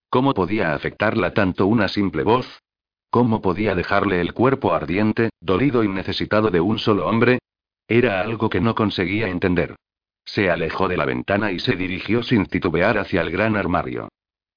¿Cómo 0.09 0.33
podía 0.33 0.73
afectarla 0.73 1.33
tanto 1.33 1.67
una 1.67 1.87
simple 1.87 2.23
voz? 2.23 2.61
¿Cómo 3.09 3.41
podía 3.41 3.75
dejarle 3.75 4.21
el 4.21 4.33
cuerpo 4.33 4.73
ardiente, 4.73 5.29
dolido 5.41 5.83
y 5.83 5.87
necesitado 5.87 6.51
de 6.51 6.61
un 6.61 6.79
solo 6.79 7.07
hombre? 7.07 7.39
Era 7.87 8.21
algo 8.21 8.49
que 8.49 8.61
no 8.61 8.75
conseguía 8.75 9.27
entender. 9.27 9.75
Se 10.25 10.49
alejó 10.49 10.87
de 10.87 10.97
la 10.97 11.05
ventana 11.05 11.51
y 11.51 11.59
se 11.59 11.75
dirigió 11.75 12.23
sin 12.23 12.45
titubear 12.45 12.97
hacia 12.97 13.21
el 13.21 13.31
gran 13.31 13.55
armario. 13.55 14.09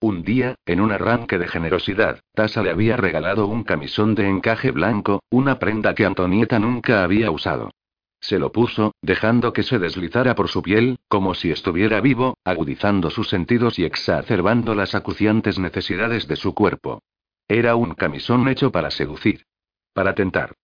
Un 0.03 0.24
día, 0.24 0.57
en 0.66 0.81
un 0.81 0.91
arranque 0.91 1.39
de 1.39 1.47
generosidad, 1.47 2.23
Tasa 2.35 2.61
le 2.65 2.70
había 2.70 2.97
regalado 2.97 3.47
un 3.47 3.62
camisón 3.62 4.16
de 4.16 4.29
encaje 4.29 4.73
blanco, 4.73 5.23
una 5.31 5.61
prenda 5.61 5.95
que 5.95 6.05
Antonieta 6.05 6.59
nunca 6.59 7.05
había 7.05 7.31
usado. 7.31 7.70
Se 8.19 8.41
lo 8.41 8.51
puso, 8.51 8.97
dejando 9.01 9.53
que 9.53 9.62
se 9.62 9.79
deslizara 9.79 10.35
por 10.35 10.49
su 10.49 10.61
piel, 10.61 10.99
como 11.07 11.35
si 11.35 11.53
estuviera 11.53 12.01
vivo, 12.01 12.37
agudizando 12.43 13.11
sus 13.11 13.29
sentidos 13.29 13.79
y 13.79 13.85
exacerbando 13.85 14.74
las 14.74 14.97
acuciantes 14.97 15.61
necesidades 15.61 16.27
de 16.27 16.35
su 16.35 16.53
cuerpo. 16.53 17.01
Era 17.47 17.77
un 17.77 17.95
camisón 17.95 18.49
hecho 18.49 18.73
para 18.73 18.91
seducir. 18.91 19.47
Para 19.93 20.16
tentar. 20.16 20.57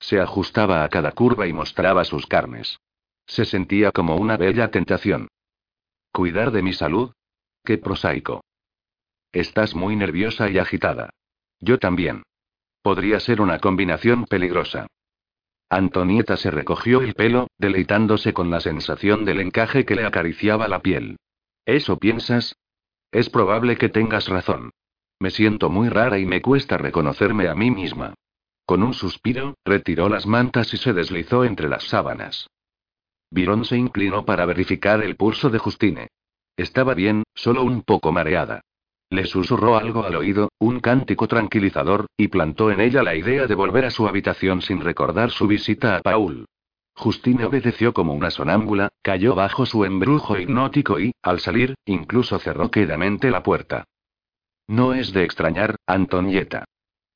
Se 0.00 0.18
ajustaba 0.18 0.82
a 0.82 0.88
cada 0.88 1.12
curva 1.12 1.46
y 1.46 1.52
mostraba 1.52 2.02
sus 2.02 2.26
carnes. 2.26 2.80
Se 3.24 3.44
sentía 3.44 3.92
como 3.92 4.16
una 4.16 4.36
bella 4.36 4.72
tentación. 4.72 5.28
¿Cuidar 6.10 6.50
de 6.50 6.62
mi 6.62 6.72
salud? 6.72 7.12
Qué 7.64 7.78
prosaico. 7.78 8.40
Estás 9.32 9.74
muy 9.74 9.94
nerviosa 9.94 10.50
y 10.50 10.58
agitada. 10.58 11.10
Yo 11.60 11.78
también. 11.78 12.24
Podría 12.82 13.20
ser 13.20 13.40
una 13.40 13.58
combinación 13.58 14.24
peligrosa. 14.24 14.86
Antonieta 15.68 16.36
se 16.36 16.50
recogió 16.50 17.00
el 17.00 17.14
pelo, 17.14 17.46
deleitándose 17.56 18.32
con 18.32 18.50
la 18.50 18.60
sensación 18.60 19.24
del 19.24 19.40
encaje 19.40 19.84
que 19.84 19.94
le 19.94 20.04
acariciaba 20.04 20.66
la 20.66 20.80
piel. 20.80 21.16
¿Eso 21.64 21.98
piensas? 21.98 22.56
Es 23.12 23.30
probable 23.30 23.76
que 23.76 23.88
tengas 23.88 24.26
razón. 24.28 24.70
Me 25.20 25.30
siento 25.30 25.70
muy 25.70 25.88
rara 25.88 26.18
y 26.18 26.26
me 26.26 26.42
cuesta 26.42 26.76
reconocerme 26.76 27.48
a 27.48 27.54
mí 27.54 27.70
misma. 27.70 28.14
Con 28.66 28.82
un 28.82 28.94
suspiro, 28.94 29.54
retiró 29.64 30.08
las 30.08 30.26
mantas 30.26 30.74
y 30.74 30.76
se 30.76 30.92
deslizó 30.92 31.44
entre 31.44 31.68
las 31.68 31.84
sábanas. 31.84 32.48
Virón 33.30 33.64
se 33.64 33.76
inclinó 33.76 34.24
para 34.24 34.46
verificar 34.46 35.02
el 35.04 35.14
pulso 35.14 35.50
de 35.50 35.58
Justine. 35.58 36.08
Estaba 36.56 36.94
bien, 36.94 37.22
solo 37.34 37.62
un 37.62 37.82
poco 37.82 38.10
mareada. 38.10 38.62
Le 39.10 39.26
susurró 39.26 39.76
algo 39.76 40.04
al 40.04 40.14
oído, 40.14 40.52
un 40.60 40.78
cántico 40.78 41.26
tranquilizador, 41.26 42.06
y 42.16 42.28
plantó 42.28 42.70
en 42.70 42.80
ella 42.80 43.02
la 43.02 43.16
idea 43.16 43.48
de 43.48 43.56
volver 43.56 43.84
a 43.84 43.90
su 43.90 44.06
habitación 44.06 44.62
sin 44.62 44.80
recordar 44.80 45.32
su 45.32 45.48
visita 45.48 45.96
a 45.96 46.00
Paul. 46.00 46.46
Justine 46.94 47.44
obedeció 47.44 47.92
como 47.92 48.14
una 48.14 48.30
sonámbula, 48.30 48.90
cayó 49.02 49.34
bajo 49.34 49.66
su 49.66 49.84
embrujo 49.84 50.38
hipnótico 50.38 51.00
y, 51.00 51.12
al 51.22 51.40
salir, 51.40 51.74
incluso 51.86 52.38
cerró 52.38 52.70
quedamente 52.70 53.32
la 53.32 53.42
puerta. 53.42 53.84
No 54.68 54.94
es 54.94 55.12
de 55.12 55.24
extrañar, 55.24 55.74
Antonieta. 55.86 56.64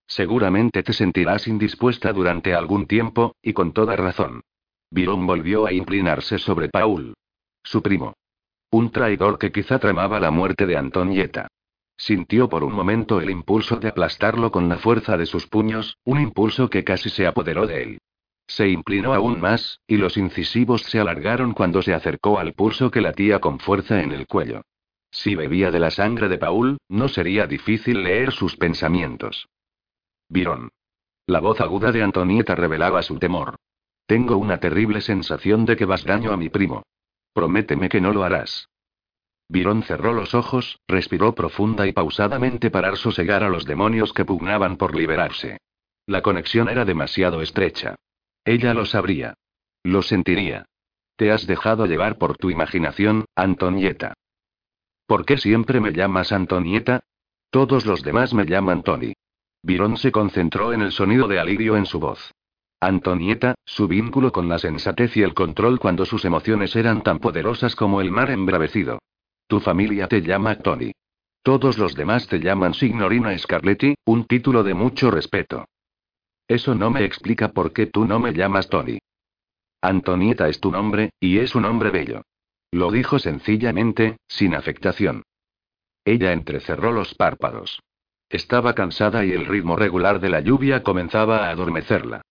Seguramente 0.08 0.82
te 0.82 0.92
sentirás 0.92 1.46
indispuesta 1.46 2.12
durante 2.12 2.54
algún 2.54 2.86
tiempo, 2.86 3.36
y 3.40 3.52
con 3.52 3.72
toda 3.72 3.94
razón. 3.94 4.42
Virón 4.90 5.26
volvió 5.26 5.66
a 5.66 5.72
inclinarse 5.72 6.38
sobre 6.38 6.68
Paul. 6.68 7.14
Su 7.62 7.82
primo. 7.82 8.14
Un 8.70 8.90
traidor 8.90 9.38
que 9.38 9.52
quizá 9.52 9.78
tramaba 9.78 10.18
la 10.18 10.32
muerte 10.32 10.66
de 10.66 10.76
Antonieta. 10.76 11.48
Sintió 11.96 12.48
por 12.48 12.64
un 12.64 12.72
momento 12.72 13.20
el 13.20 13.30
impulso 13.30 13.76
de 13.76 13.88
aplastarlo 13.88 14.50
con 14.50 14.68
la 14.68 14.78
fuerza 14.78 15.16
de 15.16 15.26
sus 15.26 15.46
puños, 15.46 15.98
un 16.04 16.20
impulso 16.20 16.68
que 16.68 16.84
casi 16.84 17.08
se 17.10 17.26
apoderó 17.26 17.66
de 17.66 17.82
él. 17.82 17.98
Se 18.46 18.68
inclinó 18.68 19.14
aún 19.14 19.40
más, 19.40 19.80
y 19.86 19.96
los 19.96 20.16
incisivos 20.16 20.82
se 20.82 21.00
alargaron 21.00 21.52
cuando 21.52 21.82
se 21.82 21.94
acercó 21.94 22.38
al 22.38 22.52
pulso 22.52 22.90
que 22.90 23.00
latía 23.00 23.40
con 23.40 23.58
fuerza 23.58 24.02
en 24.02 24.12
el 24.12 24.26
cuello. 24.26 24.62
Si 25.10 25.34
bebía 25.34 25.70
de 25.70 25.78
la 25.78 25.90
sangre 25.90 26.28
de 26.28 26.38
Paul, 26.38 26.78
no 26.88 27.08
sería 27.08 27.46
difícil 27.46 28.02
leer 28.02 28.32
sus 28.32 28.56
pensamientos. 28.56 29.48
Virón. 30.28 30.70
La 31.26 31.40
voz 31.40 31.60
aguda 31.60 31.92
de 31.92 32.02
Antonieta 32.02 32.54
revelaba 32.54 33.02
su 33.02 33.18
temor. 33.18 33.56
Tengo 34.06 34.36
una 34.36 34.58
terrible 34.58 35.00
sensación 35.00 35.64
de 35.64 35.76
que 35.76 35.86
vas 35.86 36.04
daño 36.04 36.32
a 36.32 36.36
mi 36.36 36.50
primo. 36.50 36.82
Prométeme 37.32 37.88
que 37.88 38.00
no 38.00 38.12
lo 38.12 38.24
harás. 38.24 38.68
Virón 39.48 39.82
cerró 39.82 40.12
los 40.12 40.34
ojos, 40.34 40.80
respiró 40.88 41.34
profunda 41.34 41.86
y 41.86 41.92
pausadamente 41.92 42.70
para 42.70 42.94
sosegar 42.96 43.42
a 43.42 43.48
los 43.48 43.64
demonios 43.64 44.12
que 44.12 44.24
pugnaban 44.24 44.76
por 44.76 44.94
liberarse. 44.96 45.58
La 46.06 46.22
conexión 46.22 46.68
era 46.68 46.84
demasiado 46.84 47.42
estrecha. 47.42 47.96
Ella 48.44 48.74
lo 48.74 48.84
sabría. 48.86 49.34
Lo 49.82 50.02
sentiría. 50.02 50.66
Te 51.16 51.30
has 51.30 51.46
dejado 51.46 51.86
llevar 51.86 52.18
por 52.18 52.36
tu 52.36 52.50
imaginación, 52.50 53.26
Antonieta. 53.36 54.14
¿Por 55.06 55.24
qué 55.24 55.36
siempre 55.36 55.80
me 55.80 55.92
llamas 55.92 56.32
Antonieta? 56.32 57.04
Todos 57.50 57.86
los 57.86 58.02
demás 58.02 58.34
me 58.34 58.46
llaman 58.46 58.82
Tony. 58.82 59.14
Virón 59.62 59.96
se 59.96 60.10
concentró 60.10 60.72
en 60.72 60.82
el 60.82 60.92
sonido 60.92 61.28
de 61.28 61.38
alivio 61.38 61.76
en 61.76 61.86
su 61.86 62.00
voz. 62.00 62.32
Antonieta, 62.80 63.54
su 63.64 63.88
vínculo 63.88 64.32
con 64.32 64.48
la 64.48 64.58
sensatez 64.58 65.16
y 65.16 65.22
el 65.22 65.32
control 65.32 65.78
cuando 65.78 66.04
sus 66.04 66.24
emociones 66.24 66.74
eran 66.76 67.02
tan 67.02 67.18
poderosas 67.18 67.76
como 67.76 68.00
el 68.00 68.10
mar 68.10 68.30
embravecido. 68.30 68.98
Tu 69.46 69.60
familia 69.60 70.08
te 70.08 70.22
llama 70.22 70.56
Tony. 70.56 70.92
Todos 71.42 71.76
los 71.76 71.94
demás 71.94 72.26
te 72.26 72.40
llaman 72.40 72.72
Signorina 72.72 73.36
Scarletti, 73.36 73.94
un 74.06 74.24
título 74.24 74.62
de 74.62 74.74
mucho 74.74 75.10
respeto. 75.10 75.66
Eso 76.48 76.74
no 76.74 76.90
me 76.90 77.04
explica 77.04 77.48
por 77.48 77.72
qué 77.72 77.86
tú 77.86 78.06
no 78.06 78.18
me 78.18 78.32
llamas 78.32 78.68
Tony. 78.68 78.98
Antonieta 79.82 80.48
es 80.48 80.60
tu 80.60 80.70
nombre, 80.70 81.10
y 81.20 81.38
es 81.38 81.54
un 81.54 81.62
nombre 81.62 81.90
bello. 81.90 82.22
Lo 82.70 82.90
dijo 82.90 83.18
sencillamente, 83.18 84.16
sin 84.26 84.54
afectación. 84.54 85.22
Ella 86.04 86.32
entrecerró 86.32 86.92
los 86.92 87.14
párpados. 87.14 87.80
Estaba 88.30 88.74
cansada 88.74 89.24
y 89.24 89.32
el 89.32 89.46
ritmo 89.46 89.76
regular 89.76 90.20
de 90.20 90.30
la 90.30 90.40
lluvia 90.40 90.82
comenzaba 90.82 91.46
a 91.46 91.50
adormecerla. 91.50 92.22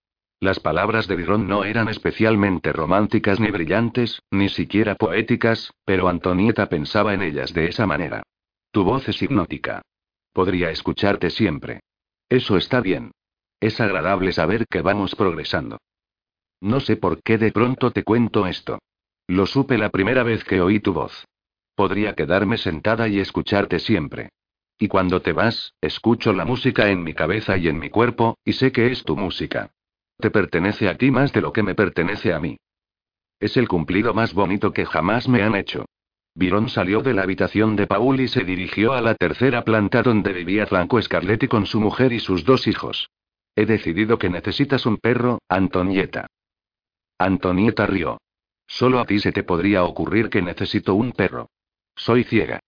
Las 0.44 0.60
palabras 0.60 1.08
de 1.08 1.16
Virón 1.16 1.48
no 1.48 1.64
eran 1.64 1.88
especialmente 1.88 2.74
románticas 2.74 3.40
ni 3.40 3.50
brillantes, 3.50 4.22
ni 4.30 4.50
siquiera 4.50 4.96
poéticas, 4.96 5.72
pero 5.86 6.10
Antonieta 6.10 6.68
pensaba 6.68 7.14
en 7.14 7.22
ellas 7.22 7.54
de 7.54 7.68
esa 7.68 7.88
manera. 7.88 8.24
Tu 8.72 8.84
voz 8.84 9.08
es 9.08 9.22
hipnótica. 9.22 9.84
Podría 10.34 10.70
escucharte 10.70 11.30
siempre. 11.30 11.80
Eso 12.28 12.58
está 12.58 12.82
bien. 12.82 13.14
Es 13.62 13.80
agradable 13.80 14.34
saber 14.34 14.66
que 14.70 14.82
vamos 14.82 15.16
progresando. 15.16 15.78
No 16.60 16.82
sé 16.82 16.98
por 16.98 17.24
qué 17.24 17.38
de 17.38 17.54
pronto 17.54 17.92
te 17.92 18.04
cuento 18.04 18.46
esto. 18.46 18.80
Lo 19.28 19.46
supe 19.46 19.78
la 19.78 19.92
primera 19.92 20.24
vez 20.24 20.44
que 20.44 20.60
oí 20.60 20.82
tu 20.82 20.92
voz. 20.92 21.24
Podría 21.74 22.16
quedarme 22.16 22.58
sentada 22.58 23.08
y 23.08 23.22
escucharte 23.22 23.80
siempre. 23.80 24.32
Y 24.78 24.90
cuando 24.90 25.22
te 25.22 25.32
vas, 25.32 25.74
escucho 25.80 26.34
la 26.34 26.44
música 26.44 26.90
en 26.90 27.02
mi 27.02 27.14
cabeza 27.14 27.56
y 27.56 27.70
en 27.70 27.80
mi 27.80 27.90
cuerpo, 27.90 28.38
y 28.44 28.52
sé 28.52 28.74
que 28.74 28.92
es 28.92 29.06
tu 29.06 29.16
música. 29.16 29.72
Te 30.18 30.32
pertenece 30.32 30.90
a 30.90 30.98
ti 30.98 31.12
más 31.12 31.34
de 31.34 31.42
lo 31.42 31.52
que 31.54 31.64
me 31.64 31.76
pertenece 31.76 32.34
a 32.34 32.40
mí. 32.40 32.58
Es 33.40 33.58
el 33.58 33.68
cumplido 33.68 34.14
más 34.14 34.34
bonito 34.34 34.72
que 34.72 34.86
jamás 34.86 35.28
me 35.28 35.44
han 35.44 35.56
hecho. 35.56 35.86
Byron 36.36 36.70
salió 36.70 37.02
de 37.02 37.14
la 37.14 37.24
habitación 37.24 37.76
de 37.76 37.86
Paul 37.86 38.20
y 38.20 38.28
se 38.28 38.44
dirigió 38.44 38.94
a 38.94 39.02
la 39.02 39.16
tercera 39.16 39.64
planta 39.64 40.02
donde 40.02 40.34
vivía 40.34 40.66
Franco 40.66 41.02
Scarletti 41.02 41.48
con 41.48 41.66
su 41.66 41.80
mujer 41.80 42.12
y 42.12 42.20
sus 42.20 42.44
dos 42.44 42.68
hijos. 42.68 43.10
He 43.56 43.66
decidido 43.66 44.18
que 44.18 44.30
necesitas 44.30 44.86
un 44.86 44.98
perro, 44.98 45.40
Antonieta. 45.48 46.28
Antonieta 47.20 47.86
rió. 47.86 48.18
Solo 48.66 49.00
a 49.00 49.06
ti 49.06 49.20
se 49.20 49.32
te 49.32 49.44
podría 49.44 49.84
ocurrir 49.84 50.30
que 50.30 50.42
necesito 50.42 50.96
un 50.96 51.12
perro. 51.12 51.50
Soy 51.96 52.24
ciega. 52.24 52.60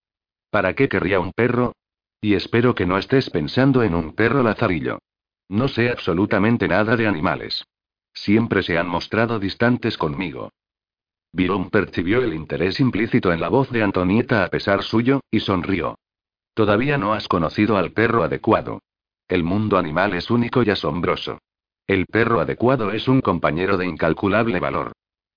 ¿Para 0.52 0.76
qué 0.76 0.88
querría 0.88 1.20
un 1.20 1.32
perro? 1.32 1.74
Y 2.22 2.36
espero 2.36 2.76
que 2.76 2.86
no 2.86 2.98
estés 2.98 3.30
pensando 3.30 3.82
en 3.82 3.96
un 3.96 4.14
perro 4.14 4.44
lazarillo. 4.44 5.00
No 5.50 5.68
sé 5.68 5.90
absolutamente 5.90 6.68
nada 6.68 6.96
de 6.96 7.08
animales. 7.08 7.66
Siempre 8.14 8.64
se 8.64 8.78
han 8.78 8.88
mostrado 8.88 9.40
distantes 9.40 9.98
conmigo. 9.98 10.52
Byron 11.34 11.70
percibió 11.70 12.24
el 12.24 12.34
interés 12.34 12.80
implícito 12.80 13.34
en 13.34 13.42
la 13.42 13.50
voz 13.50 13.70
de 13.70 13.84
Antonieta 13.84 14.44
a 14.44 14.48
pesar 14.50 14.84
suyo, 14.84 15.20
y 15.30 15.42
sonrió. 15.42 15.98
Todavía 16.54 16.98
no 16.98 17.14
has 17.14 17.28
conocido 17.28 17.78
al 17.78 17.92
perro 17.92 18.24
adecuado. 18.24 18.82
El 19.28 19.44
mundo 19.44 19.78
animal 19.78 20.14
es 20.14 20.32
único 20.32 20.64
y 20.64 20.70
asombroso. 20.70 21.40
El 21.88 22.06
perro 22.06 22.40
adecuado 22.40 22.92
es 22.92 23.08
un 23.08 23.22
compañero 23.22 23.78
de 23.78 23.86
incalculable 23.86 24.60
valor. 24.60 24.94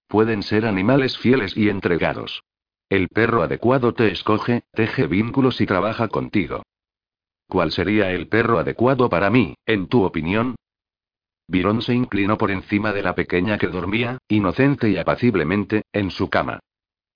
Pueden 0.07 0.43
ser 0.43 0.65
animales 0.65 1.19
fieles 1.19 1.57
y 1.57 1.69
entregados. 1.69 2.43
El 2.89 3.09
perro 3.09 3.43
adecuado 3.43 3.93
te 3.93 4.11
escoge, 4.11 4.63
teje 4.73 5.07
vínculos 5.07 5.61
y 5.61 5.67
trabaja 5.67 6.09
contigo. 6.09 6.63
¿Cuál 7.49 7.73
sería 7.73 8.11
el 8.11 8.29
perro 8.29 8.59
adecuado 8.59 9.09
para 9.09 9.31
mí, 9.31 9.55
en 9.65 9.89
tu 9.89 10.05
opinión? 10.05 10.55
Byron 11.49 11.81
se 11.81 11.95
inclinó 11.95 12.37
por 12.37 12.51
encima 12.51 12.93
de 12.93 13.03
la 13.03 13.15
pequeña 13.15 13.57
que 13.57 13.69
dormía, 13.69 14.19
inocente 14.29 14.91
y 14.91 14.99
apaciblemente, 14.99 15.83
en 15.93 16.11
su 16.11 16.29
cama. 16.29 16.61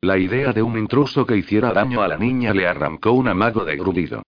La 0.00 0.16
idea 0.16 0.54
de 0.54 0.62
un 0.62 0.78
intruso 0.78 1.26
que 1.26 1.36
hiciera 1.36 1.74
daño 1.74 2.00
a 2.02 2.08
la 2.08 2.16
niña 2.16 2.54
le 2.54 2.66
arrancó 2.66 3.12
un 3.12 3.28
amago 3.28 3.66
de 3.66 3.76
grudido. 3.76 4.22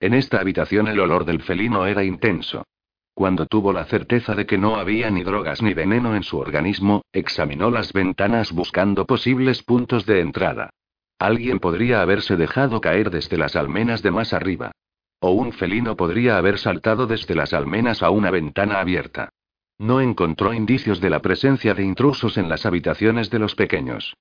En 0.00 0.14
esta 0.14 0.40
habitación 0.40 0.88
el 0.88 0.98
olor 0.98 1.26
del 1.26 1.42
felino 1.42 1.86
era 1.86 2.02
intenso. 2.02 2.64
Cuando 3.12 3.44
tuvo 3.44 3.74
la 3.74 3.84
certeza 3.84 4.34
de 4.34 4.46
que 4.46 4.56
no 4.56 4.76
había 4.76 5.10
ni 5.10 5.22
drogas 5.22 5.60
ni 5.60 5.74
veneno 5.74 6.16
en 6.16 6.22
su 6.22 6.38
organismo, 6.38 7.02
examinó 7.12 7.70
las 7.70 7.92
ventanas 7.92 8.52
buscando 8.52 9.04
posibles 9.04 9.62
puntos 9.62 10.06
de 10.06 10.20
entrada. 10.20 10.70
Alguien 11.18 11.58
podría 11.58 12.00
haberse 12.00 12.38
dejado 12.38 12.80
caer 12.80 13.10
desde 13.10 13.36
las 13.36 13.56
almenas 13.56 14.02
de 14.02 14.10
más 14.10 14.32
arriba. 14.32 14.72
O 15.20 15.32
un 15.32 15.52
felino 15.52 15.96
podría 15.96 16.38
haber 16.38 16.58
saltado 16.58 17.06
desde 17.06 17.34
las 17.34 17.52
almenas 17.52 18.02
a 18.02 18.10
una 18.10 18.30
ventana 18.30 18.80
abierta. 18.80 19.30
No 19.78 20.00
encontró 20.00 20.52
indicios 20.52 21.00
de 21.00 21.10
la 21.10 21.20
presencia 21.20 21.74
de 21.74 21.84
intrusos 21.84 22.38
en 22.38 22.48
las 22.48 22.66
habitaciones 22.66 23.30
de 23.30 23.38
los 23.38 23.54
pequeños. 23.54 24.14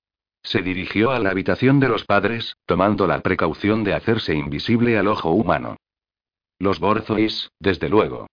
Se 0.44 0.62
dirigió 0.62 1.12
a 1.12 1.20
la 1.20 1.32
habitación 1.32 1.80
de 1.80 1.90
los 1.90 2.06
padres, 2.06 2.56
tomando 2.66 3.08
la 3.08 3.22
precaución 3.22 3.84
de 3.84 3.94
hacerse 3.94 4.36
invisible 4.36 4.98
al 4.98 5.08
ojo 5.08 5.32
humano. 5.32 5.78
Los 6.60 6.80
Borzois, 6.80 7.50
desde 7.60 7.90
luego. 7.90 8.28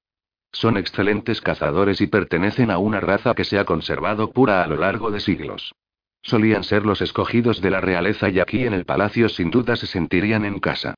Son 0.52 0.76
excelentes 0.76 1.40
cazadores 1.40 2.00
y 2.00 2.06
pertenecen 2.06 2.70
a 2.70 2.78
una 2.78 2.98
raza 3.00 3.34
que 3.34 3.44
se 3.44 3.58
ha 3.58 3.64
conservado 3.64 4.32
pura 4.32 4.64
a 4.64 4.66
lo 4.66 4.76
largo 4.76 5.10
de 5.10 5.20
siglos. 5.20 5.72
Solían 6.22 6.64
ser 6.64 6.84
los 6.84 7.00
escogidos 7.02 7.60
de 7.60 7.70
la 7.70 7.80
realeza 7.80 8.28
y 8.28 8.40
aquí 8.40 8.64
en 8.64 8.72
el 8.72 8.84
palacio 8.84 9.28
sin 9.28 9.50
duda 9.50 9.76
se 9.76 9.86
sentirían 9.86 10.44
en 10.44 10.58
casa. 10.58 10.96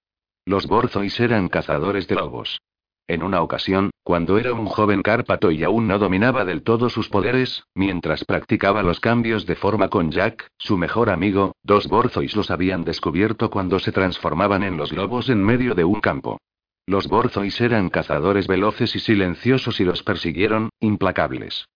Los 0.49 0.67
Borzois 0.67 1.21
eran 1.21 1.51
cazadores 1.51 2.09
de 2.09 2.15
lobos. 2.15 2.63
En 3.07 3.23
una 3.23 3.43
ocasión, 3.43 3.91
cuando 4.03 4.39
era 4.39 4.55
un 4.55 4.65
joven 4.65 5.03
Cárpato 5.03 5.51
y 5.51 5.63
aún 5.63 5.87
no 5.87 5.99
dominaba 5.99 6.47
del 6.47 6.63
todo 6.63 6.89
sus 6.89 7.11
poderes, 7.11 7.65
mientras 7.75 8.25
practicaba 8.25 8.83
los 8.83 8.99
cambios 8.99 9.45
de 9.45 9.57
forma 9.57 9.91
con 9.91 10.11
Jack, 10.11 10.49
su 10.57 10.79
mejor 10.79 11.11
amigo, 11.11 11.53
dos 11.63 11.87
Borzois 11.87 12.35
los 12.35 12.51
habían 12.51 12.83
descubierto 12.83 13.51
cuando 13.51 13.79
se 13.79 13.93
transformaban 13.93 14.63
en 14.63 14.79
los 14.79 14.91
lobos 14.91 15.29
en 15.29 15.45
medio 15.45 15.75
de 15.75 15.85
un 15.85 16.01
campo. 16.01 16.39
Los 16.87 17.09
Borzois 17.09 17.61
eran 17.61 17.91
cazadores 17.91 18.47
veloces 18.47 18.97
y 18.97 19.01
silenciosos 19.01 19.81
y 19.81 19.85
los 19.85 20.03
persiguieron, 20.03 20.71
implacables. 20.81 21.67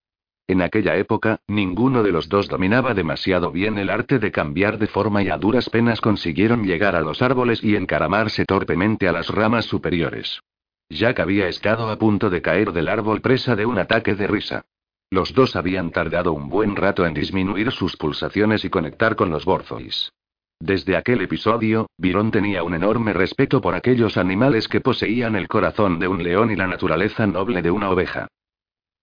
En 0.53 0.61
aquella 0.61 0.97
época, 0.97 1.41
ninguno 1.49 2.03
de 2.03 2.13
los 2.13 2.29
dos 2.29 2.47
dominaba 2.47 2.93
demasiado 2.93 3.51
bien 3.51 3.79
el 3.79 3.89
arte 3.89 4.19
de 4.19 4.31
cambiar 4.31 4.77
de 4.77 4.87
forma 4.87 5.23
y 5.23 5.31
a 5.31 5.39
duras 5.39 5.71
penas 5.71 6.03
consiguieron 6.03 6.65
llegar 6.65 6.95
a 6.95 7.01
los 7.01 7.23
árboles 7.23 7.65
y 7.65 7.75
encaramarse 7.75 8.45
torpemente 8.45 9.09
a 9.09 9.13
las 9.13 9.31
ramas 9.31 9.65
superiores. 9.65 10.43
Jack 10.91 11.21
había 11.21 11.49
estado 11.49 11.89
a 11.89 11.97
punto 11.97 12.29
de 12.29 12.43
caer 12.43 12.73
del 12.73 12.89
árbol 12.89 13.23
presa 13.23 13.57
de 13.57 13.65
un 13.65 13.79
ataque 13.79 14.15
de 14.15 14.27
risa. 14.27 14.67
Los 15.09 15.33
dos 15.33 15.57
habían 15.57 15.91
tardado 15.91 16.35
un 16.35 16.51
buen 16.51 16.77
rato 16.77 17.07
en 17.07 17.15
disminuir 17.15 17.73
sus 17.73 17.97
pulsaciones 17.97 18.63
y 18.67 18.69
conectar 18.69 19.17
con 19.17 19.31
los 19.31 19.47
Borzois. 19.47 20.13
Desde 20.61 20.99
aquel 20.99 21.23
episodio, 21.23 21.87
Byron 21.97 22.31
tenía 22.31 22.63
un 22.63 22.75
enorme 22.75 23.15
respeto 23.15 23.63
por 23.63 23.75
aquellos 23.75 24.19
animales 24.19 24.69
que 24.69 24.83
poseían 24.83 25.35
el 25.35 25.49
corazón 25.49 25.99
de 25.99 26.09
un 26.09 26.23
león 26.23 26.51
y 26.51 26.57
la 26.57 26.67
naturaleza 26.67 27.27
noble 27.27 27.63
de 27.63 27.71
una 27.71 27.89
oveja. 27.89 28.29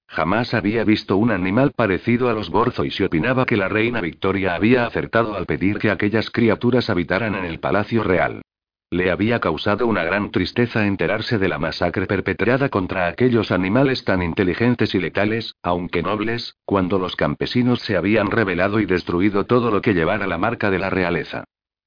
Jamás 0.10 0.56
había 0.56 0.84
visto 0.84 1.18
un 1.18 1.30
animal 1.30 1.72
parecido 1.76 2.30
a 2.30 2.34
los 2.34 2.50
Borzois 2.50 3.00
y 3.00 3.04
opinaba 3.04 3.46
que 3.46 3.56
la 3.56 3.70
reina 3.70 4.02
Victoria 4.02 4.56
había 4.56 4.88
acertado 4.88 5.36
al 5.36 5.46
pedir 5.46 5.78
que 5.78 5.92
aquellas 5.92 6.32
criaturas 6.32 6.90
habitaran 6.90 7.36
en 7.36 7.46
el 7.46 7.60
palacio 7.60 8.04
real. 8.04 8.42
Le 8.90 9.12
había 9.12 9.40
causado 9.40 9.86
una 9.86 10.04
gran 10.04 10.32
tristeza 10.32 10.88
enterarse 10.88 11.38
de 11.38 11.48
la 11.48 11.60
masacre 11.60 12.08
perpetrada 12.08 12.70
contra 12.70 13.08
aquellos 13.08 13.52
animales 13.52 14.04
tan 14.04 14.24
inteligentes 14.24 14.96
y 14.96 15.00
letales, 15.00 15.54
aunque 15.62 16.02
nobles, 16.02 16.56
cuando 16.66 16.98
los 16.98 17.16
campesinos 17.16 17.82
se 17.82 17.96
habían 17.96 18.32
rebelado 18.32 18.80
y 18.80 18.88
destruido 18.88 19.46
todo 19.46 19.70
lo 19.70 19.84
que 19.84 19.94
llevara 19.94 20.26
la 20.26 20.40
marca 20.40 20.72
de 20.72 20.80
la 20.80 20.90
realeza. 20.90 21.44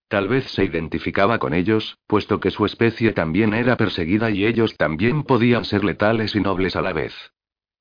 Tal 0.06 0.28
vez 0.28 0.44
se 0.44 0.64
identificaba 0.64 1.40
con 1.40 1.54
ellos, 1.54 1.98
puesto 2.06 2.38
que 2.38 2.52
su 2.52 2.66
especie 2.66 3.12
también 3.12 3.52
era 3.52 3.76
perseguida 3.76 4.30
y 4.30 4.46
ellos 4.46 4.76
también 4.76 5.24
podían 5.24 5.64
ser 5.64 5.82
letales 5.82 6.36
y 6.36 6.40
nobles 6.40 6.76
a 6.76 6.82
la 6.82 6.92
vez. 6.92 7.32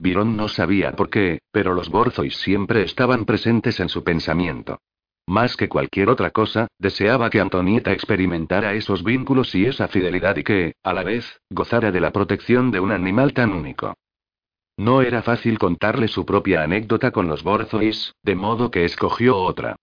Byron 0.01 0.35
no 0.35 0.47
sabía 0.47 0.93
por 0.93 1.11
qué, 1.11 1.41
pero 1.51 1.75
los 1.75 1.89
Borzois 1.89 2.35
siempre 2.35 2.81
estaban 2.81 3.25
presentes 3.25 3.79
en 3.79 3.87
su 3.87 4.03
pensamiento. 4.03 4.79
Más 5.27 5.55
que 5.55 5.69
cualquier 5.69 6.09
otra 6.09 6.31
cosa, 6.31 6.67
deseaba 6.79 7.29
que 7.29 7.39
Antonieta 7.39 7.91
experimentara 7.91 8.73
esos 8.73 9.03
vínculos 9.03 9.53
y 9.53 9.67
esa 9.67 9.87
fidelidad 9.87 10.37
y 10.37 10.43
que, 10.43 10.73
a 10.81 10.93
la 10.93 11.03
vez, 11.03 11.39
gozara 11.51 11.91
de 11.91 12.01
la 12.01 12.11
protección 12.11 12.71
de 12.71 12.79
un 12.79 12.91
animal 12.91 13.33
tan 13.33 13.53
único. 13.53 13.93
No 14.75 15.03
era 15.03 15.21
fácil 15.21 15.59
contarle 15.59 16.07
su 16.07 16.25
propia 16.25 16.63
anécdota 16.63 17.11
con 17.11 17.27
los 17.27 17.43
Borzois, 17.43 18.15
de 18.23 18.33
modo 18.33 18.71
que 18.71 18.85
escogió 18.85 19.37
otra. 19.37 19.75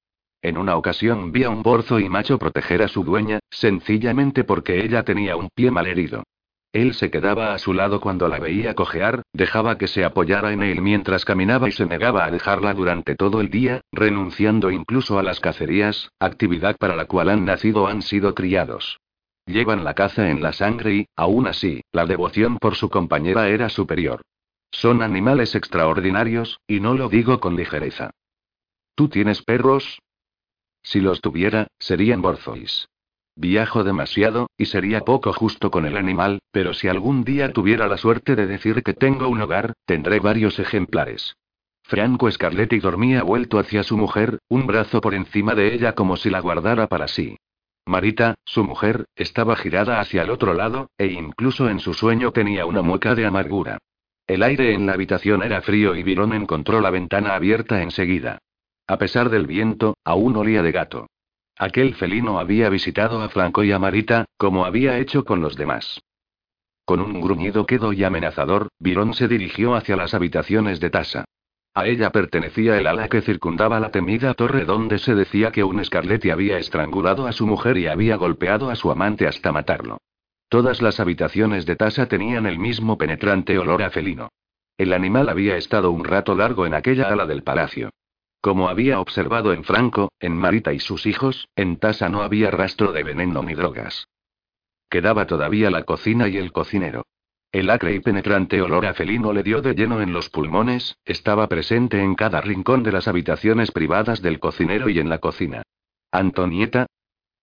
En 0.42 0.58
una 0.58 0.76
ocasión 0.76 1.30
vi 1.30 1.44
a 1.44 1.50
un 1.50 1.62
borzo 1.62 2.00
y 2.00 2.08
macho 2.08 2.38
proteger 2.38 2.82
a 2.82 2.88
su 2.88 3.04
dueña, 3.04 3.38
sencillamente 3.50 4.42
porque 4.42 4.84
ella 4.84 5.04
tenía 5.04 5.36
un 5.36 5.48
pie 5.54 5.70
malherido. 5.70 6.24
Él 6.72 6.92
se 6.94 7.10
quedaba 7.10 7.54
a 7.54 7.58
su 7.58 7.72
lado 7.72 8.00
cuando 8.00 8.28
la 8.28 8.38
veía 8.38 8.74
cojear, 8.74 9.22
dejaba 9.32 9.78
que 9.78 9.88
se 9.88 10.04
apoyara 10.04 10.52
en 10.52 10.62
él 10.62 10.82
mientras 10.82 11.24
caminaba 11.24 11.68
y 11.68 11.72
se 11.72 11.86
negaba 11.86 12.24
a 12.24 12.30
dejarla 12.30 12.74
durante 12.74 13.14
todo 13.16 13.40
el 13.40 13.48
día, 13.48 13.80
renunciando 13.90 14.70
incluso 14.70 15.18
a 15.18 15.22
las 15.22 15.40
cacerías, 15.40 16.10
actividad 16.20 16.76
para 16.76 16.94
la 16.94 17.06
cual 17.06 17.30
han 17.30 17.46
nacido 17.46 17.84
o 17.84 17.86
han 17.86 18.02
sido 18.02 18.34
criados. 18.34 18.98
Llevan 19.46 19.82
la 19.82 19.94
caza 19.94 20.28
en 20.28 20.42
la 20.42 20.52
sangre 20.52 20.94
y, 20.94 21.06
aún 21.16 21.46
así, 21.46 21.80
la 21.90 22.04
devoción 22.04 22.58
por 22.58 22.74
su 22.74 22.90
compañera 22.90 23.48
era 23.48 23.70
superior. 23.70 24.20
Son 24.70 25.02
animales 25.02 25.54
extraordinarios, 25.54 26.60
y 26.66 26.80
no 26.80 26.92
lo 26.92 27.08
digo 27.08 27.40
con 27.40 27.56
ligereza. 27.56 28.10
¿Tú 28.94 29.08
tienes 29.08 29.42
perros? 29.42 30.00
Si 30.82 31.00
los 31.00 31.22
tuviera, 31.22 31.68
serían 31.78 32.20
borzois. 32.20 32.88
Viajo 33.40 33.84
demasiado, 33.84 34.50
y 34.58 34.66
sería 34.66 35.02
poco 35.02 35.32
justo 35.32 35.70
con 35.70 35.86
el 35.86 35.96
animal, 35.96 36.40
pero 36.50 36.74
si 36.74 36.88
algún 36.88 37.22
día 37.22 37.52
tuviera 37.52 37.86
la 37.86 37.96
suerte 37.96 38.34
de 38.34 38.48
decir 38.48 38.82
que 38.82 38.94
tengo 38.94 39.28
un 39.28 39.40
hogar, 39.40 39.74
tendré 39.84 40.18
varios 40.18 40.58
ejemplares. 40.58 41.36
Franco 41.84 42.28
Scarletti 42.28 42.80
dormía 42.80 43.22
vuelto 43.22 43.60
hacia 43.60 43.84
su 43.84 43.96
mujer, 43.96 44.40
un 44.48 44.66
brazo 44.66 45.00
por 45.00 45.14
encima 45.14 45.54
de 45.54 45.72
ella 45.72 45.94
como 45.94 46.16
si 46.16 46.30
la 46.30 46.40
guardara 46.40 46.88
para 46.88 47.06
sí. 47.06 47.36
Marita, 47.86 48.34
su 48.44 48.64
mujer, 48.64 49.04
estaba 49.14 49.54
girada 49.54 50.00
hacia 50.00 50.22
el 50.22 50.30
otro 50.30 50.52
lado, 50.52 50.90
e 50.98 51.06
incluso 51.06 51.70
en 51.70 51.78
su 51.78 51.94
sueño 51.94 52.32
tenía 52.32 52.66
una 52.66 52.82
mueca 52.82 53.14
de 53.14 53.24
amargura. 53.24 53.78
El 54.26 54.42
aire 54.42 54.74
en 54.74 54.84
la 54.84 54.94
habitación 54.94 55.44
era 55.44 55.62
frío 55.62 55.94
y 55.94 56.02
Virón 56.02 56.32
encontró 56.32 56.80
la 56.80 56.90
ventana 56.90 57.36
abierta 57.36 57.82
enseguida. 57.82 58.38
A 58.88 58.98
pesar 58.98 59.30
del 59.30 59.46
viento, 59.46 59.96
aún 60.02 60.34
olía 60.34 60.64
de 60.64 60.72
gato. 60.72 61.06
Aquel 61.58 61.96
felino 61.96 62.38
había 62.38 62.68
visitado 62.68 63.20
a 63.20 63.28
Franco 63.28 63.64
y 63.64 63.72
a 63.72 63.80
Marita, 63.80 64.26
como 64.36 64.64
había 64.64 64.98
hecho 64.98 65.24
con 65.24 65.40
los 65.40 65.56
demás. 65.56 66.00
Con 66.84 67.00
un 67.00 67.20
gruñido 67.20 67.66
quedo 67.66 67.92
y 67.92 68.04
amenazador, 68.04 68.68
Virón 68.78 69.12
se 69.12 69.26
dirigió 69.26 69.74
hacia 69.74 69.96
las 69.96 70.14
habitaciones 70.14 70.78
de 70.78 70.90
Tasa. 70.90 71.24
A 71.74 71.86
ella 71.86 72.10
pertenecía 72.10 72.78
el 72.78 72.86
ala 72.86 73.08
que 73.08 73.22
circundaba 73.22 73.80
la 73.80 73.90
temida 73.90 74.34
torre 74.34 74.64
donde 74.64 74.98
se 74.98 75.14
decía 75.14 75.50
que 75.50 75.64
un 75.64 75.84
Scarletti 75.84 76.30
había 76.30 76.58
estrangulado 76.58 77.26
a 77.26 77.32
su 77.32 77.46
mujer 77.46 77.76
y 77.76 77.88
había 77.88 78.16
golpeado 78.16 78.70
a 78.70 78.76
su 78.76 78.90
amante 78.90 79.26
hasta 79.26 79.52
matarlo. 79.52 79.98
Todas 80.48 80.80
las 80.80 81.00
habitaciones 81.00 81.66
de 81.66 81.76
Tasa 81.76 82.06
tenían 82.06 82.46
el 82.46 82.58
mismo 82.58 82.96
penetrante 82.96 83.58
olor 83.58 83.82
a 83.82 83.90
felino. 83.90 84.30
El 84.78 84.92
animal 84.92 85.28
había 85.28 85.56
estado 85.56 85.90
un 85.90 86.04
rato 86.04 86.36
largo 86.36 86.66
en 86.66 86.74
aquella 86.74 87.08
ala 87.08 87.26
del 87.26 87.42
palacio. 87.42 87.90
Como 88.40 88.68
había 88.68 89.00
observado 89.00 89.52
en 89.52 89.64
Franco, 89.64 90.12
en 90.20 90.36
Marita 90.36 90.72
y 90.72 90.78
sus 90.78 91.06
hijos, 91.06 91.48
en 91.56 91.76
Tasa 91.78 92.08
no 92.08 92.22
había 92.22 92.50
rastro 92.50 92.92
de 92.92 93.02
veneno 93.02 93.42
ni 93.42 93.54
drogas. 93.54 94.06
Quedaba 94.88 95.26
todavía 95.26 95.70
la 95.70 95.82
cocina 95.82 96.28
y 96.28 96.36
el 96.36 96.52
cocinero. 96.52 97.04
El 97.50 97.70
acre 97.70 97.94
y 97.94 98.00
penetrante 98.00 98.60
olor 98.60 98.86
a 98.86 98.94
felino 98.94 99.32
le 99.32 99.42
dio 99.42 99.62
de 99.62 99.74
lleno 99.74 100.00
en 100.00 100.12
los 100.12 100.28
pulmones, 100.28 100.96
estaba 101.04 101.48
presente 101.48 102.00
en 102.00 102.14
cada 102.14 102.40
rincón 102.40 102.82
de 102.82 102.92
las 102.92 103.08
habitaciones 103.08 103.70
privadas 103.70 104.22
del 104.22 104.38
cocinero 104.38 104.88
y 104.88 104.98
en 104.98 105.08
la 105.08 105.18
cocina. 105.18 105.62
Antonieta, 106.12 106.86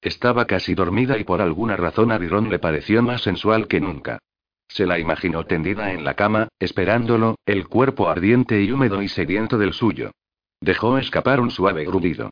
estaba 0.01 0.45
casi 0.45 0.75
dormida 0.75 1.17
y 1.17 1.23
por 1.23 1.41
alguna 1.41 1.75
razón 1.75 2.11
a 2.11 2.19
Virón 2.19 2.49
le 2.49 2.59
pareció 2.59 3.01
más 3.01 3.21
sensual 3.21 3.67
que 3.67 3.81
nunca. 3.81 4.19
Se 4.67 4.85
la 4.85 4.99
imaginó 4.99 5.45
tendida 5.45 5.91
en 5.93 6.03
la 6.03 6.13
cama, 6.13 6.47
esperándolo, 6.59 7.35
el 7.45 7.67
cuerpo 7.67 8.07
ardiente 8.07 8.61
y 8.61 8.71
húmedo 8.71 9.01
y 9.01 9.07
sediento 9.07 9.57
del 9.57 9.73
suyo. 9.73 10.11
Dejó 10.65 10.97
escapar 10.97 11.41
un 11.41 11.51
suave 11.51 11.85
grudido. 11.85 12.31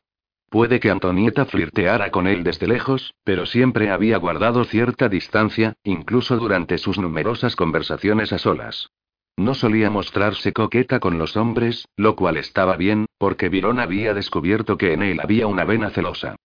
Puede 0.49 0.79
que 0.79 0.89
Antonieta 0.89 1.45
flirteara 1.45 2.09
con 2.09 2.25
él 2.25 2.43
desde 2.43 2.65
lejos, 2.65 3.13
pero 3.23 3.45
siempre 3.45 3.91
había 3.91 4.17
guardado 4.17 4.63
cierta 4.63 5.07
distancia, 5.07 5.75
incluso 5.83 6.37
durante 6.37 6.79
sus 6.79 6.97
numerosas 6.97 7.55
conversaciones 7.55 8.33
a 8.33 8.39
solas. 8.39 8.89
No 9.37 9.53
solía 9.53 9.91
mostrarse 9.91 10.51
coqueta 10.51 10.99
con 10.99 11.19
los 11.19 11.37
hombres, 11.37 11.87
lo 11.95 12.15
cual 12.15 12.37
estaba 12.37 12.75
bien, 12.75 13.05
porque 13.19 13.49
Virón 13.49 13.79
había 13.79 14.15
descubierto 14.15 14.79
que 14.79 14.93
en 14.93 15.03
él 15.03 15.19
había 15.21 15.45
una 15.45 15.63
vena 15.63 15.91
celosa. 15.91 16.35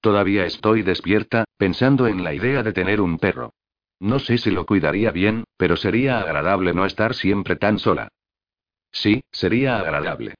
Todavía 0.00 0.46
estoy 0.46 0.82
despierta, 0.82 1.44
pensando 1.56 2.08
en 2.08 2.24
la 2.24 2.34
idea 2.34 2.64
de 2.64 2.72
tener 2.72 3.00
un 3.00 3.18
perro. 3.18 3.52
No 4.00 4.18
sé 4.18 4.36
si 4.36 4.50
lo 4.50 4.66
cuidaría 4.66 5.12
bien, 5.12 5.44
pero 5.56 5.76
sería 5.76 6.18
agradable 6.18 6.74
no 6.74 6.84
estar 6.84 7.14
siempre 7.14 7.54
tan 7.54 7.78
sola. 7.78 8.08
Sí, 8.90 9.22
sería 9.30 9.78
agradable. 9.78 10.34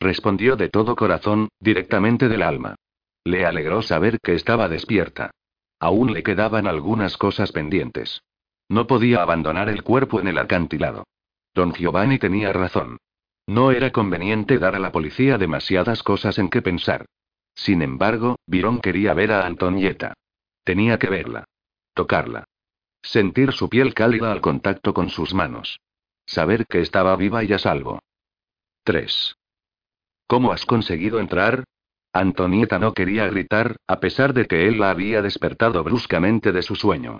Respondió 0.00 0.56
de 0.56 0.70
todo 0.70 0.96
corazón, 0.96 1.50
directamente 1.60 2.28
del 2.28 2.42
alma. 2.42 2.76
Le 3.22 3.44
alegró 3.44 3.82
saber 3.82 4.18
que 4.20 4.34
estaba 4.34 4.68
despierta. 4.68 5.30
Aún 5.78 6.12
le 6.14 6.22
quedaban 6.22 6.66
algunas 6.66 7.18
cosas 7.18 7.52
pendientes. 7.52 8.22
No 8.68 8.86
podía 8.86 9.22
abandonar 9.22 9.68
el 9.68 9.82
cuerpo 9.82 10.20
en 10.20 10.28
el 10.28 10.38
acantilado. 10.38 11.04
Don 11.54 11.74
Giovanni 11.74 12.18
tenía 12.18 12.52
razón. 12.52 12.98
No 13.46 13.72
era 13.72 13.90
conveniente 13.90 14.58
dar 14.58 14.74
a 14.74 14.78
la 14.78 14.92
policía 14.92 15.36
demasiadas 15.36 16.02
cosas 16.02 16.38
en 16.38 16.48
que 16.48 16.62
pensar. 16.62 17.06
Sin 17.54 17.82
embargo, 17.82 18.36
Virón 18.46 18.80
quería 18.80 19.12
ver 19.12 19.32
a 19.32 19.44
Antonieta. 19.44 20.14
Tenía 20.64 20.98
que 20.98 21.08
verla. 21.08 21.44
Tocarla. 21.94 22.44
Sentir 23.02 23.52
su 23.52 23.68
piel 23.68 23.92
cálida 23.92 24.32
al 24.32 24.40
contacto 24.40 24.94
con 24.94 25.10
sus 25.10 25.34
manos. 25.34 25.80
Saber 26.26 26.66
que 26.66 26.80
estaba 26.80 27.16
viva 27.16 27.42
y 27.44 27.52
a 27.52 27.58
salvo. 27.58 27.98
3. 28.84 29.34
¿Cómo 30.30 30.52
has 30.52 30.64
conseguido 30.64 31.18
entrar? 31.18 31.64
Antonieta 32.12 32.78
no 32.78 32.94
quería 32.94 33.26
gritar, 33.26 33.78
a 33.88 33.98
pesar 33.98 34.32
de 34.32 34.46
que 34.46 34.68
él 34.68 34.78
la 34.78 34.90
había 34.90 35.22
despertado 35.22 35.82
bruscamente 35.82 36.52
de 36.52 36.62
su 36.62 36.76
sueño. 36.76 37.18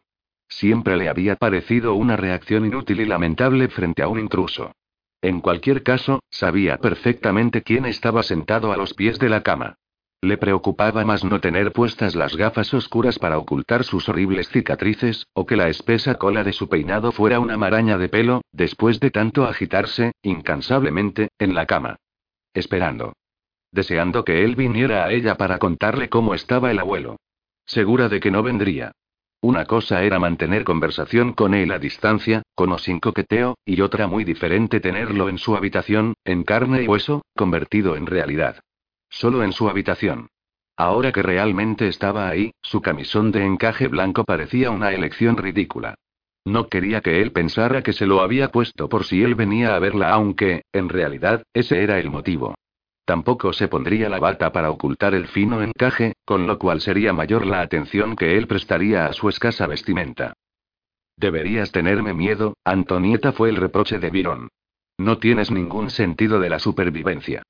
Siempre 0.49 0.97
le 0.97 1.09
había 1.09 1.35
parecido 1.35 1.95
una 1.95 2.17
reacción 2.17 2.67
inútil 2.67 3.01
y 3.01 3.07
lamentable 3.07 3.67
frente 3.67 4.05
a 4.05 4.07
un 4.07 4.21
intruso. 4.21 4.71
En 5.23 5.41
cualquier 5.41 5.83
caso, 5.83 6.21
sabía 6.31 6.77
perfectamente 6.77 7.63
quién 7.63 7.85
estaba 7.85 8.23
sentado 8.23 8.71
a 8.73 8.77
los 8.77 8.95
pies 8.95 9.19
de 9.19 9.29
la 9.29 9.43
cama. 9.43 9.75
Le 10.23 10.39
preocupaba 10.39 11.05
más 11.05 11.25
no 11.25 11.41
tener 11.41 11.73
puestas 11.73 12.15
las 12.15 12.37
gafas 12.37 12.73
oscuras 12.75 13.19
para 13.19 13.39
ocultar 13.39 13.83
sus 13.83 14.09
horribles 14.09 14.51
cicatrices, 14.51 15.27
o 15.33 15.47
que 15.47 15.57
la 15.57 15.69
espesa 15.69 16.15
cola 16.15 16.45
de 16.45 16.53
su 16.53 16.69
peinado 16.69 17.11
fuera 17.11 17.41
una 17.41 17.57
maraña 17.57 17.99
de 17.99 18.09
pelo, 18.09 18.43
después 18.53 19.01
de 19.01 19.11
tanto 19.11 19.47
agitarse, 19.47 20.13
incansablemente, 20.23 21.31
en 21.41 21.57
la 21.57 21.67
cama. 21.67 21.97
Esperando. 22.55 23.13
Deseando 23.73 24.25
que 24.25 24.45
él 24.45 24.57
viniera 24.57 25.05
a 25.05 25.13
ella 25.13 25.37
para 25.37 25.59
contarle 25.59 26.09
cómo 26.09 26.35
estaba 26.35 26.71
el 26.71 26.79
abuelo. 26.79 27.17
Segura 27.67 28.09
de 28.09 28.19
que 28.19 28.31
no 28.31 28.43
vendría. 28.43 28.93
Una 29.43 29.65
cosa 29.65 30.03
era 30.03 30.19
mantener 30.19 30.65
conversación 30.65 31.33
con 31.33 31.55
él 31.55 31.71
a 31.73 31.79
distancia, 31.79 32.43
con 32.55 32.73
o 32.73 32.79
sin 32.79 33.01
coqueteo, 33.01 33.57
y 33.65 33.81
otra 33.81 34.07
muy 34.07 34.25
diferente 34.25 34.81
tenerlo 34.81 35.29
en 35.29 35.39
su 35.39 35.57
habitación, 35.57 36.15
en 36.25 36.43
carne 36.43 36.83
y 36.83 36.89
hueso, 36.89 37.23
convertido 37.37 37.97
en 37.97 38.07
realidad. 38.07 38.61
Solo 39.09 39.43
en 39.43 39.53
su 39.53 39.71
habitación. 39.71 40.29
Ahora 40.77 41.13
que 41.13 41.23
realmente 41.23 41.89
estaba 41.89 42.29
ahí, 42.29 42.53
su 42.61 42.83
camisón 42.83 43.33
de 43.33 43.45
encaje 43.45 43.89
blanco 43.89 44.25
parecía 44.25 44.71
una 44.71 44.93
elección 44.93 45.37
ridícula. 45.37 45.95
No 46.45 46.69
quería 46.69 47.01
que 47.01 47.21
él 47.21 47.33
pensara 47.33 47.83
que 47.83 47.93
se 47.93 48.07
lo 48.07 48.23
había 48.23 48.51
puesto 48.51 48.89
por 48.89 49.05
si 49.05 49.23
él 49.23 49.35
venía 49.35 49.75
a 49.75 49.79
verla, 49.79 50.11
aunque, 50.11 50.63
en 50.73 50.89
realidad, 50.89 51.43
ese 51.53 51.83
era 51.83 51.99
el 51.99 52.11
motivo. 52.11 52.55
Tampoco 53.05 53.53
se 53.53 53.69
pondría 53.69 54.09
la 54.09 54.19
bata 54.21 54.53
para 54.53 54.71
ocultar 54.71 55.15
el 55.15 55.27
fino 55.27 55.63
encaje, 55.63 56.15
con 56.25 56.47
lo 56.47 56.59
cual 56.59 56.81
sería 56.81 57.13
mayor 57.13 57.45
la 57.45 57.61
atención 57.61 58.17
que 58.17 58.39
él 58.39 58.47
prestaría 58.47 59.07
a 59.07 59.13
su 59.13 59.29
escasa 59.29 59.67
vestimenta. 59.67 60.35
Deberías 61.17 61.73
tenerme 61.73 62.15
miedo, 62.15 62.55
Antonieta 62.65 63.33
fue 63.33 63.51
el 63.51 63.57
reproche 63.57 63.99
de 63.99 64.11
Virón. 64.11 64.49
No 64.97 65.19
tienes 65.19 65.51
ningún 65.51 65.91
sentido 65.91 66.41
de 66.41 66.51
la 66.51 66.59
supervivencia. 66.59 67.43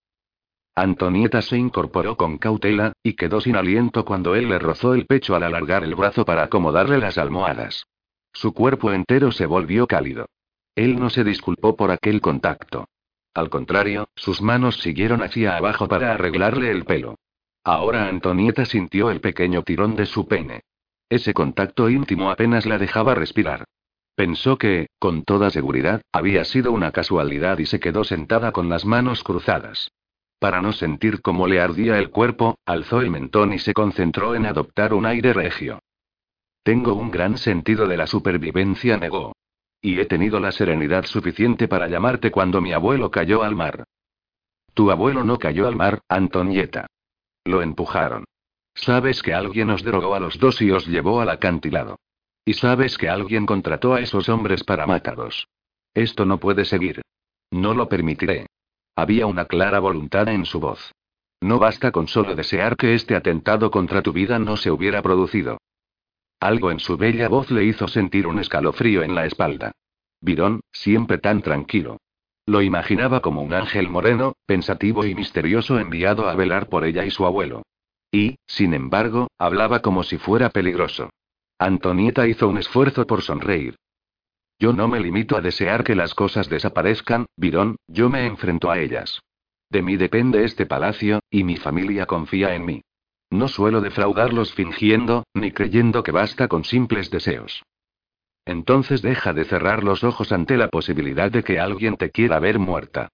Antonieta 0.74 1.42
se 1.42 1.58
incorporó 1.58 2.16
con 2.16 2.38
cautela, 2.38 2.92
y 3.02 3.12
quedó 3.12 3.40
sin 3.40 3.56
aliento 3.56 4.04
cuando 4.04 4.34
él 4.34 4.48
le 4.48 4.58
rozó 4.58 4.94
el 4.94 5.06
pecho 5.06 5.36
al 5.36 5.42
alargar 5.42 5.84
el 5.84 5.94
brazo 5.94 6.24
para 6.24 6.44
acomodarle 6.44 6.98
las 6.98 7.18
almohadas. 7.18 7.84
Su 8.32 8.52
cuerpo 8.52 8.92
entero 8.92 9.32
se 9.32 9.46
volvió 9.46 9.86
cálido. 9.86 10.26
Él 10.74 10.98
no 10.98 11.10
se 11.10 11.24
disculpó 11.24 11.76
por 11.76 11.90
aquel 11.90 12.20
contacto. 12.20 12.88
Al 13.34 13.50
contrario, 13.50 14.08
sus 14.16 14.42
manos 14.42 14.80
siguieron 14.80 15.22
hacia 15.22 15.56
abajo 15.56 15.88
para 15.88 16.12
arreglarle 16.12 16.70
el 16.70 16.84
pelo. 16.84 17.16
Ahora 17.64 18.08
Antonieta 18.08 18.64
sintió 18.64 19.10
el 19.10 19.20
pequeño 19.20 19.62
tirón 19.62 19.94
de 19.94 20.06
su 20.06 20.26
pene. 20.26 20.62
Ese 21.08 21.34
contacto 21.34 21.90
íntimo 21.90 22.30
apenas 22.30 22.66
la 22.66 22.78
dejaba 22.78 23.14
respirar. 23.14 23.64
Pensó 24.14 24.58
que, 24.58 24.88
con 24.98 25.24
toda 25.24 25.50
seguridad, 25.50 26.02
había 26.12 26.44
sido 26.44 26.72
una 26.72 26.92
casualidad 26.92 27.58
y 27.58 27.66
se 27.66 27.80
quedó 27.80 28.04
sentada 28.04 28.52
con 28.52 28.68
las 28.68 28.84
manos 28.84 29.22
cruzadas. 29.22 29.90
Para 30.38 30.62
no 30.62 30.72
sentir 30.72 31.20
cómo 31.20 31.46
le 31.46 31.60
ardía 31.60 31.98
el 31.98 32.10
cuerpo, 32.10 32.58
alzó 32.64 33.00
el 33.00 33.10
mentón 33.10 33.52
y 33.52 33.58
se 33.58 33.74
concentró 33.74 34.34
en 34.34 34.46
adoptar 34.46 34.94
un 34.94 35.04
aire 35.04 35.32
regio. 35.32 35.80
Tengo 36.62 36.94
un 36.94 37.10
gran 37.10 37.38
sentido 37.38 37.86
de 37.86 37.96
la 37.96 38.06
supervivencia, 38.06 38.96
negó. 38.96 39.32
Y 39.80 39.98
he 39.98 40.04
tenido 40.04 40.40
la 40.40 40.52
serenidad 40.52 41.06
suficiente 41.06 41.68
para 41.68 41.88
llamarte 41.88 42.30
cuando 42.30 42.60
mi 42.60 42.72
abuelo 42.72 43.10
cayó 43.10 43.42
al 43.42 43.56
mar. 43.56 43.84
Tu 44.74 44.90
abuelo 44.90 45.24
no 45.24 45.38
cayó 45.38 45.66
al 45.66 45.76
mar, 45.76 46.00
Antonieta. 46.08 46.86
Lo 47.44 47.62
empujaron. 47.62 48.24
Sabes 48.74 49.22
que 49.22 49.34
alguien 49.34 49.70
os 49.70 49.82
drogó 49.82 50.14
a 50.14 50.20
los 50.20 50.38
dos 50.38 50.60
y 50.62 50.70
os 50.70 50.86
llevó 50.86 51.20
al 51.20 51.30
acantilado. 51.30 51.96
Y 52.44 52.54
sabes 52.54 52.98
que 52.98 53.08
alguien 53.08 53.46
contrató 53.46 53.94
a 53.94 54.00
esos 54.00 54.28
hombres 54.28 54.64
para 54.64 54.86
mataros. 54.86 55.48
Esto 55.94 56.24
no 56.24 56.38
puede 56.38 56.64
seguir. 56.64 57.02
No 57.50 57.74
lo 57.74 57.88
permitiré. 57.88 58.46
Había 58.96 59.26
una 59.26 59.46
clara 59.46 59.80
voluntad 59.80 60.28
en 60.28 60.44
su 60.44 60.60
voz. 60.60 60.92
No 61.40 61.58
basta 61.58 61.90
con 61.90 62.06
solo 62.06 62.34
desear 62.34 62.76
que 62.76 62.94
este 62.94 63.16
atentado 63.16 63.70
contra 63.70 64.02
tu 64.02 64.12
vida 64.12 64.38
no 64.38 64.56
se 64.56 64.70
hubiera 64.70 65.02
producido. 65.02 65.58
Algo 66.40 66.70
en 66.70 66.80
su 66.80 66.96
bella 66.96 67.28
voz 67.28 67.50
le 67.50 67.64
hizo 67.64 67.86
sentir 67.86 68.26
un 68.26 68.38
escalofrío 68.38 69.02
en 69.02 69.14
la 69.14 69.26
espalda. 69.26 69.72
Virón, 70.22 70.62
siempre 70.72 71.18
tan 71.18 71.42
tranquilo. 71.42 71.98
Lo 72.46 72.62
imaginaba 72.62 73.20
como 73.20 73.42
un 73.42 73.52
ángel 73.52 73.90
moreno, 73.90 74.34
pensativo 74.46 75.04
y 75.04 75.14
misterioso 75.14 75.78
enviado 75.78 76.28
a 76.28 76.34
velar 76.34 76.68
por 76.68 76.84
ella 76.84 77.04
y 77.04 77.10
su 77.10 77.26
abuelo. 77.26 77.62
Y, 78.10 78.38
sin 78.46 78.74
embargo, 78.74 79.28
hablaba 79.38 79.82
como 79.82 80.02
si 80.02 80.16
fuera 80.16 80.48
peligroso. 80.50 81.10
Antonieta 81.58 82.26
hizo 82.26 82.48
un 82.48 82.58
esfuerzo 82.58 83.06
por 83.06 83.22
sonreír. 83.22 83.76
Yo 84.58 84.72
no 84.72 84.88
me 84.88 84.98
limito 84.98 85.36
a 85.36 85.42
desear 85.42 85.84
que 85.84 85.94
las 85.94 86.14
cosas 86.14 86.48
desaparezcan, 86.48 87.26
Virón, 87.36 87.76
yo 87.86 88.08
me 88.08 88.26
enfrento 88.26 88.70
a 88.70 88.78
ellas. 88.78 89.20
De 89.68 89.82
mí 89.82 89.96
depende 89.96 90.44
este 90.44 90.66
palacio, 90.66 91.20
y 91.30 91.44
mi 91.44 91.56
familia 91.56 92.06
confía 92.06 92.54
en 92.54 92.64
mí. 92.64 92.82
No 93.30 93.48
suelo 93.48 93.80
defraudarlos 93.80 94.52
fingiendo, 94.52 95.24
ni 95.34 95.52
creyendo 95.52 96.02
que 96.02 96.12
basta 96.12 96.48
con 96.48 96.64
simples 96.64 97.10
deseos. 97.10 97.62
Entonces 98.44 99.02
deja 99.02 99.32
de 99.32 99.44
cerrar 99.44 99.84
los 99.84 100.02
ojos 100.02 100.32
ante 100.32 100.56
la 100.56 100.68
posibilidad 100.68 101.30
de 101.30 101.44
que 101.44 101.60
alguien 101.60 101.96
te 101.96 102.10
quiera 102.10 102.40
ver 102.40 102.58
muerta. 102.58 103.08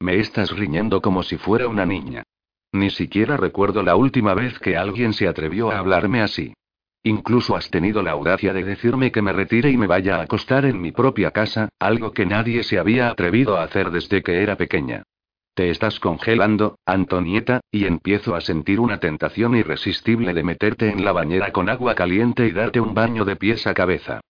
Me 0.00 0.18
estás 0.18 0.50
riñendo 0.50 1.00
como 1.00 1.22
si 1.22 1.36
fuera 1.36 1.68
una 1.68 1.86
niña. 1.86 2.24
Ni 2.72 2.90
siquiera 2.90 3.36
recuerdo 3.36 3.82
la 3.82 3.96
última 3.96 4.34
vez 4.34 4.58
que 4.58 4.76
alguien 4.76 5.12
se 5.12 5.28
atrevió 5.28 5.70
a 5.70 5.78
hablarme 5.78 6.20
así. 6.20 6.54
Incluso 7.02 7.56
has 7.56 7.70
tenido 7.70 8.02
la 8.02 8.10
audacia 8.10 8.52
de 8.52 8.64
decirme 8.64 9.12
que 9.12 9.22
me 9.22 9.32
retire 9.32 9.70
y 9.70 9.76
me 9.76 9.86
vaya 9.86 10.16
a 10.16 10.22
acostar 10.22 10.64
en 10.64 10.80
mi 10.80 10.92
propia 10.92 11.30
casa, 11.30 11.68
algo 11.78 12.12
que 12.12 12.26
nadie 12.26 12.64
se 12.64 12.78
había 12.78 13.08
atrevido 13.08 13.56
a 13.56 13.62
hacer 13.62 13.90
desde 13.90 14.22
que 14.22 14.42
era 14.42 14.56
pequeña. 14.56 15.04
Te 15.58 15.70
estás 15.70 15.98
congelando, 15.98 16.78
Antonieta, 16.86 17.62
y 17.72 17.86
empiezo 17.86 18.36
a 18.36 18.40
sentir 18.40 18.78
una 18.78 19.00
tentación 19.00 19.56
irresistible 19.56 20.32
de 20.32 20.44
meterte 20.44 20.88
en 20.88 21.04
la 21.04 21.10
bañera 21.10 21.50
con 21.50 21.68
agua 21.68 21.96
caliente 21.96 22.46
y 22.46 22.52
darte 22.52 22.80
un 22.80 22.94
baño 22.94 23.24
de 23.24 23.34
pies 23.34 23.66
a 23.66 23.74
cabeza. 23.74 24.20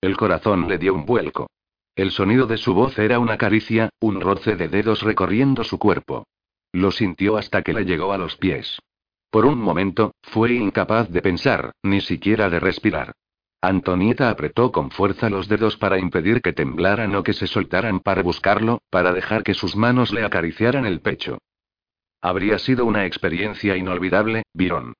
El 0.00 0.16
corazón 0.16 0.66
le 0.66 0.78
dio 0.78 0.94
un 0.94 1.04
vuelco. 1.04 1.50
El 1.94 2.10
sonido 2.10 2.46
de 2.46 2.56
su 2.56 2.72
voz 2.72 2.98
era 2.98 3.18
una 3.18 3.36
caricia, 3.36 3.90
un 4.00 4.18
roce 4.18 4.56
de 4.56 4.68
dedos 4.68 5.02
recorriendo 5.02 5.62
su 5.62 5.78
cuerpo. 5.78 6.24
Lo 6.72 6.90
sintió 6.90 7.36
hasta 7.36 7.60
que 7.60 7.74
le 7.74 7.84
llegó 7.84 8.14
a 8.14 8.16
los 8.16 8.38
pies. 8.38 8.78
Por 9.30 9.44
un 9.44 9.58
momento, 9.58 10.14
fue 10.22 10.54
incapaz 10.54 11.10
de 11.10 11.20
pensar, 11.20 11.72
ni 11.82 12.00
siquiera 12.00 12.48
de 12.48 12.60
respirar. 12.60 13.12
Antonieta 13.60 14.30
apretó 14.30 14.70
con 14.70 14.90
fuerza 14.90 15.30
los 15.30 15.48
dedos 15.48 15.76
para 15.76 15.98
impedir 15.98 16.42
que 16.42 16.52
temblaran 16.52 17.14
o 17.16 17.22
que 17.22 17.32
se 17.32 17.46
soltaran 17.46 18.00
para 18.00 18.22
buscarlo, 18.22 18.82
para 18.90 19.12
dejar 19.12 19.42
que 19.42 19.54
sus 19.54 19.76
manos 19.76 20.12
le 20.12 20.24
acariciaran 20.24 20.86
el 20.86 21.00
pecho. 21.00 21.38
Habría 22.20 22.58
sido 22.58 22.84
una 22.84 23.06
experiencia 23.06 23.76
inolvidable, 23.76 24.42
Virón. 24.52 24.94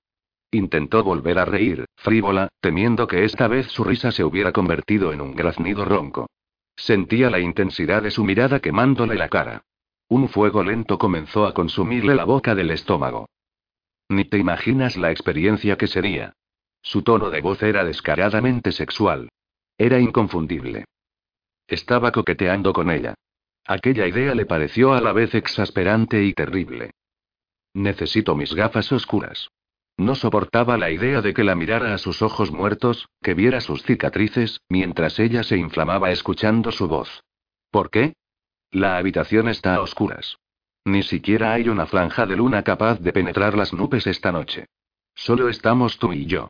Intentó 0.51 1.03
volver 1.03 1.39
a 1.39 1.45
reír, 1.45 1.85
frívola, 1.97 2.49
temiendo 2.61 3.07
que 3.07 3.25
esta 3.25 3.49
vez 3.49 3.67
su 3.67 3.85
risa 3.85 4.13
se 4.13 4.25
hubiera 4.25 4.53
convertido 4.53 5.13
en 5.13 5.21
un 5.21 5.35
graznido 5.35 5.85
ronco. 5.85 6.29
Sentía 6.77 7.31
la 7.31 7.41
intensidad 7.41 8.03
de 8.03 8.11
su 8.11 8.25
mirada 8.25 8.61
quemándole 8.61 9.17
la 9.17 9.29
cara. 9.29 9.63
Un 10.09 10.29
fuego 10.29 10.63
lento 10.63 10.99
comenzó 10.99 11.47
a 11.47 11.55
consumirle 11.55 12.15
la 12.15 12.25
boca 12.25 12.55
del 12.55 12.71
estómago. 12.71 13.29
Ni 14.09 14.25
te 14.25 14.39
imaginas 14.39 14.97
la 14.97 15.11
experiencia 15.11 15.77
que 15.77 15.89
sería. 15.89 16.33
Su 16.87 17.03
tono 17.03 17.31
de 17.31 17.41
voz 17.41 17.65
era 17.65 17.85
descaradamente 17.85 18.71
sexual. 18.71 19.29
Era 19.77 19.99
inconfundible. 19.99 20.85
Estaba 21.67 22.13
coqueteando 22.13 22.73
con 22.73 22.93
ella. 22.93 23.15
Aquella 23.65 24.07
idea 24.07 24.37
le 24.37 24.47
pareció 24.47 24.93
a 24.93 25.01
la 25.01 25.13
vez 25.13 25.35
exasperante 25.35 26.23
y 26.23 26.33
terrible. 26.33 26.93
Necesito 27.75 28.37
mis 28.37 28.55
gafas 28.55 28.93
oscuras. 28.93 29.49
No 29.97 30.15
soportaba 30.15 30.79
la 30.79 30.93
idea 30.93 31.23
de 31.23 31.35
que 31.35 31.43
la 31.43 31.57
mirara 31.57 31.93
a 31.93 31.99
sus 31.99 32.23
ojos 32.23 32.53
muertos, 32.53 33.09
que 33.21 33.35
viera 33.35 33.61
sus 33.61 33.83
cicatrices, 33.83 34.61
mientras 34.69 35.19
ella 35.19 35.43
se 35.43 35.57
inflamaba 35.57 36.13
escuchando 36.13 36.71
su 36.71 36.87
voz. 36.87 37.25
¿Por 37.73 37.91
qué? 37.91 38.15
La 38.71 38.97
habitación 38.97 39.49
está 39.49 39.75
a 39.75 39.81
oscuras. 39.81 40.39
Ni 40.85 41.03
siquiera 41.03 41.53
hay 41.53 41.69
una 41.69 41.87
franja 41.87 42.27
de 42.27 42.37
luna 42.37 42.63
capaz 42.63 43.01
de 43.01 43.13
penetrar 43.13 43.57
las 43.57 43.73
nubes 43.73 44.07
esta 44.07 44.31
noche. 44.31 44.67
Solo 45.17 45.49
estamos 45.49 45.99
tú 45.99 46.13
y 46.13 46.27
yo. 46.27 46.49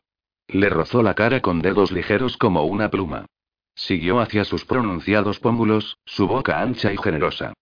Le 0.48 0.68
rozó 0.68 1.02
la 1.02 1.14
cara 1.14 1.40
con 1.40 1.60
dedos 1.60 1.92
ligeros 1.92 2.36
como 2.36 2.64
una 2.64 2.90
pluma. 2.90 3.26
Siguió 3.74 4.20
hacia 4.20 4.44
sus 4.44 4.64
pronunciados 4.64 5.38
pómulos, 5.40 5.98
su 6.04 6.26
boca 6.26 6.60
ancha 6.60 6.92
y 6.92 6.96
generosa. 6.96 7.52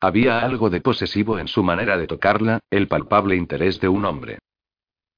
Había 0.00 0.40
algo 0.40 0.70
de 0.70 0.80
posesivo 0.80 1.38
en 1.38 1.48
su 1.48 1.62
manera 1.62 1.96
de 1.96 2.06
tocarla, 2.06 2.60
el 2.70 2.88
palpable 2.88 3.36
interés 3.36 3.80
de 3.80 3.88
un 3.88 4.04
hombre. 4.04 4.38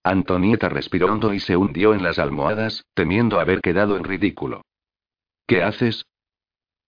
Antonieta 0.05 0.69
respiró 0.69 1.13
hondo 1.13 1.35
y 1.35 1.41
se 1.41 1.57
hundió 1.57 1.93
en 1.93 2.05
las 2.05 2.21
almohadas, 2.21 2.85
temiendo 2.95 3.41
haber 3.41 3.61
quedado 3.61 3.97
en 3.97 4.05
ridículo. 4.05 4.63
¿Qué 5.47 5.63
haces? 5.63 6.07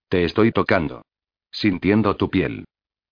Te 0.09 0.24
estoy 0.24 0.52
tocando. 0.52 1.02
Sintiendo 1.51 2.16
tu 2.16 2.31
piel. 2.31 2.65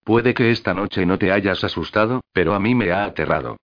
Puede 0.05 0.35
que 0.35 0.53
esta 0.53 0.73
noche 0.73 1.05
no 1.05 1.19
te 1.19 1.33
hayas 1.33 1.65
asustado, 1.65 2.21
pero 2.33 2.55
a 2.55 2.61
mí 2.61 2.77
me 2.77 2.93
ha 2.93 3.05
aterrado. 3.05 3.57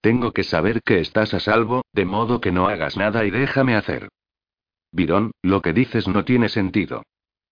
Tengo 0.00 0.32
que 0.32 0.44
saber 0.44 0.82
que 0.82 1.00
estás 1.00 1.34
a 1.34 1.40
salvo, 1.40 1.84
de 1.92 2.04
modo 2.04 2.40
que 2.40 2.52
no 2.52 2.68
hagas 2.68 2.96
nada 2.96 3.24
y 3.24 3.30
déjame 3.30 3.76
hacer. 3.76 4.08
Virón, 4.92 5.32
lo 5.42 5.60
que 5.60 5.72
dices 5.72 6.08
no 6.08 6.24
tiene 6.24 6.48
sentido. 6.48 7.02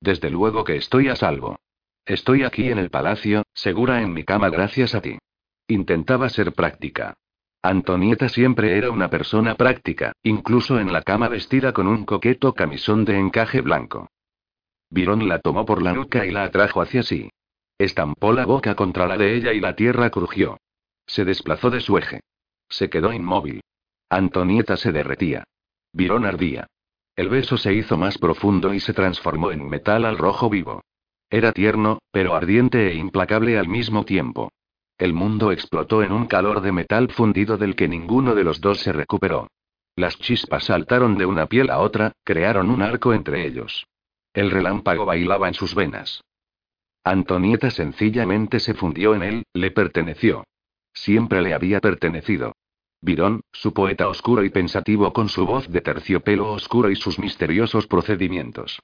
Desde 0.01 0.31
luego 0.31 0.65
que 0.65 0.77
estoy 0.77 1.09
a 1.09 1.17
salvo. 1.17 1.59
Estoy 2.07 2.45
aquí 2.45 2.71
en 2.71 2.79
el 2.79 2.91
palacio, 2.91 3.43
segura 3.53 4.01
en 4.01 4.15
mi 4.15 4.25
cama 4.25 4.49
gracias 4.49 4.95
a 4.95 5.03
ti. 5.03 5.19
Intentaba 5.67 6.31
ser 6.31 6.53
práctica. 6.53 7.15
Antonieta 7.61 8.29
siempre 8.29 8.79
era 8.79 8.91
una 8.91 9.11
persona 9.11 9.57
práctica, 9.57 10.13
incluso 10.23 10.81
en 10.81 10.93
la 10.93 11.03
cama 11.03 11.29
vestida 11.29 11.73
con 11.73 11.87
un 11.87 12.07
coqueto 12.07 12.55
camisón 12.55 13.05
de 13.05 13.19
encaje 13.19 13.61
blanco. 13.61 14.09
Virón 14.89 15.29
la 15.29 15.41
tomó 15.41 15.67
por 15.67 15.83
la 15.83 15.93
nuca 15.93 16.25
y 16.25 16.31
la 16.31 16.45
atrajo 16.45 16.81
hacia 16.81 17.03
sí. 17.03 17.31
Estampó 17.77 18.33
la 18.33 18.47
boca 18.47 18.75
contra 18.75 19.07
la 19.07 19.19
de 19.19 19.35
ella 19.35 19.53
y 19.53 19.61
la 19.61 19.77
tierra 19.77 20.09
crujió. 20.11 20.57
Se 21.07 21.25
desplazó 21.25 21.71
de 21.71 21.81
su 21.81 21.99
eje. 21.99 22.21
Se 22.69 22.91
quedó 22.91 23.13
inmóvil. 23.13 23.61
Antonieta 24.11 24.77
se 24.77 24.93
derretía. 24.93 25.45
Virón 25.93 26.25
ardía. 26.25 26.67
El 27.17 27.29
beso 27.29 27.57
se 27.57 27.75
hizo 27.75 27.97
más 27.97 28.19
profundo 28.19 28.73
y 28.75 28.81
se 28.81 28.93
transformó 28.93 29.51
en 29.51 29.69
metal 29.69 30.05
al 30.05 30.19
rojo 30.19 30.49
vivo. 30.49 30.83
Era 31.31 31.53
tierno, 31.53 31.99
pero 32.11 32.35
ardiente 32.35 32.89
e 32.89 32.95
implacable 32.95 33.59
al 33.59 33.69
mismo 33.69 34.05
tiempo. 34.05 34.51
El 34.99 35.13
mundo 35.13 35.53
explotó 35.53 36.03
en 36.03 36.13
un 36.13 36.27
calor 36.27 36.61
de 36.61 36.73
metal 36.73 37.11
fundido 37.11 37.57
del 37.57 37.77
que 37.77 37.89
ninguno 37.89 38.35
de 38.35 38.45
los 38.45 38.61
dos 38.61 38.81
se 38.81 38.93
recuperó. 38.93 39.49
Las 39.95 40.19
chispas 40.19 40.65
saltaron 40.65 41.19
de 41.19 41.27
una 41.27 41.47
piel 41.47 41.71
a 41.71 41.81
otra, 41.81 42.13
crearon 42.25 42.71
un 42.71 42.83
arco 42.83 43.13
entre 43.13 43.47
ellos. 43.47 43.87
El 44.33 44.51
relámpago 44.51 45.05
bailaba 45.05 45.49
en 45.49 45.55
sus 45.55 45.75
venas. 45.75 46.23
Antonieta 47.05 47.71
sencillamente 47.71 48.61
se 48.61 48.75
fundió 48.75 49.15
en 49.15 49.23
él, 49.23 49.43
le 49.55 49.71
perteneció. 49.71 50.45
Siempre 51.03 51.43
le 51.43 51.55
había 51.55 51.81
pertenecido. 51.81 52.57
Virón, 53.01 53.43
su 53.53 53.73
poeta 53.73 54.09
oscuro 54.09 54.43
y 54.43 54.51
pensativo 54.51 55.13
con 55.13 55.29
su 55.29 55.47
voz 55.47 55.69
de 55.69 55.81
terciopelo 55.81 56.51
oscuro 56.51 56.91
y 56.91 56.97
sus 56.97 57.21
misteriosos 57.21 57.87
procedimientos. 57.87 58.81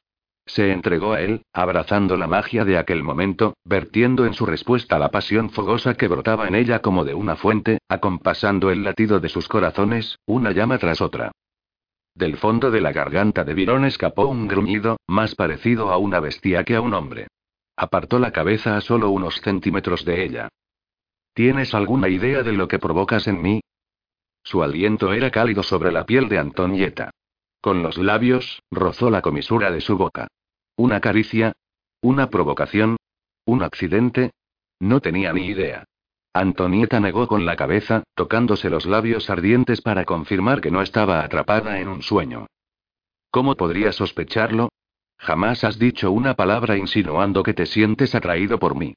Se 0.47 0.70
entregó 0.70 1.15
a 1.15 1.23
él, 1.23 1.43
abrazando 1.53 2.16
la 2.16 2.28
magia 2.28 2.65
de 2.65 2.78
aquel 2.78 3.03
momento, 3.03 3.55
vertiendo 3.65 4.27
en 4.27 4.35
su 4.35 4.47
respuesta 4.47 4.99
la 4.99 5.11
pasión 5.11 5.51
fogosa 5.51 5.95
que 5.95 6.07
brotaba 6.07 6.47
en 6.47 6.55
ella 6.55 6.81
como 6.81 7.05
de 7.05 7.15
una 7.15 7.35
fuente, 7.35 7.78
acompasando 7.89 8.70
el 8.70 8.85
latido 8.85 9.19
de 9.19 9.28
sus 9.28 9.49
corazones, 9.49 10.19
una 10.24 10.53
llama 10.53 10.78
tras 10.78 11.01
otra. 11.01 11.32
Del 12.15 12.36
fondo 12.36 12.70
de 12.70 12.81
la 12.81 12.93
garganta 12.93 13.43
de 13.43 13.55
Virón 13.55 13.85
escapó 13.85 14.27
un 14.28 14.47
gruñido, 14.47 14.99
más 15.09 15.35
parecido 15.35 15.91
a 15.91 15.97
una 15.97 16.20
bestia 16.20 16.62
que 16.62 16.77
a 16.77 16.81
un 16.81 16.95
hombre. 16.95 17.27
Apartó 17.77 18.20
la 18.20 18.31
cabeza 18.31 18.77
a 18.77 18.81
solo 18.81 19.11
unos 19.11 19.41
centímetros 19.41 20.05
de 20.05 20.24
ella. 20.24 20.49
¿Tienes 21.35 21.74
alguna 21.74 22.09
idea 22.09 22.44
de 22.44 22.52
lo 22.52 22.69
que 22.69 22.78
provocas 22.78 23.27
en 23.27 23.43
mí? 23.43 23.61
Su 24.44 24.62
aliento 24.62 25.12
era 25.12 25.32
cálido 25.32 25.65
sobre 25.65 25.90
la 25.90 26.06
piel 26.06 26.28
de 26.28 26.39
Antonieta. 26.39 27.11
Con 27.61 27.82
los 27.82 27.98
labios, 27.98 28.62
rozó 28.70 29.11
la 29.11 29.20
comisura 29.20 29.73
de 29.73 29.81
su 29.81 29.97
boca. 29.97 30.28
¿Una 30.77 31.01
caricia? 31.01 31.52
¿Una 32.01 32.31
provocación? 32.31 32.97
¿Un 33.47 33.65
accidente? 33.65 34.31
No 34.78 35.01
tenía 35.01 35.32
ni 35.32 35.47
idea. 35.47 35.85
Antonieta 36.32 37.01
negó 37.01 37.27
con 37.27 37.47
la 37.47 37.56
cabeza, 37.56 38.05
tocándose 38.15 38.70
los 38.70 38.86
labios 38.86 39.28
ardientes 39.28 39.81
para 39.81 40.05
confirmar 40.05 40.61
que 40.61 40.70
no 40.70 40.82
estaba 40.82 41.24
atrapada 41.24 41.81
en 41.81 41.89
un 41.89 42.02
sueño. 42.02 42.47
¿Cómo 43.31 43.56
podría 43.56 43.90
sospecharlo? 43.90 44.69
Jamás 45.19 45.65
has 45.65 45.78
dicho 45.78 46.12
una 46.12 46.35
palabra 46.35 46.77
insinuando 46.77 47.43
que 47.43 47.55
te 47.55 47.66
sientes 47.66 48.15
atraído 48.15 48.59
por 48.59 48.77
mí. 48.77 48.94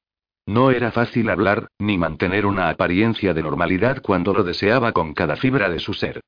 No 0.47 0.71
era 0.71 0.91
fácil 0.91 1.29
hablar, 1.29 1.67
ni 1.77 1.97
mantener 1.97 2.45
una 2.45 2.69
apariencia 2.69 3.33
de 3.33 3.43
normalidad 3.43 4.01
cuando 4.01 4.33
lo 4.33 4.45
deseaba 4.45 4.93
con 4.93 5.13
cada 5.13 5.35
fibra 5.35 5.69
de 5.69 5.79
su 5.79 5.93
ser. 5.93 6.21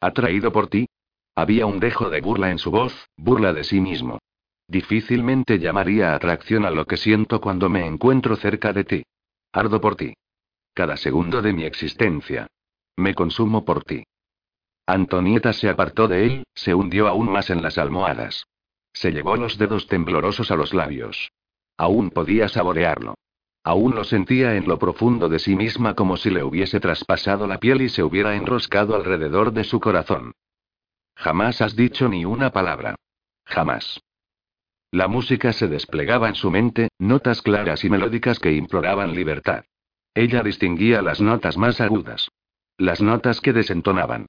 ¿Atraído 0.00 0.50
por 0.50 0.68
ti? 0.68 0.86
Había 1.34 1.66
un 1.66 1.78
dejo 1.78 2.08
de 2.08 2.22
burla 2.22 2.50
en 2.50 2.58
su 2.58 2.70
voz, 2.70 3.10
burla 3.18 3.52
de 3.52 3.64
sí 3.64 3.82
mismo. 3.82 4.18
Difícilmente 4.66 5.58
llamaría 5.58 6.14
atracción 6.14 6.64
a 6.64 6.70
lo 6.70 6.86
que 6.86 6.96
siento 6.96 7.42
cuando 7.42 7.68
me 7.68 7.86
encuentro 7.86 8.34
cerca 8.36 8.72
de 8.72 8.84
ti. 8.84 9.02
Ardo 9.52 9.78
por 9.78 9.96
ti. 9.96 10.14
Cada 10.72 10.96
segundo 10.96 11.42
de 11.42 11.52
mi 11.52 11.64
existencia. 11.64 12.46
Me 12.96 13.14
consumo 13.14 13.62
por 13.66 13.84
ti. 13.84 14.04
Antonieta 14.86 15.52
se 15.52 15.68
apartó 15.68 16.08
de 16.08 16.24
él, 16.24 16.44
se 16.54 16.74
hundió 16.74 17.08
aún 17.08 17.30
más 17.30 17.50
en 17.50 17.60
las 17.60 17.76
almohadas. 17.76 18.46
Se 18.94 19.12
llevó 19.12 19.36
los 19.36 19.58
dedos 19.58 19.86
temblorosos 19.86 20.50
a 20.50 20.56
los 20.56 20.72
labios. 20.72 21.30
Aún 21.76 22.08
podía 22.08 22.48
saborearlo. 22.48 23.16
Aún 23.64 23.94
lo 23.94 24.04
sentía 24.04 24.56
en 24.56 24.68
lo 24.68 24.78
profundo 24.78 25.30
de 25.30 25.38
sí 25.38 25.56
misma 25.56 25.94
como 25.94 26.18
si 26.18 26.28
le 26.28 26.44
hubiese 26.44 26.80
traspasado 26.80 27.46
la 27.46 27.58
piel 27.58 27.80
y 27.80 27.88
se 27.88 28.02
hubiera 28.02 28.36
enroscado 28.36 28.94
alrededor 28.94 29.52
de 29.52 29.64
su 29.64 29.80
corazón. 29.80 30.32
Jamás 31.16 31.62
has 31.62 31.74
dicho 31.74 32.08
ni 32.08 32.26
una 32.26 32.50
palabra. 32.50 32.96
Jamás. 33.46 34.02
La 34.90 35.08
música 35.08 35.54
se 35.54 35.66
desplegaba 35.66 36.28
en 36.28 36.34
su 36.34 36.50
mente, 36.50 36.88
notas 36.98 37.40
claras 37.40 37.84
y 37.84 37.90
melódicas 37.90 38.38
que 38.38 38.52
imploraban 38.52 39.14
libertad. 39.14 39.64
Ella 40.12 40.42
distinguía 40.42 41.00
las 41.00 41.22
notas 41.22 41.56
más 41.56 41.80
agudas. 41.80 42.28
Las 42.76 43.00
notas 43.00 43.40
que 43.40 43.54
desentonaban. 43.54 44.26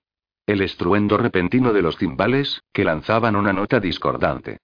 El 0.47 0.61
estruendo 0.61 1.17
repentino 1.17 1.73
de 1.73 1.81
los 1.81 1.97
timbales, 1.97 2.61
que 2.71 2.85
lanzaban 2.85 3.35
una 3.35 3.51
nota 3.51 3.81
discordante. 3.81 4.59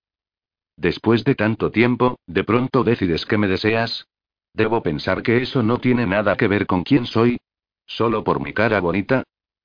Después 0.78 1.26
de 1.26 1.36
tanto 1.36 1.72
tiempo, 1.72 2.18
de 2.26 2.44
pronto 2.44 2.84
decides 2.84 3.26
que 3.26 3.38
me 3.38 3.48
deseas, 3.48 4.08
¿Debo 4.54 4.84
pensar 4.84 5.24
que 5.24 5.42
eso 5.42 5.64
no 5.64 5.80
tiene 5.80 6.06
nada 6.06 6.36
que 6.36 6.48
ver 6.48 6.66
con 6.66 6.84
quién 6.84 7.06
soy? 7.06 7.38
¿Solo 7.86 8.24
por 8.24 8.42
mi 8.42 8.54
cara 8.54 8.80
bonita? 8.80 9.24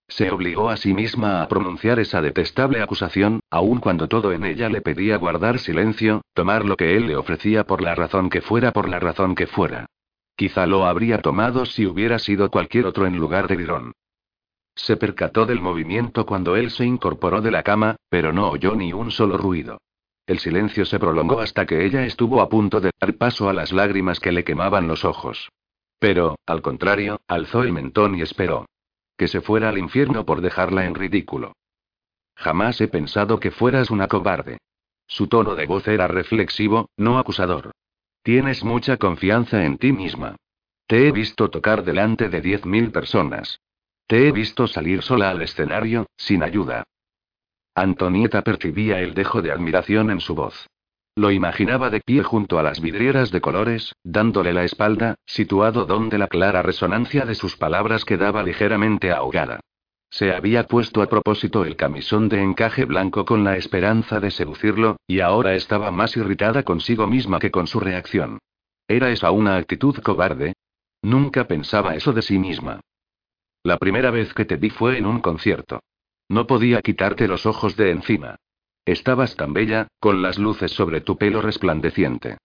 Se 0.09 0.31
obligó 0.31 0.71
a 0.71 0.77
sí 0.77 0.95
misma 0.95 1.43
a 1.43 1.49
pronunciar 1.49 1.99
esa 1.99 2.23
detestable 2.23 2.81
acusación, 2.81 3.41
aun 3.51 3.81
cuando 3.81 4.09
todo 4.09 4.33
en 4.33 4.45
ella 4.45 4.69
le 4.69 4.81
pedía 4.81 5.17
guardar 5.17 5.59
silencio, 5.59 6.23
tomar 6.33 6.65
lo 6.65 6.77
que 6.77 6.97
él 6.97 7.09
le 7.09 7.17
ofrecía 7.17 7.65
por 7.65 7.83
la 7.83 7.95
razón 7.97 8.31
que 8.31 8.41
fuera, 8.41 8.73
por 8.73 8.89
la 8.89 9.01
razón 9.01 9.35
que 9.35 9.49
fuera. 9.49 9.87
Quizá 10.37 10.67
lo 10.67 10.87
habría 10.87 11.19
tomado 11.23 11.67
si 11.67 11.87
hubiera 11.87 12.19
sido 12.19 12.51
cualquier 12.51 12.87
otro 12.87 13.07
en 13.07 13.17
lugar 13.17 13.49
de 13.49 13.57
Virón. 13.57 13.93
Se 14.77 14.97
percató 14.97 15.47
del 15.47 15.61
movimiento 15.61 16.27
cuando 16.27 16.55
él 16.55 16.71
se 16.71 16.85
incorporó 16.85 17.41
de 17.41 17.51
la 17.51 17.63
cama, 17.63 17.97
pero 18.09 18.33
no 18.33 18.51
oyó 18.51 18.77
ni 18.77 18.93
un 18.93 19.11
solo 19.11 19.39
ruido. 19.39 19.79
El 20.27 20.41
silencio 20.41 20.85
se 20.85 20.99
prolongó 20.99 21.41
hasta 21.41 21.67
que 21.67 21.85
ella 21.85 22.05
estuvo 22.05 22.41
a 22.41 22.49
punto 22.49 22.81
de 22.81 22.91
dar 23.01 23.15
paso 23.15 23.49
a 23.49 23.53
las 23.53 23.73
lágrimas 23.73 24.19
que 24.19 24.33
le 24.33 24.43
quemaban 24.43 24.89
los 24.89 25.05
ojos. 25.05 25.51
Pero, 26.01 26.37
al 26.47 26.63
contrario, 26.63 27.21
alzó 27.29 27.63
el 27.63 27.73
mentón 27.73 28.17
y 28.17 28.23
esperó. 28.23 28.67
Que 29.17 29.29
se 29.29 29.41
fuera 29.41 29.69
al 29.69 29.79
infierno 29.79 30.27
por 30.27 30.41
dejarla 30.41 30.85
en 30.85 30.95
ridículo. 30.95 31.53
Jamás 32.35 32.81
he 32.81 32.89
pensado 32.89 33.41
que 33.41 33.51
fueras 33.51 33.91
una 33.91 34.09
cobarde. 34.09 34.59
Su 35.07 35.29
tono 35.29 35.55
de 35.55 35.67
voz 35.67 35.87
era 35.87 36.09
reflexivo, 36.09 36.91
no 36.97 37.19
acusador. 37.19 37.71
Tienes 38.23 38.65
mucha 38.65 38.97
confianza 38.97 39.65
en 39.65 39.79
ti 39.79 39.93
misma. 39.93 40.37
Te 40.89 41.07
he 41.07 41.13
visto 41.13 41.49
tocar 41.49 41.85
delante 41.85 42.29
de 42.29 42.41
diez 42.41 42.67
mil 42.67 42.91
personas. 42.91 43.61
Te 44.07 44.27
he 44.27 44.33
visto 44.33 44.67
salir 44.67 45.03
sola 45.03 45.31
al 45.31 45.43
escenario, 45.43 46.07
sin 46.17 46.43
ayuda. 46.43 46.85
Antonieta 47.79 48.41
percibía 48.41 49.01
el 49.01 49.13
dejo 49.13 49.43
de 49.43 49.53
admiración 49.53 50.11
en 50.11 50.21
su 50.21 50.35
voz. 50.35 50.67
Lo 51.15 51.31
imaginaba 51.31 51.91
de 51.91 52.01
pie 52.01 52.23
junto 52.23 52.59
a 52.59 52.63
las 52.63 52.81
vidrieras 52.81 53.31
de 53.31 53.43
colores, 53.43 53.95
dándole 54.03 54.55
la 54.55 54.65
espalda, 54.65 55.17
situado 55.27 55.85
donde 55.85 56.17
la 56.17 56.27
clara 56.27 56.63
resonancia 56.63 57.27
de 57.27 57.35
sus 57.35 57.59
palabras 57.59 58.07
quedaba 58.07 58.43
ligeramente 58.43 59.13
ahogada. 59.13 59.61
Se 60.09 60.33
había 60.33 60.67
puesto 60.67 61.03
a 61.03 61.07
propósito 61.11 61.67
el 61.67 61.77
camisón 61.77 62.31
de 62.31 62.43
encaje 62.43 62.87
blanco 62.87 63.27
con 63.27 63.45
la 63.45 63.59
esperanza 63.59 64.21
de 64.21 64.31
seducirlo, 64.31 64.97
y 65.07 65.21
ahora 65.21 65.55
estaba 65.55 65.91
más 65.91 66.17
irritada 66.17 66.63
consigo 66.63 67.07
misma 67.07 67.39
que 67.41 67.51
con 67.51 67.67
su 67.67 67.79
reacción. 67.79 68.39
¿Era 68.89 69.11
esa 69.11 69.33
una 69.33 69.57
actitud 69.57 69.97
cobarde? 69.99 70.55
Nunca 71.03 71.47
pensaba 71.47 71.95
eso 71.95 72.15
de 72.15 72.23
sí 72.23 72.39
misma. 72.39 72.81
La 73.63 73.77
primera 73.77 74.11
vez 74.11 74.33
que 74.33 74.47
te 74.47 74.57
vi 74.57 74.71
fue 74.71 74.97
en 74.97 75.05
un 75.05 75.21
concierto. 75.21 75.81
No 76.29 76.47
podía 76.47 76.83
quitarte 76.83 77.29
los 77.29 77.47
ojos 77.47 77.77
de 77.77 77.91
encima. 77.91 78.37
Estabas 78.85 79.37
tan 79.37 79.53
bella, 79.53 79.89
con 80.01 80.23
las 80.23 80.39
luces 80.39 80.73
sobre 80.73 81.01
tu 81.01 81.17
pelo 81.17 81.43
resplandeciente. 81.43 82.39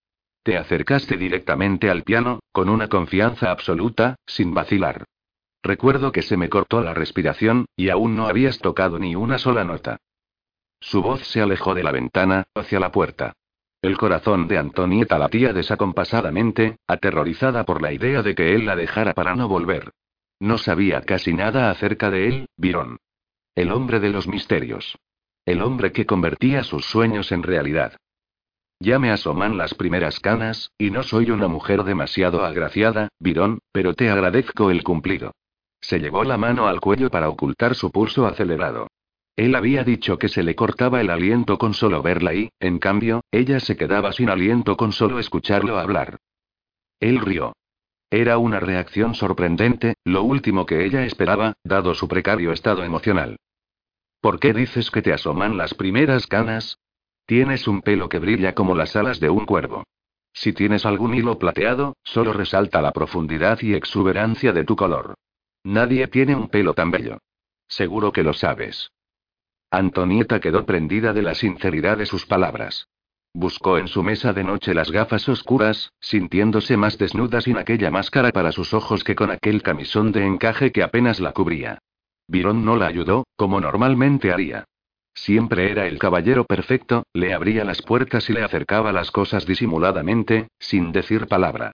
Te 0.44 0.58
acercaste 0.58 1.18
directamente 1.18 1.90
al 1.90 2.04
piano, 2.04 2.40
con 2.52 2.70
una 2.70 2.88
confianza 2.88 3.52
absoluta, 3.52 4.16
sin 4.26 4.54
vacilar. 4.54 5.06
Recuerdo 5.64 6.12
que 6.12 6.24
se 6.24 6.38
me 6.38 6.50
cortó 6.50 6.82
la 6.82 6.96
respiración, 6.96 7.66
y 7.76 7.90
aún 7.90 8.16
no 8.16 8.28
habías 8.28 8.58
tocado 8.58 8.98
ni 8.98 9.16
una 9.16 9.38
sola 9.38 9.64
nota. 9.64 9.98
Su 10.80 11.04
voz 11.04 11.22
se 11.28 11.42
alejó 11.42 11.76
de 11.76 11.84
la 11.84 11.92
ventana, 11.92 12.46
hacia 12.56 12.80
la 12.80 12.92
puerta. 12.92 13.34
El 13.84 13.98
corazón 13.98 14.48
de 14.48 14.58
Antonieta 14.58 15.20
latía 15.20 15.54
desacompasadamente, 15.54 16.78
aterrorizada 16.88 17.64
por 17.66 17.82
la 17.82 17.94
idea 17.94 18.24
de 18.24 18.34
que 18.34 18.56
él 18.56 18.66
la 18.66 18.76
dejara 18.76 19.14
para 19.14 19.36
no 19.36 19.48
volver. 19.48 19.92
No 20.40 20.58
sabía 20.58 21.02
casi 21.02 21.34
nada 21.34 21.70
acerca 21.70 22.10
de 22.10 22.28
él, 22.28 22.46
Virón. 22.58 22.98
El 23.54 23.74
hombre 23.74 24.00
de 24.00 24.10
los 24.10 24.28
misterios. 24.28 24.98
El 25.46 25.62
hombre 25.62 25.92
que 25.92 26.06
convertía 26.06 26.64
sus 26.64 26.86
sueños 26.86 27.34
en 27.34 27.44
realidad. 27.44 27.98
Ya 28.80 28.98
me 28.98 29.12
asoman 29.12 29.58
las 29.58 29.74
primeras 29.74 30.22
canas, 30.22 30.72
y 30.78 30.90
no 30.90 31.04
soy 31.04 31.32
una 31.32 31.50
mujer 31.50 31.84
demasiado 31.84 32.46
agraciada, 32.46 33.10
Virón, 33.20 33.60
pero 33.74 33.94
te 33.94 34.10
agradezco 34.10 34.72
el 34.72 34.84
cumplido. 34.84 35.34
Se 35.82 36.00
llevó 36.00 36.24
la 36.24 36.38
mano 36.38 36.68
al 36.68 36.80
cuello 36.80 37.10
para 37.10 37.28
ocultar 37.28 37.76
su 37.76 37.92
pulso 37.92 38.26
acelerado. 38.26 38.88
Él 39.36 39.54
había 39.56 39.84
dicho 39.84 40.18
que 40.18 40.30
se 40.30 40.44
le 40.44 40.56
cortaba 40.56 41.02
el 41.02 41.10
aliento 41.10 41.58
con 41.58 41.74
solo 41.74 42.02
verla 42.02 42.34
y, 42.34 42.52
en 42.60 42.80
cambio, 42.80 43.22
ella 43.32 43.60
se 43.60 43.76
quedaba 43.76 44.14
sin 44.14 44.30
aliento 44.30 44.78
con 44.78 44.94
solo 44.94 45.20
escucharlo 45.20 45.78
hablar. 45.78 46.20
Él 47.02 47.20
rió. 47.20 47.54
Era 48.14 48.38
una 48.38 48.60
reacción 48.60 49.16
sorprendente, 49.16 49.96
lo 50.04 50.24
último 50.24 50.66
que 50.66 50.84
ella 50.86 51.06
esperaba, 51.06 51.54
dado 51.64 51.96
su 51.96 52.10
precario 52.10 52.52
estado 52.52 52.84
emocional. 52.84 53.38
¿Por 54.20 54.38
qué 54.38 54.54
dices 54.54 54.92
que 54.92 55.02
te 55.02 55.14
asoman 55.14 55.58
las 55.58 55.74
primeras 55.74 56.28
canas? 56.28 56.78
Tienes 57.26 57.70
un 57.70 57.82
pelo 57.82 58.10
que 58.10 58.20
brilla 58.20 58.54
como 58.54 58.76
las 58.76 58.98
alas 58.98 59.22
de 59.22 59.30
un 59.30 59.46
cuervo. 59.46 59.86
Si 60.34 60.52
tienes 60.52 60.86
algún 60.86 61.14
hilo 61.14 61.40
plateado, 61.40 61.96
solo 62.04 62.34
resalta 62.34 62.82
la 62.82 62.92
profundidad 62.92 63.62
y 63.62 63.76
exuberancia 63.76 64.52
de 64.52 64.66
tu 64.66 64.76
color. 64.76 65.16
Nadie 65.64 66.08
tiene 66.08 66.36
un 66.36 66.50
pelo 66.50 66.74
tan 66.74 66.92
bello. 66.92 67.20
Seguro 67.70 68.12
que 68.12 68.24
lo 68.24 68.34
sabes. 68.34 68.92
Antonieta 69.70 70.42
quedó 70.42 70.66
prendida 70.66 71.14
de 71.14 71.22
la 71.22 71.34
sinceridad 71.34 71.98
de 71.98 72.06
sus 72.06 72.26
palabras. 72.26 72.90
Buscó 73.34 73.78
en 73.78 73.88
su 73.88 74.04
mesa 74.04 74.34
de 74.34 74.44
noche 74.44 74.74
las 74.74 74.92
gafas 74.92 75.30
oscuras, 75.30 75.94
sintiéndose 76.02 76.76
más 76.76 76.98
desnuda 76.98 77.40
sin 77.40 77.58
aquella 77.58 77.90
máscara 77.90 78.32
para 78.32 78.52
sus 78.52 78.74
ojos 78.74 79.04
que 79.04 79.16
con 79.16 79.32
aquel 79.32 79.62
camisón 79.64 80.12
de 80.12 80.26
encaje 80.26 80.72
que 80.72 80.84
apenas 80.84 81.20
la 81.20 81.32
cubría. 81.32 81.80
Virón 82.28 82.66
no 82.66 82.76
la 82.76 82.88
ayudó, 82.88 83.26
como 83.38 83.62
normalmente 83.62 84.32
haría. 84.32 84.66
Siempre 85.14 85.72
era 85.72 85.88
el 85.88 85.98
caballero 85.98 86.46
perfecto, 86.46 87.04
le 87.14 87.34
abría 87.34 87.64
las 87.64 87.82
puertas 87.82 88.30
y 88.30 88.34
le 88.34 88.44
acercaba 88.44 88.92
las 88.92 89.12
cosas 89.12 89.46
disimuladamente, 89.46 90.48
sin 90.60 90.92
decir 90.92 91.28
palabra. 91.28 91.72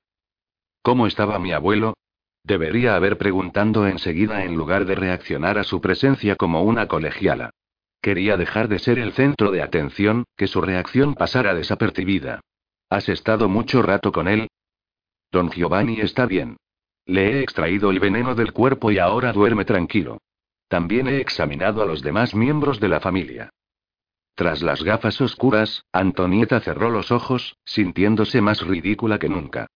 ¿Cómo 0.82 1.08
estaba 1.08 1.40
mi 1.40 1.54
abuelo? 1.54 1.96
Debería 2.44 2.96
haber 2.96 3.18
preguntando 3.18 3.88
enseguida 3.88 4.44
en 4.44 4.56
lugar 4.56 4.86
de 4.86 4.96
reaccionar 4.96 5.58
a 5.58 5.64
su 5.64 5.82
presencia 5.82 6.36
como 6.36 6.62
una 6.64 6.88
colegiala. 6.88 7.52
Quería 8.02 8.38
dejar 8.38 8.68
de 8.68 8.80
ser 8.80 9.00
el 9.00 9.14
centro 9.14 9.52
de 9.52 9.62
atención, 9.62 10.26
que 10.36 10.48
su 10.48 10.62
reacción 10.62 11.16
pasara 11.16 11.54
desapercibida. 11.54 12.42
¿Has 12.90 13.10
estado 13.10 13.50
mucho 13.50 13.82
rato 13.82 14.12
con 14.12 14.28
él? 14.28 14.48
Don 15.32 15.50
Giovanni 15.52 16.00
está 16.00 16.26
bien. 16.26 16.58
Le 17.06 17.32
he 17.32 17.42
extraído 17.42 17.90
el 17.90 18.00
veneno 18.00 18.36
del 18.36 18.54
cuerpo 18.54 18.92
y 18.92 19.00
ahora 19.00 19.34
duerme 19.34 19.66
tranquilo. 19.66 20.20
También 20.68 21.08
he 21.08 21.20
examinado 21.20 21.82
a 21.82 21.86
los 21.86 22.02
demás 22.02 22.36
miembros 22.36 22.80
de 22.80 22.90
la 22.90 23.00
familia. 23.00 23.50
Tras 24.36 24.62
las 24.62 24.84
gafas 24.84 25.20
oscuras, 25.20 25.84
Antonieta 25.92 26.60
cerró 26.60 26.90
los 26.90 27.12
ojos, 27.12 27.58
sintiéndose 27.66 28.42
más 28.42 28.62
ridícula 28.62 29.18
que 29.18 29.30
nunca. 29.30 29.68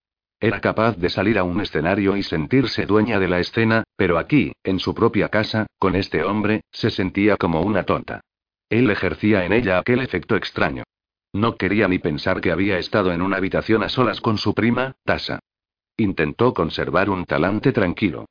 Era 0.44 0.60
capaz 0.60 0.98
de 0.98 1.10
salir 1.10 1.38
a 1.38 1.44
un 1.44 1.62
escenario 1.62 2.18
y 2.18 2.24
sentirse 2.24 2.88
dueña 2.88 3.20
de 3.20 3.28
la 3.28 3.40
escena, 3.40 3.84
pero 3.96 4.18
aquí, 4.18 4.54
en 4.64 4.80
su 4.80 4.96
propia 4.96 5.30
casa, 5.30 5.68
con 5.78 5.96
este 5.96 6.24
hombre, 6.24 6.62
se 6.72 6.90
sentía 6.90 7.38
como 7.38 7.62
una 7.62 7.84
tonta. 7.84 8.22
Él 8.68 8.90
ejercía 8.90 9.46
en 9.46 9.54
ella 9.54 9.78
aquel 9.78 10.02
efecto 10.02 10.36
extraño. 10.36 10.84
No 11.32 11.58
quería 11.58 11.88
ni 11.88 12.00
pensar 12.00 12.42
que 12.42 12.52
había 12.52 12.80
estado 12.80 13.14
en 13.14 13.22
una 13.22 13.38
habitación 13.38 13.84
a 13.84 13.90
solas 13.90 14.20
con 14.20 14.40
su 14.40 14.56
prima, 14.56 14.96
Tasa. 15.06 15.40
Intentó 15.96 16.56
conservar 16.56 17.12
un 17.12 17.26
talante 17.26 17.72
tranquilo. 17.72 18.26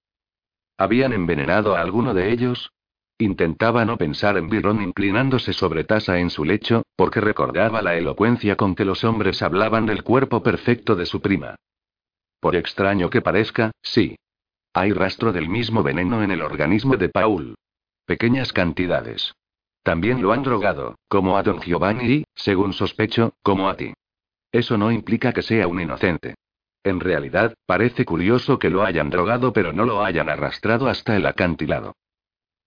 ¿Habían 0.78 1.12
envenenado 1.12 1.76
a 1.76 1.80
alguno 1.80 2.12
de 2.12 2.32
ellos? 2.32 2.72
Intentaba 3.18 3.84
no 3.84 3.96
pensar 3.96 4.36
en 4.36 4.48
Byron 4.48 4.82
inclinándose 4.82 5.52
sobre 5.52 5.84
Tasa 5.84 6.18
en 6.18 6.30
su 6.30 6.44
lecho, 6.44 6.82
porque 6.96 7.20
recordaba 7.20 7.82
la 7.82 7.94
elocuencia 7.94 8.56
con 8.56 8.74
que 8.74 8.84
los 8.84 9.04
hombres 9.04 9.42
hablaban 9.42 9.86
del 9.86 10.02
cuerpo 10.02 10.42
perfecto 10.42 10.96
de 10.96 11.06
su 11.06 11.20
prima. 11.20 11.54
Por 12.40 12.56
extraño 12.56 13.10
que 13.10 13.20
parezca, 13.20 13.70
sí. 13.82 14.16
Hay 14.72 14.92
rastro 14.92 15.32
del 15.32 15.48
mismo 15.48 15.82
veneno 15.82 16.22
en 16.22 16.30
el 16.30 16.42
organismo 16.42 16.96
de 16.96 17.08
Paul. 17.08 17.54
Pequeñas 18.06 18.52
cantidades. 18.52 19.34
También 19.82 20.22
lo 20.22 20.32
han 20.32 20.42
drogado, 20.42 20.96
como 21.08 21.36
a 21.36 21.42
don 21.42 21.60
Giovanni 21.60 22.12
y, 22.12 22.24
según 22.34 22.72
sospecho, 22.72 23.34
como 23.42 23.68
a 23.68 23.76
ti. 23.76 23.92
Eso 24.52 24.76
no 24.76 24.90
implica 24.90 25.32
que 25.32 25.42
sea 25.42 25.68
un 25.68 25.80
inocente. 25.80 26.34
En 26.82 27.00
realidad, 27.00 27.54
parece 27.66 28.04
curioso 28.04 28.58
que 28.58 28.70
lo 28.70 28.84
hayan 28.84 29.10
drogado 29.10 29.52
pero 29.52 29.72
no 29.72 29.84
lo 29.84 30.02
hayan 30.02 30.28
arrastrado 30.28 30.88
hasta 30.88 31.16
el 31.16 31.26
acantilado. 31.26 31.94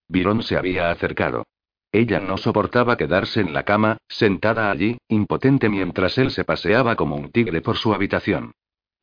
Virón 0.08 0.44
se 0.44 0.56
había 0.56 0.92
acercado. 0.92 1.46
Ella 1.92 2.20
no 2.20 2.38
soportaba 2.38 2.98
quedarse 2.98 3.42
en 3.42 3.54
la 3.54 3.64
cama, 3.64 3.98
sentada 4.08 4.72
allí, 4.72 4.98
impotente 5.08 5.70
mientras 5.70 6.18
él 6.18 6.32
se 6.32 6.44
paseaba 6.44 6.96
como 6.96 7.16
un 7.16 7.32
tigre 7.32 7.62
por 7.62 7.78
su 7.78 7.94
habitación. 7.94 8.54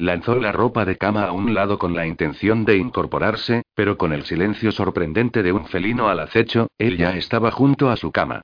Lanzó 0.01 0.37
la 0.37 0.51
ropa 0.51 0.87
de 0.87 0.97
cama 0.97 1.25
a 1.25 1.33
un 1.33 1.53
lado 1.53 1.79
con 1.79 1.95
la 1.95 2.07
intención 2.07 2.65
de 2.65 2.79
incorporarse, 2.79 3.65
pero 3.75 3.99
con 3.99 4.15
el 4.15 4.25
silencio 4.25 4.73
sorprendente 4.73 5.43
de 5.43 5.53
un 5.53 5.67
felino 5.67 6.09
al 6.09 6.21
acecho, 6.21 6.69
él 6.79 6.97
ya 6.97 7.15
estaba 7.19 7.51
junto 7.51 7.91
a 7.91 7.99
su 7.99 8.11
cama. 8.11 8.41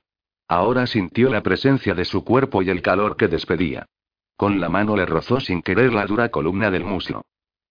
Ahora 0.47 0.85
sintió 0.85 1.31
la 1.31 1.41
presencia 1.41 1.95
de 1.95 2.05
su 2.05 2.23
cuerpo 2.23 2.61
y 2.61 2.69
el 2.69 2.83
calor 2.83 3.17
que 3.17 3.27
despedía. 3.27 3.87
Con 4.35 4.59
la 4.59 4.69
mano 4.69 4.95
le 4.95 5.07
rozó 5.07 5.39
sin 5.39 5.63
querer 5.63 5.95
la 5.95 6.05
dura 6.05 6.29
columna 6.29 6.69
del 6.69 6.83
muslo. 6.83 7.23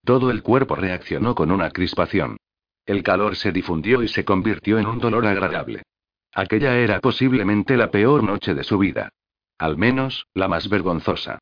Todo 0.04 0.32
el 0.32 0.42
cuerpo 0.42 0.74
reaccionó 0.74 1.36
con 1.36 1.52
una 1.52 1.70
crispación. 1.70 2.38
El 2.86 3.04
calor 3.04 3.36
se 3.36 3.52
difundió 3.52 4.02
y 4.02 4.08
se 4.08 4.24
convirtió 4.24 4.80
en 4.80 4.86
un 4.86 4.98
dolor 4.98 5.24
agradable. 5.26 5.84
Aquella 6.34 6.76
era 6.76 6.98
posiblemente 6.98 7.76
la 7.76 7.92
peor 7.92 8.24
noche 8.24 8.52
de 8.52 8.64
su 8.64 8.78
vida. 8.78 9.10
Al 9.58 9.76
menos, 9.76 10.26
la 10.34 10.48
más 10.48 10.68
vergonzosa. 10.68 11.38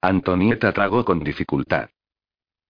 Antonieta 0.00 0.72
tragó 0.72 1.04
con 1.04 1.20
dificultad. 1.20 1.88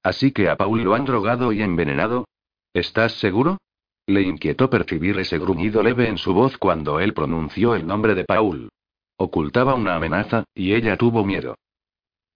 Así 0.03 0.31
que 0.33 0.49
a 0.49 0.57
Paul 0.57 0.83
lo 0.83 0.95
han 0.95 1.05
drogado 1.05 1.53
y 1.53 1.63
envenenado. 1.63 2.27
¿Estás 2.73 3.13
seguro? 3.15 3.59
Le 4.07 4.23
inquietó 4.23 4.71
percibir 4.71 5.19
ese 5.19 5.39
gruñido 5.39 5.83
leve 5.83 6.09
en 6.09 6.19
su 6.19 6.33
voz 6.33 6.57
cuando 6.59 7.01
él 7.01 7.13
pronunció 7.13 7.75
el 7.75 7.87
nombre 7.87 8.15
de 8.15 8.25
Paul. 8.25 8.69
Ocultaba 9.17 9.75
una 9.75 9.97
amenaza, 9.97 10.45
y 10.55 10.75
ella 10.75 10.97
tuvo 10.97 11.25
miedo. 11.25 11.57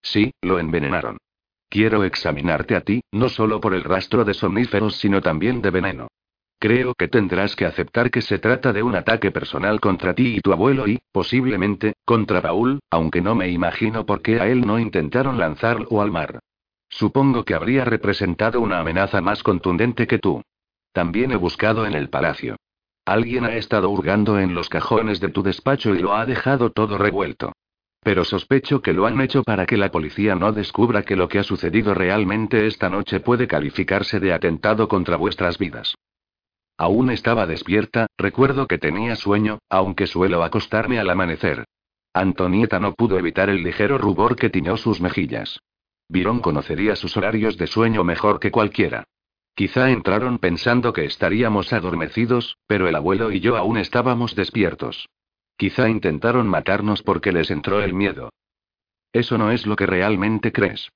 Sí, 0.02 0.32
lo 0.42 0.58
envenenaron. 0.58 1.18
Quiero 1.68 2.02
examinarte 2.02 2.74
a 2.74 2.80
ti, 2.80 3.02
no 3.12 3.28
solo 3.28 3.60
por 3.60 3.74
el 3.74 3.84
rastro 3.84 4.24
de 4.24 4.34
somníferos, 4.34 4.96
sino 4.96 5.20
también 5.20 5.62
de 5.62 5.70
veneno. 5.70 6.08
Creo 6.62 6.94
que 6.94 7.08
tendrás 7.08 7.56
que 7.56 7.64
aceptar 7.64 8.10
que 8.10 8.20
se 8.20 8.38
trata 8.38 8.74
de 8.74 8.82
un 8.82 8.94
ataque 8.94 9.30
personal 9.30 9.80
contra 9.80 10.12
ti 10.12 10.36
y 10.36 10.40
tu 10.40 10.52
abuelo 10.52 10.86
y, 10.86 10.98
posiblemente, 11.10 11.94
contra 12.04 12.42
Paul, 12.42 12.80
aunque 12.90 13.22
no 13.22 13.34
me 13.34 13.48
imagino 13.48 14.04
por 14.04 14.20
qué 14.20 14.40
a 14.40 14.46
él 14.46 14.66
no 14.66 14.78
intentaron 14.78 15.38
lanzarlo 15.38 16.02
al 16.02 16.10
mar. 16.10 16.40
Supongo 16.90 17.46
que 17.46 17.54
habría 17.54 17.86
representado 17.86 18.60
una 18.60 18.78
amenaza 18.78 19.22
más 19.22 19.42
contundente 19.42 20.06
que 20.06 20.18
tú. 20.18 20.42
También 20.92 21.32
he 21.32 21.36
buscado 21.36 21.86
en 21.86 21.94
el 21.94 22.10
palacio. 22.10 22.56
Alguien 23.06 23.46
ha 23.46 23.54
estado 23.54 23.88
hurgando 23.88 24.38
en 24.38 24.54
los 24.54 24.68
cajones 24.68 25.18
de 25.18 25.30
tu 25.30 25.42
despacho 25.42 25.94
y 25.94 26.00
lo 26.00 26.14
ha 26.14 26.26
dejado 26.26 26.72
todo 26.72 26.98
revuelto. 26.98 27.52
Pero 28.02 28.22
sospecho 28.22 28.82
que 28.82 28.92
lo 28.92 29.06
han 29.06 29.18
hecho 29.22 29.42
para 29.44 29.64
que 29.64 29.78
la 29.78 29.90
policía 29.90 30.34
no 30.34 30.52
descubra 30.52 31.04
que 31.04 31.16
lo 31.16 31.26
que 31.26 31.38
ha 31.38 31.42
sucedido 31.42 31.94
realmente 31.94 32.66
esta 32.66 32.90
noche 32.90 33.20
puede 33.20 33.46
calificarse 33.46 34.20
de 34.20 34.34
atentado 34.34 34.88
contra 34.88 35.16
vuestras 35.16 35.56
vidas. 35.56 35.94
Aún 36.80 37.10
estaba 37.10 37.46
despierta, 37.46 38.06
recuerdo 38.16 38.66
que 38.66 38.78
tenía 38.78 39.14
sueño, 39.14 39.58
aunque 39.68 40.06
suelo 40.06 40.42
acostarme 40.42 40.98
al 40.98 41.10
amanecer. 41.10 41.66
Antonieta 42.14 42.80
no 42.80 42.94
pudo 42.94 43.18
evitar 43.18 43.50
el 43.50 43.62
ligero 43.62 43.98
rubor 43.98 44.34
que 44.34 44.48
tiñó 44.48 44.78
sus 44.78 44.98
mejillas. 44.98 45.60
Virón 46.08 46.40
conocería 46.40 46.96
sus 46.96 47.18
horarios 47.18 47.58
de 47.58 47.66
sueño 47.66 48.02
mejor 48.02 48.40
que 48.40 48.50
cualquiera. 48.50 49.04
Quizá 49.54 49.90
entraron 49.90 50.38
pensando 50.38 50.94
que 50.94 51.04
estaríamos 51.04 51.70
adormecidos, 51.74 52.56
pero 52.66 52.88
el 52.88 52.96
abuelo 52.96 53.30
y 53.30 53.40
yo 53.40 53.58
aún 53.58 53.76
estábamos 53.76 54.34
despiertos. 54.34 55.06
Quizá 55.58 55.90
intentaron 55.90 56.48
matarnos 56.48 57.02
porque 57.02 57.30
les 57.30 57.50
entró 57.50 57.82
el 57.82 57.92
miedo. 57.92 58.30
Eso 59.12 59.36
no 59.36 59.50
es 59.50 59.66
lo 59.66 59.76
que 59.76 59.84
realmente 59.84 60.50
crees. 60.50 60.88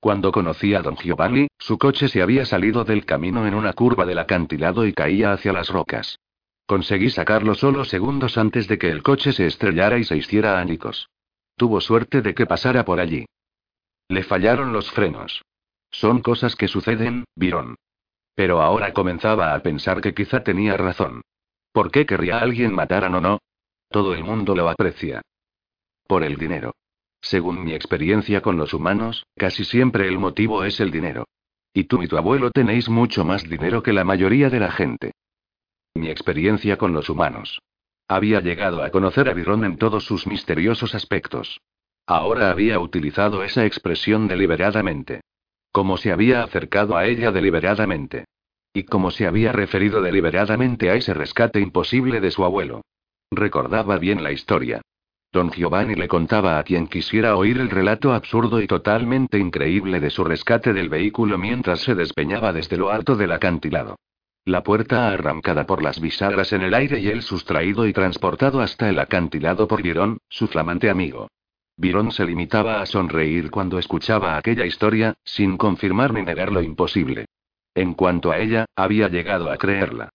Cuando 0.00 0.32
conocí 0.32 0.74
a 0.74 0.80
don 0.80 0.96
Giovanni, 0.96 1.48
su 1.58 1.76
coche 1.76 2.08
se 2.08 2.22
había 2.22 2.46
salido 2.46 2.84
del 2.84 3.04
camino 3.04 3.46
en 3.46 3.54
una 3.54 3.74
curva 3.74 4.06
del 4.06 4.18
acantilado 4.18 4.86
y 4.86 4.94
caía 4.94 5.32
hacia 5.32 5.52
las 5.52 5.68
rocas. 5.68 6.18
Conseguí 6.64 7.10
sacarlo 7.10 7.54
solo 7.54 7.84
segundos 7.84 8.38
antes 8.38 8.66
de 8.66 8.78
que 8.78 8.90
el 8.90 9.02
coche 9.02 9.32
se 9.32 9.46
estrellara 9.46 9.98
y 9.98 10.04
se 10.04 10.16
hiciera 10.16 10.58
ánicos. 10.58 11.10
Tuvo 11.56 11.82
suerte 11.82 12.22
de 12.22 12.34
que 12.34 12.46
pasara 12.46 12.86
por 12.86 12.98
allí. 12.98 13.26
Le 14.08 14.22
fallaron 14.22 14.72
los 14.72 14.90
frenos. 14.90 15.42
Son 15.90 16.22
cosas 16.22 16.56
que 16.56 16.68
suceden, 16.68 17.24
Virón. 17.34 17.76
Pero 18.34 18.62
ahora 18.62 18.94
comenzaba 18.94 19.54
a 19.54 19.60
pensar 19.60 20.00
que 20.00 20.14
quizá 20.14 20.42
tenía 20.42 20.78
razón. 20.78 21.20
¿Por 21.72 21.90
qué 21.90 22.06
querría 22.06 22.38
alguien 22.38 22.74
matar 22.74 23.04
a 23.04 23.10
Nono? 23.10 23.40
Todo 23.90 24.14
el 24.14 24.24
mundo 24.24 24.54
lo 24.54 24.70
aprecia. 24.70 25.20
Por 26.06 26.24
el 26.24 26.36
dinero. 26.36 26.72
Según 27.20 27.64
mi 27.64 27.74
experiencia 27.74 28.40
con 28.40 28.56
los 28.56 28.72
humanos, 28.72 29.26
casi 29.36 29.64
siempre 29.64 30.08
el 30.08 30.18
motivo 30.18 30.64
es 30.64 30.80
el 30.80 30.90
dinero. 30.90 31.26
Y 31.72 31.84
tú 31.84 32.02
y 32.02 32.08
tu 32.08 32.16
abuelo 32.16 32.50
tenéis 32.50 32.88
mucho 32.88 33.24
más 33.24 33.48
dinero 33.48 33.82
que 33.82 33.92
la 33.92 34.04
mayoría 34.04 34.50
de 34.50 34.60
la 34.60 34.72
gente. 34.72 35.12
Mi 35.94 36.08
experiencia 36.08 36.76
con 36.76 36.92
los 36.92 37.08
humanos. 37.08 37.60
Había 38.08 38.40
llegado 38.40 38.82
a 38.82 38.90
conocer 38.90 39.28
a 39.28 39.34
Virón 39.34 39.64
en 39.64 39.76
todos 39.76 40.04
sus 40.04 40.26
misteriosos 40.26 40.94
aspectos. 40.94 41.60
Ahora 42.06 42.50
había 42.50 42.80
utilizado 42.80 43.44
esa 43.44 43.64
expresión 43.66 44.26
deliberadamente. 44.26 45.20
Como 45.70 45.96
se 45.96 46.10
había 46.10 46.42
acercado 46.42 46.96
a 46.96 47.06
ella 47.06 47.30
deliberadamente. 47.30 48.24
Y 48.72 48.84
como 48.84 49.10
se 49.10 49.26
había 49.26 49.52
referido 49.52 50.00
deliberadamente 50.00 50.90
a 50.90 50.94
ese 50.94 51.14
rescate 51.14 51.60
imposible 51.60 52.20
de 52.20 52.30
su 52.30 52.44
abuelo. 52.44 52.82
Recordaba 53.30 53.98
bien 53.98 54.24
la 54.24 54.32
historia. 54.32 54.80
Don 55.32 55.52
Giovanni 55.52 55.94
le 55.94 56.08
contaba 56.08 56.58
a 56.58 56.64
quien 56.64 56.88
quisiera 56.88 57.36
oír 57.36 57.58
el 57.58 57.70
relato 57.70 58.12
absurdo 58.12 58.60
y 58.60 58.66
totalmente 58.66 59.38
increíble 59.38 60.00
de 60.00 60.10
su 60.10 60.24
rescate 60.24 60.72
del 60.72 60.88
vehículo 60.88 61.38
mientras 61.38 61.80
se 61.80 61.94
despeñaba 61.94 62.52
desde 62.52 62.76
lo 62.76 62.90
alto 62.90 63.14
del 63.14 63.30
acantilado. 63.30 63.96
La 64.44 64.64
puerta 64.64 65.08
arrancada 65.12 65.66
por 65.66 65.82
las 65.82 66.00
bisagras 66.00 66.52
en 66.52 66.62
el 66.62 66.74
aire 66.74 66.98
y 66.98 67.06
él 67.06 67.22
sustraído 67.22 67.86
y 67.86 67.92
transportado 67.92 68.60
hasta 68.60 68.88
el 68.88 68.98
acantilado 68.98 69.68
por 69.68 69.82
Virón, 69.82 70.18
su 70.28 70.48
flamante 70.48 70.90
amigo. 70.90 71.28
Virón 71.76 72.10
se 72.10 72.24
limitaba 72.24 72.82
a 72.82 72.86
sonreír 72.86 73.50
cuando 73.50 73.78
escuchaba 73.78 74.36
aquella 74.36 74.66
historia, 74.66 75.14
sin 75.22 75.56
confirmar 75.56 76.12
ni 76.12 76.22
negar 76.22 76.50
lo 76.50 76.60
imposible. 76.60 77.26
En 77.76 77.94
cuanto 77.94 78.32
a 78.32 78.38
ella, 78.38 78.66
había 78.74 79.08
llegado 79.08 79.48
a 79.52 79.58
creerla. 79.58 80.10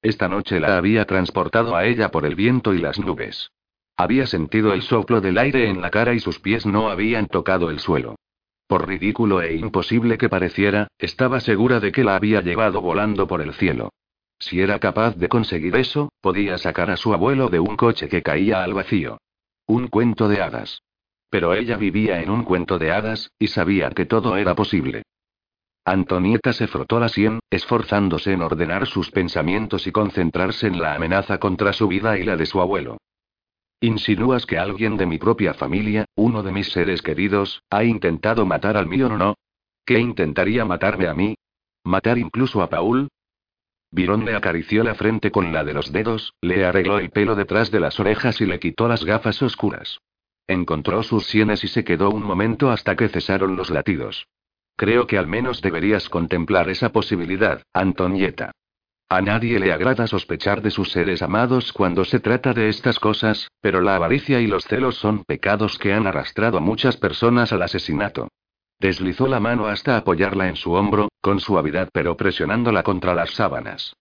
Esta 0.00 0.28
noche 0.28 0.60
la 0.60 0.78
había 0.78 1.04
transportado 1.04 1.76
a 1.76 1.84
ella 1.84 2.10
por 2.10 2.24
el 2.24 2.34
viento 2.34 2.72
y 2.72 2.78
las 2.78 2.98
nubes. 2.98 3.50
Había 4.00 4.26
sentido 4.26 4.72
el 4.72 4.80
soplo 4.80 5.20
del 5.20 5.36
aire 5.36 5.68
en 5.68 5.82
la 5.82 5.90
cara 5.90 6.14
y 6.14 6.20
sus 6.20 6.38
pies 6.38 6.64
no 6.64 6.88
habían 6.88 7.26
tocado 7.26 7.68
el 7.68 7.80
suelo. 7.80 8.14
Por 8.66 8.88
ridículo 8.88 9.42
e 9.42 9.54
imposible 9.54 10.16
que 10.16 10.30
pareciera, 10.30 10.88
estaba 10.96 11.38
segura 11.40 11.80
de 11.80 11.92
que 11.92 12.02
la 12.02 12.16
había 12.16 12.40
llevado 12.40 12.80
volando 12.80 13.26
por 13.26 13.42
el 13.42 13.52
cielo. 13.52 13.90
Si 14.38 14.58
era 14.62 14.78
capaz 14.78 15.16
de 15.16 15.28
conseguir 15.28 15.76
eso, 15.76 16.08
podía 16.22 16.56
sacar 16.56 16.90
a 16.90 16.96
su 16.96 17.12
abuelo 17.12 17.50
de 17.50 17.60
un 17.60 17.76
coche 17.76 18.08
que 18.08 18.22
caía 18.22 18.64
al 18.64 18.72
vacío. 18.72 19.18
Un 19.66 19.88
cuento 19.88 20.28
de 20.28 20.40
hadas. 20.40 20.80
Pero 21.28 21.52
ella 21.52 21.76
vivía 21.76 22.22
en 22.22 22.30
un 22.30 22.44
cuento 22.44 22.78
de 22.78 22.92
hadas, 22.92 23.30
y 23.38 23.48
sabía 23.48 23.90
que 23.90 24.06
todo 24.06 24.38
era 24.38 24.54
posible. 24.54 25.02
Antonieta 25.84 26.54
se 26.54 26.68
frotó 26.68 27.00
la 27.00 27.10
sien, 27.10 27.40
esforzándose 27.50 28.32
en 28.32 28.40
ordenar 28.40 28.86
sus 28.86 29.10
pensamientos 29.10 29.86
y 29.86 29.92
concentrarse 29.92 30.68
en 30.68 30.80
la 30.80 30.94
amenaza 30.94 31.36
contra 31.36 31.74
su 31.74 31.86
vida 31.86 32.18
y 32.18 32.22
la 32.22 32.38
de 32.38 32.46
su 32.46 32.62
abuelo. 32.62 32.96
¿Insinúas 33.82 34.44
que 34.44 34.58
alguien 34.58 34.98
de 34.98 35.06
mi 35.06 35.16
propia 35.16 35.54
familia, 35.54 36.04
uno 36.14 36.42
de 36.42 36.52
mis 36.52 36.70
seres 36.70 37.00
queridos, 37.00 37.62
ha 37.70 37.82
intentado 37.82 38.44
matar 38.44 38.76
al 38.76 38.86
mío 38.86 39.06
o 39.06 39.16
no? 39.16 39.36
¿Qué 39.86 39.98
intentaría 39.98 40.66
matarme 40.66 41.08
a 41.08 41.14
mí? 41.14 41.34
¿Matar 41.84 42.18
incluso 42.18 42.62
a 42.62 42.68
Paul? 42.68 43.08
Virón 43.90 44.26
le 44.26 44.36
acarició 44.36 44.84
la 44.84 44.94
frente 44.94 45.30
con 45.30 45.50
la 45.52 45.64
de 45.64 45.72
los 45.72 45.92
dedos, 45.92 46.34
le 46.42 46.66
arregló 46.66 46.98
el 46.98 47.08
pelo 47.08 47.34
detrás 47.34 47.70
de 47.70 47.80
las 47.80 47.98
orejas 47.98 48.40
y 48.42 48.46
le 48.46 48.60
quitó 48.60 48.86
las 48.86 49.02
gafas 49.02 49.40
oscuras. 49.40 49.98
Encontró 50.46 51.02
sus 51.02 51.26
sienes 51.26 51.64
y 51.64 51.68
se 51.68 51.82
quedó 51.82 52.10
un 52.10 52.22
momento 52.22 52.70
hasta 52.70 52.96
que 52.96 53.08
cesaron 53.08 53.56
los 53.56 53.70
latidos. 53.70 54.26
Creo 54.76 55.06
que 55.06 55.16
al 55.16 55.26
menos 55.26 55.62
deberías 55.62 56.10
contemplar 56.10 56.68
esa 56.68 56.92
posibilidad, 56.92 57.62
Antonieta. 57.72 58.52
A 59.12 59.20
nadie 59.22 59.58
le 59.58 59.72
agrada 59.72 60.06
sospechar 60.06 60.62
de 60.62 60.70
sus 60.70 60.92
seres 60.92 61.20
amados 61.20 61.72
cuando 61.72 62.04
se 62.04 62.20
trata 62.20 62.54
de 62.54 62.68
estas 62.68 63.00
cosas, 63.00 63.50
pero 63.60 63.80
la 63.80 63.96
avaricia 63.96 64.40
y 64.40 64.46
los 64.46 64.62
celos 64.62 64.98
son 64.98 65.24
pecados 65.24 65.78
que 65.78 65.92
han 65.92 66.06
arrastrado 66.06 66.58
a 66.58 66.60
muchas 66.60 66.96
personas 66.96 67.52
al 67.52 67.62
asesinato. 67.62 68.28
Deslizó 68.78 69.26
la 69.26 69.40
mano 69.40 69.66
hasta 69.66 69.96
apoyarla 69.96 70.46
en 70.46 70.54
su 70.54 70.74
hombro, 70.74 71.08
con 71.20 71.40
suavidad 71.40 71.88
pero 71.92 72.16
presionándola 72.16 72.84
contra 72.84 73.12
las 73.12 73.32
sábanas. 73.32 73.96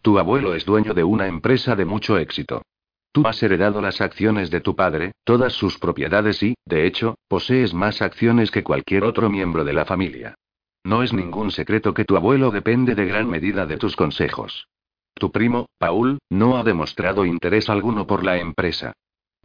Tu 0.00 0.20
abuelo 0.20 0.54
es 0.54 0.64
dueño 0.64 0.94
de 0.94 1.02
una 1.02 1.26
empresa 1.26 1.74
de 1.74 1.84
mucho 1.84 2.16
éxito. 2.16 2.62
Tú 3.10 3.26
has 3.26 3.42
heredado 3.42 3.82
las 3.82 4.00
acciones 4.00 4.52
de 4.52 4.60
tu 4.60 4.76
padre, 4.76 5.10
todas 5.24 5.54
sus 5.54 5.76
propiedades 5.80 6.40
y, 6.40 6.54
de 6.66 6.86
hecho, 6.86 7.16
posees 7.26 7.74
más 7.74 8.00
acciones 8.00 8.52
que 8.52 8.62
cualquier 8.62 9.02
otro 9.02 9.28
miembro 9.28 9.64
de 9.64 9.72
la 9.72 9.84
familia. 9.84 10.36
No 10.84 11.02
es 11.02 11.12
ningún 11.12 11.50
secreto 11.50 11.94
que 11.94 12.04
tu 12.04 12.16
abuelo 12.16 12.50
depende 12.50 12.94
de 12.94 13.06
gran 13.06 13.28
medida 13.28 13.66
de 13.66 13.76
tus 13.76 13.94
consejos. 13.94 14.68
Tu 15.14 15.30
primo, 15.30 15.66
Paul, 15.78 16.18
no 16.30 16.56
ha 16.56 16.64
demostrado 16.64 17.24
interés 17.24 17.70
alguno 17.70 18.06
por 18.06 18.24
la 18.24 18.38
empresa. 18.38 18.92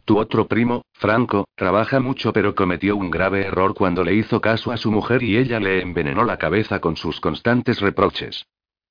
Tu 0.04 0.18
otro 0.18 0.48
primo, 0.48 0.82
Franco, 0.94 1.46
trabaja 1.54 2.00
mucho 2.00 2.32
pero 2.32 2.54
cometió 2.54 2.96
un 2.96 3.10
grave 3.10 3.46
error 3.46 3.74
cuando 3.74 4.02
le 4.02 4.14
hizo 4.14 4.40
caso 4.40 4.72
a 4.72 4.78
su 4.78 4.90
mujer 4.90 5.22
y 5.22 5.36
ella 5.36 5.60
le 5.60 5.82
envenenó 5.82 6.24
la 6.24 6.38
cabeza 6.38 6.80
con 6.80 6.96
sus 6.96 7.20
constantes 7.20 7.80
reproches. 7.80 8.46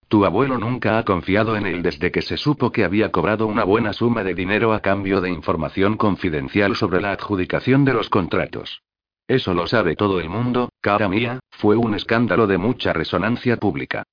Tu 0.08 0.24
abuelo 0.24 0.58
nunca 0.58 0.98
ha 0.98 1.04
confiado 1.04 1.58
en 1.58 1.66
él 1.66 1.82
desde 1.82 2.12
que 2.12 2.22
se 2.22 2.38
supo 2.38 2.72
que 2.72 2.86
había 2.86 3.12
cobrado 3.12 3.48
una 3.48 3.66
buena 3.66 3.92
suma 3.92 4.24
de 4.24 4.36
dinero 4.36 4.72
a 4.72 4.80
cambio 4.80 5.20
de 5.20 5.30
información 5.30 5.98
confidencial 5.98 6.76
sobre 6.78 7.02
la 7.02 7.12
adjudicación 7.12 7.84
de 7.84 7.94
los 7.94 8.10
contratos. 8.10 8.84
Eso 9.28 9.54
lo 9.54 9.68
sabe 9.68 9.96
todo 9.96 10.20
el 10.20 10.30
mundo, 10.30 10.70
cara 10.80 11.10
mía, 11.10 11.40
fue 11.52 11.76
un 11.76 11.96
escándalo 11.96 12.48
de 12.48 12.58
mucha 12.58 12.94
resonancia 12.94 13.58
pública. 13.58 14.04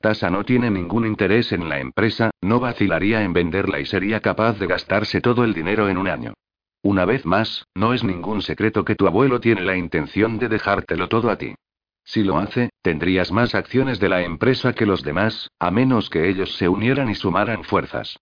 Tasa 0.00 0.30
no 0.30 0.44
tiene 0.44 0.70
ningún 0.70 1.06
interés 1.06 1.52
en 1.52 1.68
la 1.68 1.78
empresa, 1.78 2.30
no 2.40 2.58
vacilaría 2.58 3.22
en 3.22 3.32
venderla 3.32 3.80
y 3.80 3.86
sería 3.86 4.20
capaz 4.20 4.58
de 4.58 4.66
gastarse 4.66 5.20
todo 5.20 5.44
el 5.44 5.54
dinero 5.54 5.88
en 5.88 5.98
un 5.98 6.08
año. 6.08 6.34
Una 6.82 7.04
vez 7.04 7.24
más, 7.24 7.66
no 7.74 7.94
es 7.94 8.02
ningún 8.02 8.42
secreto 8.42 8.84
que 8.84 8.96
tu 8.96 9.06
abuelo 9.06 9.40
tiene 9.40 9.62
la 9.62 9.76
intención 9.76 10.38
de 10.38 10.48
dejártelo 10.48 11.08
todo 11.08 11.30
a 11.30 11.36
ti. 11.36 11.54
Si 12.02 12.24
lo 12.24 12.38
hace, 12.38 12.70
tendrías 12.82 13.30
más 13.30 13.54
acciones 13.54 14.00
de 14.00 14.08
la 14.08 14.22
empresa 14.22 14.72
que 14.72 14.86
los 14.86 15.04
demás, 15.04 15.48
a 15.60 15.70
menos 15.70 16.10
que 16.10 16.28
ellos 16.28 16.56
se 16.56 16.68
unieran 16.68 17.08
y 17.08 17.14
sumaran 17.14 17.62
fuerzas. 17.62 18.18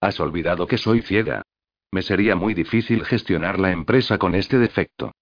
Has 0.00 0.20
olvidado 0.20 0.66
que 0.68 0.78
soy 0.78 1.02
ciega. 1.02 1.42
Me 1.90 2.02
sería 2.02 2.36
muy 2.36 2.54
difícil 2.54 3.04
gestionar 3.04 3.58
la 3.58 3.72
empresa 3.72 4.18
con 4.18 4.36
este 4.36 4.58
defecto. 4.58 5.12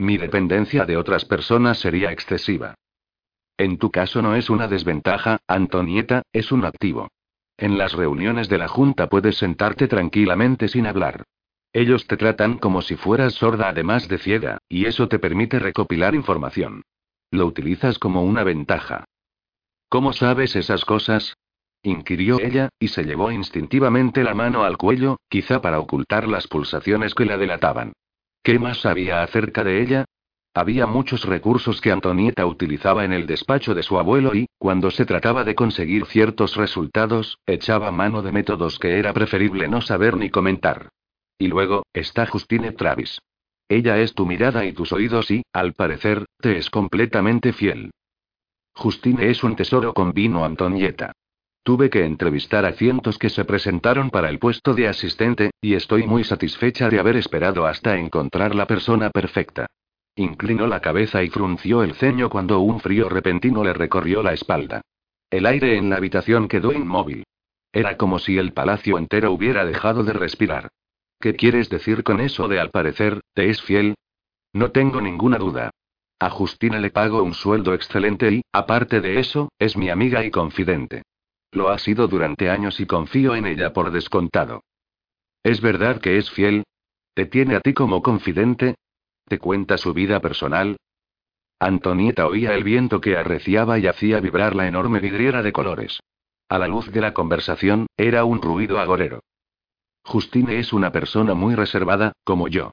Mi 0.00 0.16
dependencia 0.16 0.86
de 0.86 0.96
otras 0.96 1.26
personas 1.26 1.78
sería 1.78 2.10
excesiva. 2.10 2.74
En 3.58 3.76
tu 3.76 3.90
caso 3.90 4.22
no 4.22 4.34
es 4.34 4.48
una 4.48 4.66
desventaja, 4.66 5.40
Antonieta, 5.46 6.22
es 6.32 6.52
un 6.52 6.64
activo. 6.64 7.08
En 7.58 7.76
las 7.76 7.92
reuniones 7.92 8.48
de 8.48 8.56
la 8.56 8.66
Junta 8.66 9.10
puedes 9.10 9.36
sentarte 9.36 9.88
tranquilamente 9.88 10.68
sin 10.68 10.86
hablar. 10.86 11.24
Ellos 11.74 12.06
te 12.06 12.16
tratan 12.16 12.56
como 12.56 12.80
si 12.80 12.96
fueras 12.96 13.34
sorda 13.34 13.68
además 13.68 14.08
de 14.08 14.16
ciega, 14.16 14.56
y 14.70 14.86
eso 14.86 15.06
te 15.06 15.18
permite 15.18 15.58
recopilar 15.58 16.14
información. 16.14 16.82
Lo 17.30 17.44
utilizas 17.44 17.98
como 17.98 18.24
una 18.24 18.42
ventaja. 18.42 19.04
¿Cómo 19.90 20.14
sabes 20.14 20.56
esas 20.56 20.86
cosas? 20.86 21.36
inquirió 21.82 22.40
ella, 22.40 22.70
y 22.78 22.88
se 22.88 23.04
llevó 23.04 23.30
instintivamente 23.30 24.24
la 24.24 24.32
mano 24.32 24.64
al 24.64 24.78
cuello, 24.78 25.18
quizá 25.28 25.60
para 25.60 25.78
ocultar 25.78 26.26
las 26.26 26.46
pulsaciones 26.48 27.14
que 27.14 27.26
la 27.26 27.36
delataban. 27.36 27.92
¿Qué 28.42 28.58
más 28.58 28.80
sabía 28.80 29.22
acerca 29.22 29.64
de 29.64 29.82
ella? 29.82 30.04
Había 30.54 30.86
muchos 30.86 31.24
recursos 31.24 31.80
que 31.80 31.92
Antonieta 31.92 32.44
utilizaba 32.46 33.04
en 33.04 33.12
el 33.12 33.26
despacho 33.26 33.74
de 33.74 33.84
su 33.84 33.98
abuelo 33.98 34.34
y, 34.34 34.46
cuando 34.58 34.90
se 34.90 35.04
trataba 35.04 35.44
de 35.44 35.54
conseguir 35.54 36.06
ciertos 36.06 36.56
resultados, 36.56 37.38
echaba 37.46 37.92
mano 37.92 38.22
de 38.22 38.32
métodos 38.32 38.78
que 38.78 38.98
era 38.98 39.12
preferible 39.12 39.68
no 39.68 39.80
saber 39.80 40.16
ni 40.16 40.30
comentar. 40.30 40.88
Y 41.38 41.48
luego, 41.48 41.84
está 41.92 42.26
Justine 42.26 42.72
Travis. 42.72 43.20
Ella 43.68 43.98
es 43.98 44.14
tu 44.14 44.26
mirada 44.26 44.64
y 44.64 44.72
tus 44.72 44.92
oídos 44.92 45.30
y, 45.30 45.42
al 45.52 45.74
parecer, 45.74 46.26
te 46.38 46.56
es 46.56 46.70
completamente 46.70 47.52
fiel. 47.52 47.92
Justine 48.74 49.30
es 49.30 49.44
un 49.44 49.54
tesoro 49.54 49.94
con 49.94 50.12
vino 50.12 50.44
Antonieta. 50.44 51.12
Tuve 51.62 51.90
que 51.90 52.04
entrevistar 52.04 52.64
a 52.64 52.72
cientos 52.72 53.18
que 53.18 53.28
se 53.28 53.44
presentaron 53.44 54.10
para 54.10 54.30
el 54.30 54.38
puesto 54.38 54.74
de 54.74 54.88
asistente, 54.88 55.50
y 55.60 55.74
estoy 55.74 56.06
muy 56.06 56.24
satisfecha 56.24 56.88
de 56.88 56.98
haber 56.98 57.16
esperado 57.16 57.66
hasta 57.66 57.98
encontrar 57.98 58.54
la 58.54 58.66
persona 58.66 59.10
perfecta. 59.10 59.66
Inclinó 60.16 60.66
la 60.66 60.80
cabeza 60.80 61.22
y 61.22 61.28
frunció 61.28 61.82
el 61.82 61.94
ceño 61.94 62.30
cuando 62.30 62.60
un 62.60 62.80
frío 62.80 63.08
repentino 63.08 63.62
le 63.62 63.74
recorrió 63.74 64.22
la 64.22 64.32
espalda. 64.32 64.80
El 65.30 65.46
aire 65.46 65.76
en 65.76 65.90
la 65.90 65.96
habitación 65.96 66.48
quedó 66.48 66.72
inmóvil. 66.72 67.24
Era 67.72 67.96
como 67.96 68.18
si 68.18 68.38
el 68.38 68.52
palacio 68.52 68.98
entero 68.98 69.30
hubiera 69.30 69.64
dejado 69.64 70.02
de 70.02 70.12
respirar. 70.12 70.68
¿Qué 71.20 71.36
quieres 71.36 71.68
decir 71.68 72.02
con 72.02 72.20
eso 72.20 72.48
de 72.48 72.58
al 72.58 72.70
parecer, 72.70 73.20
te 73.34 73.50
es 73.50 73.62
fiel? 73.62 73.94
No 74.52 74.70
tengo 74.72 75.00
ninguna 75.00 75.38
duda. 75.38 75.70
A 76.18 76.30
Justina 76.30 76.80
le 76.80 76.90
pago 76.90 77.22
un 77.22 77.34
sueldo 77.34 77.74
excelente 77.74 78.30
y, 78.32 78.42
aparte 78.52 79.00
de 79.00 79.20
eso, 79.20 79.50
es 79.58 79.76
mi 79.76 79.90
amiga 79.90 80.24
y 80.24 80.30
confidente. 80.30 81.02
Lo 81.52 81.68
ha 81.68 81.78
sido 81.78 82.06
durante 82.06 82.48
años 82.48 82.78
y 82.80 82.86
confío 82.86 83.34
en 83.34 83.46
ella 83.46 83.72
por 83.72 83.90
descontado. 83.90 84.62
¿Es 85.42 85.60
verdad 85.60 86.00
que 86.00 86.18
es 86.18 86.30
fiel? 86.30 86.64
¿Te 87.14 87.26
tiene 87.26 87.56
a 87.56 87.60
ti 87.60 87.74
como 87.74 88.02
confidente? 88.02 88.76
¿Te 89.26 89.38
cuenta 89.38 89.78
su 89.78 89.92
vida 89.92 90.20
personal? 90.20 90.76
Antonieta 91.58 92.26
oía 92.26 92.54
el 92.54 92.64
viento 92.64 93.00
que 93.00 93.16
arreciaba 93.16 93.78
y 93.78 93.86
hacía 93.86 94.20
vibrar 94.20 94.54
la 94.54 94.66
enorme 94.66 95.00
vidriera 95.00 95.42
de 95.42 95.52
colores. 95.52 96.00
A 96.48 96.58
la 96.58 96.66
luz 96.66 96.90
de 96.90 97.00
la 97.00 97.14
conversación, 97.14 97.86
era 97.96 98.24
un 98.24 98.40
ruido 98.40 98.80
agorero. 98.80 99.20
Justine 100.04 100.58
es 100.58 100.72
una 100.72 100.90
persona 100.90 101.34
muy 101.34 101.54
reservada, 101.54 102.12
como 102.24 102.48
yo. 102.48 102.72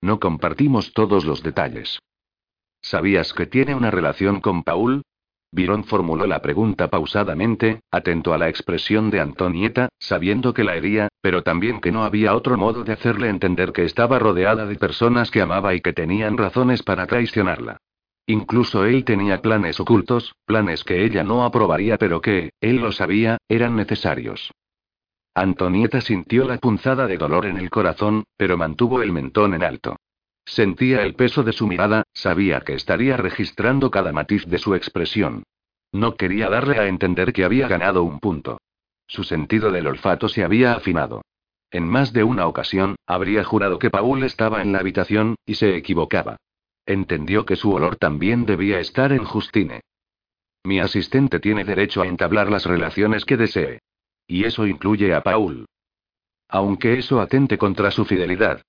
No 0.00 0.18
compartimos 0.18 0.92
todos 0.92 1.24
los 1.24 1.42
detalles. 1.42 2.00
¿Sabías 2.80 3.32
que 3.32 3.46
tiene 3.46 3.74
una 3.74 3.90
relación 3.90 4.40
con 4.40 4.64
Paul? 4.64 5.02
Virón 5.54 5.84
formuló 5.84 6.26
la 6.26 6.40
pregunta 6.40 6.88
pausadamente, 6.88 7.82
atento 7.90 8.32
a 8.32 8.38
la 8.38 8.48
expresión 8.48 9.10
de 9.10 9.20
Antonieta, 9.20 9.90
sabiendo 9.98 10.54
que 10.54 10.64
la 10.64 10.76
hería, 10.76 11.08
pero 11.20 11.42
también 11.42 11.82
que 11.82 11.92
no 11.92 12.04
había 12.04 12.34
otro 12.34 12.56
modo 12.56 12.84
de 12.84 12.94
hacerle 12.94 13.28
entender 13.28 13.72
que 13.72 13.84
estaba 13.84 14.18
rodeada 14.18 14.64
de 14.64 14.76
personas 14.76 15.30
que 15.30 15.42
amaba 15.42 15.74
y 15.74 15.82
que 15.82 15.92
tenían 15.92 16.38
razones 16.38 16.82
para 16.82 17.06
traicionarla. 17.06 17.76
Incluso 18.26 18.86
él 18.86 19.04
tenía 19.04 19.42
planes 19.42 19.78
ocultos, 19.78 20.34
planes 20.46 20.84
que 20.84 21.04
ella 21.04 21.22
no 21.22 21.44
aprobaría 21.44 21.98
pero 21.98 22.22
que, 22.22 22.52
él 22.62 22.76
lo 22.76 22.90
sabía, 22.90 23.36
eran 23.46 23.76
necesarios. 23.76 24.52
Antonieta 25.34 26.00
sintió 26.00 26.46
la 26.46 26.56
punzada 26.56 27.06
de 27.06 27.18
dolor 27.18 27.44
en 27.44 27.58
el 27.58 27.68
corazón, 27.68 28.24
pero 28.38 28.56
mantuvo 28.56 29.02
el 29.02 29.12
mentón 29.12 29.52
en 29.52 29.64
alto. 29.64 29.96
Sentía 30.44 31.02
el 31.02 31.14
peso 31.14 31.42
de 31.42 31.52
su 31.52 31.66
mirada, 31.66 32.04
sabía 32.12 32.60
que 32.60 32.74
estaría 32.74 33.16
registrando 33.16 33.90
cada 33.90 34.12
matiz 34.12 34.46
de 34.46 34.58
su 34.58 34.74
expresión. 34.74 35.44
No 35.92 36.16
quería 36.16 36.48
darle 36.48 36.78
a 36.78 36.86
entender 36.86 37.32
que 37.32 37.44
había 37.44 37.68
ganado 37.68 38.02
un 38.02 38.18
punto. 38.18 38.58
Su 39.06 39.24
sentido 39.24 39.70
del 39.70 39.86
olfato 39.86 40.28
se 40.28 40.42
había 40.42 40.72
afinado. 40.74 41.22
En 41.70 41.86
más 41.86 42.12
de 42.12 42.24
una 42.24 42.46
ocasión, 42.46 42.96
habría 43.06 43.44
jurado 43.44 43.78
que 43.78 43.90
Paul 43.90 44.24
estaba 44.24 44.62
en 44.62 44.72
la 44.72 44.80
habitación, 44.80 45.36
y 45.46 45.54
se 45.54 45.76
equivocaba. 45.76 46.36
Entendió 46.84 47.46
que 47.46 47.56
su 47.56 47.72
olor 47.72 47.96
también 47.96 48.44
debía 48.44 48.80
estar 48.80 49.12
en 49.12 49.24
Justine. 49.24 49.80
Mi 50.64 50.80
asistente 50.80 51.40
tiene 51.40 51.64
derecho 51.64 52.02
a 52.02 52.06
entablar 52.06 52.50
las 52.50 52.66
relaciones 52.66 53.24
que 53.24 53.36
desee. 53.36 53.80
Y 54.26 54.44
eso 54.44 54.66
incluye 54.66 55.14
a 55.14 55.22
Paul. 55.22 55.66
Aunque 56.48 56.98
eso 56.98 57.20
atente 57.20 57.58
contra 57.58 57.90
su 57.90 58.04
fidelidad. 58.04 58.62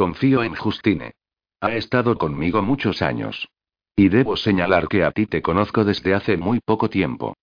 Confío 0.00 0.42
en 0.42 0.54
Justine. 0.54 1.12
Ha 1.60 1.72
estado 1.72 2.16
conmigo 2.16 2.62
muchos 2.62 3.02
años. 3.02 3.50
Y 3.94 4.08
debo 4.08 4.34
señalar 4.38 4.88
que 4.88 5.04
a 5.04 5.10
ti 5.10 5.26
te 5.26 5.42
conozco 5.42 5.84
desde 5.84 6.14
hace 6.14 6.38
muy 6.38 6.60
poco 6.64 6.88
tiempo. 6.88 7.36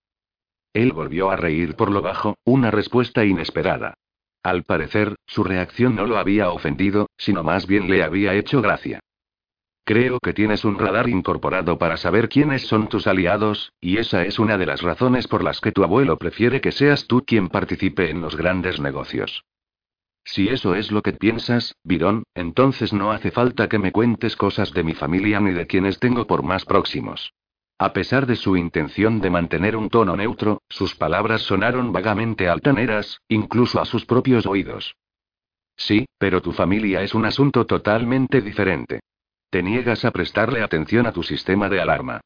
Él 0.73 0.91
volvió 0.91 1.29
a 1.29 1.35
reír 1.35 1.75
por 1.75 1.91
lo 1.91 2.01
bajo, 2.01 2.35
una 2.45 2.71
respuesta 2.71 3.23
inesperada. 3.23 3.93
Al 4.41 4.63
parecer, 4.63 5.17
su 5.27 5.43
reacción 5.43 5.95
no 5.95 6.07
lo 6.07 6.17
había 6.17 6.49
ofendido, 6.49 7.11
sino 7.15 7.43
más 7.43 7.67
bien 7.67 7.91
le 7.91 8.01
había 8.01 8.33
hecho 8.33 8.59
gracia. 8.59 9.01
Creo 9.85 10.17
que 10.19 10.33
tienes 10.33 10.65
un 10.65 10.79
radar 10.79 11.09
incorporado 11.09 11.77
para 11.77 11.97
saber 11.97 12.27
quiénes 12.27 12.65
son 12.65 12.89
tus 12.89 13.05
aliados, 13.05 13.71
y 13.79 13.97
esa 13.97 14.23
es 14.23 14.39
una 14.39 14.57
de 14.57 14.65
las 14.65 14.81
razones 14.81 15.27
por 15.27 15.43
las 15.43 15.61
que 15.61 15.71
tu 15.71 15.83
abuelo 15.83 16.17
prefiere 16.17 16.59
que 16.59 16.71
seas 16.71 17.05
tú 17.05 17.23
quien 17.23 17.49
participe 17.49 18.09
en 18.09 18.19
los 18.19 18.35
grandes 18.35 18.79
negocios. 18.79 19.43
Si 20.27 20.49
eso 20.49 20.75
es 20.75 20.91
lo 20.91 21.01
que 21.01 21.13
piensas, 21.13 21.77
Virón, 21.85 22.23
entonces 22.35 22.91
no 22.91 23.13
hace 23.13 23.31
falta 23.31 23.69
que 23.69 23.79
me 23.79 23.93
cuentes 23.93 24.35
cosas 24.35 24.73
de 24.73 24.83
mi 24.83 24.93
familia 24.93 25.39
ni 25.39 25.53
de 25.53 25.67
quienes 25.67 25.99
tengo 25.99 26.27
por 26.27 26.43
más 26.43 26.65
próximos. 26.65 27.33
A 27.79 27.93
pesar 27.93 28.25
de 28.25 28.35
su 28.35 28.57
intención 28.57 29.21
de 29.21 29.29
mantener 29.29 29.77
un 29.77 29.89
tono 29.89 30.17
neutro, 30.17 30.61
sus 30.67 30.95
palabras 30.95 31.43
sonaron 31.43 31.93
vagamente 31.93 32.49
altaneras, 32.49 33.21
incluso 33.29 33.79
a 33.79 33.85
sus 33.85 34.05
propios 34.05 34.45
oídos. 34.45 34.97
Sí, 35.77 36.05
pero 36.17 36.41
tu 36.41 36.51
familia 36.51 37.03
es 37.03 37.15
un 37.15 37.25
asunto 37.25 37.65
totalmente 37.65 38.41
diferente. 38.41 38.99
Te 39.49 39.63
niegas 39.63 40.03
a 40.03 40.11
prestarle 40.11 40.61
atención 40.61 41.07
a 41.07 41.13
tu 41.13 41.23
sistema 41.23 41.69
de 41.69 41.79
alarma. 41.79 42.19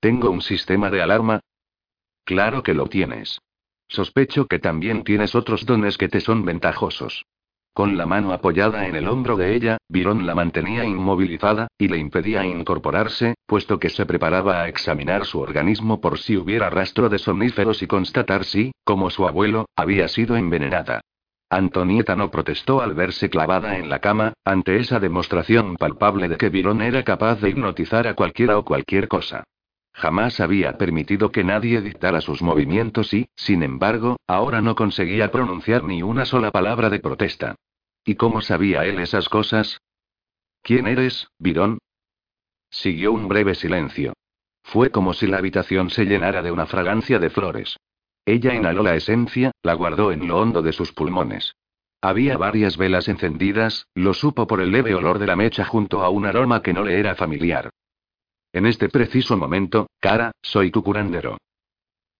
¿Tengo 0.00 0.28
un 0.30 0.42
sistema 0.42 0.90
de 0.90 1.02
alarma? 1.02 1.38
Claro 2.24 2.64
que 2.64 2.74
lo 2.74 2.88
tienes. 2.88 3.38
Sospecho 3.92 4.46
que 4.46 4.58
también 4.58 5.04
tienes 5.04 5.34
otros 5.34 5.66
dones 5.66 5.98
que 5.98 6.08
te 6.08 6.20
son 6.20 6.46
ventajosos. 6.46 7.26
Con 7.74 7.98
la 7.98 8.06
mano 8.06 8.32
apoyada 8.32 8.86
en 8.86 8.96
el 8.96 9.06
hombro 9.06 9.36
de 9.36 9.54
ella, 9.54 9.76
Virón 9.86 10.26
la 10.26 10.34
mantenía 10.34 10.86
inmovilizada, 10.86 11.68
y 11.76 11.88
le 11.88 11.98
impedía 11.98 12.46
incorporarse, 12.46 13.34
puesto 13.46 13.78
que 13.78 13.90
se 13.90 14.06
preparaba 14.06 14.62
a 14.62 14.68
examinar 14.68 15.26
su 15.26 15.40
organismo 15.40 16.00
por 16.00 16.18
si 16.18 16.38
hubiera 16.38 16.70
rastro 16.70 17.10
de 17.10 17.18
somníferos 17.18 17.82
y 17.82 17.86
constatar 17.86 18.44
si, 18.44 18.72
como 18.82 19.10
su 19.10 19.28
abuelo, 19.28 19.66
había 19.76 20.08
sido 20.08 20.36
envenenada. 20.36 21.02
Antonieta 21.50 22.16
no 22.16 22.30
protestó 22.30 22.80
al 22.80 22.94
verse 22.94 23.28
clavada 23.28 23.76
en 23.76 23.90
la 23.90 23.98
cama, 23.98 24.32
ante 24.42 24.78
esa 24.78 25.00
demostración 25.00 25.76
palpable 25.76 26.30
de 26.30 26.38
que 26.38 26.48
Virón 26.48 26.80
era 26.80 27.02
capaz 27.02 27.42
de 27.42 27.50
hipnotizar 27.50 28.06
a 28.06 28.14
cualquiera 28.14 28.56
o 28.56 28.64
cualquier 28.64 29.06
cosa. 29.06 29.44
Jamás 29.94 30.40
había 30.40 30.78
permitido 30.78 31.30
que 31.30 31.44
nadie 31.44 31.80
dictara 31.80 32.20
sus 32.20 32.42
movimientos 32.42 33.12
y, 33.12 33.28
sin 33.36 33.62
embargo, 33.62 34.16
ahora 34.26 34.60
no 34.60 34.74
conseguía 34.74 35.30
pronunciar 35.30 35.84
ni 35.84 36.02
una 36.02 36.24
sola 36.24 36.50
palabra 36.50 36.88
de 36.90 36.98
protesta. 36.98 37.56
¿Y 38.04 38.16
cómo 38.16 38.40
sabía 38.40 38.84
él 38.84 38.98
esas 38.98 39.28
cosas? 39.28 39.80
¿Quién 40.62 40.86
eres, 40.86 41.28
Virón? 41.38 41.78
Siguió 42.70 43.12
un 43.12 43.28
breve 43.28 43.54
silencio. 43.54 44.14
Fue 44.62 44.90
como 44.90 45.12
si 45.12 45.26
la 45.26 45.38
habitación 45.38 45.90
se 45.90 46.04
llenara 46.04 46.42
de 46.42 46.52
una 46.52 46.66
fragancia 46.66 47.18
de 47.18 47.30
flores. 47.30 47.76
Ella 48.24 48.54
inhaló 48.54 48.82
la 48.82 48.94
esencia, 48.94 49.50
la 49.62 49.74
guardó 49.74 50.12
en 50.12 50.26
lo 50.26 50.38
hondo 50.38 50.62
de 50.62 50.72
sus 50.72 50.92
pulmones. 50.92 51.54
Había 52.00 52.36
varias 52.36 52.76
velas 52.76 53.08
encendidas, 53.08 53.86
lo 53.94 54.14
supo 54.14 54.46
por 54.46 54.60
el 54.60 54.72
leve 54.72 54.94
olor 54.94 55.18
de 55.18 55.26
la 55.26 55.36
mecha 55.36 55.64
junto 55.64 56.02
a 56.02 56.08
un 56.08 56.26
aroma 56.26 56.62
que 56.62 56.72
no 56.72 56.82
le 56.84 56.98
era 56.98 57.14
familiar. 57.14 57.70
En 58.52 58.66
este 58.66 58.88
preciso 58.88 59.36
momento, 59.36 59.88
cara, 60.00 60.32
soy 60.42 60.70
tu 60.70 60.82
curandero. 60.82 61.38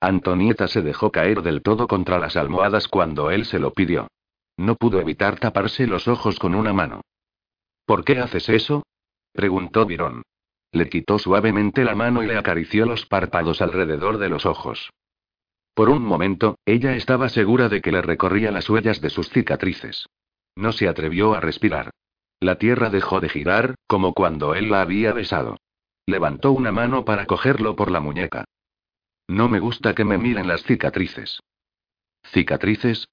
Antonieta 0.00 0.66
se 0.66 0.80
dejó 0.82 1.12
caer 1.12 1.42
del 1.42 1.62
todo 1.62 1.86
contra 1.86 2.18
las 2.18 2.36
almohadas 2.36 2.88
cuando 2.88 3.30
él 3.30 3.44
se 3.44 3.58
lo 3.58 3.72
pidió. 3.72 4.08
No 4.56 4.76
pudo 4.76 5.00
evitar 5.00 5.38
taparse 5.38 5.86
los 5.86 6.08
ojos 6.08 6.38
con 6.38 6.54
una 6.54 6.72
mano. 6.72 7.02
¿Por 7.84 8.04
qué 8.04 8.18
haces 8.18 8.48
eso? 8.48 8.82
preguntó 9.32 9.86
Virón. 9.86 10.22
Le 10.72 10.88
quitó 10.88 11.18
suavemente 11.18 11.84
la 11.84 11.94
mano 11.94 12.22
y 12.22 12.26
le 12.26 12.38
acarició 12.38 12.86
los 12.86 13.06
párpados 13.06 13.60
alrededor 13.60 14.18
de 14.18 14.30
los 14.30 14.46
ojos. 14.46 14.90
Por 15.74 15.90
un 15.90 16.02
momento, 16.02 16.56
ella 16.64 16.96
estaba 16.96 17.28
segura 17.28 17.68
de 17.68 17.80
que 17.80 17.92
le 17.92 18.02
recorría 18.02 18.50
las 18.50 18.68
huellas 18.68 19.00
de 19.00 19.10
sus 19.10 19.28
cicatrices. 19.28 20.06
No 20.56 20.72
se 20.72 20.88
atrevió 20.88 21.34
a 21.34 21.40
respirar. 21.40 21.90
La 22.40 22.56
tierra 22.56 22.90
dejó 22.90 23.20
de 23.20 23.28
girar, 23.28 23.74
como 23.86 24.14
cuando 24.14 24.54
él 24.54 24.70
la 24.70 24.80
había 24.80 25.12
besado. 25.12 25.58
Levantó 26.06 26.52
una 26.52 26.72
mano 26.72 27.04
para 27.04 27.26
cogerlo 27.26 27.76
por 27.76 27.90
la 27.90 28.00
muñeca. 28.00 28.44
No 29.28 29.48
me 29.48 29.60
gusta 29.60 29.94
que 29.94 30.04
me 30.04 30.18
miren 30.18 30.48
las 30.48 30.62
cicatrices. 30.64 31.40
¿Cicatrices? 32.24 33.08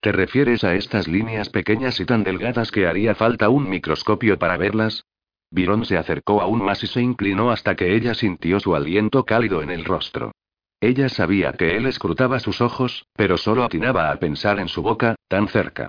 ¿Te 0.00 0.12
refieres 0.12 0.62
a 0.62 0.74
estas 0.74 1.08
líneas 1.08 1.48
pequeñas 1.48 1.98
y 1.98 2.04
tan 2.04 2.22
delgadas 2.22 2.70
que 2.70 2.86
haría 2.86 3.14
falta 3.14 3.48
un 3.48 3.68
microscopio 3.68 4.38
para 4.38 4.56
verlas? 4.56 5.04
Virón 5.50 5.84
se 5.84 5.96
acercó 5.96 6.40
aún 6.40 6.62
más 6.62 6.82
y 6.84 6.86
se 6.86 7.00
inclinó 7.00 7.50
hasta 7.50 7.74
que 7.74 7.96
ella 7.96 8.14
sintió 8.14 8.60
su 8.60 8.76
aliento 8.76 9.24
cálido 9.24 9.62
en 9.62 9.70
el 9.70 9.84
rostro. 9.84 10.32
Ella 10.80 11.08
sabía 11.08 11.52
que 11.54 11.76
él 11.76 11.86
escrutaba 11.86 12.38
sus 12.38 12.60
ojos, 12.60 13.06
pero 13.14 13.36
solo 13.36 13.64
atinaba 13.64 14.12
a 14.12 14.16
pensar 14.16 14.60
en 14.60 14.68
su 14.68 14.82
boca, 14.82 15.16
tan 15.26 15.48
cerca. 15.48 15.88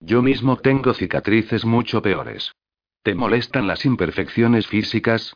Yo 0.00 0.22
mismo 0.22 0.56
tengo 0.56 0.94
cicatrices 0.94 1.64
mucho 1.66 2.00
peores. 2.00 2.52
¿Te 3.02 3.14
molestan 3.14 3.66
las 3.66 3.84
imperfecciones 3.84 4.66
físicas? 4.66 5.34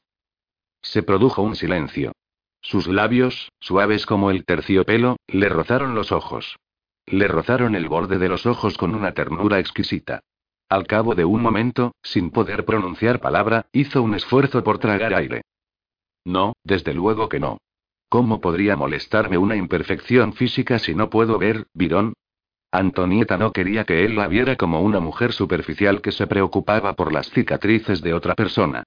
Se 0.82 1.02
produjo 1.02 1.42
un 1.42 1.56
silencio. 1.56 2.12
Sus 2.60 2.88
labios, 2.88 3.52
suaves 3.60 4.06
como 4.06 4.30
el 4.30 4.44
terciopelo, 4.44 5.16
le 5.28 5.48
rozaron 5.48 5.94
los 5.94 6.12
ojos. 6.12 6.58
Le 7.06 7.28
rozaron 7.28 7.74
el 7.74 7.88
borde 7.88 8.18
de 8.18 8.28
los 8.28 8.46
ojos 8.46 8.76
con 8.76 8.94
una 8.94 9.12
ternura 9.12 9.58
exquisita. 9.60 10.20
Al 10.68 10.86
cabo 10.86 11.14
de 11.14 11.24
un 11.24 11.42
momento, 11.42 11.94
sin 12.02 12.30
poder 12.30 12.64
pronunciar 12.64 13.20
palabra, 13.20 13.66
hizo 13.72 14.02
un 14.02 14.14
esfuerzo 14.14 14.64
por 14.64 14.78
tragar 14.78 15.14
aire. 15.14 15.42
No, 16.24 16.54
desde 16.64 16.92
luego 16.92 17.28
que 17.28 17.38
no. 17.38 17.58
¿Cómo 18.08 18.40
podría 18.40 18.74
molestarme 18.76 19.38
una 19.38 19.54
imperfección 19.54 20.32
física 20.32 20.80
si 20.80 20.94
no 20.94 21.08
puedo 21.08 21.38
ver, 21.38 21.66
Virón? 21.72 22.14
Antonieta 22.72 23.38
no 23.38 23.52
quería 23.52 23.84
que 23.84 24.04
él 24.04 24.16
la 24.16 24.26
viera 24.26 24.56
como 24.56 24.80
una 24.80 24.98
mujer 24.98 25.32
superficial 25.32 26.00
que 26.00 26.12
se 26.12 26.26
preocupaba 26.26 26.94
por 26.94 27.12
las 27.12 27.30
cicatrices 27.30 28.02
de 28.02 28.12
otra 28.12 28.34
persona. 28.34 28.82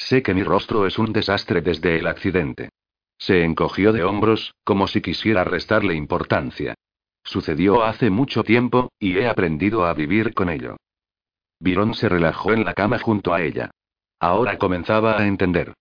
Sé 0.00 0.22
que 0.22 0.32
mi 0.32 0.42
rostro 0.42 0.86
es 0.86 0.98
un 0.98 1.12
desastre 1.12 1.60
desde 1.60 1.98
el 1.98 2.06
accidente. 2.06 2.70
Se 3.18 3.44
encogió 3.44 3.92
de 3.92 4.02
hombros, 4.02 4.54
como 4.64 4.88
si 4.88 5.02
quisiera 5.02 5.44
restarle 5.44 5.94
importancia. 5.94 6.74
Sucedió 7.22 7.84
hace 7.84 8.08
mucho 8.08 8.42
tiempo, 8.42 8.90
y 8.98 9.18
he 9.18 9.28
aprendido 9.28 9.84
a 9.84 9.92
vivir 9.92 10.32
con 10.32 10.48
ello. 10.48 10.78
Virón 11.60 11.94
se 11.94 12.08
relajó 12.08 12.52
en 12.54 12.64
la 12.64 12.72
cama 12.72 12.98
junto 12.98 13.34
a 13.34 13.42
ella. 13.42 13.70
Ahora 14.18 14.56
comenzaba 14.56 15.18
a 15.18 15.26
entender. 15.26 15.74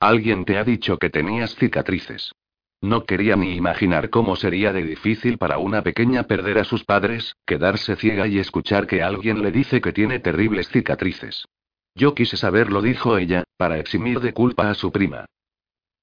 Alguien 0.00 0.46
te 0.46 0.56
ha 0.56 0.64
dicho 0.64 0.98
que 0.98 1.10
tenías 1.10 1.54
cicatrices. 1.54 2.32
No 2.80 3.04
quería 3.04 3.36
ni 3.36 3.54
imaginar 3.54 4.08
cómo 4.08 4.36
sería 4.36 4.72
de 4.72 4.82
difícil 4.82 5.36
para 5.36 5.58
una 5.58 5.82
pequeña 5.82 6.22
perder 6.22 6.58
a 6.58 6.64
sus 6.64 6.84
padres, 6.84 7.36
quedarse 7.46 7.94
ciega 7.96 8.26
y 8.26 8.38
escuchar 8.38 8.86
que 8.86 9.02
alguien 9.02 9.42
le 9.42 9.52
dice 9.52 9.82
que 9.82 9.92
tiene 9.92 10.18
terribles 10.18 10.70
cicatrices. 10.70 11.46
Yo 11.94 12.14
quise 12.14 12.36
saberlo, 12.36 12.82
dijo 12.82 13.18
ella, 13.18 13.44
para 13.56 13.78
eximir 13.78 14.20
de 14.20 14.32
culpa 14.32 14.70
a 14.70 14.74
su 14.74 14.90
prima. 14.90 15.26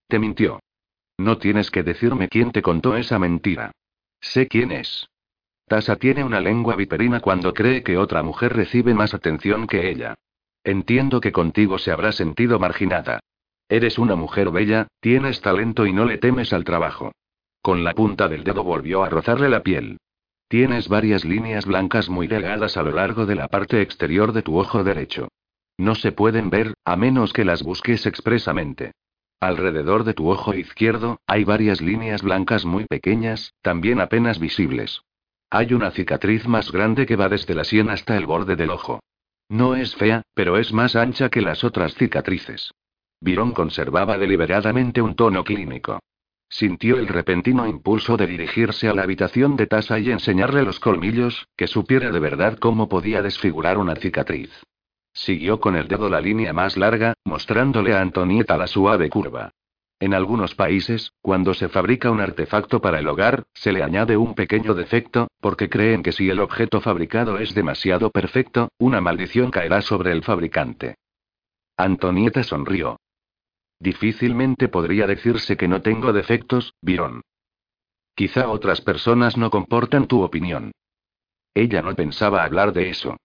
Te 0.07 0.19
mintió. 0.19 0.59
No 1.17 1.37
tienes 1.37 1.69
que 1.69 1.83
decirme 1.83 2.29
quién 2.29 2.51
te 2.51 2.61
contó 2.61 2.95
esa 2.95 3.19
mentira. 3.19 3.71
Sé 4.21 4.47
quién 4.47 4.71
es. 4.71 5.09
Tasa 5.67 5.95
tiene 5.95 6.23
una 6.23 6.39
lengua 6.39 6.75
viperina 6.75 7.19
cuando 7.19 7.53
cree 7.53 7.83
que 7.83 7.97
otra 7.97 8.23
mujer 8.23 8.53
recibe 8.53 8.93
más 8.93 9.13
atención 9.13 9.67
que 9.67 9.89
ella. 9.89 10.15
Entiendo 10.63 11.21
que 11.21 11.31
contigo 11.31 11.77
se 11.77 11.91
habrá 11.91 12.11
sentido 12.11 12.59
marginada. 12.59 13.19
Eres 13.67 13.97
una 13.97 14.15
mujer 14.15 14.51
bella, 14.51 14.87
tienes 14.99 15.41
talento 15.41 15.85
y 15.85 15.93
no 15.93 16.05
le 16.05 16.17
temes 16.17 16.53
al 16.53 16.63
trabajo. 16.63 17.13
Con 17.61 17.83
la 17.83 17.93
punta 17.93 18.27
del 18.27 18.43
dedo 18.43 18.63
volvió 18.63 19.03
a 19.03 19.09
rozarle 19.09 19.49
la 19.49 19.63
piel. 19.63 19.97
Tienes 20.47 20.89
varias 20.89 21.23
líneas 21.23 21.65
blancas 21.65 22.09
muy 22.09 22.27
delgadas 22.27 22.75
a 22.75 22.83
lo 22.83 22.91
largo 22.91 23.25
de 23.25 23.35
la 23.35 23.47
parte 23.47 23.81
exterior 23.81 24.33
de 24.33 24.41
tu 24.41 24.59
ojo 24.59 24.83
derecho. 24.83 25.29
No 25.81 25.95
se 25.95 26.11
pueden 26.11 26.51
ver, 26.51 26.75
a 26.85 26.95
menos 26.95 27.33
que 27.33 27.43
las 27.43 27.63
busques 27.63 28.05
expresamente. 28.05 28.91
Alrededor 29.39 30.03
de 30.03 30.13
tu 30.13 30.29
ojo 30.29 30.53
izquierdo, 30.53 31.19
hay 31.25 31.43
varias 31.43 31.81
líneas 31.81 32.21
blancas 32.21 32.65
muy 32.65 32.85
pequeñas, 32.85 33.55
también 33.63 33.99
apenas 33.99 34.37
visibles. 34.37 35.01
Hay 35.49 35.73
una 35.73 35.89
cicatriz 35.89 36.47
más 36.47 36.71
grande 36.71 37.07
que 37.07 37.15
va 37.15 37.29
desde 37.29 37.55
la 37.55 37.63
sien 37.63 37.89
hasta 37.89 38.15
el 38.15 38.27
borde 38.27 38.55
del 38.55 38.69
ojo. 38.69 38.99
No 39.49 39.75
es 39.75 39.95
fea, 39.95 40.21
pero 40.35 40.59
es 40.59 40.71
más 40.71 40.95
ancha 40.95 41.29
que 41.29 41.41
las 41.41 41.63
otras 41.63 41.95
cicatrices. 41.95 42.71
Virón 43.19 43.51
conservaba 43.51 44.19
deliberadamente 44.19 45.01
un 45.01 45.15
tono 45.15 45.43
clínico. 45.43 45.99
Sintió 46.47 46.99
el 46.99 47.07
repentino 47.07 47.65
impulso 47.65 48.17
de 48.17 48.27
dirigirse 48.27 48.87
a 48.87 48.93
la 48.93 49.01
habitación 49.01 49.55
de 49.55 49.65
Tasa 49.65 49.97
y 49.97 50.11
enseñarle 50.11 50.61
los 50.61 50.79
colmillos, 50.79 51.47
que 51.57 51.65
supiera 51.65 52.11
de 52.11 52.19
verdad 52.19 52.59
cómo 52.59 52.87
podía 52.87 53.23
desfigurar 53.23 53.79
una 53.79 53.95
cicatriz. 53.95 54.51
Siguió 55.13 55.59
con 55.59 55.75
el 55.75 55.87
dedo 55.87 56.09
la 56.09 56.21
línea 56.21 56.53
más 56.53 56.77
larga, 56.77 57.13
mostrándole 57.25 57.93
a 57.93 58.01
Antonieta 58.01 58.57
la 58.57 58.67
suave 58.67 59.09
curva. 59.09 59.51
En 59.99 60.15
algunos 60.15 60.55
países, 60.55 61.11
cuando 61.21 61.53
se 61.53 61.69
fabrica 61.69 62.09
un 62.09 62.21
artefacto 62.21 62.81
para 62.81 62.99
el 62.99 63.07
hogar, 63.07 63.43
se 63.53 63.71
le 63.71 63.83
añade 63.83 64.17
un 64.17 64.33
pequeño 64.33 64.73
defecto, 64.73 65.27
porque 65.39 65.69
creen 65.69 66.01
que 66.01 66.11
si 66.11 66.29
el 66.29 66.39
objeto 66.39 66.81
fabricado 66.81 67.37
es 67.37 67.53
demasiado 67.53 68.09
perfecto, 68.09 68.69
una 68.79 68.99
maldición 68.99 69.51
caerá 69.51 69.81
sobre 69.81 70.11
el 70.11 70.23
fabricante. 70.23 70.95
Antonieta 71.77 72.43
sonrió. 72.43 72.99
Difícilmente 73.79 74.69
podría 74.69 75.05
decirse 75.05 75.55
que 75.55 75.67
no 75.67 75.81
tengo 75.81 76.13
defectos, 76.13 76.73
Virón. 76.81 77.21
Quizá 78.15 78.49
otras 78.49 78.81
personas 78.81 79.37
no 79.37 79.51
comportan 79.51 80.07
tu 80.07 80.23
opinión. 80.23 80.71
Ella 81.53 81.81
no 81.81 81.93
pensaba 81.95 82.43
hablar 82.43 82.73
de 82.73 82.89
eso. 82.89 83.17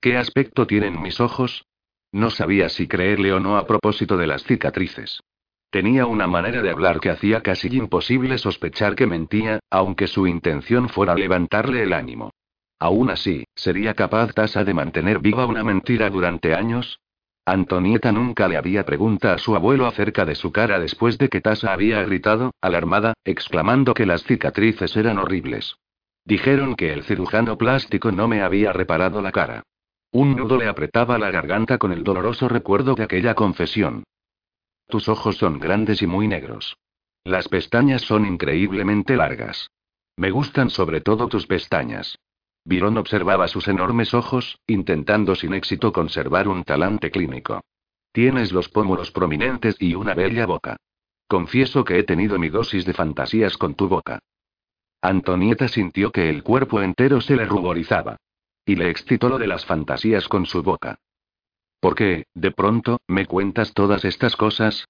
¿Qué 0.00 0.16
aspecto 0.16 0.66
tienen 0.66 1.02
mis 1.02 1.20
ojos? 1.20 1.66
No 2.10 2.30
sabía 2.30 2.70
si 2.70 2.88
creerle 2.88 3.34
o 3.34 3.40
no 3.40 3.58
a 3.58 3.66
propósito 3.66 4.16
de 4.16 4.26
las 4.26 4.42
cicatrices. 4.44 5.20
Tenía 5.70 6.06
una 6.06 6.26
manera 6.26 6.62
de 6.62 6.70
hablar 6.70 7.00
que 7.00 7.10
hacía 7.10 7.42
casi 7.42 7.68
imposible 7.68 8.38
sospechar 8.38 8.94
que 8.94 9.06
mentía, 9.06 9.60
aunque 9.70 10.06
su 10.06 10.26
intención 10.26 10.88
fuera 10.88 11.14
levantarle 11.14 11.82
el 11.82 11.92
ánimo. 11.92 12.30
Aún 12.78 13.10
así, 13.10 13.44
¿sería 13.54 13.92
capaz 13.92 14.32
Tasa 14.32 14.64
de 14.64 14.72
mantener 14.72 15.18
viva 15.18 15.44
una 15.44 15.62
mentira 15.62 16.08
durante 16.08 16.54
años? 16.54 16.98
Antonieta 17.44 18.10
nunca 18.10 18.48
le 18.48 18.56
había 18.56 18.86
preguntado 18.86 19.34
a 19.34 19.38
su 19.38 19.54
abuelo 19.54 19.86
acerca 19.86 20.24
de 20.24 20.34
su 20.34 20.50
cara 20.50 20.80
después 20.80 21.18
de 21.18 21.28
que 21.28 21.42
Tasa 21.42 21.74
había 21.74 22.02
gritado, 22.04 22.52
alarmada, 22.62 23.12
exclamando 23.24 23.92
que 23.92 24.06
las 24.06 24.24
cicatrices 24.24 24.96
eran 24.96 25.18
horribles. 25.18 25.76
Dijeron 26.24 26.74
que 26.74 26.94
el 26.94 27.04
cirujano 27.04 27.58
plástico 27.58 28.12
no 28.12 28.28
me 28.28 28.40
había 28.40 28.72
reparado 28.72 29.20
la 29.20 29.32
cara. 29.32 29.62
Un 30.12 30.34
nudo 30.34 30.56
le 30.56 30.66
apretaba 30.66 31.18
la 31.18 31.30
garganta 31.30 31.78
con 31.78 31.92
el 31.92 32.02
doloroso 32.02 32.48
recuerdo 32.48 32.94
de 32.94 33.04
aquella 33.04 33.34
confesión. 33.34 34.02
Tus 34.88 35.08
ojos 35.08 35.36
son 35.36 35.60
grandes 35.60 36.02
y 36.02 36.06
muy 36.08 36.26
negros. 36.26 36.76
Las 37.22 37.48
pestañas 37.48 38.02
son 38.02 38.26
increíblemente 38.26 39.16
largas. 39.16 39.70
Me 40.16 40.30
gustan 40.30 40.68
sobre 40.70 41.00
todo 41.00 41.28
tus 41.28 41.46
pestañas. 41.46 42.18
Virón 42.64 42.98
observaba 42.98 43.46
sus 43.46 43.68
enormes 43.68 44.12
ojos, 44.12 44.58
intentando 44.66 45.34
sin 45.34 45.54
éxito 45.54 45.92
conservar 45.92 46.48
un 46.48 46.64
talante 46.64 47.10
clínico. 47.10 47.62
Tienes 48.12 48.52
los 48.52 48.68
pómulos 48.68 49.12
prominentes 49.12 49.76
y 49.78 49.94
una 49.94 50.14
bella 50.14 50.44
boca. 50.44 50.76
Confieso 51.28 51.84
que 51.84 51.98
he 51.98 52.02
tenido 52.02 52.38
mi 52.38 52.48
dosis 52.48 52.84
de 52.84 52.92
fantasías 52.92 53.56
con 53.56 53.74
tu 53.74 53.86
boca. 53.86 54.18
Antonieta 55.00 55.68
sintió 55.68 56.10
que 56.10 56.28
el 56.28 56.42
cuerpo 56.42 56.82
entero 56.82 57.20
se 57.20 57.36
le 57.36 57.44
ruborizaba. 57.44 58.16
Y 58.70 58.76
le 58.76 58.88
excitó 58.88 59.28
lo 59.28 59.38
de 59.38 59.48
las 59.48 59.66
fantasías 59.66 60.28
con 60.28 60.46
su 60.46 60.62
boca. 60.62 61.00
¿Por 61.80 61.96
qué, 61.96 62.26
de 62.34 62.52
pronto, 62.52 63.00
me 63.08 63.26
cuentas 63.26 63.74
todas 63.74 64.04
estas 64.04 64.36
cosas? 64.36 64.84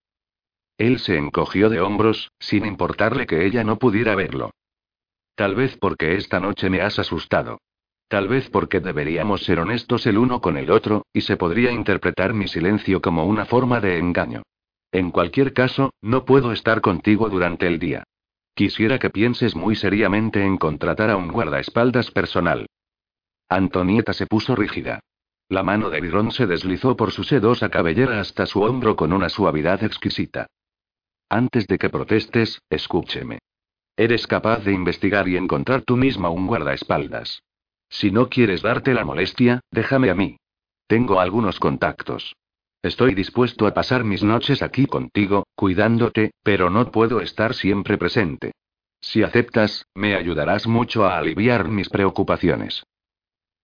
Él 0.77 0.99
se 0.99 1.17
encogió 1.17 1.71
de 1.71 1.81
hombros, 1.81 2.31
sin 2.39 2.67
importarle 2.67 3.27
que 3.27 3.47
ella 3.47 3.65
no 3.65 3.79
pudiera 3.79 4.15
verlo. 4.15 4.51
Tal 5.35 5.55
vez 5.55 5.79
porque 5.79 6.17
esta 6.17 6.41
noche 6.41 6.69
me 6.69 6.83
has 6.83 6.99
asustado. 6.99 7.63
Tal 8.09 8.29
vez 8.29 8.51
porque 8.51 8.81
deberíamos 8.81 9.45
ser 9.45 9.61
honestos 9.61 10.05
el 10.05 10.19
uno 10.19 10.43
con 10.43 10.59
el 10.59 10.71
otro, 10.71 11.07
y 11.15 11.23
se 11.23 11.39
podría 11.39 11.73
interpretar 11.73 12.35
mi 12.35 12.49
silencio 12.49 13.01
como 13.01 13.25
una 13.25 13.47
forma 13.47 13.81
de 13.81 13.97
engaño. 13.97 14.43
En 14.93 15.11
cualquier 15.11 15.55
caso, 15.55 15.95
no 16.03 16.27
puedo 16.27 16.53
estar 16.53 16.83
contigo 16.83 17.31
durante 17.31 17.67
el 17.67 17.79
día. 17.79 18.05
Quisiera 18.55 18.99
que 18.99 19.09
pienses 19.09 19.57
muy 19.57 19.75
seriamente 19.75 20.45
en 20.45 20.59
contratar 20.59 21.09
a 21.09 21.17
un 21.17 21.29
guardaespaldas 21.29 22.11
personal. 22.11 22.67
Antonieta 23.53 24.13
se 24.13 24.27
puso 24.27 24.55
rígida. 24.55 25.01
La 25.49 25.65
mano 25.65 25.91
de 25.91 26.01
Virón 26.01 26.31
se 26.31 26.47
deslizó 26.47 26.97
por 26.97 27.11
su 27.11 27.25
sedosa 27.25 27.69
cabellera 27.69 28.21
hasta 28.21 28.47
su 28.47 28.63
hombro 28.63 28.95
con 28.95 29.13
una 29.13 29.29
suavidad 29.29 29.83
exquisita. 29.83 30.47
Antes 31.29 31.67
de 31.67 31.77
que 31.77 31.91
protestes, 31.91 32.63
escúcheme. 32.71 33.41
Eres 33.97 34.29
capaz 34.29 34.65
de 34.65 34.73
investigar 34.73 35.29
y 35.29 35.37
encontrar 35.37 35.83
tú 35.83 35.97
misma 35.97 36.31
un 36.31 36.47
guardaespaldas. 36.47 37.43
Si 37.89 38.13
no 38.13 38.29
quieres 38.29 38.63
darte 38.63 38.95
la 38.95 39.05
molestia, 39.05 39.59
déjame 39.73 40.11
a 40.11 40.15
mí. 40.15 40.37
Tengo 40.87 41.19
algunos 41.19 41.59
contactos. 41.59 42.37
Estoy 42.83 43.17
dispuesto 43.17 43.67
a 43.67 43.75
pasar 43.75 44.05
mis 44.05 44.23
noches 44.23 44.63
aquí 44.63 44.87
contigo, 44.87 45.45
cuidándote, 45.57 46.31
pero 46.45 46.71
no 46.71 46.93
puedo 46.93 47.21
estar 47.21 47.55
siempre 47.55 47.99
presente. 47.99 48.53
Si 49.01 49.25
aceptas, 49.25 49.87
me 49.93 50.15
ayudarás 50.15 50.69
mucho 50.69 51.05
a 51.05 51.19
aliviar 51.19 51.69
mis 51.69 51.89
preocupaciones. 51.89 52.85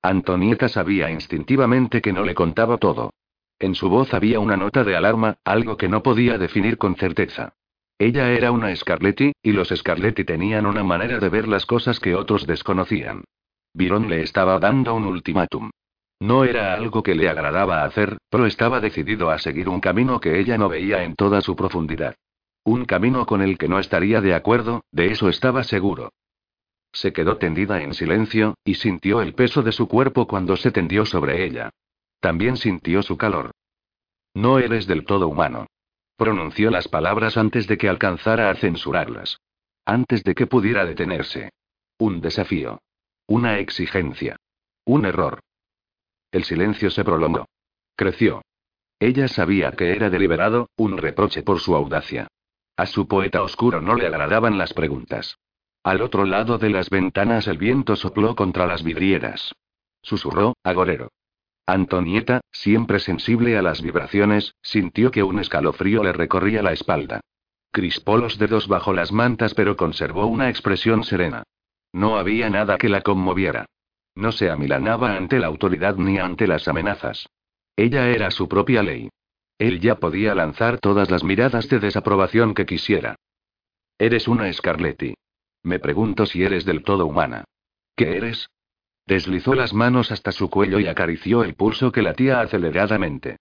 Antonieta 0.09 0.69
sabía 0.69 1.11
instintivamente 1.11 2.01
que 2.01 2.13
no 2.13 2.25
le 2.25 2.35
contaba 2.35 2.79
todo. 2.79 3.13
En 3.59 3.75
su 3.75 3.89
voz 3.89 4.13
había 4.13 4.41
una 4.41 4.57
nota 4.57 4.85
de 4.85 4.97
alarma, 4.97 5.37
algo 5.45 5.77
que 5.77 5.89
no 5.89 6.03
podía 6.03 6.39
definir 6.39 6.77
con 6.77 6.97
certeza. 6.97 7.55
Ella 7.99 8.31
era 8.33 8.53
una 8.53 8.75
Scarletti, 8.77 9.33
y 9.43 9.53
los 9.53 9.69
Scarletti 9.69 10.25
tenían 10.25 10.67
una 10.67 10.85
manera 10.85 11.19
de 11.19 11.29
ver 11.31 11.49
las 11.49 11.65
cosas 11.65 11.99
que 11.99 12.15
otros 12.15 12.47
desconocían. 12.47 13.25
Virón 13.73 14.09
le 14.11 14.23
estaba 14.23 14.59
dando 14.59 14.95
un 14.95 15.07
ultimátum. 15.07 15.71
No 16.21 16.45
era 16.45 16.75
algo 16.75 17.03
que 17.03 17.15
le 17.15 17.29
agradaba 17.29 17.85
hacer, 17.85 18.19
pero 18.31 18.47
estaba 18.47 18.81
decidido 18.81 19.31
a 19.31 19.39
seguir 19.39 19.69
un 19.69 19.81
camino 19.81 20.21
que 20.21 20.39
ella 20.39 20.59
no 20.59 20.69
veía 20.69 21.05
en 21.05 21.15
toda 21.15 21.41
su 21.41 21.57
profundidad. 21.57 22.15
Un 22.65 22.85
camino 22.85 23.27
con 23.27 23.43
el 23.43 23.59
que 23.59 23.69
no 23.69 23.79
estaría 23.79 24.21
de 24.21 24.35
acuerdo, 24.35 24.83
de 24.91 25.13
eso 25.13 25.29
estaba 25.29 25.63
seguro. 25.63 26.11
Se 26.97 27.13
quedó 27.13 27.37
tendida 27.37 27.83
en 27.83 27.93
silencio, 27.93 28.55
y 28.65 28.77
sintió 28.77 29.21
el 29.21 29.35
peso 29.35 29.63
de 29.63 29.71
su 29.71 29.87
cuerpo 29.87 30.27
cuando 30.27 30.57
se 30.57 30.71
tendió 30.71 31.05
sobre 31.05 31.45
ella. 31.45 31.69
También 32.21 32.57
sintió 32.57 33.03
su 33.03 33.19
calor. 33.19 33.51
No 34.33 34.59
eres 34.59 34.87
del 34.87 35.05
todo 35.05 35.29
humano. 35.29 35.67
Pronunció 36.17 36.71
las 36.71 36.89
palabras 36.89 37.37
antes 37.37 37.67
de 37.67 37.77
que 37.77 37.91
alcanzara 37.91 38.49
a 38.49 38.55
censurarlas. 38.55 39.37
Antes 39.85 40.25
de 40.25 40.35
que 40.35 40.47
pudiera 40.47 40.87
detenerse. 40.87 41.51
Un 41.99 42.23
desafío. 42.23 42.81
Una 43.27 43.59
exigencia. 43.59 44.37
Un 44.87 45.05
error. 45.05 45.41
El 46.33 46.45
silencio 46.45 46.89
se 46.89 47.05
prolongó. 47.05 47.45
Creció. 47.95 48.41
Ella 48.99 49.29
sabía 49.29 49.73
que 49.73 49.95
era 49.95 50.09
deliberado, 50.09 50.71
un 50.77 50.97
reproche 50.97 51.43
por 51.43 51.61
su 51.61 51.77
audacia. 51.77 52.29
A 52.75 52.87
su 52.87 53.07
poeta 53.07 53.43
oscuro 53.43 53.83
no 53.83 53.97
le 53.97 54.07
agradaban 54.07 54.57
las 54.57 54.73
preguntas. 54.73 55.37
Al 55.87 56.03
otro 56.03 56.25
lado 56.25 56.59
de 56.59 56.69
las 56.69 56.91
ventanas 56.91 57.47
el 57.47 57.59
viento 57.59 57.95
sopló 57.95 58.35
contra 58.35 58.67
las 58.67 58.83
vidrieras. 58.83 59.55
Susurró, 60.03 60.57
agorero. 60.65 61.13
Antonieta, 61.65 62.41
siempre 62.51 62.99
sensible 62.99 63.57
a 63.57 63.63
las 63.63 63.83
vibraciones, 63.83 64.57
sintió 64.63 65.13
que 65.13 65.23
un 65.23 65.39
escalofrío 65.39 66.03
le 66.03 66.13
recorría 66.13 66.61
la 66.61 66.73
espalda. 66.73 67.21
Crispó 67.71 68.17
los 68.17 68.37
dedos 68.37 68.67
bajo 68.67 68.93
las 68.93 69.13
mantas 69.13 69.55
pero 69.55 69.77
conservó 69.77 70.27
una 70.27 70.49
expresión 70.49 71.05
serena. 71.05 71.45
No 71.93 72.19
había 72.19 72.51
nada 72.51 72.79
que 72.79 72.89
la 72.89 73.03
conmoviera. 73.03 73.67
No 74.17 74.33
se 74.33 74.51
amilanaba 74.51 75.17
ante 75.17 75.39
la 75.39 75.47
autoridad 75.47 75.95
ni 75.99 76.19
ante 76.19 76.49
las 76.49 76.67
amenazas. 76.67 77.29
Ella 77.77 78.09
era 78.09 78.33
su 78.33 78.49
propia 78.49 78.83
ley. 78.83 79.09
Él 79.57 79.79
ya 79.79 80.01
podía 80.01 80.35
lanzar 80.35 80.81
todas 80.81 81.13
las 81.13 81.23
miradas 81.23 81.69
de 81.69 81.79
desaprobación 81.79 82.55
que 82.55 82.67
quisiera. 82.67 83.15
Eres 84.01 84.27
una 84.27 84.53
Scarletti. 84.53 85.15
Me 85.67 85.81
pregunto 85.81 86.27
si 86.27 86.45
eres 86.45 86.65
del 86.65 86.85
todo 86.85 87.07
humana. 87.07 87.43
¿Qué 87.97 88.17
eres? 88.17 88.51
Deslizó 89.05 89.57
las 89.57 89.75
manos 89.75 90.13
hasta 90.13 90.31
su 90.31 90.49
cuello 90.49 90.79
y 90.79 90.87
acarició 90.87 91.43
el 91.43 91.57
pulso 91.57 91.91
que 91.91 92.03
latía 92.03 92.39
aceleradamente. 92.41 93.39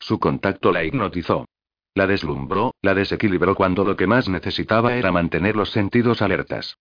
Su 0.00 0.18
contacto 0.18 0.72
la 0.72 0.82
hipnotizó. 0.82 1.46
La 1.94 2.08
deslumbró, 2.08 2.74
la 2.82 2.94
desequilibró 2.94 3.54
cuando 3.54 3.84
lo 3.84 3.94
que 3.94 4.08
más 4.08 4.28
necesitaba 4.28 4.96
era 4.96 5.12
mantener 5.12 5.54
los 5.54 5.70
sentidos 5.70 6.20
alertas. 6.20 6.78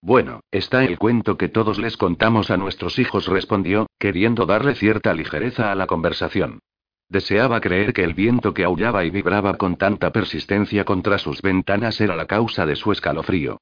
Bueno, 0.00 0.38
está 0.52 0.84
el 0.84 0.96
cuento 0.96 1.36
que 1.36 1.48
todos 1.48 1.80
les 1.80 1.96
contamos 1.96 2.52
a 2.52 2.56
nuestros 2.56 2.96
hijos, 3.00 3.26
respondió, 3.26 3.86
queriendo 3.98 4.46
darle 4.46 4.76
cierta 4.76 5.14
ligereza 5.14 5.72
a 5.72 5.74
la 5.74 5.88
conversación. 5.88 6.60
Deseaba 7.08 7.60
creer 7.60 7.92
que 7.92 8.04
el 8.04 8.14
viento 8.14 8.54
que 8.54 8.62
aullaba 8.62 9.04
y 9.04 9.10
vibraba 9.10 9.56
con 9.56 9.74
tanta 9.74 10.12
persistencia 10.12 10.84
contra 10.84 11.18
sus 11.18 11.42
ventanas 11.42 12.00
era 12.00 12.14
la 12.14 12.26
causa 12.26 12.66
de 12.66 12.76
su 12.76 12.92
escalofrío. 12.92 13.58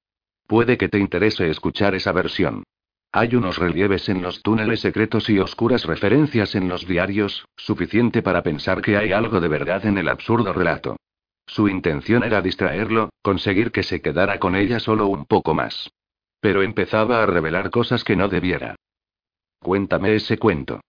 Puede 0.49 0.79
que 0.79 0.89
te 0.89 0.99
interese 0.99 1.51
escuchar 1.51 1.95
esa 1.95 2.11
versión. 2.11 2.65
Hay 3.13 3.35
unos 3.37 3.59
relieves 3.59 4.09
en 4.09 4.23
los 4.23 4.43
túneles 4.43 4.81
secretos 4.81 5.29
y 5.29 5.39
oscuras 5.39 5.85
referencias 5.85 6.55
en 6.55 6.69
los 6.69 6.87
diarios, 6.87 7.47
suficiente 7.55 8.23
para 8.23 8.43
pensar 8.43 8.81
que 8.81 8.97
hay 8.97 9.13
algo 9.13 9.41
de 9.41 9.49
verdad 9.49 9.85
en 9.85 9.99
el 9.99 10.09
absurdo 10.09 10.55
relato. 10.55 10.97
Su 11.47 11.69
intención 11.69 12.25
era 12.25 12.41
distraerlo, 12.41 13.11
conseguir 13.23 13.73
que 13.73 13.83
se 13.83 14.01
quedara 14.01 14.39
con 14.39 14.57
ella 14.57 14.81
solo 14.81 15.07
un 15.07 15.27
poco 15.27 15.53
más. 15.53 15.91
Pero 16.41 16.63
empezaba 16.63 17.23
a 17.23 17.27
revelar 17.27 17.71
cosas 17.71 18.03
que 18.03 18.17
no 18.17 18.29
debiera. 18.29 18.75
Cuéntame 19.59 20.15
ese 20.15 20.39
cuento. 20.39 20.81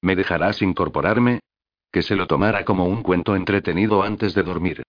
¿Me 0.00 0.14
dejarás 0.14 0.62
incorporarme? 0.62 1.40
Que 1.90 2.02
se 2.02 2.14
lo 2.14 2.28
tomara 2.28 2.64
como 2.64 2.84
un 2.84 3.02
cuento 3.02 3.34
entretenido 3.34 4.04
antes 4.04 4.32
de 4.34 4.44
dormir. 4.44 4.82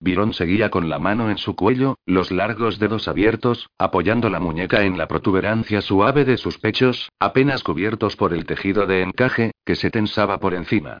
Virón 0.00 0.32
seguía 0.32 0.70
con 0.70 0.88
la 0.88 0.98
mano 0.98 1.30
en 1.30 1.36
su 1.36 1.54
cuello, 1.54 1.98
los 2.06 2.30
largos 2.30 2.78
dedos 2.78 3.06
abiertos, 3.06 3.68
apoyando 3.76 4.30
la 4.30 4.40
muñeca 4.40 4.84
en 4.84 4.96
la 4.96 5.06
protuberancia 5.06 5.82
suave 5.82 6.24
de 6.24 6.38
sus 6.38 6.58
pechos, 6.58 7.10
apenas 7.18 7.62
cubiertos 7.62 8.16
por 8.16 8.32
el 8.32 8.46
tejido 8.46 8.86
de 8.86 9.02
encaje, 9.02 9.52
que 9.66 9.76
se 9.76 9.90
tensaba 9.90 10.40
por 10.40 10.54
encima. 10.54 10.98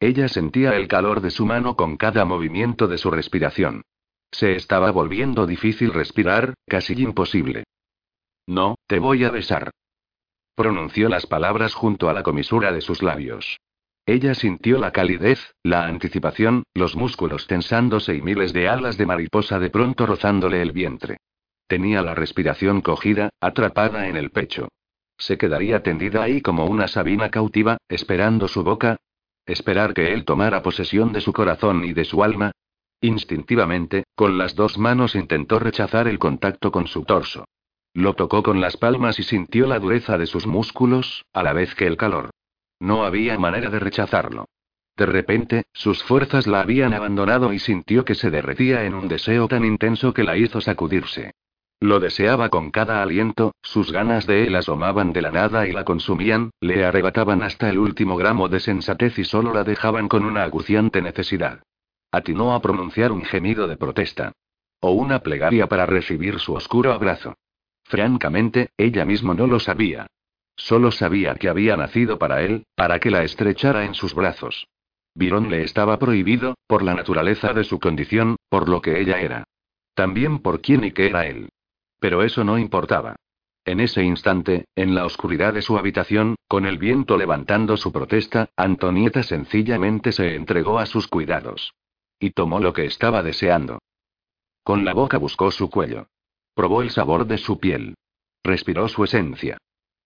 Ella 0.00 0.28
sentía 0.28 0.76
el 0.76 0.86
calor 0.86 1.22
de 1.22 1.30
su 1.30 1.46
mano 1.46 1.76
con 1.76 1.96
cada 1.96 2.26
movimiento 2.26 2.88
de 2.88 2.98
su 2.98 3.10
respiración. 3.10 3.82
Se 4.30 4.54
estaba 4.54 4.90
volviendo 4.90 5.46
difícil 5.46 5.92
respirar, 5.92 6.54
casi 6.66 6.92
imposible. 7.00 7.64
No, 8.46 8.74
te 8.86 8.98
voy 8.98 9.24
a 9.24 9.30
besar. 9.30 9.70
Pronunció 10.54 11.08
las 11.08 11.26
palabras 11.26 11.72
junto 11.72 12.10
a 12.10 12.12
la 12.12 12.22
comisura 12.22 12.72
de 12.72 12.82
sus 12.82 13.02
labios. 13.02 13.58
Ella 14.04 14.34
sintió 14.34 14.78
la 14.78 14.90
calidez, 14.90 15.54
la 15.62 15.86
anticipación, 15.86 16.64
los 16.74 16.96
músculos 16.96 17.46
tensándose 17.46 18.16
y 18.16 18.20
miles 18.20 18.52
de 18.52 18.68
alas 18.68 18.98
de 18.98 19.06
mariposa 19.06 19.60
de 19.60 19.70
pronto 19.70 20.06
rozándole 20.06 20.60
el 20.60 20.72
vientre. 20.72 21.18
Tenía 21.68 22.02
la 22.02 22.14
respiración 22.14 22.80
cogida, 22.80 23.30
atrapada 23.40 24.08
en 24.08 24.16
el 24.16 24.30
pecho. 24.30 24.68
Se 25.16 25.38
quedaría 25.38 25.84
tendida 25.84 26.22
ahí 26.24 26.40
como 26.40 26.66
una 26.66 26.88
sabina 26.88 27.30
cautiva, 27.30 27.78
esperando 27.88 28.48
su 28.48 28.64
boca. 28.64 28.96
Esperar 29.46 29.94
que 29.94 30.12
él 30.12 30.24
tomara 30.24 30.62
posesión 30.62 31.12
de 31.12 31.20
su 31.20 31.32
corazón 31.32 31.84
y 31.84 31.92
de 31.92 32.04
su 32.04 32.24
alma. 32.24 32.50
Instintivamente, 33.00 34.04
con 34.16 34.36
las 34.36 34.56
dos 34.56 34.78
manos 34.78 35.14
intentó 35.14 35.60
rechazar 35.60 36.08
el 36.08 36.18
contacto 36.18 36.72
con 36.72 36.88
su 36.88 37.04
torso. 37.04 37.44
Lo 37.94 38.14
tocó 38.14 38.42
con 38.42 38.60
las 38.60 38.76
palmas 38.76 39.18
y 39.20 39.22
sintió 39.22 39.66
la 39.68 39.78
dureza 39.78 40.18
de 40.18 40.26
sus 40.26 40.46
músculos, 40.46 41.24
a 41.32 41.42
la 41.44 41.52
vez 41.52 41.74
que 41.76 41.86
el 41.86 41.96
calor. 41.96 42.30
No 42.82 43.04
había 43.04 43.38
manera 43.38 43.70
de 43.70 43.78
rechazarlo. 43.78 44.46
De 44.96 45.06
repente, 45.06 45.66
sus 45.72 46.02
fuerzas 46.02 46.48
la 46.48 46.62
habían 46.62 46.92
abandonado 46.94 47.52
y 47.52 47.60
sintió 47.60 48.04
que 48.04 48.16
se 48.16 48.28
derretía 48.28 48.82
en 48.84 48.94
un 48.94 49.06
deseo 49.06 49.46
tan 49.46 49.64
intenso 49.64 50.12
que 50.12 50.24
la 50.24 50.36
hizo 50.36 50.60
sacudirse. 50.60 51.30
Lo 51.78 52.00
deseaba 52.00 52.48
con 52.48 52.72
cada 52.72 53.00
aliento, 53.00 53.54
sus 53.62 53.92
ganas 53.92 54.26
de 54.26 54.48
él 54.48 54.56
asomaban 54.56 55.12
de 55.12 55.22
la 55.22 55.30
nada 55.30 55.68
y 55.68 55.72
la 55.72 55.84
consumían, 55.84 56.50
le 56.60 56.84
arrebataban 56.84 57.44
hasta 57.44 57.70
el 57.70 57.78
último 57.78 58.16
gramo 58.16 58.48
de 58.48 58.58
sensatez 58.58 59.16
y 59.16 59.22
solo 59.22 59.54
la 59.54 59.62
dejaban 59.62 60.08
con 60.08 60.24
una 60.24 60.42
aguciante 60.42 61.02
necesidad. 61.02 61.62
Atinó 62.10 62.52
a 62.52 62.60
pronunciar 62.60 63.12
un 63.12 63.24
gemido 63.24 63.68
de 63.68 63.76
protesta. 63.76 64.32
O 64.80 64.90
una 64.90 65.20
plegaria 65.20 65.68
para 65.68 65.86
recibir 65.86 66.40
su 66.40 66.54
oscuro 66.54 66.92
abrazo. 66.92 67.36
Francamente, 67.84 68.70
ella 68.76 69.04
misma 69.04 69.34
no 69.34 69.46
lo 69.46 69.60
sabía. 69.60 70.08
Solo 70.56 70.90
sabía 70.90 71.34
que 71.34 71.48
había 71.48 71.76
nacido 71.76 72.18
para 72.18 72.42
él, 72.42 72.66
para 72.74 73.00
que 73.00 73.10
la 73.10 73.22
estrechara 73.22 73.84
en 73.84 73.94
sus 73.94 74.14
brazos. 74.14 74.68
Virón 75.14 75.50
le 75.50 75.62
estaba 75.62 75.98
prohibido, 75.98 76.54
por 76.66 76.82
la 76.82 76.94
naturaleza 76.94 77.52
de 77.52 77.64
su 77.64 77.78
condición, 77.78 78.36
por 78.48 78.68
lo 78.68 78.80
que 78.80 79.00
ella 79.00 79.20
era. 79.20 79.44
También 79.94 80.38
por 80.38 80.60
quién 80.60 80.84
y 80.84 80.92
qué 80.92 81.06
era 81.06 81.26
él. 81.26 81.50
Pero 81.98 82.22
eso 82.22 82.44
no 82.44 82.58
importaba. 82.58 83.16
En 83.64 83.78
ese 83.78 84.02
instante, 84.02 84.64
en 84.74 84.94
la 84.94 85.04
oscuridad 85.04 85.54
de 85.54 85.62
su 85.62 85.78
habitación, 85.78 86.34
con 86.48 86.66
el 86.66 86.78
viento 86.78 87.16
levantando 87.16 87.76
su 87.76 87.92
protesta, 87.92 88.50
Antonieta 88.56 89.22
sencillamente 89.22 90.10
se 90.10 90.34
entregó 90.34 90.78
a 90.78 90.86
sus 90.86 91.06
cuidados. 91.06 91.72
Y 92.18 92.30
tomó 92.30 92.58
lo 92.58 92.72
que 92.72 92.86
estaba 92.86 93.22
deseando. 93.22 93.78
Con 94.64 94.84
la 94.84 94.94
boca 94.94 95.18
buscó 95.18 95.50
su 95.50 95.70
cuello. 95.70 96.06
Probó 96.54 96.82
el 96.82 96.90
sabor 96.90 97.26
de 97.26 97.38
su 97.38 97.58
piel. 97.58 97.94
Respiró 98.42 98.88
su 98.88 99.04
esencia. 99.04 99.58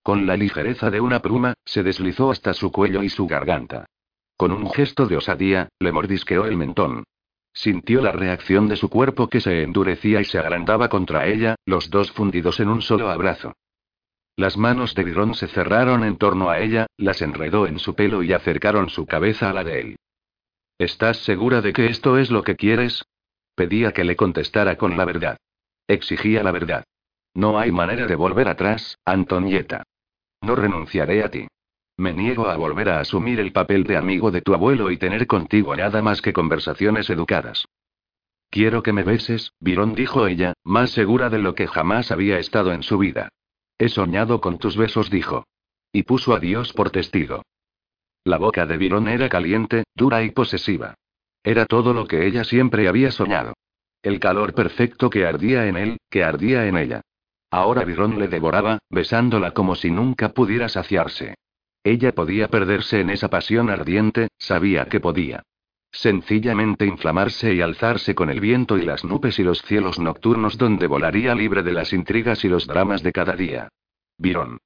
Con 0.07 0.25
la 0.25 0.37
ligereza 0.37 0.89
de 0.89 1.01
una 1.01 1.19
pluma, 1.19 1.55
se 1.65 1.83
deslizó 1.83 2.31
hasta 2.31 2.55
su 2.55 2.71
cuello 2.71 3.03
y 3.03 3.09
su 3.09 3.27
garganta. 3.27 3.87
Con 4.37 4.53
un 4.53 4.71
gesto 4.71 5.07
de 5.07 5.17
osadía, 5.17 5.69
le 5.81 5.91
mordisqueó 5.91 6.47
el 6.47 6.57
mentón. 6.57 7.03
Sintió 7.53 8.01
la 8.01 8.13
reacción 8.13 8.69
de 8.69 8.77
su 8.77 8.89
cuerpo 8.89 9.29
que 9.29 9.41
se 9.41 9.65
endurecía 9.65 10.21
y 10.21 10.25
se 10.25 10.39
agrandaba 10.39 10.89
contra 10.89 11.27
ella, 11.27 11.57
los 11.65 11.91
dos 11.91 12.13
fundidos 12.13 12.61
en 12.61 12.69
un 12.69 12.83
solo 12.83 13.11
abrazo. 13.11 13.55
Las 14.37 14.57
manos 14.57 14.95
de 14.95 15.03
Virón 15.03 15.35
se 15.35 15.49
cerraron 15.49 16.05
en 16.05 16.19
torno 16.19 16.51
a 16.51 16.61
ella, 16.61 16.87
las 16.97 17.21
enredó 17.21 17.67
en 17.67 17.81
su 17.81 17.97
pelo 17.97 18.23
y 18.23 18.33
acercaron 18.33 18.89
su 18.91 19.07
cabeza 19.07 19.51
a 19.51 19.55
la 19.55 19.65
de 19.65 19.81
él. 19.81 19.97
¿Estás 20.79 21.17
segura 21.25 21.63
de 21.63 21.73
que 21.73 21.87
esto 21.87 22.17
es 22.17 22.31
lo 22.31 22.45
que 22.45 22.55
quieres? 22.55 23.03
Pedía 23.57 23.91
que 23.91 24.05
le 24.05 24.15
contestara 24.15 24.77
con 24.77 24.97
la 24.97 25.05
verdad. 25.05 25.37
Exigía 25.89 26.45
la 26.45 26.53
verdad. 26.53 26.85
No 27.35 27.59
hay 27.59 27.73
manera 27.73 28.07
de 28.07 28.15
volver 28.15 28.47
atrás, 28.47 29.01
Antonieta. 29.05 29.83
No 30.47 30.55
renunciaré 30.55 31.25
a 31.25 31.29
ti. 31.29 31.49
Me 31.97 32.13
niego 32.13 32.47
a 32.47 32.57
volver 32.57 32.89
a 32.89 33.01
asumir 33.01 33.41
el 33.41 33.51
papel 33.51 33.83
de 33.83 33.97
amigo 33.97 34.31
de 34.31 34.43
tu 34.43 34.55
abuelo 34.55 34.93
y 34.93 34.97
tener 34.97 35.27
contigo 35.27 35.75
nada 35.75 36.03
más 36.03 36.23
que 36.23 36.33
conversaciones 36.33 37.11
educadas. 37.11 37.67
Quiero 38.49 38.85
que 38.85 38.93
me 38.93 39.03
beses, 39.03 39.53
Virón 39.59 39.97
dijo 39.97 40.29
ella, 40.29 40.53
más 40.63 40.91
segura 40.91 41.31
de 41.31 41.41
lo 41.41 41.57
que 41.57 41.67
jamás 41.67 42.13
había 42.13 42.39
estado 42.39 42.73
en 42.73 42.85
su 42.85 42.97
vida. 42.97 43.29
He 43.77 43.89
soñado 43.89 44.41
con 44.41 44.59
tus 44.59 44.77
besos, 44.77 45.11
dijo. 45.11 45.49
Y 45.91 46.05
puso 46.05 46.33
a 46.33 46.39
Dios 46.39 46.73
por 46.73 46.91
testigo. 46.91 47.43
La 48.23 48.39
boca 48.39 48.67
de 48.67 48.77
Virón 48.77 49.09
era 49.09 49.29
caliente, 49.29 49.83
dura 49.97 50.23
y 50.23 50.31
posesiva. 50.31 50.95
Era 51.43 51.67
todo 51.67 51.93
lo 51.93 52.07
que 52.07 52.25
ella 52.25 52.45
siempre 52.45 52.87
había 52.87 53.11
soñado. 53.11 53.55
El 54.01 54.21
calor 54.21 54.55
perfecto 54.55 55.11
que 55.11 55.27
ardía 55.27 55.67
en 55.67 55.77
él, 55.77 55.97
que 56.09 56.23
ardía 56.23 56.69
en 56.69 56.77
ella. 56.77 57.03
Ahora 57.51 57.85
Virón 57.85 58.19
le 58.19 58.29
devoraba, 58.29 58.79
besándola 58.91 59.53
como 59.53 59.75
si 59.75 59.91
nunca 59.91 60.31
pudiera 60.31 60.69
saciarse. 60.69 61.35
Ella 61.85 62.13
podía 62.13 62.49
perderse 62.49 63.01
en 63.01 63.11
esa 63.11 63.29
pasión 63.29 63.71
ardiente, 63.71 64.29
sabía 64.39 64.87
que 64.87 65.01
podía. 65.01 65.43
Sencillamente 65.93 66.85
inflamarse 66.85 67.55
y 67.55 67.61
alzarse 67.61 68.15
con 68.15 68.29
el 68.29 68.41
viento 68.41 68.77
y 68.77 68.83
las 68.83 69.05
nubes 69.05 69.39
y 69.39 69.45
los 69.45 69.63
cielos 69.63 69.99
nocturnos 69.99 70.59
donde 70.59 70.89
volaría 70.89 71.35
libre 71.35 71.63
de 71.63 71.73
las 71.73 71.93
intrigas 71.93 72.45
y 72.45 72.49
los 72.49 72.67
dramas 72.67 73.03
de 73.03 73.13
cada 73.13 73.35
día. 73.35 73.69
Virón. 74.19 74.59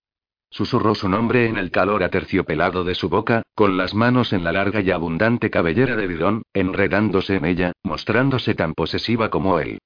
Susurró 0.50 0.96
su 0.96 1.08
nombre 1.08 1.46
en 1.46 1.56
el 1.58 1.70
calor 1.70 2.02
aterciopelado 2.02 2.82
de 2.82 2.96
su 2.96 3.08
boca, 3.08 3.42
con 3.54 3.76
las 3.76 3.94
manos 3.94 4.32
en 4.32 4.42
la 4.42 4.50
larga 4.50 4.80
y 4.80 4.90
abundante 4.90 5.50
cabellera 5.50 5.94
de 5.94 6.08
Virón, 6.08 6.42
enredándose 6.52 7.36
en 7.36 7.44
ella, 7.44 7.72
mostrándose 7.84 8.54
tan 8.54 8.74
posesiva 8.74 9.30
como 9.30 9.60
él. 9.60 9.78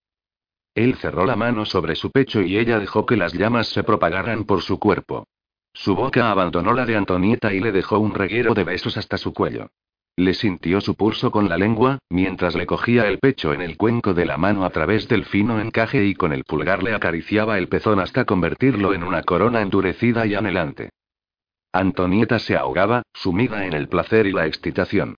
Él 0.74 0.96
cerró 0.96 1.24
la 1.24 1.36
mano 1.36 1.64
sobre 1.64 1.94
su 1.94 2.10
pecho 2.10 2.42
y 2.42 2.58
ella 2.58 2.78
dejó 2.78 3.06
que 3.06 3.16
las 3.16 3.32
llamas 3.32 3.68
se 3.68 3.84
propagaran 3.84 4.44
por 4.44 4.62
su 4.62 4.78
cuerpo. 4.78 5.28
Su 5.72 5.94
boca 5.94 6.30
abandonó 6.30 6.72
la 6.72 6.84
de 6.84 6.96
Antonieta 6.96 7.52
y 7.52 7.60
le 7.60 7.72
dejó 7.72 7.98
un 7.98 8.14
reguero 8.14 8.54
de 8.54 8.64
besos 8.64 8.96
hasta 8.96 9.16
su 9.16 9.32
cuello. 9.32 9.70
Le 10.16 10.34
sintió 10.34 10.80
su 10.80 10.94
pulso 10.94 11.32
con 11.32 11.48
la 11.48 11.58
lengua, 11.58 11.98
mientras 12.08 12.54
le 12.54 12.66
cogía 12.66 13.08
el 13.08 13.18
pecho 13.18 13.52
en 13.52 13.60
el 13.60 13.76
cuenco 13.76 14.14
de 14.14 14.24
la 14.24 14.36
mano 14.36 14.64
a 14.64 14.70
través 14.70 15.08
del 15.08 15.24
fino 15.24 15.60
encaje 15.60 16.04
y 16.04 16.14
con 16.14 16.32
el 16.32 16.44
pulgar 16.44 16.84
le 16.84 16.94
acariciaba 16.94 17.58
el 17.58 17.68
pezón 17.68 17.98
hasta 17.98 18.24
convertirlo 18.24 18.94
en 18.94 19.02
una 19.02 19.22
corona 19.22 19.60
endurecida 19.60 20.26
y 20.26 20.34
anhelante. 20.34 20.90
Antonieta 21.72 22.38
se 22.38 22.56
ahogaba, 22.56 23.02
sumida 23.12 23.66
en 23.66 23.72
el 23.72 23.88
placer 23.88 24.26
y 24.26 24.32
la 24.32 24.46
excitación. 24.46 25.16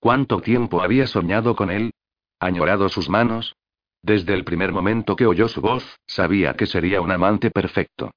¿Cuánto 0.00 0.40
tiempo 0.40 0.80
había 0.80 1.06
soñado 1.06 1.54
con 1.54 1.70
él? 1.70 1.92
¿Añorado 2.40 2.88
sus 2.88 3.10
manos? 3.10 3.54
Desde 4.02 4.34
el 4.34 4.44
primer 4.44 4.72
momento 4.72 5.16
que 5.16 5.26
oyó 5.26 5.48
su 5.48 5.60
voz, 5.60 5.98
sabía 6.06 6.54
que 6.54 6.66
sería 6.66 7.00
un 7.00 7.10
amante 7.10 7.50
perfecto. 7.50 8.10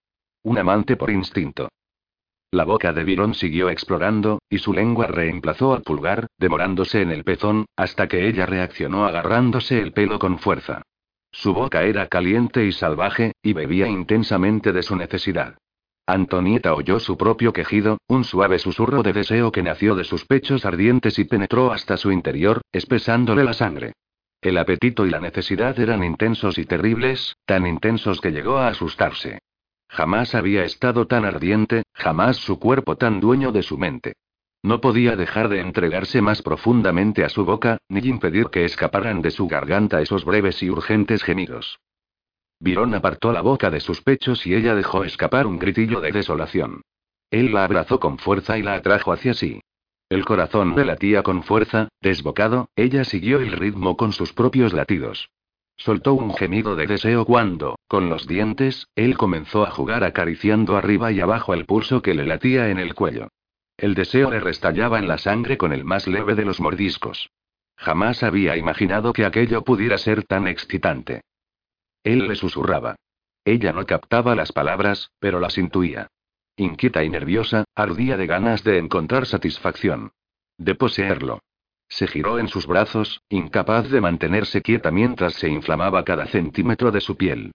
Un 0.44 0.58
amante 0.58 0.96
por 0.96 1.10
instinto. 1.10 1.70
La 2.52 2.66
boca 2.66 2.92
de 2.92 3.04
Virón 3.04 3.34
siguió 3.34 3.70
explorando, 3.70 4.42
y 4.50 4.58
su 4.58 4.74
lengua 4.74 5.08
reemplazó 5.08 5.74
al 5.74 5.84
pulgar, 5.84 6.28
demorándose 6.38 7.02
en 7.02 7.12
el 7.12 7.24
pezón, 7.24 7.66
hasta 7.78 8.08
que 8.08 8.28
ella 8.28 8.46
reaccionó 8.46 9.06
agarrándose 9.06 9.80
el 9.80 9.94
pelo 9.94 10.20
con 10.20 10.38
fuerza. 10.38 10.82
Su 11.32 11.54
boca 11.54 11.84
era 11.84 12.08
caliente 12.08 12.66
y 12.66 12.74
salvaje, 12.74 13.32
y 13.42 13.54
bebía 13.54 13.88
intensamente 13.88 14.74
de 14.74 14.84
su 14.84 14.98
necesidad. 14.98 15.56
Antonieta 16.06 16.74
oyó 16.74 17.00
su 17.00 17.16
propio 17.18 17.54
quejido, 17.54 18.00
un 18.08 18.26
suave 18.26 18.60
susurro 18.60 19.02
de 19.02 19.14
deseo 19.14 19.52
que 19.54 19.64
nació 19.64 19.96
de 19.96 20.04
sus 20.04 20.26
pechos 20.26 20.66
ardientes 20.66 21.20
y 21.20 21.24
penetró 21.24 21.72
hasta 21.72 21.96
su 21.96 22.12
interior, 22.12 22.62
espesándole 22.74 23.46
la 23.46 23.54
sangre. 23.54 23.94
El 24.42 24.58
apetito 24.58 25.06
y 25.06 25.12
la 25.12 25.20
necesidad 25.20 25.80
eran 25.80 26.04
intensos 26.04 26.58
y 26.58 26.66
terribles, 26.66 27.38
tan 27.46 27.68
intensos 27.68 28.20
que 28.20 28.32
llegó 28.32 28.58
a 28.58 28.70
asustarse. 28.70 29.40
Jamás 29.88 30.34
había 30.34 30.66
estado 30.66 31.06
tan 31.06 31.26
ardiente, 31.26 31.84
jamás 31.94 32.38
su 32.38 32.60
cuerpo 32.60 32.96
tan 32.96 33.20
dueño 33.20 33.52
de 33.52 33.62
su 33.62 33.78
mente. 33.78 34.14
No 34.64 34.82
podía 34.82 35.16
dejar 35.16 35.50
de 35.50 35.60
entregarse 35.60 36.22
más 36.22 36.42
profundamente 36.42 37.24
a 37.24 37.30
su 37.30 37.46
boca, 37.46 37.78
ni 37.88 38.00
impedir 38.02 38.48
que 38.48 38.66
escaparan 38.66 39.22
de 39.22 39.30
su 39.30 39.48
garganta 39.48 40.02
esos 40.02 40.26
breves 40.26 40.64
y 40.64 40.70
urgentes 40.70 41.24
gemidos. 41.24 41.80
Virón 42.60 42.94
apartó 42.96 43.32
la 43.34 43.42
boca 43.42 43.70
de 43.70 43.80
sus 43.80 44.02
pechos 44.02 44.46
y 44.48 44.56
ella 44.56 44.76
dejó 44.76 45.04
escapar 45.04 45.46
un 45.46 45.60
gritillo 45.60 46.00
de 46.00 46.12
desolación. 46.12 46.82
Él 47.32 47.54
la 47.54 47.64
abrazó 47.64 48.00
con 48.00 48.18
fuerza 48.18 48.58
y 48.58 48.64
la 48.64 48.76
atrajo 48.76 49.12
hacia 49.14 49.34
sí. 49.34 49.62
El 50.12 50.26
corazón 50.26 50.76
le 50.76 50.84
latía 50.84 51.24
con 51.24 51.42
fuerza, 51.42 51.88
desbocado, 52.02 52.68
ella 52.76 53.06
siguió 53.06 53.40
el 53.40 53.54
ritmo 53.54 53.96
con 53.96 54.12
sus 54.12 54.34
propios 54.34 54.74
latidos. 54.74 55.30
Soltó 55.78 56.16
un 56.16 56.34
gemido 56.34 56.76
de 56.76 56.86
deseo 56.86 57.24
cuando, 57.24 57.80
con 57.88 58.10
los 58.10 58.28
dientes, 58.28 58.90
él 58.96 59.16
comenzó 59.16 59.64
a 59.64 59.72
jugar 59.72 60.04
acariciando 60.04 60.76
arriba 60.76 61.14
y 61.14 61.22
abajo 61.22 61.54
el 61.54 61.66
pulso 61.66 62.02
que 62.02 62.14
le 62.14 62.26
latía 62.26 62.68
en 62.72 62.78
el 62.78 62.94
cuello. 62.94 63.30
El 63.78 63.94
deseo 63.94 64.30
le 64.30 64.42
restallaba 64.42 65.00
en 65.00 65.08
la 65.08 65.18
sangre 65.18 65.58
con 65.58 65.72
el 65.72 65.86
más 65.86 66.08
leve 66.08 66.36
de 66.36 66.44
los 66.44 66.60
mordiscos. 66.60 67.30
Jamás 67.78 68.22
había 68.22 68.58
imaginado 68.58 69.14
que 69.14 69.24
aquello 69.24 69.64
pudiera 69.64 69.98
ser 69.98 70.26
tan 70.26 70.46
excitante. 70.46 71.22
Él 72.04 72.28
le 72.28 72.36
susurraba. 72.36 72.98
Ella 73.46 73.72
no 73.72 73.86
captaba 73.86 74.36
las 74.36 74.52
palabras, 74.52 75.12
pero 75.22 75.40
las 75.40 75.58
intuía. 75.58 76.10
Inquieta 76.58 77.04
y 77.04 77.10
nerviosa, 77.10 77.66
ardía 77.76 78.18
de 78.18 78.28
ganas 78.28 78.64
de 78.64 78.78
encontrar 78.78 79.26
satisfacción. 79.26 80.12
De 80.58 80.76
poseerlo. 80.76 81.40
Se 81.88 82.08
giró 82.08 82.40
en 82.40 82.48
sus 82.48 82.68
brazos, 82.68 83.22
incapaz 83.30 83.90
de 83.90 84.00
mantenerse 84.00 84.62
quieta 84.62 84.92
mientras 84.92 85.34
se 85.34 85.50
inflamaba 85.50 86.06
cada 86.06 86.26
centímetro 86.28 86.92
de 86.92 87.02
su 87.02 87.18
piel. 87.18 87.52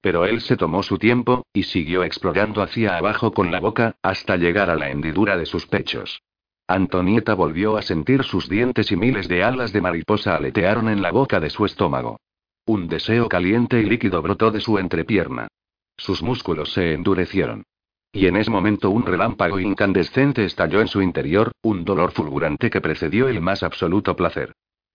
Pero 0.00 0.24
él 0.24 0.40
se 0.40 0.56
tomó 0.56 0.82
su 0.82 0.98
tiempo, 0.98 1.44
y 1.52 1.64
siguió 1.64 2.04
explorando 2.04 2.62
hacia 2.62 2.96
abajo 2.96 3.32
con 3.32 3.50
la 3.50 3.60
boca, 3.60 3.96
hasta 4.02 4.36
llegar 4.36 4.70
a 4.70 4.76
la 4.76 4.90
hendidura 4.90 5.36
de 5.36 5.46
sus 5.46 5.66
pechos. 5.66 6.22
Antonieta 6.66 7.34
volvió 7.34 7.76
a 7.76 7.82
sentir 7.82 8.22
sus 8.22 8.48
dientes 8.48 8.92
y 8.92 8.96
miles 8.96 9.26
de 9.26 9.42
alas 9.42 9.72
de 9.72 9.80
mariposa 9.80 10.36
aletearon 10.36 10.88
en 10.88 11.02
la 11.02 11.10
boca 11.10 11.40
de 11.40 11.50
su 11.50 11.66
estómago. 11.66 12.20
Un 12.64 12.88
deseo 12.88 13.28
caliente 13.28 13.80
y 13.80 13.84
líquido 13.86 14.22
brotó 14.22 14.52
de 14.52 14.60
su 14.60 14.78
entrepierna. 14.78 15.48
Sus 15.96 16.22
músculos 16.22 16.72
se 16.72 16.94
endurecieron. 16.94 17.64
Y 18.12 18.26
en 18.26 18.36
ese 18.36 18.50
momento 18.50 18.90
un 18.90 19.06
relámpago 19.06 19.60
incandescente 19.60 20.44
estalló 20.44 20.80
en 20.80 20.88
su 20.88 21.00
interior, 21.00 21.52
un 21.62 21.84
dolor 21.84 22.10
fulgurante 22.10 22.68
que 22.68 22.80
precedió 22.80 23.28
el 23.28 23.40
más 23.40 23.62
absoluto 23.62 24.16
placer. 24.16 24.52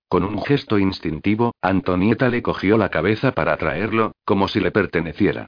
Con 0.10 0.24
un 0.24 0.42
gesto 0.44 0.78
instintivo, 0.78 1.54
Antonieta 1.62 2.30
le 2.30 2.44
cogió 2.44 2.78
la 2.78 2.90
cabeza 2.90 3.32
para 3.32 3.54
atraerlo, 3.54 4.12
como 4.26 4.48
si 4.48 4.60
le 4.60 4.72
perteneciera. 4.72 5.48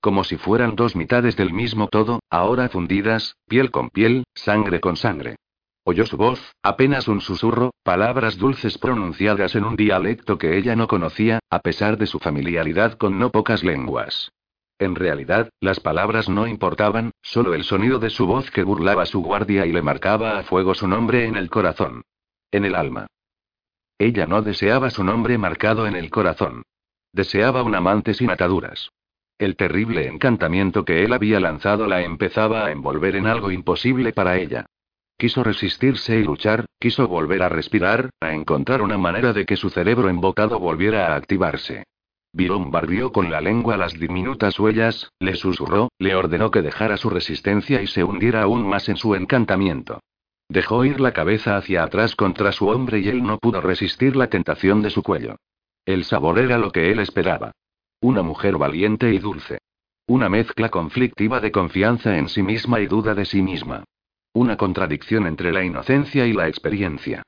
Como 0.00 0.22
si 0.22 0.36
fueran 0.36 0.76
dos 0.76 0.94
mitades 0.94 1.36
del 1.36 1.52
mismo 1.52 1.88
todo, 1.88 2.20
ahora 2.30 2.68
fundidas, 2.68 3.34
piel 3.48 3.72
con 3.72 3.90
piel, 3.90 4.24
sangre 4.34 4.80
con 4.80 4.96
sangre. 4.96 5.36
Oyó 5.82 6.06
su 6.06 6.16
voz, 6.16 6.52
apenas 6.62 7.08
un 7.08 7.20
susurro, 7.20 7.72
palabras 7.82 8.38
dulces 8.38 8.78
pronunciadas 8.78 9.56
en 9.56 9.64
un 9.64 9.74
dialecto 9.74 10.38
que 10.38 10.56
ella 10.56 10.76
no 10.76 10.86
conocía, 10.86 11.40
a 11.50 11.58
pesar 11.60 11.98
de 11.98 12.06
su 12.06 12.20
familiaridad 12.20 12.92
con 12.92 13.18
no 13.18 13.30
pocas 13.30 13.64
lenguas. 13.64 14.30
En 14.78 14.94
realidad, 14.94 15.50
las 15.60 15.80
palabras 15.80 16.28
no 16.28 16.46
importaban, 16.46 17.10
solo 17.20 17.54
el 17.54 17.64
sonido 17.64 17.98
de 17.98 18.10
su 18.10 18.26
voz 18.26 18.50
que 18.50 18.62
burlaba 18.62 19.06
su 19.06 19.20
guardia 19.22 19.66
y 19.66 19.72
le 19.72 19.82
marcaba 19.82 20.38
a 20.38 20.44
fuego 20.44 20.74
su 20.74 20.86
nombre 20.86 21.26
en 21.26 21.36
el 21.36 21.50
corazón. 21.50 22.02
En 22.52 22.64
el 22.64 22.76
alma. 22.76 23.08
Ella 23.98 24.26
no 24.26 24.42
deseaba 24.42 24.90
su 24.90 25.02
nombre 25.02 25.36
marcado 25.36 25.86
en 25.88 25.96
el 25.96 26.10
corazón. 26.10 26.62
Deseaba 27.12 27.64
un 27.64 27.74
amante 27.74 28.14
sin 28.14 28.30
ataduras. 28.30 28.90
El 29.38 29.56
terrible 29.56 30.06
encantamiento 30.06 30.84
que 30.84 31.04
él 31.04 31.12
había 31.12 31.40
lanzado 31.40 31.86
la 31.86 32.02
empezaba 32.02 32.66
a 32.66 32.70
envolver 32.70 33.16
en 33.16 33.26
algo 33.26 33.50
imposible 33.50 34.12
para 34.12 34.36
ella. 34.38 34.66
Quiso 35.16 35.42
resistirse 35.42 36.16
y 36.16 36.22
luchar, 36.22 36.66
quiso 36.78 37.08
volver 37.08 37.42
a 37.42 37.48
respirar, 37.48 38.10
a 38.20 38.32
encontrar 38.32 38.82
una 38.82 38.98
manera 38.98 39.32
de 39.32 39.46
que 39.46 39.56
su 39.56 39.70
cerebro 39.70 40.08
embotado 40.08 40.60
volviera 40.60 41.08
a 41.08 41.16
activarse. 41.16 41.84
Virón 42.38 42.70
barrió 42.70 43.10
con 43.10 43.32
la 43.32 43.40
lengua 43.40 43.76
las 43.76 43.94
diminutas 43.94 44.60
huellas, 44.60 45.10
le 45.18 45.34
susurró, 45.34 45.90
le 45.98 46.14
ordenó 46.14 46.52
que 46.52 46.62
dejara 46.62 46.96
su 46.96 47.10
resistencia 47.10 47.82
y 47.82 47.88
se 47.88 48.04
hundiera 48.04 48.42
aún 48.42 48.64
más 48.64 48.88
en 48.88 48.96
su 48.96 49.16
encantamiento. 49.16 49.98
Dejó 50.48 50.84
ir 50.84 51.00
la 51.00 51.12
cabeza 51.12 51.56
hacia 51.56 51.82
atrás 51.82 52.14
contra 52.14 52.52
su 52.52 52.68
hombre 52.68 53.00
y 53.00 53.08
él 53.08 53.24
no 53.24 53.38
pudo 53.38 53.60
resistir 53.60 54.14
la 54.14 54.28
tentación 54.28 54.82
de 54.82 54.90
su 54.90 55.02
cuello. 55.02 55.34
El 55.84 56.04
sabor 56.04 56.38
era 56.38 56.58
lo 56.58 56.70
que 56.70 56.92
él 56.92 57.00
esperaba. 57.00 57.50
Una 58.00 58.22
mujer 58.22 58.56
valiente 58.56 59.12
y 59.12 59.18
dulce. 59.18 59.58
Una 60.06 60.28
mezcla 60.28 60.68
conflictiva 60.68 61.40
de 61.40 61.50
confianza 61.50 62.18
en 62.18 62.28
sí 62.28 62.44
misma 62.44 62.78
y 62.78 62.86
duda 62.86 63.16
de 63.16 63.24
sí 63.24 63.42
misma. 63.42 63.82
Una 64.32 64.56
contradicción 64.56 65.26
entre 65.26 65.52
la 65.52 65.64
inocencia 65.64 66.24
y 66.24 66.34
la 66.34 66.46
experiencia. 66.46 67.24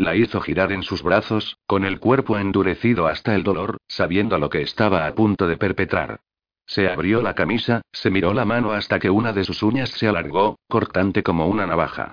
La 0.00 0.16
hizo 0.16 0.40
girar 0.40 0.72
en 0.72 0.82
sus 0.82 1.02
brazos, 1.02 1.58
con 1.66 1.84
el 1.84 2.00
cuerpo 2.00 2.38
endurecido 2.38 3.06
hasta 3.06 3.34
el 3.34 3.42
dolor, 3.42 3.76
sabiendo 3.86 4.38
lo 4.38 4.48
que 4.48 4.62
estaba 4.62 5.06
a 5.06 5.14
punto 5.14 5.46
de 5.46 5.58
perpetrar. 5.58 6.20
Se 6.64 6.88
abrió 6.88 7.20
la 7.20 7.34
camisa, 7.34 7.82
se 7.92 8.10
miró 8.10 8.32
la 8.32 8.46
mano 8.46 8.72
hasta 8.72 8.98
que 8.98 9.10
una 9.10 9.34
de 9.34 9.44
sus 9.44 9.62
uñas 9.62 9.90
se 9.90 10.08
alargó, 10.08 10.58
cortante 10.70 11.22
como 11.22 11.48
una 11.48 11.66
navaja. 11.66 12.12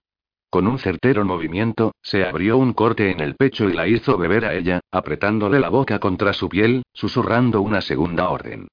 Con 0.50 0.68
un 0.68 0.80
certero 0.80 1.24
movimiento, 1.24 1.94
se 2.02 2.26
abrió 2.26 2.58
un 2.58 2.74
corte 2.74 3.10
en 3.10 3.22
el 3.22 3.36
pecho 3.36 3.70
y 3.70 3.74
la 3.74 3.88
hizo 3.88 4.18
beber 4.18 4.44
a 4.44 4.54
ella, 4.54 4.82
apretándole 4.92 5.58
la 5.58 5.70
boca 5.70 6.00
contra 6.00 6.34
su 6.34 6.50
piel, 6.50 6.84
susurrando 6.92 7.62
una 7.62 7.80
segunda 7.80 8.28
orden. 8.28 8.68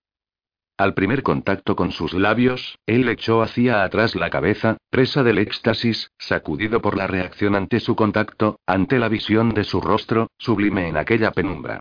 Al 0.77 0.95
primer 0.95 1.23
contacto 1.23 1.77
con 1.77 1.93
sus 1.93 2.15
labios, 2.15 2.81
él 2.87 3.09
echó 3.09 3.43
hacia 3.43 3.85
atrás 3.85 4.17
la 4.17 4.29
cabeza, 4.29 4.77
presa 4.91 5.23
del 5.23 5.39
éxtasis, 5.39 6.11
sacudido 6.19 6.83
por 6.83 6.97
la 6.97 7.07
reacción 7.07 7.55
ante 7.55 7.79
su 7.79 7.95
contacto, 7.95 8.59
ante 8.67 8.99
la 8.99 9.09
visión 9.09 9.55
de 9.55 9.63
su 9.63 9.81
rostro, 9.81 10.31
sublime 10.37 10.89
en 10.89 10.97
aquella 10.97 11.31
penumbra. 11.31 11.79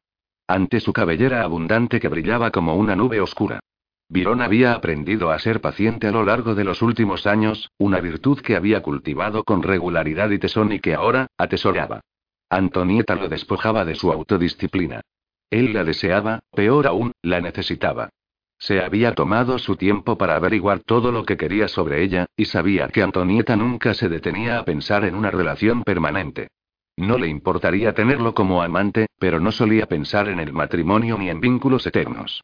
Ante 0.47 0.79
su 0.79 0.93
cabellera 0.93 1.41
abundante 1.41 1.99
que 1.99 2.07
brillaba 2.07 2.51
como 2.51 2.75
una 2.75 2.95
nube 2.95 3.19
oscura. 3.19 3.61
Virón 4.09 4.43
había 4.43 4.73
aprendido 4.73 5.31
a 5.31 5.39
ser 5.39 5.59
paciente 5.59 6.05
a 6.05 6.11
lo 6.11 6.23
largo 6.23 6.53
de 6.53 6.63
los 6.63 6.83
últimos 6.83 7.25
años, 7.25 7.71
una 7.79 7.99
virtud 7.99 8.41
que 8.41 8.55
había 8.55 8.83
cultivado 8.83 9.43
con 9.43 9.63
regularidad 9.63 10.29
y 10.29 10.37
tesón 10.37 10.71
y 10.71 10.79
que 10.79 10.93
ahora, 10.93 11.27
atesoraba. 11.39 12.01
Antonieta 12.47 13.15
lo 13.15 13.27
despojaba 13.27 13.85
de 13.85 13.95
su 13.95 14.11
autodisciplina. 14.11 15.01
Él 15.49 15.73
la 15.73 15.83
deseaba, 15.83 16.41
peor 16.51 16.85
aún, 16.85 17.11
la 17.23 17.41
necesitaba. 17.41 18.09
Se 18.57 18.81
había 18.81 19.13
tomado 19.13 19.57
su 19.59 19.75
tiempo 19.75 20.17
para 20.17 20.35
averiguar 20.35 20.79
todo 20.79 21.11
lo 21.11 21.25
que 21.25 21.37
quería 21.37 21.67
sobre 21.67 22.03
ella, 22.03 22.27
y 22.37 22.45
sabía 22.45 22.87
que 22.87 23.03
Antonieta 23.03 23.55
nunca 23.55 23.93
se 23.93 24.09
detenía 24.09 24.59
a 24.59 24.65
pensar 24.65 25.03
en 25.05 25.15
una 25.15 25.31
relación 25.31 25.83
permanente. 25.83 26.47
No 26.95 27.17
le 27.17 27.27
importaría 27.27 27.93
tenerlo 27.93 28.33
como 28.33 28.61
amante, 28.61 29.07
pero 29.17 29.39
no 29.39 29.51
solía 29.51 29.87
pensar 29.87 30.29
en 30.29 30.39
el 30.39 30.53
matrimonio 30.53 31.17
ni 31.17 31.29
en 31.29 31.41
vínculos 31.41 31.87
eternos. 31.87 32.43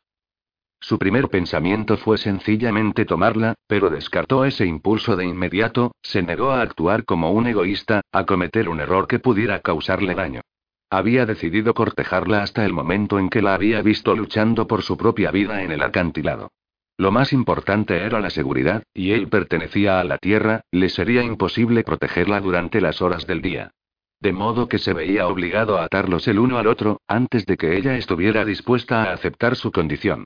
Su 0.82 0.98
primer 0.98 1.28
pensamiento 1.28 1.98
fue 1.98 2.18
sencillamente 2.18 3.06
tomarla, 3.06 3.56
pero 3.68 3.90
descartó 3.90 4.46
ese 4.46 4.66
impulso 4.66 5.16
de 5.16 5.26
inmediato, 5.26 5.92
se 6.02 6.24
negó 6.24 6.52
a 6.52 6.62
actuar 6.62 7.04
como 7.06 7.32
un 7.32 7.48
egoísta, 7.48 8.02
a 8.12 8.26
cometer 8.26 8.70
un 8.70 8.80
error 8.80 9.08
que 9.08 9.20
pudiera 9.20 9.60
causarle 9.60 10.16
daño. 10.16 10.42
Había 10.92 11.26
decidido 11.26 11.74
cortejarla 11.74 12.42
hasta 12.42 12.66
el 12.66 12.74
momento 12.74 13.20
en 13.20 13.30
que 13.30 13.42
la 13.42 13.54
había 13.54 13.82
visto 13.82 14.16
luchando 14.16 14.66
por 14.68 14.82
su 14.82 14.98
propia 14.98 15.30
vida 15.30 15.62
en 15.62 15.72
el 15.72 15.84
acantilado. 15.84 16.52
Lo 16.98 17.12
más 17.12 17.32
importante 17.32 18.04
era 18.04 18.20
la 18.20 18.30
seguridad, 18.30 18.84
y 18.94 19.12
él 19.12 19.30
pertenecía 19.30 20.00
a 20.00 20.04
la 20.04 20.18
tierra, 20.18 20.62
le 20.72 20.90
sería 20.90 21.24
imposible 21.24 21.84
protegerla 21.84 22.42
durante 22.42 22.82
las 22.82 23.02
horas 23.02 23.28
del 23.28 23.42
día. 23.42 23.72
De 24.20 24.34
modo 24.34 24.68
que 24.68 24.80
se 24.80 24.94
veía 24.94 25.28
obligado 25.28 25.78
a 25.78 25.86
atarlos 25.86 26.28
el 26.28 26.40
uno 26.40 26.58
al 26.58 26.68
otro, 26.68 27.02
antes 27.08 27.46
de 27.46 27.56
que 27.56 27.78
ella 27.78 27.96
estuviera 27.96 28.44
dispuesta 28.44 29.04
a 29.04 29.14
aceptar 29.14 29.56
su 29.56 29.72
condición. 29.72 30.26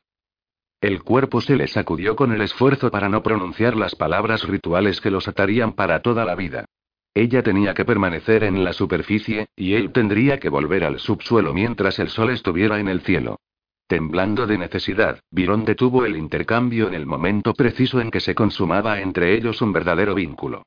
El 0.82 1.04
cuerpo 1.04 1.42
se 1.42 1.56
le 1.56 1.68
sacudió 1.68 2.16
con 2.16 2.32
el 2.32 2.42
esfuerzo 2.42 2.90
para 2.90 3.08
no 3.08 3.22
pronunciar 3.22 3.76
las 3.76 3.96
palabras 3.96 4.48
rituales 4.48 5.00
que 5.00 5.12
los 5.12 5.28
atarían 5.28 5.74
para 5.74 6.02
toda 6.02 6.26
la 6.26 6.36
vida. 6.36 6.66
Ella 7.16 7.44
tenía 7.44 7.74
que 7.74 7.86
permanecer 7.86 8.44
en 8.44 8.64
la 8.64 8.74
superficie, 8.74 9.48
y 9.56 9.76
él 9.76 9.92
tendría 9.92 10.40
que 10.40 10.50
volver 10.50 10.84
al 10.84 11.00
subsuelo 11.00 11.54
mientras 11.54 12.00
el 12.00 12.10
sol 12.10 12.32
estuviera 12.32 12.80
en 12.80 12.88
el 12.88 13.02
cielo. 13.02 13.40
Temblando 13.88 14.48
de 14.48 14.58
necesidad, 14.58 15.20
Virón 15.30 15.66
detuvo 15.66 16.06
el 16.06 16.18
intercambio 16.18 16.88
en 16.88 16.96
el 16.96 17.06
momento 17.06 17.54
preciso 17.54 18.02
en 18.02 18.10
que 18.10 18.20
se 18.20 18.34
consumaba 18.34 19.02
entre 19.02 19.36
ellos 19.36 19.62
un 19.62 19.74
verdadero 19.74 20.16
vínculo. 20.16 20.64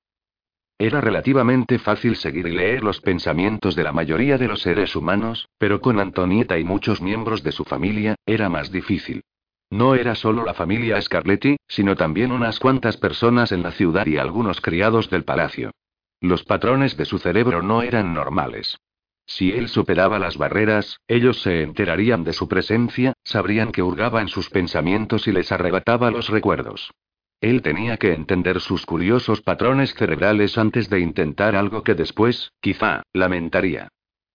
Era 0.79 1.01
relativamente 1.01 1.79
fácil 1.79 2.17
seguir 2.17 2.47
y 2.47 2.53
leer 2.53 2.85
los 2.85 3.01
pensamientos 3.01 3.75
de 3.75 3.83
la 3.83 3.93
mayoría 3.93 4.37
de 4.37 4.47
los 4.47 4.61
seres 4.61 4.95
humanos, 4.95 5.49
pero 5.59 5.81
con 5.81 5.99
Antonieta 5.99 6.59
y 6.59 6.65
muchos 6.65 7.01
miembros 7.01 7.43
de 7.43 7.53
su 7.53 7.65
familia, 7.65 8.15
era 8.27 8.51
más 8.51 8.71
difícil. 8.71 9.23
No 9.71 9.95
era 9.95 10.15
solo 10.15 10.45
la 10.45 10.55
familia 10.55 11.01
Scarletti, 11.01 11.57
sino 11.67 11.97
también 11.97 12.31
unas 12.31 12.61
cuantas 12.61 12.99
personas 12.99 13.51
en 13.51 13.63
la 13.63 13.73
ciudad 13.73 14.07
y 14.07 14.19
algunos 14.19 14.61
criados 14.61 15.11
del 15.11 15.25
palacio. 15.25 15.73
Los 16.21 16.45
patrones 16.45 16.97
de 16.97 17.05
su 17.05 17.19
cerebro 17.19 17.63
no 17.63 17.83
eran 17.83 18.15
normales. 18.15 18.79
Si 19.27 19.51
él 19.53 19.69
superaba 19.69 20.19
las 20.19 20.39
barreras, 20.39 21.01
ellos 21.09 21.43
se 21.43 21.63
enterarían 21.63 22.23
de 22.25 22.33
su 22.33 22.49
presencia, 22.49 23.13
sabrían 23.25 23.73
que 23.73 23.83
hurgaba 23.83 24.23
en 24.23 24.29
sus 24.29 24.49
pensamientos 24.49 25.27
y 25.27 25.33
les 25.33 25.51
arrebataba 25.51 26.11
los 26.11 26.29
recuerdos. 26.29 26.93
Él 27.41 27.61
tenía 27.61 27.97
que 27.99 28.15
entender 28.15 28.61
sus 28.61 28.87
curiosos 28.87 29.43
patrones 29.43 29.95
cerebrales 29.95 30.57
antes 30.57 30.89
de 30.89 31.01
intentar 31.01 31.55
algo 31.55 31.83
que 31.83 31.95
después, 31.95 32.53
quizá, 32.61 33.03
lamentaría. 33.13 33.89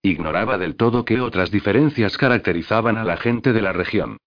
Ignoraba 0.04 0.58
del 0.58 0.76
todo 0.76 1.06
qué 1.06 1.22
otras 1.22 1.52
diferencias 1.52 2.18
caracterizaban 2.18 2.98
a 2.98 3.04
la 3.04 3.18
gente 3.18 3.54
de 3.54 3.62
la 3.62 3.74
región. 3.74 4.18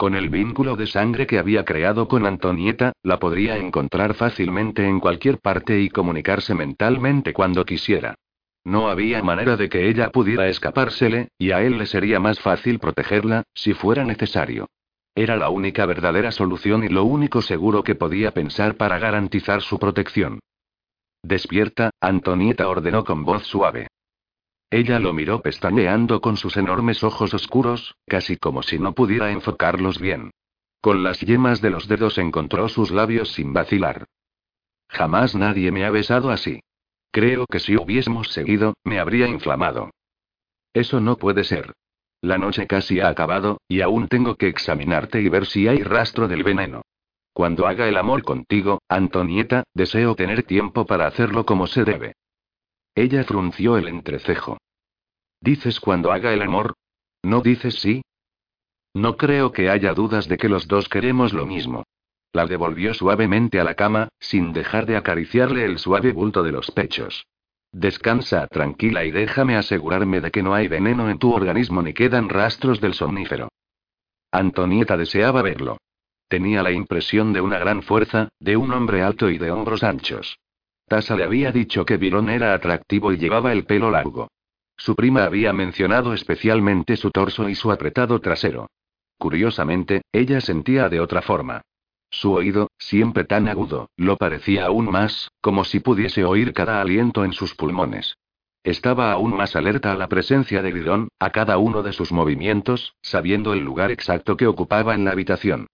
Con 0.00 0.14
el 0.14 0.30
vínculo 0.30 0.76
de 0.76 0.86
sangre 0.86 1.26
que 1.26 1.38
había 1.38 1.62
creado 1.66 2.08
con 2.08 2.24
Antonieta, 2.24 2.94
la 3.02 3.18
podría 3.18 3.58
encontrar 3.58 4.14
fácilmente 4.14 4.88
en 4.88 4.98
cualquier 4.98 5.40
parte 5.40 5.78
y 5.78 5.90
comunicarse 5.90 6.54
mentalmente 6.54 7.34
cuando 7.34 7.66
quisiera. 7.66 8.14
No 8.64 8.88
había 8.88 9.22
manera 9.22 9.58
de 9.58 9.68
que 9.68 9.90
ella 9.90 10.08
pudiera 10.08 10.48
escapársele, 10.48 11.28
y 11.36 11.50
a 11.50 11.60
él 11.60 11.76
le 11.76 11.84
sería 11.84 12.18
más 12.18 12.40
fácil 12.40 12.78
protegerla, 12.78 13.42
si 13.52 13.74
fuera 13.74 14.02
necesario. 14.06 14.70
Era 15.14 15.36
la 15.36 15.50
única 15.50 15.84
verdadera 15.84 16.32
solución 16.32 16.82
y 16.82 16.88
lo 16.88 17.04
único 17.04 17.42
seguro 17.42 17.84
que 17.84 17.94
podía 17.94 18.30
pensar 18.30 18.78
para 18.78 18.98
garantizar 18.98 19.60
su 19.60 19.78
protección. 19.78 20.40
Despierta, 21.22 21.90
Antonieta 22.00 22.70
ordenó 22.70 23.04
con 23.04 23.26
voz 23.26 23.44
suave. 23.44 23.88
Ella 24.70 25.00
lo 25.00 25.12
miró 25.12 25.42
pestañeando 25.42 26.20
con 26.20 26.36
sus 26.36 26.56
enormes 26.56 27.02
ojos 27.02 27.34
oscuros, 27.34 27.96
casi 28.06 28.36
como 28.36 28.62
si 28.62 28.78
no 28.78 28.92
pudiera 28.94 29.32
enfocarlos 29.32 29.98
bien. 29.98 30.30
Con 30.80 31.02
las 31.02 31.20
yemas 31.20 31.60
de 31.60 31.70
los 31.70 31.88
dedos 31.88 32.18
encontró 32.18 32.68
sus 32.68 32.92
labios 32.92 33.32
sin 33.32 33.52
vacilar. 33.52 34.06
Jamás 34.88 35.34
nadie 35.34 35.72
me 35.72 35.84
ha 35.84 35.90
besado 35.90 36.30
así. 36.30 36.60
Creo 37.10 37.46
que 37.46 37.58
si 37.58 37.76
hubiésemos 37.76 38.28
seguido, 38.28 38.74
me 38.84 39.00
habría 39.00 39.26
inflamado. 39.26 39.90
Eso 40.72 41.00
no 41.00 41.16
puede 41.16 41.42
ser. 41.42 41.72
La 42.22 42.38
noche 42.38 42.66
casi 42.66 43.00
ha 43.00 43.08
acabado, 43.08 43.60
y 43.66 43.80
aún 43.80 44.06
tengo 44.06 44.36
que 44.36 44.46
examinarte 44.46 45.20
y 45.20 45.28
ver 45.28 45.46
si 45.46 45.66
hay 45.66 45.82
rastro 45.82 46.28
del 46.28 46.44
veneno. 46.44 46.82
Cuando 47.32 47.66
haga 47.66 47.88
el 47.88 47.96
amor 47.96 48.22
contigo, 48.22 48.80
Antonieta, 48.88 49.64
deseo 49.74 50.14
tener 50.14 50.44
tiempo 50.44 50.86
para 50.86 51.06
hacerlo 51.06 51.44
como 51.44 51.66
se 51.66 51.84
debe. 51.84 52.14
Ella 52.94 53.24
frunció 53.24 53.76
el 53.76 53.88
entrecejo. 53.88 54.58
¿Dices 55.40 55.80
cuando 55.80 56.12
haga 56.12 56.32
el 56.32 56.42
amor? 56.42 56.74
¿No 57.22 57.40
dices 57.40 57.80
sí? 57.80 58.02
No 58.94 59.16
creo 59.16 59.52
que 59.52 59.70
haya 59.70 59.94
dudas 59.94 60.28
de 60.28 60.36
que 60.36 60.48
los 60.48 60.66
dos 60.66 60.88
queremos 60.88 61.32
lo 61.32 61.46
mismo. 61.46 61.84
La 62.32 62.46
devolvió 62.46 62.94
suavemente 62.94 63.60
a 63.60 63.64
la 63.64 63.74
cama, 63.74 64.08
sin 64.18 64.52
dejar 64.52 64.86
de 64.86 64.96
acariciarle 64.96 65.64
el 65.64 65.78
suave 65.78 66.12
bulto 66.12 66.42
de 66.42 66.52
los 66.52 66.70
pechos. 66.70 67.26
Descansa 67.72 68.46
tranquila 68.48 69.04
y 69.04 69.12
déjame 69.12 69.56
asegurarme 69.56 70.20
de 70.20 70.30
que 70.30 70.42
no 70.42 70.54
hay 70.54 70.66
veneno 70.66 71.08
en 71.08 71.18
tu 71.18 71.32
organismo 71.32 71.82
ni 71.82 71.94
quedan 71.94 72.28
rastros 72.28 72.80
del 72.80 72.94
somnífero. 72.94 73.48
Antonieta 74.32 74.96
deseaba 74.96 75.42
verlo. 75.42 75.78
Tenía 76.28 76.62
la 76.62 76.72
impresión 76.72 77.32
de 77.32 77.40
una 77.40 77.58
gran 77.58 77.82
fuerza, 77.82 78.28
de 78.38 78.56
un 78.56 78.72
hombre 78.72 79.02
alto 79.02 79.30
y 79.30 79.38
de 79.38 79.50
hombros 79.50 79.82
anchos. 79.82 80.38
Tasa 80.90 81.14
le 81.14 81.22
había 81.22 81.52
dicho 81.52 81.84
que 81.84 81.98
Virón 81.98 82.28
era 82.28 82.52
atractivo 82.52 83.12
y 83.12 83.16
llevaba 83.16 83.52
el 83.52 83.64
pelo 83.64 83.92
largo. 83.92 84.26
Su 84.76 84.96
prima 84.96 85.22
había 85.22 85.52
mencionado 85.52 86.12
especialmente 86.14 86.96
su 86.96 87.12
torso 87.12 87.48
y 87.48 87.54
su 87.54 87.70
apretado 87.70 88.18
trasero. 88.18 88.66
Curiosamente, 89.16 90.02
ella 90.10 90.40
sentía 90.40 90.88
de 90.88 90.98
otra 90.98 91.22
forma. 91.22 91.62
Su 92.10 92.32
oído, 92.32 92.72
siempre 92.76 93.22
tan 93.22 93.46
agudo, 93.46 93.88
lo 93.96 94.16
parecía 94.16 94.66
aún 94.66 94.90
más, 94.90 95.30
como 95.40 95.62
si 95.62 95.78
pudiese 95.78 96.24
oír 96.24 96.52
cada 96.52 96.80
aliento 96.80 97.24
en 97.24 97.34
sus 97.34 97.54
pulmones. 97.54 98.16
Estaba 98.64 99.12
aún 99.12 99.36
más 99.36 99.54
alerta 99.54 99.92
a 99.92 99.96
la 99.96 100.08
presencia 100.08 100.60
de 100.60 100.72
Virón, 100.72 101.08
a 101.20 101.30
cada 101.30 101.56
uno 101.58 101.84
de 101.84 101.92
sus 101.92 102.10
movimientos, 102.10 102.96
sabiendo 103.00 103.52
el 103.52 103.60
lugar 103.60 103.92
exacto 103.92 104.36
que 104.36 104.48
ocupaba 104.48 104.96
en 104.96 105.04
la 105.04 105.12
habitación. 105.12 105.68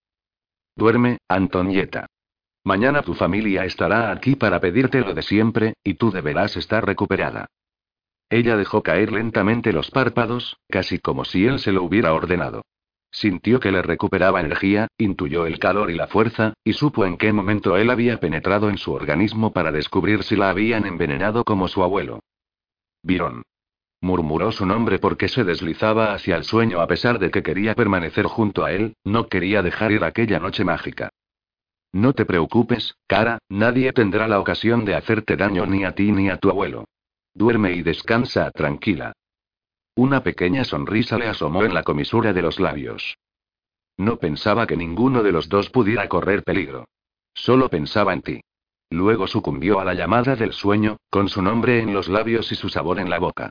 Duerme, 0.76 1.16
Antonieta. 1.26 2.06
Mañana 2.66 3.02
tu 3.02 3.14
familia 3.14 3.64
estará 3.64 4.10
aquí 4.10 4.34
para 4.34 4.59
pedirte 4.59 5.01
lo 5.01 5.14
de 5.14 5.22
siempre, 5.22 5.74
y 5.84 5.94
tú 5.94 6.10
deberás 6.10 6.56
estar 6.56 6.84
recuperada. 6.84 7.47
Ella 8.28 8.56
dejó 8.56 8.82
caer 8.82 9.12
lentamente 9.12 9.72
los 9.72 9.93
párpados, 9.93 10.59
casi 10.68 10.98
como 10.98 11.24
si 11.24 11.47
él 11.47 11.60
se 11.60 11.70
lo 11.70 11.84
hubiera 11.84 12.12
ordenado. 12.12 12.62
Sintió 13.12 13.60
que 13.60 13.70
le 13.70 13.82
recuperaba 13.82 14.40
energía, 14.40 14.88
intuyó 14.98 15.47
el 15.47 15.60
calor 15.60 15.93
y 15.93 15.94
la 15.94 16.09
fuerza, 16.09 16.55
y 16.64 16.72
supo 16.72 17.06
en 17.06 17.18
qué 17.18 17.32
momento 17.32 17.76
él 17.76 17.88
había 17.88 18.18
penetrado 18.18 18.68
en 18.68 18.78
su 18.78 18.93
organismo 18.93 19.52
para 19.52 19.70
descubrir 19.70 20.24
si 20.24 20.34
la 20.34 20.51
habían 20.51 20.86
envenenado 20.86 21.44
como 21.44 21.68
su 21.68 21.84
abuelo. 21.84 22.18
Virón. 23.01 23.44
Murmuró 24.01 24.51
su 24.51 24.66
nombre 24.66 24.98
porque 24.98 25.28
se 25.28 25.44
deslizaba 25.44 26.14
hacia 26.14 26.34
el 26.34 26.43
sueño 26.43 26.80
a 26.80 26.88
pesar 26.88 27.20
de 27.20 27.30
que 27.30 27.44
quería 27.44 27.76
permanecer 27.76 28.24
junto 28.24 28.64
a 28.64 28.72
él, 28.72 28.97
no 29.05 29.28
quería 29.28 29.62
dejar 29.62 29.93
ir 29.93 30.02
aquella 30.02 30.40
noche 30.40 30.64
mágica. 30.64 31.10
No 31.93 32.13
te 32.13 32.25
preocupes, 32.25 32.97
cara, 33.07 33.39
nadie 33.49 33.93
tendrá 33.93 34.29
la 34.29 34.41
ocasión 34.41 34.85
de 34.85 34.95
hacerte 34.95 35.37
daño 35.37 35.67
ni 35.67 35.85
a 35.85 35.95
ti 35.95 36.13
ni 36.13 36.29
a 36.29 36.39
tu 36.39 36.51
abuelo. 36.51 36.85
Duerme 37.35 37.73
y 37.73 37.83
descansa 37.83 38.51
tranquila. 38.51 39.13
Una 39.95 40.23
pequeña 40.23 40.65
sonrisa 40.65 41.17
le 41.17 41.27
asomó 41.27 41.65
en 41.65 41.73
la 41.73 41.83
comisura 41.83 42.33
de 42.33 42.43
los 42.43 42.61
labios. 42.61 43.17
No 43.97 44.19
pensaba 44.19 44.67
que 44.67 44.77
ninguno 44.77 45.23
de 45.23 45.33
los 45.33 45.49
dos 45.49 45.71
pudiera 45.71 46.09
correr 46.09 46.43
peligro. 46.43 46.87
Solo 47.33 47.69
pensaba 47.69 48.13
en 48.13 48.23
ti. 48.23 48.41
Luego 48.91 49.27
sucumbió 49.27 49.81
a 49.81 49.85
la 49.85 49.95
llamada 49.95 50.37
del 50.37 50.53
sueño, 50.53 50.99
con 51.11 51.29
su 51.29 51.43
nombre 51.43 51.81
en 51.81 51.95
los 51.95 52.09
labios 52.09 52.53
y 52.53 52.55
su 52.55 52.69
sabor 52.69 53.01
en 53.01 53.11
la 53.11 53.19
boca. 53.19 53.51